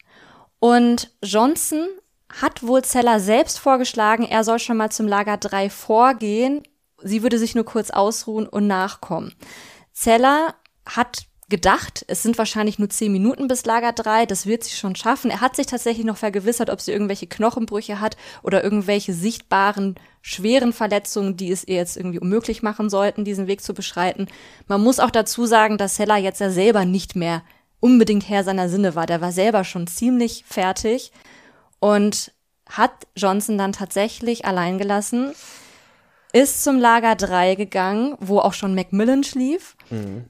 Und 0.58 1.12
Johnson 1.22 1.86
hat 2.40 2.66
wohl 2.66 2.82
Zeller 2.82 3.20
selbst 3.20 3.58
vorgeschlagen, 3.58 4.24
er 4.24 4.44
soll 4.44 4.58
schon 4.58 4.76
mal 4.76 4.90
zum 4.90 5.06
Lager 5.06 5.36
3 5.36 5.70
vorgehen. 5.70 6.62
Sie 7.02 7.22
würde 7.22 7.38
sich 7.38 7.54
nur 7.54 7.64
kurz 7.64 7.90
ausruhen 7.90 8.48
und 8.48 8.66
nachkommen. 8.66 9.34
Zeller 9.92 10.54
hat 10.86 11.26
gedacht, 11.48 12.04
es 12.08 12.22
sind 12.22 12.38
wahrscheinlich 12.38 12.78
nur 12.78 12.90
zehn 12.90 13.12
Minuten 13.12 13.46
bis 13.46 13.64
Lager 13.64 13.92
3, 13.92 14.26
das 14.26 14.46
wird 14.46 14.64
sie 14.64 14.74
schon 14.74 14.96
schaffen. 14.96 15.30
Er 15.30 15.40
hat 15.40 15.54
sich 15.54 15.66
tatsächlich 15.66 16.04
noch 16.04 16.16
vergewissert, 16.16 16.70
ob 16.70 16.80
sie 16.80 16.90
irgendwelche 16.90 17.28
Knochenbrüche 17.28 18.00
hat 18.00 18.16
oder 18.42 18.64
irgendwelche 18.64 19.12
sichtbaren, 19.12 19.94
schweren 20.22 20.72
Verletzungen, 20.72 21.36
die 21.36 21.52
es 21.52 21.62
ihr 21.62 21.76
jetzt 21.76 21.96
irgendwie 21.96 22.18
unmöglich 22.18 22.62
machen 22.62 22.90
sollten, 22.90 23.24
diesen 23.24 23.46
Weg 23.46 23.62
zu 23.62 23.74
beschreiten. 23.74 24.26
Man 24.66 24.82
muss 24.82 24.98
auch 24.98 25.12
dazu 25.12 25.46
sagen, 25.46 25.78
dass 25.78 26.00
Heller 26.00 26.16
jetzt 26.16 26.40
ja 26.40 26.50
selber 26.50 26.84
nicht 26.84 27.14
mehr 27.14 27.42
unbedingt 27.78 28.28
Herr 28.28 28.42
seiner 28.42 28.68
Sinne 28.68 28.96
war. 28.96 29.06
Der 29.06 29.20
war 29.20 29.30
selber 29.30 29.62
schon 29.62 29.86
ziemlich 29.86 30.44
fertig 30.48 31.12
und 31.78 32.32
hat 32.68 33.06
Johnson 33.14 33.56
dann 33.56 33.72
tatsächlich 33.72 34.44
allein 34.44 34.78
gelassen, 34.78 35.32
ist 36.32 36.64
zum 36.64 36.80
Lager 36.80 37.14
3 37.14 37.54
gegangen, 37.54 38.16
wo 38.18 38.40
auch 38.40 38.52
schon 38.52 38.74
Macmillan 38.74 39.22
schlief. 39.22 39.75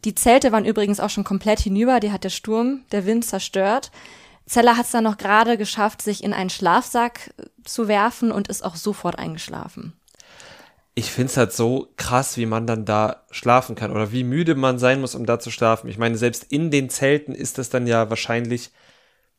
Die 0.05 0.15
Zelte 0.15 0.53
waren 0.53 0.65
übrigens 0.65 1.01
auch 1.01 1.11
schon 1.11 1.25
komplett 1.25 1.61
hinüber, 1.61 2.01
die 2.01 2.13
hat 2.13 2.25
der 2.25 2.31
Sturm, 2.31 2.83
der 2.93 3.07
Wind 3.07 3.25
zerstört. 3.25 3.91
Zeller 4.47 4.77
hat 4.77 4.87
es 4.87 4.93
dann 4.93 5.05
noch 5.05 5.17
gerade 5.17 5.57
geschafft, 5.57 6.03
sich 6.03 6.23
in 6.23 6.33
einen 6.33 6.51
Schlafsack 6.51 7.35
äh, 7.39 7.45
zu 7.65 7.89
werfen 7.89 8.31
und 8.31 8.49
ist 8.49 8.65
auch 8.65 8.77
sofort 8.77 9.19
eingeschlafen. 9.19 9.95
ich 10.99 11.11
finde 11.11 11.31
es 11.31 11.37
halt 11.37 11.53
so 11.53 11.93
krass, 11.97 12.39
wie 12.39 12.47
man 12.47 12.67
dann 12.67 12.87
da 12.87 13.25
schlafen 13.31 13.77
kann 13.77 13.91
oder 13.91 14.13
wie 14.13 14.25
müde 14.25 14.55
man 14.55 14.79
sein 14.79 15.01
muss, 15.01 15.15
um 15.15 15.27
da 15.27 15.39
zu 15.39 15.51
schlafen. 15.51 15.89
Ich 15.89 15.99
meine, 15.99 16.17
selbst 16.17 16.45
in 16.45 16.71
den 16.71 16.89
Zelten 16.89 17.35
ist 17.35 17.59
das 17.59 17.69
dann 17.69 17.87
ja 17.87 18.09
wahrscheinlich 18.09 18.71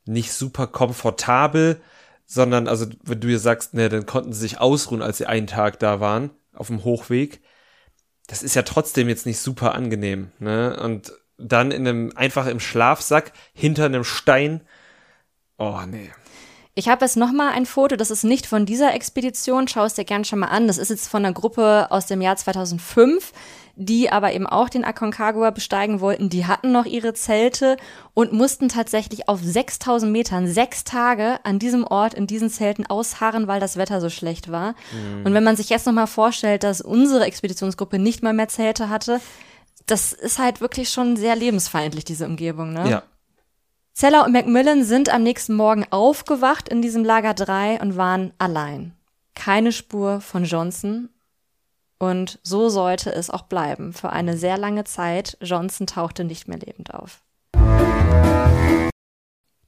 nicht 0.05 0.31
super 0.33 0.67
komfortabel, 0.67 1.81
sondern, 2.27 2.67
also, 2.67 2.85
wenn 3.03 3.19
du 3.21 3.29
ja 3.29 3.39
sagst, 3.39 3.73
ne, 3.73 3.89
dann 3.89 4.05
konnten 4.05 4.33
sie 4.33 4.41
sich 4.41 4.59
ausruhen, 4.59 5.01
als 5.01 5.17
sie 5.17 5.25
einen 5.25 5.47
Tag 5.47 5.79
da 5.79 5.99
waren, 5.99 6.29
auf 6.53 6.67
dem 6.67 6.83
Hochweg. 6.83 7.41
Das 8.27 8.43
ist 8.43 8.55
ja 8.55 8.61
trotzdem 8.61 9.09
jetzt 9.09 9.25
nicht 9.25 9.39
super 9.39 9.73
angenehm, 9.73 10.31
ne? 10.39 10.77
Und 10.79 11.13
dann 11.37 11.71
in 11.71 11.87
einem, 11.87 12.11
einfach 12.15 12.47
im 12.47 12.59
Schlafsack, 12.59 13.31
hinter 13.53 13.85
einem 13.85 14.03
Stein. 14.03 14.61
Oh, 15.57 15.81
nee. 15.87 16.09
Ich 16.75 16.89
habe 16.89 17.05
jetzt 17.05 17.17
noch 17.17 17.31
mal 17.31 17.51
ein 17.53 17.65
Foto, 17.65 17.95
das 17.95 18.11
ist 18.11 18.23
nicht 18.23 18.45
von 18.45 18.65
dieser 18.67 18.93
Expedition, 18.93 19.67
schau 19.67 19.85
es 19.85 19.95
dir 19.95 20.05
gern 20.05 20.25
schon 20.25 20.39
mal 20.39 20.47
an. 20.47 20.67
Das 20.67 20.77
ist 20.77 20.89
jetzt 20.89 21.07
von 21.07 21.25
einer 21.25 21.33
Gruppe 21.33 21.87
aus 21.89 22.05
dem 22.05 22.21
Jahr 22.21 22.35
2005, 22.35 23.33
die 23.79 24.11
aber 24.11 24.33
eben 24.33 24.47
auch 24.47 24.69
den 24.69 24.83
Aconcagua 24.83 25.51
besteigen 25.51 26.01
wollten. 26.01 26.29
Die 26.29 26.47
hatten 26.47 26.71
noch 26.71 26.85
ihre 26.85 27.13
Zelte 27.13 27.77
und 28.15 28.33
mussten 28.33 28.69
tatsächlich 28.69 29.29
auf 29.29 29.39
6000 29.41 30.11
Metern 30.11 30.47
sechs 30.47 30.83
Tage 30.83 31.39
an 31.43 31.59
diesem 31.59 31.85
Ort 31.85 32.15
in 32.15 32.25
diesen 32.25 32.49
Zelten 32.49 32.87
ausharren, 32.87 33.47
weil 33.47 33.59
das 33.59 33.77
Wetter 33.77 34.01
so 34.01 34.09
schlecht 34.09 34.51
war. 34.51 34.73
Und 35.23 35.33
wenn 35.33 35.43
man 35.43 35.55
sich 35.55 35.69
jetzt 35.69 35.85
noch 35.85 35.93
mal 35.93 36.07
vorstellt, 36.07 36.63
dass 36.63 36.81
unsere 36.81 37.25
Expeditionsgruppe 37.25 37.99
nicht 37.99 38.23
mal 38.23 38.33
mehr 38.33 38.47
Zelte 38.47 38.89
hatte, 38.89 39.21
das 39.85 40.11
ist 40.11 40.39
halt 40.39 40.59
wirklich 40.59 40.89
schon 40.89 41.15
sehr 41.15 41.35
lebensfeindlich, 41.35 42.03
diese 42.03 42.25
Umgebung, 42.25 42.73
ne? 42.73 42.89
Ja. 42.89 43.03
Zeller 43.93 44.25
und 44.25 44.33
Macmillan 44.33 44.83
sind 44.83 45.09
am 45.09 45.23
nächsten 45.23 45.55
Morgen 45.55 45.85
aufgewacht 45.89 46.69
in 46.69 46.81
diesem 46.81 47.03
Lager 47.03 47.33
3 47.33 47.79
und 47.81 47.95
waren 47.95 48.31
allein. 48.37 48.93
Keine 49.33 49.71
Spur 49.71 50.19
von 50.19 50.45
Johnson. 50.45 51.09
Und 51.99 52.39
so 52.43 52.69
sollte 52.69 53.11
es 53.11 53.29
auch 53.29 53.43
bleiben. 53.43 53.93
Für 53.93 54.11
eine 54.11 54.37
sehr 54.37 54.57
lange 54.57 54.83
Zeit. 54.83 55.37
Johnson 55.41 55.87
tauchte 55.87 56.23
nicht 56.23 56.47
mehr 56.47 56.59
lebend 56.59 56.93
auf. 56.93 57.21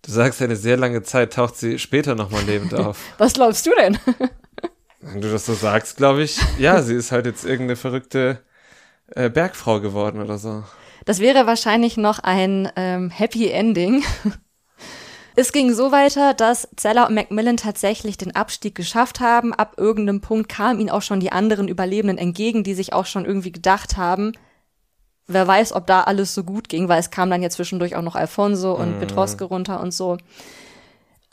Du 0.01 0.11
sagst, 0.11 0.41
eine 0.41 0.55
sehr 0.55 0.77
lange 0.77 1.03
Zeit 1.03 1.33
taucht 1.33 1.55
sie 1.57 1.79
später 1.79 2.15
nochmal 2.15 2.43
lebend 2.43 2.73
auf. 2.75 2.99
Was 3.17 3.33
glaubst 3.33 3.65
du 3.65 3.71
denn? 3.79 3.97
Wenn 5.01 5.21
du 5.21 5.31
das 5.31 5.45
so 5.45 5.53
sagst, 5.53 5.97
glaube 5.97 6.23
ich, 6.23 6.39
ja, 6.57 6.81
sie 6.81 6.95
ist 6.95 7.11
halt 7.11 7.25
jetzt 7.25 7.45
irgendeine 7.45 7.75
verrückte 7.75 8.39
äh, 9.15 9.29
Bergfrau 9.29 9.79
geworden 9.79 10.21
oder 10.21 10.37
so. 10.37 10.63
Das 11.05 11.19
wäre 11.19 11.47
wahrscheinlich 11.47 11.97
noch 11.97 12.19
ein 12.19 12.71
ähm, 12.75 13.09
Happy 13.09 13.49
Ending. 13.49 14.03
Es 15.35 15.51
ging 15.51 15.73
so 15.73 15.91
weiter, 15.91 16.33
dass 16.33 16.67
Zeller 16.75 17.07
und 17.07 17.15
Macmillan 17.15 17.57
tatsächlich 17.57 18.17
den 18.17 18.35
Abstieg 18.35 18.75
geschafft 18.75 19.19
haben. 19.19 19.53
Ab 19.53 19.75
irgendeinem 19.77 20.21
Punkt 20.21 20.49
kamen 20.49 20.79
ihnen 20.79 20.89
auch 20.89 21.01
schon 21.01 21.19
die 21.19 21.31
anderen 21.31 21.67
Überlebenden 21.67 22.17
entgegen, 22.17 22.63
die 22.63 22.73
sich 22.73 22.93
auch 22.93 23.05
schon 23.05 23.25
irgendwie 23.25 23.51
gedacht 23.51 23.97
haben, 23.97 24.33
wer 25.27 25.47
weiß, 25.47 25.73
ob 25.73 25.87
da 25.87 26.01
alles 26.01 26.33
so 26.33 26.43
gut 26.43 26.67
ging, 26.67 26.89
weil 26.89 26.99
es 26.99 27.11
kam 27.11 27.29
dann 27.29 27.41
ja 27.41 27.49
zwischendurch 27.49 27.95
auch 27.95 28.01
noch 28.01 28.15
Alfonso 28.15 28.73
und 28.73 28.97
mm. 28.97 28.99
Petroske 28.99 29.43
runter 29.45 29.79
und 29.79 29.93
so. 29.93 30.17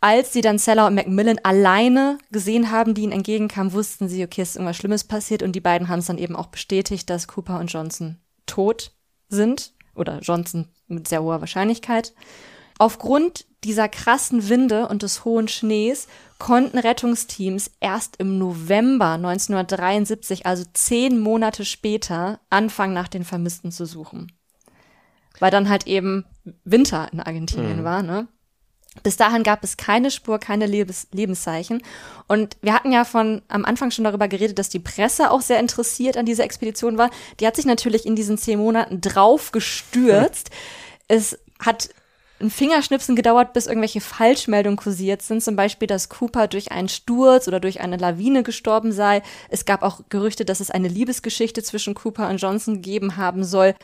Als 0.00 0.32
sie 0.32 0.42
dann 0.42 0.58
Zeller 0.58 0.86
und 0.86 0.94
Macmillan 0.94 1.40
alleine 1.42 2.18
gesehen 2.30 2.70
haben, 2.70 2.94
die 2.94 3.02
ihnen 3.02 3.12
entgegenkamen, 3.12 3.72
wussten 3.72 4.08
sie, 4.08 4.22
okay, 4.22 4.42
es 4.42 4.50
ist 4.50 4.56
irgendwas 4.56 4.76
Schlimmes 4.76 5.04
passiert 5.04 5.42
und 5.42 5.52
die 5.52 5.60
beiden 5.60 5.88
haben 5.88 6.00
es 6.00 6.06
dann 6.06 6.18
eben 6.18 6.36
auch 6.36 6.46
bestätigt, 6.46 7.08
dass 7.08 7.26
Cooper 7.26 7.58
und 7.58 7.72
Johnson 7.72 8.18
tot 8.44 8.92
sind 9.28 9.72
oder 9.94 10.20
Johnson 10.20 10.68
mit 10.86 11.08
sehr 11.08 11.22
hoher 11.22 11.40
Wahrscheinlichkeit. 11.40 12.12
Aufgrund 12.78 13.46
dieser 13.64 13.88
krassen 13.88 14.48
Winde 14.48 14.88
und 14.88 15.02
des 15.02 15.24
hohen 15.24 15.48
Schnees 15.48 16.06
konnten 16.38 16.78
Rettungsteams 16.78 17.70
erst 17.80 18.16
im 18.18 18.38
November 18.38 19.12
1973, 19.12 20.46
also 20.46 20.64
zehn 20.74 21.18
Monate 21.18 21.64
später, 21.64 22.40
anfangen, 22.50 22.94
nach 22.94 23.08
den 23.08 23.24
Vermissten 23.24 23.72
zu 23.72 23.86
suchen. 23.86 24.32
Weil 25.38 25.50
dann 25.50 25.68
halt 25.68 25.86
eben 25.86 26.24
Winter 26.64 27.08
in 27.12 27.20
Argentinien 27.20 27.80
mhm. 27.80 27.84
war, 27.84 28.02
ne? 28.02 28.28
Bis 29.02 29.18
dahin 29.18 29.42
gab 29.42 29.62
es 29.62 29.76
keine 29.76 30.10
Spur, 30.10 30.38
keine 30.38 30.64
Lebens 30.64 31.08
Lebenszeichen. 31.12 31.82
Und 32.28 32.56
wir 32.62 32.72
hatten 32.72 32.92
ja 32.92 33.04
von 33.04 33.42
am 33.48 33.66
Anfang 33.66 33.90
schon 33.90 34.04
darüber 34.04 34.26
geredet, 34.26 34.58
dass 34.58 34.70
die 34.70 34.78
Presse 34.78 35.30
auch 35.30 35.42
sehr 35.42 35.60
interessiert 35.60 36.16
an 36.16 36.24
dieser 36.24 36.44
Expedition 36.44 36.96
war. 36.96 37.10
Die 37.38 37.46
hat 37.46 37.56
sich 37.56 37.66
natürlich 37.66 38.06
in 38.06 38.16
diesen 38.16 38.38
zehn 38.38 38.58
Monaten 38.58 39.02
drauf 39.02 39.52
gestürzt. 39.52 40.50
es 41.08 41.38
hat 41.58 41.90
ein 42.40 42.50
Fingerschnipsen 42.50 43.16
gedauert, 43.16 43.52
bis 43.52 43.66
irgendwelche 43.66 44.00
Falschmeldungen 44.00 44.76
kursiert 44.76 45.22
sind. 45.22 45.42
Zum 45.42 45.56
Beispiel, 45.56 45.88
dass 45.88 46.08
Cooper 46.08 46.48
durch 46.48 46.70
einen 46.70 46.88
Sturz 46.88 47.48
oder 47.48 47.60
durch 47.60 47.80
eine 47.80 47.96
Lawine 47.96 48.42
gestorben 48.42 48.92
sei. 48.92 49.22
Es 49.48 49.64
gab 49.64 49.82
auch 49.82 50.00
Gerüchte, 50.08 50.44
dass 50.44 50.60
es 50.60 50.70
eine 50.70 50.88
Liebesgeschichte 50.88 51.62
zwischen 51.62 51.94
Cooper 51.94 52.28
und 52.28 52.36
Johnson 52.36 52.74
gegeben 52.74 53.16
haben 53.16 53.42
soll, 53.42 53.74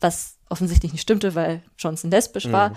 was 0.00 0.34
offensichtlich 0.48 0.92
nicht 0.92 1.02
stimmte, 1.02 1.34
weil 1.34 1.62
Johnson 1.78 2.10
lesbisch 2.10 2.50
war. 2.50 2.70
Mhm. 2.70 2.76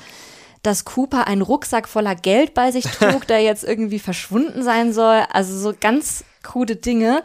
Dass 0.61 0.85
Cooper 0.85 1.27
einen 1.27 1.41
Rucksack 1.41 1.87
voller 1.87 2.15
Geld 2.15 2.53
bei 2.53 2.71
sich 2.71 2.85
trug, 2.85 3.25
der 3.27 3.41
jetzt 3.41 3.63
irgendwie 3.63 3.99
verschwunden 3.99 4.63
sein 4.63 4.93
soll. 4.93 5.23
Also 5.31 5.57
so 5.57 5.73
ganz 5.79 6.23
krude 6.43 6.75
Dinge 6.75 7.23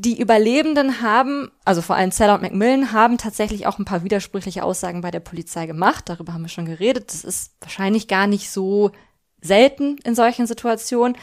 die 0.00 0.20
Überlebenden 0.20 1.02
haben, 1.02 1.50
also 1.64 1.82
vor 1.82 1.96
allem 1.96 2.12
Zeller 2.12 2.34
und 2.34 2.42
Macmillan, 2.42 2.92
haben 2.92 3.18
tatsächlich 3.18 3.66
auch 3.66 3.78
ein 3.78 3.84
paar 3.84 4.04
widersprüchliche 4.04 4.62
Aussagen 4.62 5.00
bei 5.00 5.10
der 5.10 5.20
Polizei 5.20 5.66
gemacht. 5.66 6.08
Darüber 6.08 6.32
haben 6.32 6.42
wir 6.42 6.48
schon 6.48 6.66
geredet. 6.66 7.08
Das 7.08 7.24
ist 7.24 7.54
wahrscheinlich 7.60 8.06
gar 8.06 8.26
nicht 8.28 8.50
so 8.50 8.92
selten 9.40 9.98
in 10.04 10.14
solchen 10.14 10.46
Situationen. 10.46 11.16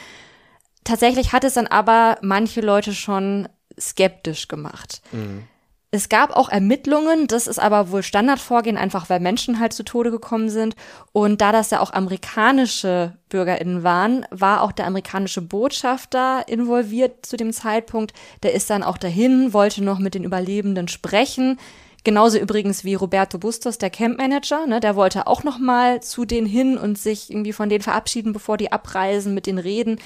Tatsächlich 0.84 1.32
hat 1.32 1.44
es 1.44 1.54
dann 1.54 1.66
aber 1.66 2.18
manche 2.20 2.60
Leute 2.60 2.92
schon 2.92 3.48
skeptisch 3.78 4.46
gemacht. 4.46 5.00
Mhm. 5.10 5.44
Es 5.92 6.08
gab 6.08 6.36
auch 6.36 6.48
Ermittlungen, 6.48 7.26
das 7.28 7.46
ist 7.46 7.60
aber 7.60 7.90
wohl 7.90 8.02
Standardvorgehen, 8.02 8.76
einfach 8.76 9.08
weil 9.08 9.20
Menschen 9.20 9.60
halt 9.60 9.72
zu 9.72 9.84
Tode 9.84 10.10
gekommen 10.10 10.50
sind. 10.50 10.74
Und 11.12 11.40
da 11.40 11.52
das 11.52 11.70
ja 11.70 11.80
auch 11.80 11.92
amerikanische 11.92 13.16
BürgerInnen 13.28 13.82
waren, 13.82 14.26
war 14.30 14.62
auch 14.62 14.72
der 14.72 14.86
amerikanische 14.86 15.42
Botschafter 15.42 16.44
involviert 16.48 17.24
zu 17.24 17.36
dem 17.36 17.52
Zeitpunkt. 17.52 18.12
Der 18.42 18.52
ist 18.52 18.68
dann 18.68 18.82
auch 18.82 18.98
dahin, 18.98 19.52
wollte 19.52 19.82
noch 19.82 20.00
mit 20.00 20.14
den 20.14 20.24
Überlebenden 20.24 20.88
sprechen. 20.88 21.58
Genauso 22.02 22.38
übrigens 22.38 22.84
wie 22.84 22.94
Roberto 22.94 23.38
Bustos, 23.38 23.78
der 23.78 23.90
Campmanager, 23.90 24.66
ne, 24.66 24.80
der 24.80 24.96
wollte 24.96 25.26
auch 25.26 25.44
noch 25.44 25.58
mal 25.58 26.02
zu 26.02 26.24
denen 26.24 26.46
hin 26.46 26.78
und 26.78 26.98
sich 26.98 27.30
irgendwie 27.30 27.52
von 27.52 27.68
denen 27.68 27.82
verabschieden, 27.82 28.32
bevor 28.32 28.56
die 28.56 28.70
abreisen, 28.70 29.34
mit 29.34 29.46
denen 29.46 29.58
reden. 29.58 29.98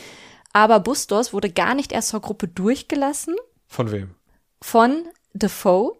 Aber 0.52 0.80
Bustos 0.80 1.32
wurde 1.32 1.50
gar 1.50 1.74
nicht 1.74 1.92
erst 1.92 2.08
zur 2.08 2.20
Gruppe 2.20 2.48
durchgelassen. 2.48 3.36
Von 3.66 3.92
wem? 3.92 4.14
Von 4.62 5.04
Defoe, 5.32 5.96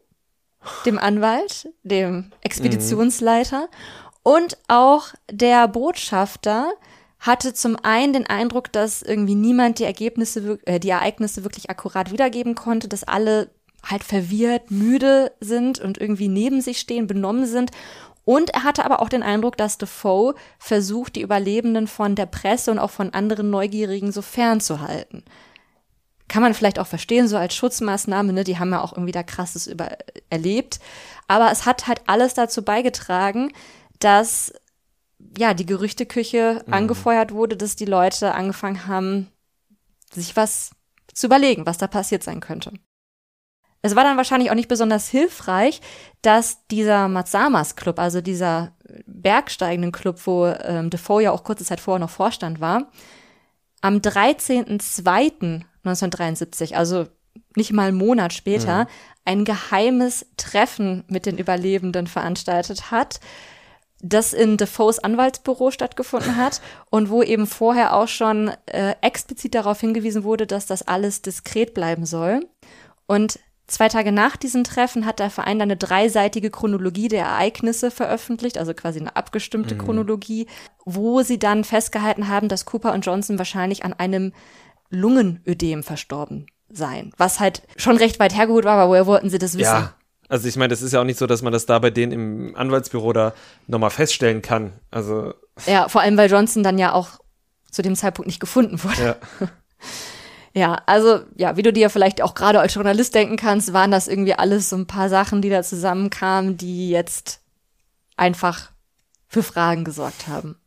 dem 0.85 0.99
Anwalt, 0.99 1.69
dem 1.83 2.33
Expeditionsleiter 2.43 3.69
und 4.23 4.59
auch 4.69 5.09
der 5.31 5.67
Botschafter 5.69 6.73
hatte 7.19 7.53
zum 7.53 7.77
einen 7.83 8.13
den 8.13 8.27
Eindruck, 8.27 8.73
dass 8.73 9.03
irgendwie 9.03 9.35
niemand 9.35 9.79
die 9.79 9.85
Ergebnisse, 9.85 10.59
äh, 10.65 10.81
die 10.81 10.91
Ereignisse 10.91 11.45
wirklich 11.45 11.71
akkurat 11.71 12.13
wiedergeben 12.13 12.55
konnte, 12.55 12.89
dass 12.89 13.05
alle 13.05 13.51
halt 13.85 14.05
verwirrt, 14.05 14.71
müde 14.71 15.33
sind 15.41 15.79
und 15.79 15.99
irgendwie 15.99 16.29
neben 16.29 16.61
sich 16.61 16.79
stehen, 16.79 17.07
benommen 17.07 17.47
sind. 17.47 17.71
Und 18.25 18.51
er 18.51 18.65
hatte 18.65 18.85
aber 18.85 19.01
auch 19.01 19.09
den 19.09 19.23
Eindruck, 19.23 19.57
dass 19.57 19.79
Defoe 19.79 20.35
versucht, 20.59 21.17
die 21.17 21.23
Überlebenden 21.23 21.87
von 21.87 22.15
der 22.15 22.27
Presse 22.27 22.71
und 22.71 22.79
auch 22.79 22.91
von 22.91 23.13
anderen 23.13 23.51
Neugierigen 23.51 24.13
so 24.13 24.23
fernzuhalten 24.23 25.25
kann 26.31 26.43
man 26.43 26.55
vielleicht 26.55 26.79
auch 26.79 26.87
verstehen, 26.87 27.27
so 27.27 27.37
als 27.37 27.57
Schutzmaßnahme, 27.57 28.33
ne? 28.33 28.45
Die 28.45 28.59
haben 28.59 28.71
ja 28.71 28.81
auch 28.81 28.93
irgendwie 28.93 29.13
da 29.13 29.25
krasses 29.25 29.67
über 29.67 29.89
erlebt. 30.31 30.79
Aber 31.27 31.51
es 31.51 31.67
hat 31.67 31.89
halt 31.89 32.03
alles 32.07 32.35
dazu 32.35 32.63
beigetragen, 32.63 33.53
dass 33.99 34.53
ja 35.37 35.55
die 35.55 35.67
Gerüchteküche 35.67 36.63
mhm. 36.65 36.73
angefeuert 36.73 37.33
wurde, 37.33 37.57
dass 37.57 37.75
die 37.75 37.85
Leute 37.85 38.33
angefangen 38.33 38.87
haben, 38.87 39.29
sich 40.13 40.37
was 40.37 40.71
zu 41.13 41.27
überlegen, 41.27 41.67
was 41.67 41.79
da 41.79 41.89
passiert 41.89 42.23
sein 42.23 42.39
könnte. 42.39 42.73
Es 43.83 43.97
war 43.97 44.05
dann 44.05 44.17
wahrscheinlich 44.17 44.53
auch 44.53 44.55
nicht 44.55 44.69
besonders 44.69 45.09
hilfreich, 45.09 45.81
dass 46.23 46.65
dieser 46.69 47.09
Matsamas 47.09 47.75
Club, 47.75 47.99
also 47.99 48.21
dieser 48.21 48.77
bergsteigenden 49.07 49.91
Club, 49.91 50.21
wo 50.27 50.47
ähm, 50.47 50.91
Defoe 50.91 51.23
ja 51.23 51.33
auch 51.33 51.43
kurze 51.43 51.65
Zeit 51.65 51.81
vorher 51.81 51.99
noch 51.99 52.11
Vorstand 52.11 52.61
war, 52.61 52.89
am 53.81 53.97
13.02. 53.97 55.65
1973, 55.85 56.77
also 56.77 57.07
nicht 57.57 57.73
mal 57.73 57.89
einen 57.89 57.97
Monat 57.97 58.33
später, 58.33 58.85
mhm. 58.85 58.89
ein 59.25 59.45
geheimes 59.45 60.27
Treffen 60.37 61.05
mit 61.09 61.27
den 61.27 61.39
Überlebenden 61.39 62.07
veranstaltet 62.07 62.91
hat, 62.91 63.21
das 64.03 64.33
in 64.33 64.57
Defoes 64.57 64.99
Anwaltsbüro 64.99 65.71
stattgefunden 65.71 66.37
hat 66.37 66.61
und 66.91 67.11
wo 67.11 67.23
eben 67.23 67.47
vorher 67.47 67.95
auch 67.95 68.09
schon 68.09 68.51
äh, 68.67 68.95
explizit 69.01 69.55
darauf 69.55 69.81
hingewiesen 69.81 70.25
wurde, 70.25 70.47
dass 70.47 70.67
das 70.67 70.87
alles 70.87 71.23
diskret 71.23 71.75
bleiben 71.75 72.07
soll. 72.07 72.47
Und 73.07 73.39
zwei 73.67 73.89
Tage 73.89 74.13
nach 74.13 74.37
diesem 74.37 74.65
Treffen 74.65 75.05
hat 75.05 75.19
der 75.19 75.31
Verein 75.31 75.59
dann 75.59 75.69
eine 75.71 75.77
dreiseitige 75.77 76.51
Chronologie 76.51 77.09
der 77.09 77.25
Ereignisse 77.25 77.91
veröffentlicht, 77.91 78.59
also 78.59 78.73
quasi 78.75 79.01
eine 79.01 79.17
abgestimmte 79.17 79.75
mhm. 79.75 79.79
Chronologie, 79.79 80.47
wo 80.85 81.23
sie 81.23 81.39
dann 81.39 81.65
festgehalten 81.65 82.29
haben, 82.29 82.49
dass 82.49 82.65
Cooper 82.65 82.93
und 82.93 83.05
Johnson 83.05 83.39
wahrscheinlich 83.39 83.85
an 83.85 83.93
einem 83.93 84.33
Lungenödem 84.91 85.83
verstorben 85.83 86.47
sein. 86.69 87.13
Was 87.17 87.41
halt 87.41 87.63
schon 87.77 87.97
recht 87.97 88.21
weit 88.21 88.37
hergeholt 88.37 88.65
war, 88.65 88.79
aber 88.79 88.91
woher 88.91 89.07
wollten 89.07 89.31
sie 89.31 89.39
das 89.39 89.55
wissen? 89.55 89.73
Ja. 89.73 89.95
Also 90.29 90.47
ich 90.47 90.57
meine, 90.57 90.69
das 90.69 90.83
ist 90.83 90.93
ja 90.93 91.01
auch 91.01 91.05
nicht 91.05 91.19
so, 91.19 91.27
dass 91.27 91.43
man 91.43 91.53
das 91.53 91.67
da 91.67 91.79
bei 91.81 91.91
denen 91.91 92.13
im 92.13 92.57
Anwaltsbüro 92.57 93.13
da 93.13 93.35
nochmal 93.67 93.91
feststellen 93.91 94.43
kann. 94.43 94.75
Also. 94.91 95.35
Ja, 95.67 95.89
vor 95.89 96.03
allem, 96.03 96.17
weil 96.17 96.31
Johnson 96.31 96.63
dann 96.63 96.79
ja 96.79 96.93
auch 96.93 97.19
zu 97.71 97.83
dem 97.83 97.97
Zeitpunkt 97.97 98.29
nicht 98.29 98.41
gefunden 98.41 98.83
wurde. 98.83 99.03
Ja. 99.41 99.49
Ja, 100.53 100.83
also 100.87 101.21
ja, 101.37 101.57
wie 101.57 101.63
du 101.63 101.73
dir 101.73 101.91
vielleicht 101.91 102.23
auch 102.23 102.35
gerade 102.35 102.59
als 102.59 102.75
Journalist 102.75 103.15
denken 103.15 103.37
kannst, 103.37 103.73
waren 103.73 103.93
das 103.93 104.09
irgendwie 104.09 104.35
alles 104.35 104.69
so 104.69 104.77
ein 104.77 104.87
paar 104.87 105.09
Sachen, 105.09 105.43
die 105.43 105.51
da 105.51 105.63
zusammenkamen, 105.63 106.57
die 106.57 106.91
jetzt 106.91 107.41
einfach 108.17 108.73
für 109.29 109.45
Fragen 109.45 109.85
gesorgt 109.85 110.27
haben. 110.27 110.60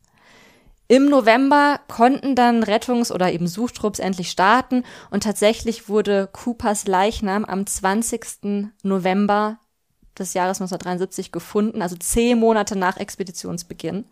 Im 0.87 1.05
November 1.05 1.79
konnten 1.87 2.35
dann 2.35 2.63
Rettungs- 2.63 3.11
oder 3.11 3.31
eben 3.31 3.47
Suchtrupps 3.47 3.99
endlich 3.99 4.29
starten 4.29 4.83
und 5.11 5.23
tatsächlich 5.23 5.87
wurde 5.87 6.29
Coopers 6.31 6.87
Leichnam 6.87 7.45
am 7.45 7.65
20. 7.65 8.71
November 8.83 9.59
des 10.17 10.33
Jahres 10.33 10.57
1973 10.57 11.31
gefunden, 11.31 11.81
also 11.81 11.95
zehn 11.95 12.37
Monate 12.37 12.77
nach 12.77 12.97
Expeditionsbeginn. 12.97 14.05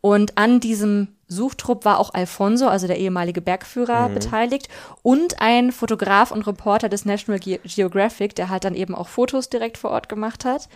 Und 0.00 0.36
an 0.36 0.60
diesem 0.60 1.08
Suchtrupp 1.28 1.86
war 1.86 1.98
auch 1.98 2.12
Alfonso, 2.12 2.68
also 2.68 2.86
der 2.86 2.98
ehemalige 2.98 3.40
Bergführer, 3.40 4.10
mhm. 4.10 4.14
beteiligt 4.14 4.68
und 5.02 5.40
ein 5.40 5.72
Fotograf 5.72 6.30
und 6.30 6.46
Reporter 6.46 6.90
des 6.90 7.06
National 7.06 7.40
Ge 7.40 7.58
Geographic, 7.64 8.34
der 8.34 8.50
halt 8.50 8.64
dann 8.64 8.74
eben 8.74 8.94
auch 8.94 9.08
Fotos 9.08 9.48
direkt 9.48 9.78
vor 9.78 9.90
Ort 9.90 10.10
gemacht 10.10 10.44
hat. 10.44 10.68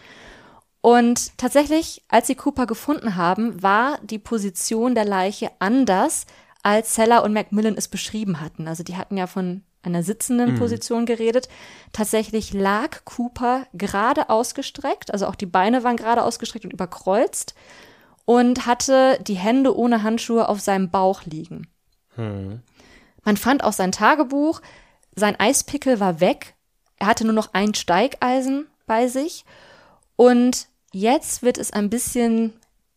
Und 0.80 1.36
tatsächlich, 1.38 2.04
als 2.08 2.28
sie 2.28 2.34
Cooper 2.34 2.66
gefunden 2.66 3.16
haben, 3.16 3.62
war 3.62 3.98
die 4.02 4.18
Position 4.18 4.94
der 4.94 5.04
Leiche 5.04 5.50
anders, 5.58 6.26
als 6.62 6.94
Seller 6.94 7.24
und 7.24 7.32
Macmillan 7.32 7.76
es 7.76 7.88
beschrieben 7.88 8.40
hatten. 8.40 8.68
Also 8.68 8.82
die 8.82 8.96
hatten 8.96 9.16
ja 9.16 9.26
von 9.26 9.62
einer 9.82 10.02
sitzenden 10.02 10.54
mhm. 10.54 10.58
Position 10.58 11.06
geredet. 11.06 11.48
Tatsächlich 11.92 12.52
lag 12.52 13.04
Cooper 13.04 13.66
gerade 13.72 14.28
ausgestreckt, 14.28 15.12
also 15.12 15.26
auch 15.26 15.34
die 15.34 15.46
Beine 15.46 15.84
waren 15.84 15.96
gerade 15.96 16.22
ausgestreckt 16.22 16.64
und 16.64 16.72
überkreuzt 16.72 17.54
und 18.24 18.66
hatte 18.66 19.18
die 19.22 19.36
Hände 19.36 19.76
ohne 19.76 20.02
Handschuhe 20.02 20.48
auf 20.48 20.60
seinem 20.60 20.90
Bauch 20.90 21.22
liegen. 21.24 21.68
Mhm. 22.16 22.60
Man 23.24 23.36
fand 23.36 23.64
auch 23.64 23.72
sein 23.72 23.92
Tagebuch, 23.92 24.60
sein 25.14 25.38
Eispickel 25.38 26.00
war 26.00 26.20
weg, 26.20 26.54
er 26.96 27.06
hatte 27.06 27.24
nur 27.24 27.34
noch 27.34 27.54
ein 27.54 27.74
Steigeisen 27.74 28.66
bei 28.86 29.06
sich 29.06 29.44
und 30.18 30.66
jetzt 30.92 31.44
wird 31.44 31.58
es 31.58 31.72
ein 31.72 31.90
bisschen 31.90 32.52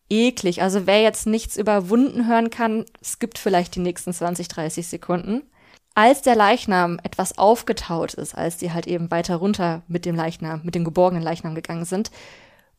eklig. 0.10 0.64
Also 0.64 0.88
wer 0.88 1.04
jetzt 1.04 1.28
nichts 1.28 1.56
über 1.56 1.88
Wunden 1.88 2.28
hören 2.28 2.50
kann, 2.50 2.84
skippt 3.04 3.38
vielleicht 3.38 3.76
die 3.76 3.80
nächsten 3.80 4.12
20, 4.12 4.48
30 4.48 4.88
Sekunden. 4.88 5.44
Als 5.94 6.24
der 6.24 6.36
Leichnam 6.36 7.00
etwas 7.04 7.38
aufgetaut 7.38 8.16
ist, 8.16 8.34
als 8.34 8.58
die 8.58 8.74
halt 8.74 8.88
eben 8.88 9.12
weiter 9.12 9.36
runter 9.36 9.84
mit 9.88 10.06
dem 10.06 10.16
Leichnam, 10.16 10.62
mit 10.64 10.74
dem 10.74 10.84
geborgenen 10.84 11.22
Leichnam 11.22 11.54
gegangen 11.54 11.86
sind, 11.86 12.10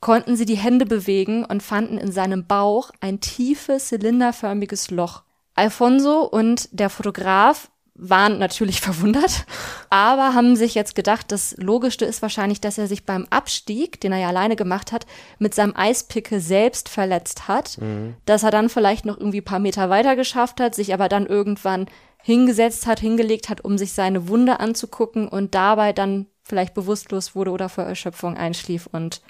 konnten 0.00 0.34
sie 0.34 0.44
die 0.44 0.56
Hände 0.56 0.86
bewegen 0.86 1.44
und 1.44 1.62
fanden 1.62 1.96
in 1.96 2.10
seinem 2.10 2.44
Bauch 2.44 2.90
ein 3.00 3.20
tiefes, 3.20 3.88
zylinderförmiges 3.88 4.90
Loch. 4.90 5.22
Alfonso 5.54 6.22
und 6.22 6.68
der 6.72 6.90
Fotograf 6.90 7.70
waren 7.94 8.38
natürlich 8.38 8.80
verwundert, 8.82 9.44
aber 9.90 10.34
haben 10.34 10.56
sich 10.56 10.74
jetzt 10.74 10.94
gedacht, 10.94 11.30
das 11.30 11.54
Logischste 11.58 12.04
ist 12.04 12.22
wahrscheinlich, 12.22 12.60
dass 12.60 12.78
er 12.78 12.86
sich 12.86 13.04
beim 13.04 13.26
Abstieg, 13.30 14.00
den 14.00 14.12
er 14.12 14.18
ja 14.18 14.28
alleine 14.28 14.56
gemacht 14.56 14.92
hat, 14.92 15.06
mit 15.38 15.54
seinem 15.54 15.76
Eispickel 15.76 16.40
selbst 16.40 16.88
verletzt 16.88 17.48
hat, 17.48 17.78
mhm. 17.78 18.14
dass 18.24 18.42
er 18.42 18.50
dann 18.50 18.68
vielleicht 18.68 19.04
noch 19.04 19.18
irgendwie 19.18 19.40
paar 19.40 19.58
Meter 19.58 19.90
weiter 19.90 20.16
geschafft 20.16 20.60
hat, 20.60 20.74
sich 20.74 20.94
aber 20.94 21.08
dann 21.08 21.26
irgendwann 21.26 21.86
hingesetzt 22.22 22.86
hat, 22.86 23.00
hingelegt 23.00 23.48
hat, 23.48 23.64
um 23.64 23.76
sich 23.78 23.92
seine 23.92 24.28
Wunde 24.28 24.60
anzugucken 24.60 25.28
und 25.28 25.54
dabei 25.54 25.92
dann 25.92 26.26
vielleicht 26.44 26.74
bewusstlos 26.74 27.34
wurde 27.34 27.50
oder 27.50 27.68
vor 27.68 27.84
Erschöpfung 27.84 28.36
einschlief 28.36 28.86
und 28.86 29.22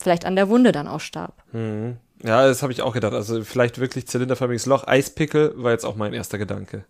vielleicht 0.00 0.24
an 0.24 0.36
der 0.36 0.48
Wunde 0.48 0.72
dann 0.72 0.88
auch 0.88 1.00
starb. 1.00 1.42
Mhm. 1.52 1.96
Ja, 2.24 2.46
das 2.46 2.62
habe 2.62 2.72
ich 2.72 2.82
auch 2.82 2.94
gedacht. 2.94 3.14
Also 3.14 3.42
vielleicht 3.42 3.78
wirklich 3.80 4.06
zylinderförmiges 4.06 4.66
Loch. 4.66 4.86
Eispickel 4.86 5.54
war 5.56 5.72
jetzt 5.72 5.84
auch 5.84 5.96
mein 5.96 6.12
erster 6.12 6.38
Gedanke. 6.38 6.84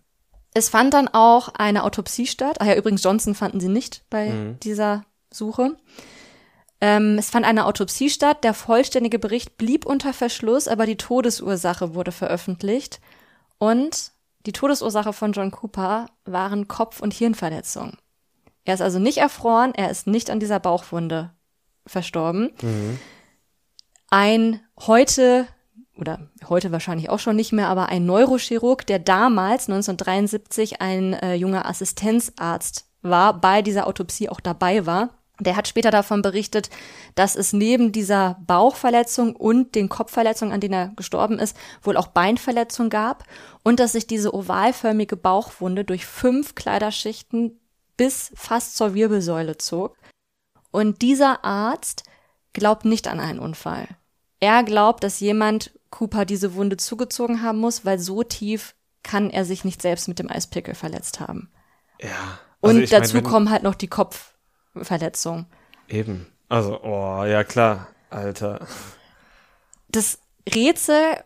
Es 0.53 0.69
fand 0.69 0.93
dann 0.93 1.07
auch 1.07 1.49
eine 1.49 1.83
Autopsie 1.83 2.27
statt. 2.27 2.57
Ach 2.59 2.65
ja, 2.65 2.75
übrigens, 2.75 3.03
Johnson 3.03 3.35
fanden 3.35 3.59
sie 3.59 3.69
nicht 3.69 4.03
bei 4.09 4.29
mhm. 4.29 4.59
dieser 4.59 5.05
Suche. 5.31 5.77
Ähm, 6.79 7.17
es 7.17 7.29
fand 7.29 7.45
eine 7.45 7.65
Autopsie 7.65 8.09
statt. 8.09 8.43
Der 8.43 8.53
vollständige 8.53 9.19
Bericht 9.19 9.57
blieb 9.57 9.85
unter 9.85 10.13
Verschluss, 10.13 10.67
aber 10.67 10.85
die 10.85 10.97
Todesursache 10.97 11.95
wurde 11.95 12.11
veröffentlicht. 12.11 12.99
Und 13.57 14.11
die 14.45 14.51
Todesursache 14.51 15.13
von 15.13 15.31
John 15.31 15.51
Cooper 15.51 16.07
waren 16.25 16.67
Kopf- 16.67 16.99
und 16.99 17.13
Hirnverletzungen. 17.13 17.97
Er 18.65 18.75
ist 18.75 18.81
also 18.81 18.99
nicht 18.99 19.17
erfroren, 19.17 19.73
er 19.73 19.89
ist 19.89 20.07
nicht 20.07 20.29
an 20.29 20.39
dieser 20.39 20.59
Bauchwunde 20.59 21.31
verstorben. 21.85 22.51
Mhm. 22.61 22.99
Ein 24.09 24.61
heute 24.79 25.47
oder 25.97 26.19
heute 26.49 26.71
wahrscheinlich 26.71 27.09
auch 27.09 27.19
schon 27.19 27.35
nicht 27.35 27.51
mehr, 27.51 27.67
aber 27.67 27.89
ein 27.89 28.05
Neurochirurg, 28.05 28.85
der 28.85 28.99
damals 28.99 29.69
1973 29.69 30.81
ein 30.81 31.13
äh, 31.13 31.35
junger 31.35 31.67
Assistenzarzt 31.67 32.85
war, 33.01 33.39
bei 33.39 33.61
dieser 33.61 33.87
Autopsie 33.87 34.29
auch 34.29 34.39
dabei 34.39 34.85
war. 34.85 35.09
Der 35.39 35.55
hat 35.55 35.67
später 35.67 35.91
davon 35.91 36.21
berichtet, 36.21 36.69
dass 37.15 37.35
es 37.35 37.53
neben 37.53 37.91
dieser 37.91 38.37
Bauchverletzung 38.45 39.35
und 39.35 39.75
den 39.75 39.89
Kopfverletzungen, 39.89 40.53
an 40.53 40.61
denen 40.61 40.73
er 40.73 40.87
gestorben 40.95 41.39
ist, 41.39 41.57
wohl 41.81 41.97
auch 41.97 42.07
Beinverletzungen 42.07 42.89
gab 42.89 43.23
und 43.63 43.79
dass 43.79 43.93
sich 43.93 44.07
diese 44.07 44.33
ovalförmige 44.33 45.17
Bauchwunde 45.17 45.83
durch 45.85 46.05
fünf 46.05 46.55
Kleiderschichten 46.55 47.59
bis 47.97 48.31
fast 48.35 48.77
zur 48.77 48.93
Wirbelsäule 48.93 49.57
zog. 49.57 49.95
Und 50.71 51.01
dieser 51.01 51.43
Arzt 51.43 52.03
glaubt 52.53 52.85
nicht 52.85 53.07
an 53.07 53.19
einen 53.19 53.39
Unfall. 53.39 53.87
Er 54.39 54.63
glaubt, 54.63 55.03
dass 55.03 55.19
jemand 55.19 55.71
Cooper 55.93 56.25
diese 56.25 56.55
Wunde 56.55 56.77
zugezogen 56.77 57.43
haben 57.43 57.59
muss, 57.59 57.85
weil 57.85 57.99
so 57.99 58.23
tief 58.23 58.73
kann 59.03 59.29
er 59.29 59.45
sich 59.45 59.63
nicht 59.63 59.79
selbst 59.79 60.07
mit 60.07 60.17
dem 60.17 60.29
Eispickel 60.29 60.73
verletzt 60.73 61.19
haben. 61.19 61.51
Ja. 62.01 62.39
Also 62.61 62.79
Und 62.79 62.91
dazu 62.91 63.17
mein, 63.17 63.23
kommen 63.23 63.49
halt 63.51 63.61
noch 63.61 63.75
die 63.75 63.87
Kopfverletzungen. 63.87 65.45
Eben. 65.87 66.25
Also, 66.49 66.81
oh, 66.81 67.23
ja 67.25 67.43
klar, 67.43 67.89
Alter. 68.09 68.65
Das 69.89 70.17
Rätsel 70.51 71.23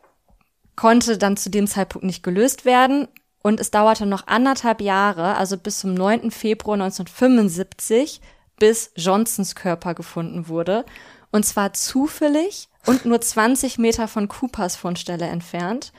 konnte 0.76 1.18
dann 1.18 1.38
zu 1.38 1.50
dem 1.50 1.68
Zeitpunkt 1.68 2.06
nicht 2.06 2.22
gelöst 2.22 2.66
werden 2.66 3.08
und 3.42 3.62
es 3.62 3.72
dauerte 3.72 4.06
noch 4.06 4.28
anderthalb 4.28 4.82
Jahre, 4.82 5.38
also 5.38 5.58
bis 5.58 5.80
zum 5.80 5.94
9. 5.94 6.30
Februar 6.30 6.74
1975, 6.74 8.20
bis 8.60 8.92
Johnsons 8.96 9.56
Körper 9.56 9.94
gefunden 9.94 10.50
wurde. 10.50 10.84
Und 11.32 11.46
zwar 11.46 11.72
zufällig 11.72 12.68
und 12.88 13.06
nur 13.06 13.22
20 13.22 13.78
Meter 13.78 14.08
von 14.08 14.28
Coopers 14.28 14.76
Fundstelle 14.76 15.28
entfernt. 15.28 15.92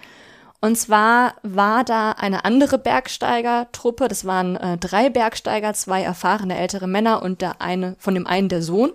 Und 0.60 0.76
zwar 0.76 1.34
war 1.44 1.84
da 1.84 2.12
eine 2.12 2.44
andere 2.44 2.78
Bergsteigertruppe, 2.78 4.08
das 4.08 4.24
waren 4.24 4.56
äh, 4.56 4.76
drei 4.76 5.08
Bergsteiger, 5.08 5.72
zwei 5.74 6.02
erfahrene 6.02 6.58
ältere 6.58 6.88
Männer 6.88 7.22
und 7.22 7.40
der 7.42 7.60
eine, 7.60 7.94
von 8.00 8.14
dem 8.14 8.26
einen 8.26 8.48
der 8.48 8.62
Sohn, 8.62 8.92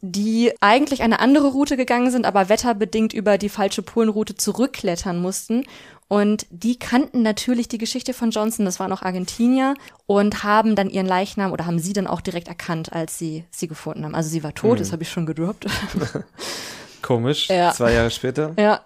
die 0.00 0.52
eigentlich 0.60 1.02
eine 1.02 1.20
andere 1.20 1.48
Route 1.48 1.76
gegangen 1.76 2.10
sind, 2.10 2.26
aber 2.26 2.48
wetterbedingt 2.48 3.12
über 3.12 3.38
die 3.38 3.48
falsche 3.48 3.82
Polenroute 3.82 4.34
zurückklettern 4.34 5.22
mussten 5.22 5.64
und 6.08 6.46
die 6.50 6.78
kannten 6.78 7.22
natürlich 7.22 7.68
die 7.68 7.78
Geschichte 7.78 8.12
von 8.12 8.30
Johnson, 8.30 8.66
das 8.66 8.78
waren 8.78 8.92
auch 8.92 9.02
Argentinier, 9.02 9.74
und 10.06 10.44
haben 10.44 10.76
dann 10.76 10.90
ihren 10.90 11.06
Leichnam 11.06 11.52
oder 11.52 11.66
haben 11.66 11.78
sie 11.78 11.92
dann 11.92 12.06
auch 12.06 12.20
direkt 12.20 12.48
erkannt, 12.48 12.92
als 12.92 13.18
sie 13.18 13.44
sie 13.50 13.68
gefunden 13.68 14.04
haben. 14.04 14.14
Also 14.14 14.28
sie 14.28 14.42
war 14.42 14.54
tot, 14.54 14.72
hm. 14.72 14.78
das 14.78 14.92
habe 14.92 15.02
ich 15.02 15.10
schon 15.10 15.26
gedroppt. 15.26 15.66
Komisch, 17.04 17.48
ja. 17.48 17.72
zwei 17.72 17.92
Jahre 17.92 18.10
später. 18.10 18.54
Ja. 18.58 18.80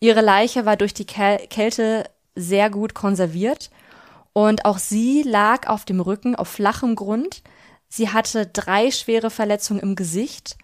Ihre 0.00 0.20
Leiche 0.20 0.66
war 0.66 0.76
durch 0.76 0.92
die 0.92 1.06
Kälte 1.06 2.10
sehr 2.34 2.68
gut 2.68 2.94
konserviert 2.94 3.70
und 4.32 4.64
auch 4.64 4.78
sie 4.78 5.22
lag 5.22 5.68
auf 5.68 5.84
dem 5.84 6.00
Rücken 6.00 6.34
auf 6.34 6.48
flachem 6.48 6.96
Grund. 6.96 7.42
Sie 7.88 8.10
hatte 8.10 8.46
drei 8.46 8.90
schwere 8.90 9.30
Verletzungen 9.30 9.80
im 9.80 9.94
Gesicht, 9.94 10.58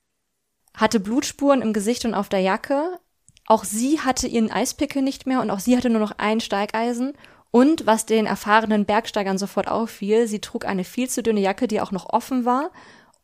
hatte 0.74 0.98
Blutspuren 0.98 1.62
im 1.62 1.72
Gesicht 1.72 2.04
und 2.04 2.14
auf 2.14 2.28
der 2.28 2.40
Jacke, 2.40 2.98
auch 3.46 3.62
sie 3.64 4.00
hatte 4.00 4.26
ihren 4.26 4.50
Eispickel 4.50 5.00
nicht 5.00 5.26
mehr 5.26 5.40
und 5.40 5.50
auch 5.50 5.60
sie 5.60 5.76
hatte 5.76 5.90
nur 5.90 6.00
noch 6.00 6.18
ein 6.18 6.40
Steigeisen. 6.40 7.14
Und 7.52 7.86
was 7.86 8.06
den 8.06 8.26
erfahrenen 8.26 8.84
Bergsteigern 8.84 9.38
sofort 9.38 9.66
auffiel, 9.66 10.28
sie 10.28 10.40
trug 10.40 10.64
eine 10.64 10.84
viel 10.84 11.08
zu 11.08 11.22
dünne 11.22 11.40
Jacke, 11.40 11.66
die 11.66 11.80
auch 11.80 11.90
noch 11.90 12.08
offen 12.10 12.44
war 12.44 12.70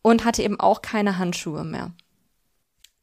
und 0.03 0.25
hatte 0.25 0.43
eben 0.43 0.59
auch 0.59 0.83
keine 0.83 1.19
Handschuhe 1.19 1.65
mehr. 1.65 1.93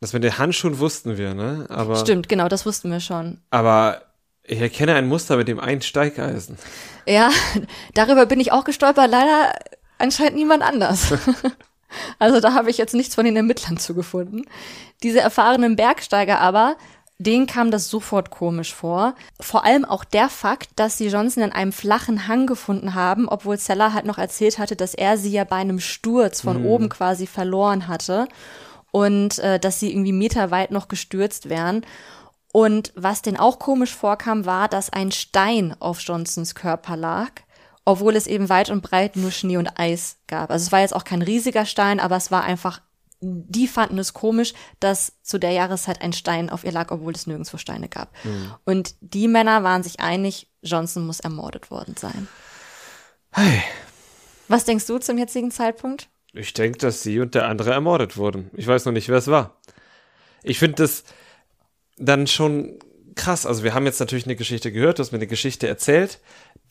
Das 0.04 0.12
mit 0.12 0.26
den 0.26 0.38
Handschuhen 0.38 0.80
wussten 0.80 1.18
wir, 1.18 1.34
ne? 1.34 1.66
Aber, 1.70 1.96
Stimmt, 1.96 2.28
genau, 2.28 2.50
das 2.50 2.66
wussten 2.66 2.92
wir 2.92 3.00
schon. 3.00 3.40
Aber 3.52 4.02
ich 4.44 4.60
erkenne 4.60 4.96
ein 4.96 5.08
Muster 5.08 5.38
mit 5.38 5.48
dem 5.48 5.62
einen 5.62 5.82
Steigeisen. 5.82 6.58
Ja, 7.08 7.30
darüber 7.94 8.26
bin 8.26 8.42
ich 8.42 8.52
auch 8.52 8.66
gestolpert. 8.66 9.10
Leider 9.10 9.54
anscheinend 10.00 10.36
niemand 10.36 10.62
anders. 10.62 11.14
also 12.20 12.42
da 12.42 12.54
habe 12.54 12.70
ich 12.70 12.78
jetzt 12.78 12.94
nichts 12.94 13.16
von 13.16 13.24
den 13.24 13.38
Ermittlern 13.38 13.78
zugefunden. 13.78 14.46
Diese 15.04 15.22
erfahrenen 15.22 15.78
Bergsteiger 15.78 16.42
aber 16.42 16.76
denen 17.18 17.48
kam 17.48 17.72
das 17.72 17.88
sofort 17.88 18.30
komisch 18.30 18.74
vor. 18.74 19.16
Vor 19.40 19.64
allem 19.64 19.86
auch 19.86 20.04
der 20.04 20.28
Fakt, 20.28 20.72
dass 20.76 20.98
sie 20.98 21.08
Johnson 21.08 21.44
in 21.44 21.54
einem 21.54 21.72
flachen 21.72 22.28
Hang 22.28 22.46
gefunden 22.46 22.94
haben, 22.94 23.30
obwohl 23.30 23.58
Zeller 23.58 23.94
halt 23.94 24.06
noch 24.06 24.18
erzählt 24.18 24.60
hatte, 24.60 24.76
dass 24.76 24.96
er 24.96 25.18
sie 25.18 25.32
ja 25.32 25.46
bei 25.46 25.56
einem 25.56 25.80
Sturz 25.80 26.42
von 26.42 26.64
mhm. 26.64 26.66
oben 26.66 26.90
quasi 26.90 27.26
verloren 27.26 27.88
hatte 27.88 28.28
und 28.94 29.40
äh, 29.40 29.60
dass 29.60 29.80
sie 29.80 29.92
irgendwie 29.92 30.12
meterweit 30.12 30.70
noch 30.70 30.88
gestürzt 30.88 31.50
wären. 31.50 31.84
Und 32.52 32.94
was 32.96 33.24
denen 33.24 33.38
auch 33.38 33.58
komisch 33.58 33.94
vorkam, 33.96 34.46
war, 34.46 34.68
dass 34.68 34.94
ein 34.94 35.12
Stein 35.12 35.76
auf 35.80 36.00
Johnsons 36.00 36.54
Körper 36.54 36.96
lag, 36.96 37.32
obwohl 37.86 38.16
es 38.16 38.28
eben 38.28 38.50
weit 38.50 38.70
und 38.70 38.84
breit 38.84 39.16
nur 39.16 39.32
Schnee 39.32 39.58
und 39.58 39.80
Eis 39.80 40.18
gab. 40.28 40.52
Also 40.52 40.68
es 40.68 40.72
war 40.72 40.82
jetzt 40.82 40.96
auch 40.96 41.06
kein 41.06 41.24
riesiger 41.24 41.66
Stein, 41.66 42.00
aber 42.00 42.16
es 42.16 42.30
war 42.30 42.44
einfach 42.44 42.82
die 43.26 43.70
fanden 43.70 44.00
es 44.00 44.14
komisch, 44.14 44.54
dass 44.82 45.14
zu 45.24 45.38
der 45.38 45.52
Jahreszeit 45.52 46.02
ein 46.02 46.12
Stein 46.12 46.50
auf 46.50 46.66
ihr 46.66 46.74
lag, 46.74 46.92
obwohl 46.92 47.14
es 47.14 47.26
nirgendwo 47.26 47.58
Steine 47.58 47.88
gab. 47.88 48.12
Mhm. 48.26 48.54
Und 48.66 48.96
die 49.00 49.30
Männer 49.30 49.64
waren 49.64 49.82
sich 49.82 50.02
einig, 50.02 50.52
Johnson 50.62 51.08
muss 51.08 51.22
ermordet 51.22 51.72
worden 51.72 51.96
sein. 51.98 52.28
Hey. 53.32 53.64
Was 54.50 54.66
denkst 54.66 54.86
du 54.88 54.98
zum 54.98 55.18
jetzigen 55.18 55.52
Zeitpunkt? 55.52 56.10
Ich 56.34 56.54
denke, 56.54 56.80
dass 56.80 57.04
sie 57.04 57.20
und 57.20 57.36
der 57.36 57.48
andere 57.48 57.72
ermordet 57.72 58.18
wurden. 58.18 58.50
Ich 58.54 58.68
weiß 58.68 58.86
noch 58.86 58.92
nicht, 58.92 59.10
wer 59.10 59.18
es 59.18 59.28
war. 59.28 59.60
Ich 60.42 60.60
finde 60.60 60.76
das 60.84 61.04
dann 61.98 62.28
schon 62.28 62.80
krass. 63.16 63.46
Also 63.46 63.64
wir 63.64 63.74
haben 63.74 63.86
jetzt 63.86 64.00
natürlich 64.00 64.26
eine 64.26 64.36
Geschichte 64.36 64.72
gehört, 64.72 64.98
du 64.98 65.02
hast 65.02 65.12
mir 65.12 65.20
eine 65.20 65.28
Geschichte 65.28 65.68
erzählt, 65.68 66.20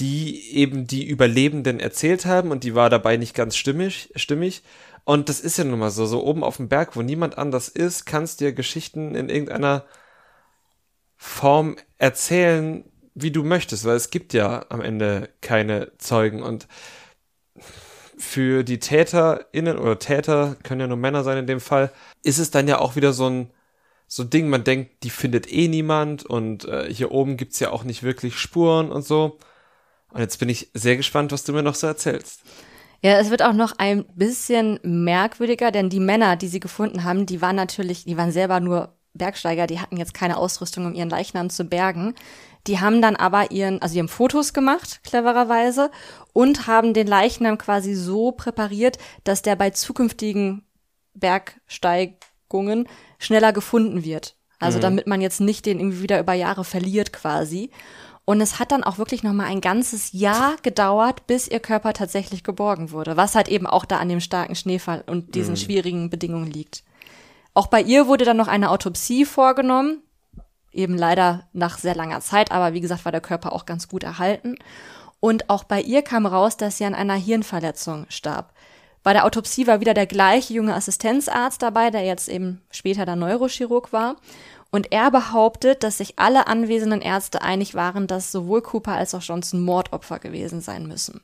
die 0.00 0.56
eben 0.56 0.86
die 0.86 1.06
Überlebenden 1.06 1.78
erzählt 1.78 2.26
haben 2.26 2.50
und 2.50 2.64
die 2.64 2.74
war 2.74 2.90
dabei 2.90 3.16
nicht 3.16 3.34
ganz 3.34 3.56
stimmig, 3.56 4.10
stimmig. 4.16 4.62
Und 5.04 5.28
das 5.28 5.40
ist 5.40 5.58
ja 5.58 5.64
nun 5.64 5.78
mal 5.78 5.90
so, 5.90 6.06
so 6.06 6.24
oben 6.24 6.44
auf 6.44 6.56
dem 6.56 6.68
Berg, 6.68 6.96
wo 6.96 7.02
niemand 7.02 7.38
anders 7.38 7.68
ist, 7.68 8.04
kannst 8.04 8.40
dir 8.40 8.52
Geschichten 8.52 9.14
in 9.14 9.28
irgendeiner 9.28 9.84
Form 11.16 11.76
erzählen, 11.98 12.84
wie 13.14 13.30
du 13.30 13.44
möchtest, 13.44 13.84
weil 13.84 13.96
es 13.96 14.10
gibt 14.10 14.32
ja 14.32 14.66
am 14.70 14.80
Ende 14.80 15.28
keine 15.40 15.92
Zeugen 15.98 16.42
und 16.42 16.66
für 18.22 18.62
die 18.62 18.78
TäterInnen 18.78 19.78
oder 19.78 19.98
Täter, 19.98 20.56
können 20.62 20.80
ja 20.80 20.86
nur 20.86 20.96
Männer 20.96 21.24
sein 21.24 21.38
in 21.38 21.46
dem 21.46 21.60
Fall, 21.60 21.90
ist 22.22 22.38
es 22.38 22.50
dann 22.50 22.68
ja 22.68 22.78
auch 22.78 22.96
wieder 22.96 23.12
so 23.12 23.28
ein, 23.28 23.50
so 24.06 24.24
Ding, 24.24 24.48
man 24.48 24.64
denkt, 24.64 25.02
die 25.02 25.10
findet 25.10 25.52
eh 25.52 25.68
niemand 25.68 26.24
und 26.24 26.64
äh, 26.66 26.92
hier 26.92 27.10
oben 27.10 27.36
gibt's 27.36 27.58
ja 27.60 27.70
auch 27.70 27.84
nicht 27.84 28.02
wirklich 28.02 28.38
Spuren 28.38 28.92
und 28.92 29.04
so. 29.04 29.38
Und 30.10 30.20
jetzt 30.20 30.38
bin 30.38 30.48
ich 30.48 30.70
sehr 30.72 30.96
gespannt, 30.96 31.32
was 31.32 31.44
du 31.44 31.52
mir 31.52 31.62
noch 31.62 31.74
so 31.74 31.86
erzählst. 31.86 32.42
Ja, 33.02 33.18
es 33.18 33.30
wird 33.30 33.42
auch 33.42 33.54
noch 33.54 33.72
ein 33.78 34.04
bisschen 34.14 34.78
merkwürdiger, 34.82 35.72
denn 35.72 35.90
die 35.90 36.00
Männer, 36.00 36.36
die 36.36 36.48
sie 36.48 36.60
gefunden 36.60 37.02
haben, 37.02 37.26
die 37.26 37.42
waren 37.42 37.56
natürlich, 37.56 38.04
die 38.04 38.16
waren 38.16 38.30
selber 38.30 38.60
nur 38.60 38.94
Bergsteiger, 39.14 39.66
die 39.66 39.80
hatten 39.80 39.96
jetzt 39.96 40.14
keine 40.14 40.36
Ausrüstung, 40.36 40.86
um 40.86 40.94
ihren 40.94 41.10
Leichnam 41.10 41.50
zu 41.50 41.64
bergen. 41.64 42.14
Die 42.66 42.80
haben 42.80 43.02
dann 43.02 43.16
aber 43.16 43.50
ihren, 43.50 43.82
also 43.82 43.94
die 43.94 44.00
haben 44.00 44.08
Fotos 44.08 44.52
gemacht, 44.52 45.00
clevererweise, 45.04 45.90
und 46.32 46.66
haben 46.66 46.94
den 46.94 47.06
Leichnam 47.06 47.58
quasi 47.58 47.94
so 47.94 48.32
präpariert, 48.32 48.98
dass 49.24 49.42
der 49.42 49.56
bei 49.56 49.70
zukünftigen 49.70 50.64
Bergsteigungen 51.14 52.88
schneller 53.18 53.52
gefunden 53.52 54.04
wird. 54.04 54.36
Also 54.58 54.78
mhm. 54.78 54.82
damit 54.82 55.06
man 55.06 55.20
jetzt 55.20 55.40
nicht 55.40 55.66
den 55.66 55.80
irgendwie 55.80 56.02
wieder 56.02 56.20
über 56.20 56.34
Jahre 56.34 56.64
verliert 56.64 57.12
quasi. 57.12 57.70
Und 58.24 58.40
es 58.40 58.60
hat 58.60 58.70
dann 58.70 58.84
auch 58.84 58.98
wirklich 58.98 59.24
noch 59.24 59.32
mal 59.32 59.46
ein 59.46 59.60
ganzes 59.60 60.12
Jahr 60.12 60.54
gedauert, 60.62 61.26
bis 61.26 61.48
ihr 61.48 61.58
Körper 61.58 61.92
tatsächlich 61.92 62.44
geborgen 62.44 62.92
wurde, 62.92 63.16
was 63.16 63.34
halt 63.34 63.48
eben 63.48 63.66
auch 63.66 63.84
da 63.84 63.98
an 63.98 64.08
dem 64.08 64.20
starken 64.20 64.54
Schneefall 64.54 65.02
und 65.06 65.34
diesen 65.34 65.54
mhm. 65.54 65.58
schwierigen 65.58 66.10
Bedingungen 66.10 66.50
liegt. 66.50 66.84
Auch 67.54 67.66
bei 67.66 67.82
ihr 67.82 68.06
wurde 68.06 68.24
dann 68.24 68.36
noch 68.36 68.48
eine 68.48 68.70
Autopsie 68.70 69.24
vorgenommen, 69.24 70.02
eben 70.72 70.96
leider 70.96 71.48
nach 71.52 71.78
sehr 71.78 71.94
langer 71.94 72.20
Zeit, 72.20 72.50
aber 72.50 72.72
wie 72.74 72.80
gesagt 72.80 73.04
war 73.04 73.12
der 73.12 73.20
Körper 73.20 73.52
auch 73.52 73.66
ganz 73.66 73.88
gut 73.88 74.02
erhalten. 74.02 74.56
Und 75.20 75.50
auch 75.50 75.64
bei 75.64 75.80
ihr 75.80 76.02
kam 76.02 76.26
raus, 76.26 76.56
dass 76.56 76.78
sie 76.78 76.84
an 76.84 76.94
einer 76.94 77.14
Hirnverletzung 77.14 78.06
starb. 78.08 78.52
Bei 79.02 79.12
der 79.12 79.24
Autopsie 79.24 79.66
war 79.66 79.80
wieder 79.80 79.94
der 79.94 80.06
gleiche 80.06 80.54
junge 80.54 80.74
Assistenzarzt 80.74 81.62
dabei, 81.62 81.90
der 81.90 82.04
jetzt 82.04 82.28
eben 82.28 82.62
später 82.70 83.04
der 83.04 83.16
Neurochirurg 83.16 83.92
war. 83.92 84.16
Und 84.70 84.90
er 84.90 85.10
behauptet, 85.10 85.82
dass 85.82 85.98
sich 85.98 86.18
alle 86.18 86.46
anwesenden 86.46 87.02
Ärzte 87.02 87.42
einig 87.42 87.74
waren, 87.74 88.06
dass 88.06 88.32
sowohl 88.32 88.62
Cooper 88.62 88.92
als 88.92 89.14
auch 89.14 89.20
Johnson 89.20 89.62
Mordopfer 89.62 90.18
gewesen 90.18 90.60
sein 90.60 90.86
müssen. 90.86 91.20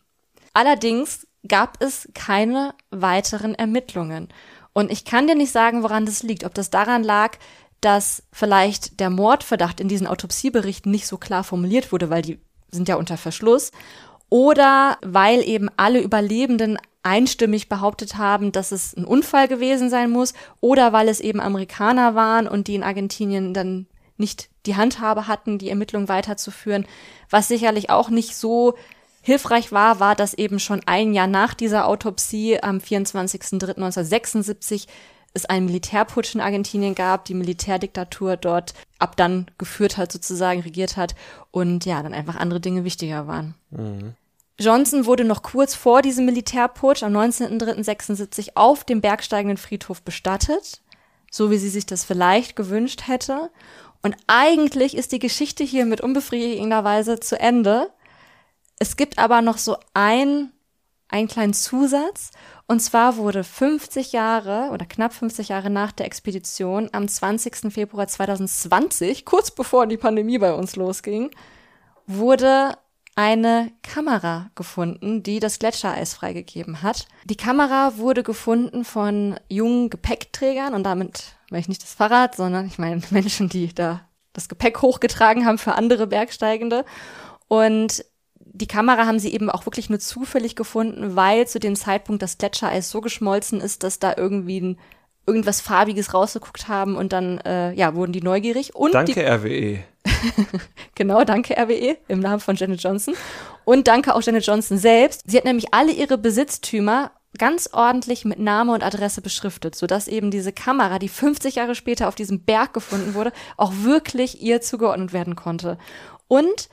Allerdings 0.53 1.27
gab 1.47 1.83
es 1.83 2.09
keine 2.15 2.75
weiteren 2.91 3.55
Ermittlungen. 3.55 4.29
Und 4.75 4.91
ich 4.93 5.05
kann 5.05 5.27
dir 5.27 5.35
nicht 5.35 5.53
sagen, 5.53 5.83
woran 5.83 6.05
das 6.05 6.23
liegt. 6.23 6.45
Ob 6.45 6.53
das 6.53 6.71
daran 6.71 7.03
lag, 7.03 7.39
dass 7.81 8.23
vielleicht 8.33 9.01
der 9.01 9.11
Mordverdacht 9.11 9.81
in 9.81 9.89
diesen 9.89 10.07
Autopsieberichten 10.07 10.91
nicht 10.91 11.07
so 11.07 11.17
klar 11.17 11.45
formuliert 11.45 11.93
wurde, 11.93 12.11
weil 12.11 12.23
die 12.23 12.39
sind 12.71 12.89
ja 12.89 12.97
unter 12.97 13.17
Verschluss, 13.17 13.71
oder 14.31 14.99
weil 15.03 15.47
eben 15.47 15.69
alle 15.77 16.01
Überlebenden 16.01 16.79
einstimmig 17.03 17.69
behauptet 17.69 18.17
haben, 18.17 18.53
dass 18.53 18.73
es 18.73 18.97
ein 18.97 19.05
Unfall 19.05 19.49
gewesen 19.49 19.89
sein 19.89 20.11
muss 20.11 20.35
oder 20.61 20.93
weil 20.93 21.09
es 21.09 21.21
eben 21.21 21.41
Amerikaner 21.41 22.15
waren 22.15 22.47
und 22.47 22.69
die 22.69 22.75
in 22.75 22.83
Argentinien 22.83 23.55
dann 23.55 23.87
nicht 24.19 24.51
die 24.67 24.77
Handhabe 24.77 25.27
hatten, 25.27 25.59
die 25.59 25.71
Ermittlungen 25.71 26.09
weiterzuführen. 26.09 26.87
Was 27.31 27.49
sicherlich 27.49 27.89
auch 27.89 28.11
nicht 28.11 28.37
so 28.37 28.75
hilfreich 29.23 29.73
war, 29.73 30.01
war, 30.01 30.15
dass 30.15 30.35
eben 30.35 30.59
schon 30.59 30.81
ein 30.87 31.15
Jahr 31.15 31.27
nach 31.27 31.55
dieser 31.55 31.87
Autopsie 31.87 32.63
am 32.63 32.79
24.03.1976 32.79 34.87
es 35.35 35.45
einen 35.45 35.67
Militärputsch 35.67 36.35
in 36.35 36.41
Argentinien 36.41 36.95
gab, 36.95 37.25
die 37.25 37.35
Militärdiktatur 37.35 38.37
dort 38.37 38.75
ab 38.99 39.17
dann 39.17 39.51
geführt 39.59 39.97
hat, 39.97 40.11
sozusagen 40.11 40.61
regiert 40.61 40.97
hat 40.97 41.15
und 41.51 41.85
ja, 41.85 42.03
dann 42.03 42.15
einfach 42.15 42.37
andere 42.37 42.61
Dinge 42.61 42.85
wichtiger 42.85 43.27
waren. 43.27 43.55
Mhm. 43.71 44.15
Johnson 44.61 45.07
wurde 45.07 45.25
noch 45.25 45.43
kurz 45.43 45.77
vor 45.77 46.03
diesem 46.03 46.25
Militärputsch 46.25 47.05
am 47.05 47.17
19.03.76 47.17 48.51
auf 48.57 48.83
dem 48.83 49.01
bergsteigenden 49.01 49.57
Friedhof 49.57 50.03
bestattet, 50.03 50.83
so 51.31 51.51
wie 51.51 51.59
sie 51.59 51.69
sich 51.69 51.87
das 51.87 52.05
vielleicht 52.05 52.57
gewünscht 52.57 53.03
hätte. 53.07 53.51
Und 54.03 54.17
eigentlich 54.27 54.97
ist 54.97 55.13
die 55.13 55.21
Geschichte 55.21 55.63
hier 55.63 55.87
mit 55.87 56.01
unbefriedigender 56.01 56.83
Weise 56.83 57.21
zu 57.21 57.39
Ende. 57.39 57.91
Es 58.81 58.97
gibt 58.97 59.19
aber 59.19 59.43
noch 59.43 59.59
so 59.59 59.77
ein, 59.95 60.53
einen 61.09 61.29
kleinen 61.29 61.55
Zusatz. 61.55 62.31
Und 62.71 62.81
zwar 62.81 63.17
wurde 63.17 63.45
50 63.45 64.13
Jahre 64.13 64.69
oder 64.73 64.85
knapp 64.85 65.15
50 65.15 65.49
Jahre 65.49 65.71
nach 65.71 65.91
der 65.91 66.05
Expedition 66.05 66.91
am 66.93 67.09
20. 67.09 67.73
Februar 67.73 68.07
2020, 68.07 69.25
kurz 69.25 69.51
bevor 69.51 69.87
die 69.87 69.97
Pandemie 69.97 70.37
bei 70.37 70.53
uns 70.53 70.77
losging, 70.77 71.31
wurde 72.07 72.75
eine 73.17 73.73
Kamera 73.83 74.51
gefunden, 74.55 75.23
die 75.23 75.41
das 75.41 75.59
Gletschereis 75.59 76.13
freigegeben 76.13 76.83
hat. 76.83 77.09
Die 77.25 77.37
Kamera 77.37 77.97
wurde 77.97 78.23
gefunden 78.23 78.85
von 78.85 79.41
jungen 79.49 79.89
Gepäckträgern 79.89 80.75
und 80.75 80.85
damit 80.85 81.37
meine 81.51 81.63
ich 81.63 81.69
nicht 81.69 81.83
das 81.83 81.95
Fahrrad, 81.95 82.37
sondern 82.37 82.67
ich 82.67 82.79
meine 82.79 83.01
Menschen, 83.11 83.49
die 83.49 83.75
da 83.75 84.03
das 84.35 84.51
Gepäck 84.51 84.83
hochgetragen 84.83 85.47
haben 85.47 85.59
für 85.59 85.75
andere 85.75 86.07
Bergsteigende. 86.07 86.85
Und 87.49 88.05
die 88.53 88.67
Kamera 88.67 89.07
haben 89.07 89.19
sie 89.19 89.33
eben 89.33 89.51
auch 89.51 89.67
wirklich 89.67 89.91
nur 89.91 89.99
zufällig 89.99 90.57
gefunden, 90.57 91.17
weil 91.17 91.47
zu 91.47 91.61
dem 91.61 91.77
Zeitpunkt 91.77 92.23
das 92.23 92.39
Gletschereis 92.39 92.91
so 92.91 93.01
geschmolzen 93.01 93.61
ist, 93.61 93.83
dass 93.83 93.99
da 93.99 94.15
irgendwie 94.17 94.61
ein, 94.61 94.79
irgendwas 95.27 95.61
Farbiges 95.61 96.15
rausgeguckt 96.15 96.69
haben 96.69 96.97
und 96.97 97.13
dann 97.13 97.39
äh, 97.39 97.73
ja 97.73 97.95
wurden 97.95 98.13
die 98.13 98.23
neugierig. 98.23 98.75
Und 98.75 98.95
Danke 98.95 99.15
die, 99.15 99.21
RWE. 99.21 99.79
genau, 100.95 101.25
danke 101.25 101.55
RWE 101.57 101.97
im 102.09 102.21
Namen 102.21 102.41
von 102.41 102.57
Janet 102.57 102.83
Johnson. 102.83 103.15
Und 103.65 103.89
danke 103.89 104.15
auch 104.15 104.23
Janet 104.23 104.47
Johnson 104.47 104.79
selbst. 104.79 105.23
Sie 105.27 105.37
hat 105.37 105.45
nämlich 105.45 105.75
alle 105.75 105.93
ihre 105.93 106.17
Besitztümer 106.17 107.13
ganz 107.37 107.69
ordentlich 107.73 108.25
mit 108.25 108.39
Name 108.39 108.73
und 108.73 108.83
Adresse 108.83 109.21
beschriftet, 109.21 109.75
sodass 109.75 110.09
eben 110.09 110.31
diese 110.31 110.53
Kamera, 110.53 110.99
die 110.99 111.09
50 111.09 111.57
Jahre 111.57 111.75
später 111.75 112.09
auf 112.09 112.15
diesem 112.15 112.41
Berg 112.41 112.73
gefunden 112.73 113.15
wurde, 113.15 113.33
auch 113.57 113.73
wirklich 113.83 114.41
ihr 114.41 114.61
zugeordnet 114.61 115.13
werden 115.13 115.37
konnte. 115.37 115.79
Und 116.27 116.69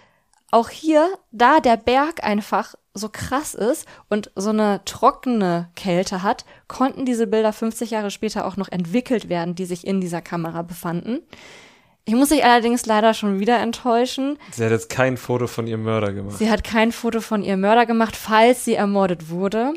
auch 0.56 0.70
hier, 0.70 1.18
da 1.32 1.60
der 1.60 1.76
Berg 1.76 2.24
einfach 2.24 2.76
so 2.94 3.10
krass 3.10 3.54
ist 3.54 3.86
und 4.08 4.32
so 4.36 4.52
eine 4.52 4.80
trockene 4.86 5.70
Kälte 5.76 6.24
hat, 6.24 6.46
konnten 6.70 7.06
diese 7.06 7.28
Bilder 7.28 7.52
50 7.52 7.92
Jahre 7.92 8.10
später 8.10 8.46
auch 8.46 8.56
noch 8.56 8.70
entwickelt 8.70 9.28
werden, 9.28 9.56
die 9.56 9.66
sich 9.66 9.86
in 9.86 10.00
dieser 10.00 10.22
Kamera 10.22 10.62
befanden. 10.62 11.20
Ich 12.06 12.16
muss 12.16 12.30
dich 12.30 12.46
allerdings 12.46 12.86
leider 12.86 13.14
schon 13.14 13.42
wieder 13.42 13.60
enttäuschen. 13.60 14.38
Sie 14.52 14.64
hat 14.64 14.72
jetzt 14.72 14.90
kein 14.90 15.18
Foto 15.18 15.48
von 15.48 15.68
ihrem 15.68 15.84
Mörder 15.84 16.14
gemacht. 16.14 16.38
Sie 16.38 16.50
hat 16.50 16.64
kein 16.64 16.94
Foto 16.94 17.20
von 17.20 17.44
ihrem 17.44 17.60
Mörder 17.60 17.86
gemacht, 17.86 18.16
falls 18.16 18.64
sie 18.64 18.76
ermordet 18.76 19.30
wurde. 19.30 19.74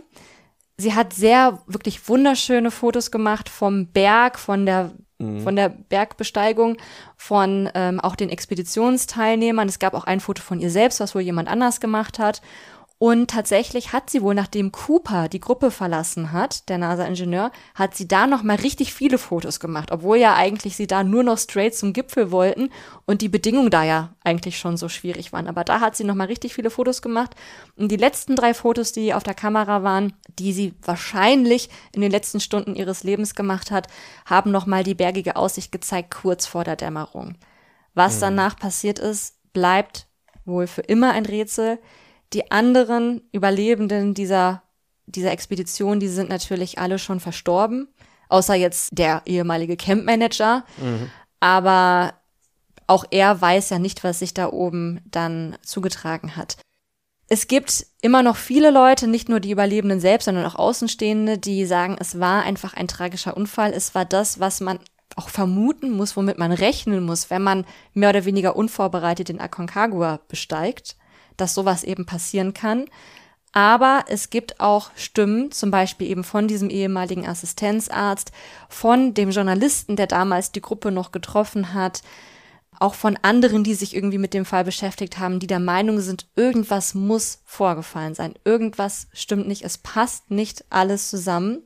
Sie 0.76 0.94
hat 0.94 1.12
sehr, 1.12 1.60
wirklich 1.66 2.09
wunderschöne 2.09 2.70
Fotos 2.70 3.10
gemacht 3.10 3.48
vom 3.48 3.88
Berg, 3.88 4.38
von 4.38 4.64
der, 4.64 4.92
mhm. 5.19 5.40
von 5.40 5.57
der 5.57 5.69
Bergbesteigung, 5.69 6.77
von 7.16 7.69
ähm, 7.74 8.01
auch 8.01 8.16
den 8.16 8.31
Expeditionsteilnehmern. 8.31 9.69
Es 9.69 9.78
gab 9.78 9.95
auch 9.95 10.05
ein 10.05 10.20
Foto 10.20 10.43
von 10.43 10.61
ihr 10.61 10.70
selbst, 10.70 11.01
was 11.01 11.15
wohl 11.15 11.23
jemand 11.23 11.49
anders 11.49 11.81
gemacht 11.81 12.19
hat. 12.19 12.40
Und 13.01 13.31
tatsächlich 13.31 13.93
hat 13.93 14.11
sie 14.11 14.23
wohl, 14.23 14.35
nachdem 14.35 14.73
Cooper 14.73 15.29
die 15.29 15.39
Gruppe 15.39 15.70
verlassen 15.70 16.33
hat, 16.33 16.69
der 16.69 16.79
NASA-Ingenieur, 16.79 17.53
hat 17.77 17.95
sie 17.95 18.09
da 18.09 18.27
noch 18.27 18.43
mal 18.43 18.57
richtig 18.57 18.93
viele 18.93 19.19
Fotos 19.19 19.61
gemacht, 19.61 19.93
obwohl 19.93 20.16
ja 20.16 20.35
eigentlich 20.35 20.77
sie 20.77 20.89
da 20.89 21.05
nur 21.05 21.23
noch 21.23 21.39
straight 21.39 21.77
zum 21.77 21.93
Gipfel 21.93 22.33
wollten 22.33 22.70
und 23.07 23.23
die 23.23 23.29
Bedingungen 23.29 23.70
da 23.70 23.85
ja 23.85 24.15
eigentlich 24.25 24.59
schon 24.59 24.77
so 24.77 24.89
schwierig 24.89 25.33
waren. 25.33 25.47
Aber 25.47 25.62
da 25.62 25.79
hat 25.79 25.95
sie 25.95 26.03
noch 26.03 26.16
mal 26.16 26.27
richtig 26.27 26.55
viele 26.55 26.70
Fotos 26.70 27.01
gemacht. 27.01 27.37
Und 27.77 27.93
die 27.93 27.97
letzten 27.97 28.35
drei 28.35 28.53
Fotos, 28.53 28.91
die 28.91 29.15
auf 29.15 29.23
der 29.23 29.35
Kamera 29.35 29.85
waren, 29.85 30.12
die 30.41 30.53
sie 30.53 30.75
wahrscheinlich 30.83 31.70
in 31.93 32.01
den 32.01 32.11
letzten 32.11 32.41
Stunden 32.41 32.75
ihres 32.75 33.05
Lebens 33.05 33.37
gemacht 33.37 33.70
hat, 33.70 33.87
haben 34.27 34.51
noch 34.51 34.66
mal 34.66 34.83
die 34.83 34.97
bergige 34.97 35.37
Aussicht 35.37 35.70
gezeigt, 35.70 36.12
kurz 36.12 36.47
vor 36.47 36.65
der 36.65 36.75
Dämmerung. 36.75 37.37
Was 37.95 38.16
mhm. 38.16 38.20
danach 38.23 38.57
passiert 38.57 38.99
ist, 38.99 39.37
bleibt 39.53 40.09
wohl 40.45 40.66
für 40.66 40.83
immer 40.83 41.12
ein 41.12 41.27
Rätsel. 41.27 41.79
Die 42.32 42.50
anderen 42.50 43.22
Überlebenden 43.32 44.14
dieser, 44.14 44.62
dieser 45.06 45.32
Expedition, 45.32 46.00
die 46.00 46.09
sind 46.09 46.28
natürlich 46.28 46.78
alle 46.78 46.98
schon 46.98 47.20
verstorben, 47.20 47.88
außer 48.28 48.55
jetzt 48.55 48.90
der 48.92 49.22
ehemalige 49.24 49.76
Campmanager. 49.76 50.64
Mhm. 50.76 51.10
Aber 51.40 52.14
auch 52.86 53.05
er 53.10 53.40
weiß 53.40 53.70
ja 53.70 53.78
nicht, 53.78 54.05
was 54.05 54.18
sich 54.18 54.34
da 54.34 54.50
oben 54.50 55.00
dann 55.10 55.56
zugetragen 55.62 56.36
hat. 56.36 56.59
Es 57.30 57.46
gibt 57.46 57.86
immer 58.00 58.22
noch 58.22 58.36
viele 58.36 58.70
Leute, 58.70 59.06
nicht 59.06 59.28
nur 59.28 59.40
die 59.40 59.50
Überlebenden 59.50 60.00
selbst, 60.00 60.24
sondern 60.24 60.46
auch 60.46 60.55
Außenstehende, 60.55 61.36
die 61.36 61.66
sagen, 61.66 61.96
es 62.00 62.18
war 62.18 62.42
einfach 62.42 62.72
ein 62.72 62.88
tragischer 62.88 63.36
Unfall. 63.36 63.72
Es 63.74 63.94
war 63.94 64.06
das, 64.06 64.40
was 64.40 64.60
man 64.60 64.78
auch 65.16 65.28
vermuten 65.28 65.90
muss, 65.90 66.16
womit 66.16 66.38
man 66.38 66.52
rechnen 66.52 67.05
muss, 67.05 67.28
wenn 67.28 67.42
man 67.42 67.66
mehr 67.92 68.10
oder 68.10 68.24
weniger 68.24 68.56
unvorbereitet 68.56 69.28
den 69.28 69.40
Aconcagua 69.40 70.20
besteigt 70.28 70.96
dass 71.39 71.55
sowas 71.55 71.85
eben 71.85 72.05
passieren 72.05 72.52
kann. 72.52 72.85
Aber 73.52 74.05
es 74.09 74.31
gibt 74.31 74.60
auch 74.60 74.90
Stimmen, 74.94 75.51
zum 75.52 75.70
Beispiel 75.70 76.09
eben 76.09 76.23
von 76.23 76.48
diesem 76.48 76.69
ehemaligen 76.69 77.27
Assistenzarzt, 77.27 78.31
von 78.69 79.15
dem 79.15 79.31
Journalisten, 79.31 79.97
der 79.97 80.06
damals 80.06 80.52
die 80.52 80.60
Gruppe 80.60 80.90
noch 80.90 81.12
getroffen 81.12 81.73
hat, 81.73 82.02
auch 82.81 82.94
von 82.94 83.19
anderen, 83.23 83.65
die 83.65 83.74
sich 83.74 83.97
irgendwie 83.97 84.19
mit 84.19 84.35
dem 84.35 84.44
Fall 84.44 84.65
beschäftigt 84.65 85.19
haben, 85.19 85.40
die 85.40 85.47
der 85.47 85.60
Meinung 85.60 86.01
sind, 86.01 86.28
irgendwas 86.36 86.94
muss 86.94 87.40
vorgefallen 87.44 88.15
sein, 88.15 88.35
irgendwas 88.44 89.09
stimmt 89.12 89.48
nicht, 89.48 89.62
es 89.62 89.78
passt 89.78 90.31
nicht 90.31 90.65
alles 90.70 91.09
zusammen. 91.09 91.62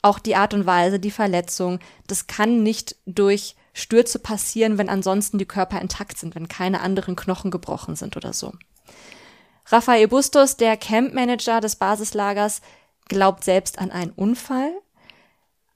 Auch 0.00 0.18
die 0.18 0.36
Art 0.36 0.54
und 0.54 0.66
Weise, 0.66 1.00
die 1.00 1.10
Verletzung, 1.10 1.80
das 2.06 2.26
kann 2.26 2.62
nicht 2.62 2.96
durch 3.06 3.56
Stürze 3.72 4.18
passieren, 4.18 4.78
wenn 4.78 4.88
ansonsten 4.88 5.38
die 5.38 5.46
Körper 5.46 5.80
intakt 5.80 6.18
sind, 6.18 6.34
wenn 6.34 6.48
keine 6.48 6.80
anderen 6.80 7.16
Knochen 7.16 7.50
gebrochen 7.50 7.96
sind 7.96 8.16
oder 8.16 8.32
so. 8.32 8.52
Rafael 9.66 10.08
Bustos, 10.08 10.56
der 10.56 10.76
Campmanager 10.76 11.60
des 11.60 11.76
Basislagers, 11.76 12.60
glaubt 13.08 13.44
selbst 13.44 13.78
an 13.78 13.90
einen 13.90 14.12
Unfall. 14.12 14.72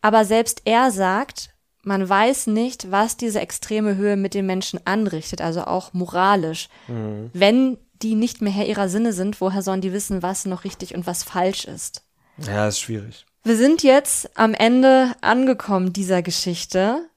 Aber 0.02 0.24
selbst 0.24 0.62
er 0.64 0.90
sagt, 0.90 1.50
man 1.82 2.08
weiß 2.08 2.48
nicht, 2.48 2.90
was 2.90 3.16
diese 3.16 3.40
extreme 3.40 3.96
Höhe 3.96 4.16
mit 4.16 4.34
den 4.34 4.46
Menschen 4.46 4.80
anrichtet, 4.84 5.40
also 5.40 5.64
auch 5.64 5.92
moralisch. 5.92 6.68
Mhm. 6.86 7.30
Wenn 7.32 7.78
die 8.02 8.14
nicht 8.14 8.42
mehr 8.42 8.52
Herr 8.52 8.66
ihrer 8.66 8.88
Sinne 8.88 9.12
sind, 9.12 9.40
woher 9.40 9.62
sollen 9.62 9.80
die 9.80 9.92
wissen, 9.92 10.22
was 10.22 10.44
noch 10.44 10.64
richtig 10.64 10.94
und 10.94 11.06
was 11.06 11.24
falsch 11.24 11.64
ist? 11.64 12.02
Ja, 12.38 12.68
ist 12.68 12.80
schwierig. 12.80 13.26
Wir 13.42 13.56
sind 13.56 13.82
jetzt 13.82 14.36
am 14.36 14.54
Ende 14.54 15.12
angekommen 15.20 15.92
dieser 15.92 16.22
Geschichte. 16.22 17.08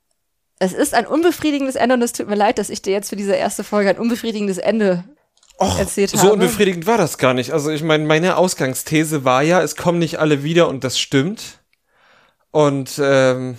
Es 0.60 0.74
ist 0.74 0.94
ein 0.94 1.06
unbefriedigendes 1.06 1.76
Ende 1.76 1.96
und 1.96 2.02
es 2.02 2.14
tut 2.14 2.28
mir 2.28 2.36
leid, 2.36 2.58
dass 2.58 2.70
ich 2.70 2.82
dir 2.82 2.94
jetzt 2.94 3.10
für 3.10 3.16
diese 3.16 3.36
erste 3.36 3.64
Folge 3.64 3.90
ein 3.90 4.00
unbefriedigendes 4.00 4.58
Ende 4.58 5.04
Och, 5.62 5.80
erzählt 5.80 6.14
habe. 6.14 6.22
So 6.22 6.34
unbefriedigend 6.34 6.88
war 6.88 6.98
das 6.98 7.18
gar 7.18 7.34
nicht. 7.34 7.52
Also 7.52 7.70
ich 7.70 7.84
meine, 7.84 8.06
meine 8.06 8.38
Ausgangsthese 8.38 9.24
war 9.24 9.44
ja, 9.44 9.62
es 9.62 9.76
kommen 9.76 10.00
nicht 10.00 10.20
alle 10.20 10.44
wieder 10.44 10.68
und 10.68 10.84
das 10.84 11.00
stimmt. 11.00 11.60
Und 12.52 13.00
ähm, 13.02 13.58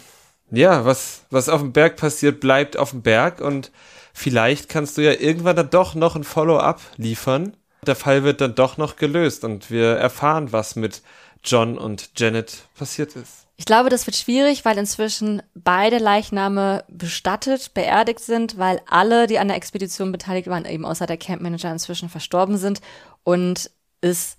ja, 0.51 0.85
was, 0.85 1.23
was 1.31 1.49
auf 1.49 1.61
dem 1.61 1.73
Berg 1.73 1.97
passiert, 1.97 2.41
bleibt 2.41 2.77
auf 2.77 2.91
dem 2.91 3.03
Berg 3.03 3.41
und 3.41 3.71
vielleicht 4.13 4.69
kannst 4.69 4.99
du 4.99 5.03
ja 5.03 5.13
irgendwann 5.13 5.57
dann 5.57 5.71
doch 5.71 5.95
noch 5.95 6.17
ein 6.17 6.25
Follow-up 6.25 6.81
liefern. 6.97 7.57
Der 7.87 7.97
Fall 7.97 8.23
wird 8.23 8.41
dann 8.41 8.55
doch 8.55 8.77
noch 8.77 8.97
gelöst 8.97 9.45
und 9.45 9.71
wir 9.71 9.93
erfahren, 9.97 10.53
was 10.53 10.77
mit 10.77 11.03
John 11.45 11.79
und 11.79 12.11
Janet 12.17 12.69
passiert 12.77 13.17
ist. 13.17 13.42
Ich 13.57 13.67
glaube, 13.67 13.91
das 13.91 14.07
wird 14.07 14.17
schwierig, 14.17 14.65
weil 14.65 14.79
inzwischen 14.79 15.43
beide 15.55 15.99
Leichname 15.99 16.85
bestattet, 16.89 17.75
beerdigt 17.75 18.21
sind, 18.21 18.59
weil 18.59 18.81
alle, 18.89 19.27
die 19.27 19.39
an 19.39 19.49
der 19.49 19.57
Expedition 19.57 20.11
beteiligt 20.11 20.49
waren, 20.49 20.65
eben 20.65 20.85
außer 20.85 21.07
der 21.07 21.19
Campmanager 21.19 21.71
inzwischen 21.71 22.09
verstorben 22.09 22.57
sind 22.57 22.81
und 23.25 23.71
es 24.01 24.39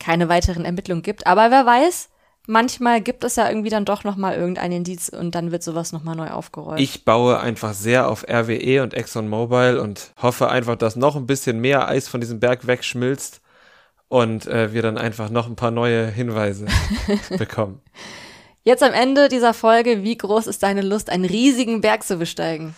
keine 0.00 0.28
weiteren 0.28 0.64
Ermittlungen 0.64 1.02
gibt. 1.02 1.26
Aber 1.26 1.50
wer 1.50 1.64
weiß, 1.64 2.08
manchmal 2.46 3.00
gibt 3.00 3.24
es 3.24 3.36
ja 3.36 3.48
irgendwie 3.48 3.70
dann 3.70 3.84
doch 3.84 4.04
noch 4.04 4.16
mal 4.16 4.34
irgendein 4.34 4.72
Indiz 4.72 5.08
und 5.08 5.34
dann 5.34 5.52
wird 5.52 5.62
sowas 5.62 5.92
noch 5.92 6.02
mal 6.02 6.14
neu 6.14 6.30
aufgerollt. 6.30 6.80
Ich 6.80 7.04
baue 7.04 7.38
einfach 7.38 7.74
sehr 7.74 8.08
auf 8.08 8.24
RWE 8.28 8.82
und 8.82 8.94
ExxonMobil 8.94 9.78
und 9.78 10.12
hoffe 10.20 10.48
einfach, 10.48 10.76
dass 10.76 10.96
noch 10.96 11.16
ein 11.16 11.26
bisschen 11.26 11.60
mehr 11.60 11.88
Eis 11.88 12.08
von 12.08 12.20
diesem 12.20 12.40
Berg 12.40 12.66
wegschmilzt 12.66 13.40
und 14.08 14.46
äh, 14.46 14.72
wir 14.72 14.82
dann 14.82 14.98
einfach 14.98 15.30
noch 15.30 15.46
ein 15.46 15.56
paar 15.56 15.70
neue 15.70 16.06
Hinweise 16.06 16.66
bekommen. 17.38 17.80
Jetzt 18.66 18.82
am 18.82 18.92
Ende 18.92 19.28
dieser 19.28 19.54
Folge, 19.54 20.02
wie 20.02 20.16
groß 20.16 20.48
ist 20.48 20.64
deine 20.64 20.82
Lust, 20.82 21.08
einen 21.08 21.24
riesigen 21.24 21.82
Berg 21.82 22.02
zu 22.02 22.16
besteigen? 22.16 22.74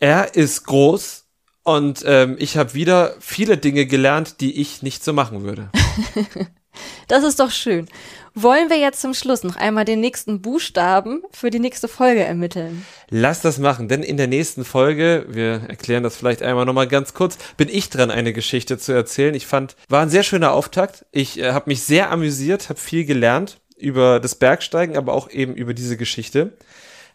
Er 0.00 0.34
ist 0.34 0.64
groß 0.66 1.26
und 1.62 2.02
ähm, 2.04 2.34
ich 2.40 2.56
habe 2.56 2.74
wieder 2.74 3.14
viele 3.20 3.56
Dinge 3.56 3.86
gelernt, 3.86 4.40
die 4.40 4.60
ich 4.60 4.82
nicht 4.82 5.04
so 5.04 5.12
machen 5.12 5.44
würde. 5.44 5.70
das 7.06 7.22
ist 7.22 7.38
doch 7.38 7.52
schön. 7.52 7.86
Wollen 8.34 8.68
wir 8.68 8.78
jetzt 8.78 9.00
zum 9.00 9.14
Schluss 9.14 9.44
noch 9.44 9.54
einmal 9.54 9.84
den 9.84 10.00
nächsten 10.00 10.42
Buchstaben 10.42 11.22
für 11.30 11.50
die 11.50 11.60
nächste 11.60 11.86
Folge 11.86 12.24
ermitteln? 12.24 12.84
Lass 13.08 13.40
das 13.40 13.58
machen, 13.58 13.86
denn 13.86 14.02
in 14.02 14.16
der 14.16 14.26
nächsten 14.26 14.64
Folge, 14.64 15.26
wir 15.28 15.62
erklären 15.68 16.02
das 16.02 16.16
vielleicht 16.16 16.42
einmal 16.42 16.64
nochmal 16.64 16.88
ganz 16.88 17.14
kurz, 17.14 17.38
bin 17.56 17.68
ich 17.68 17.88
dran, 17.88 18.10
eine 18.10 18.32
Geschichte 18.32 18.78
zu 18.78 18.90
erzählen. 18.90 19.36
Ich 19.36 19.46
fand, 19.46 19.76
war 19.88 20.02
ein 20.02 20.10
sehr 20.10 20.24
schöner 20.24 20.50
Auftakt. 20.50 21.06
Ich 21.12 21.38
äh, 21.38 21.52
habe 21.52 21.70
mich 21.70 21.84
sehr 21.84 22.10
amüsiert, 22.10 22.68
habe 22.68 22.80
viel 22.80 23.04
gelernt 23.04 23.60
über 23.84 24.18
das 24.18 24.34
Bergsteigen, 24.34 24.96
aber 24.96 25.12
auch 25.12 25.30
eben 25.30 25.54
über 25.54 25.74
diese 25.74 25.96
Geschichte. 25.96 26.56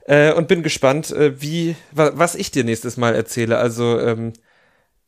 Äh, 0.06 0.34
und 0.34 0.48
bin 0.48 0.64
gespannt, 0.64 1.12
äh, 1.12 1.42
wie, 1.42 1.76
wa 1.92 2.12
was 2.14 2.36
ich 2.36 2.52
dir 2.52 2.64
nächstes 2.64 2.98
Mal 2.98 3.16
erzähle. 3.16 3.58
Also, 3.58 4.00
ähm, 4.00 4.34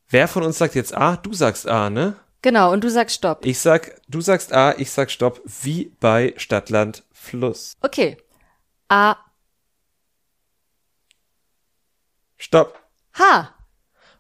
wer 0.10 0.28
von 0.28 0.44
uns 0.44 0.58
sagt 0.58 0.76
jetzt 0.76 0.96
A? 0.96 1.16
Du 1.16 1.34
sagst 1.34 1.68
A, 1.68 1.90
ne? 1.90 2.16
Genau, 2.42 2.72
und 2.74 2.84
du 2.84 2.90
sagst 2.90 3.16
Stopp. 3.18 3.46
Ich 3.46 3.60
sag, 3.60 4.02
du 4.08 4.20
sagst 4.20 4.52
A, 4.52 4.74
ich 4.78 4.92
sag 4.92 5.12
Stopp, 5.12 5.42
wie 5.46 5.96
bei 6.00 6.34
Stadtland 6.38 7.04
Fluss. 7.12 7.74
Okay. 7.82 8.18
A. 8.90 9.16
Stopp. 12.38 12.80
H. 13.14 13.54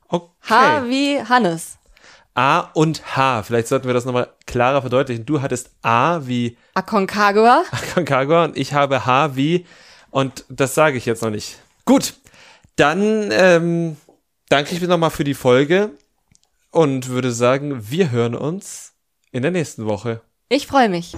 Okay. 0.07 0.29
H 0.41 0.85
wie 0.87 1.21
Hannes. 1.23 1.79
A 2.33 2.59
und 2.73 3.15
H. 3.15 3.43
Vielleicht 3.43 3.67
sollten 3.67 3.87
wir 3.87 3.93
das 3.93 4.05
nochmal 4.05 4.29
klarer 4.45 4.81
verdeutlichen. 4.81 5.25
Du 5.25 5.41
hattest 5.41 5.71
A 5.81 6.21
wie 6.25 6.57
Aconcagua. 6.73 7.63
Aconcagua 7.71 8.45
und 8.45 8.57
ich 8.57 8.73
habe 8.73 9.05
H 9.05 9.35
wie 9.35 9.65
und 10.09 10.45
das 10.49 10.75
sage 10.75 10.97
ich 10.97 11.05
jetzt 11.05 11.21
noch 11.21 11.29
nicht. 11.29 11.59
Gut, 11.85 12.13
dann 12.75 13.29
ähm, 13.31 13.97
danke 14.49 14.73
ich 14.73 14.81
mir 14.81 14.87
nochmal 14.87 15.09
für 15.09 15.23
die 15.23 15.33
Folge 15.33 15.91
und 16.71 17.09
würde 17.09 17.31
sagen, 17.31 17.89
wir 17.89 18.11
hören 18.11 18.35
uns 18.35 18.93
in 19.31 19.41
der 19.41 19.51
nächsten 19.51 19.85
Woche. 19.85 20.21
Ich 20.49 20.67
freue 20.67 20.89
mich. 20.89 21.13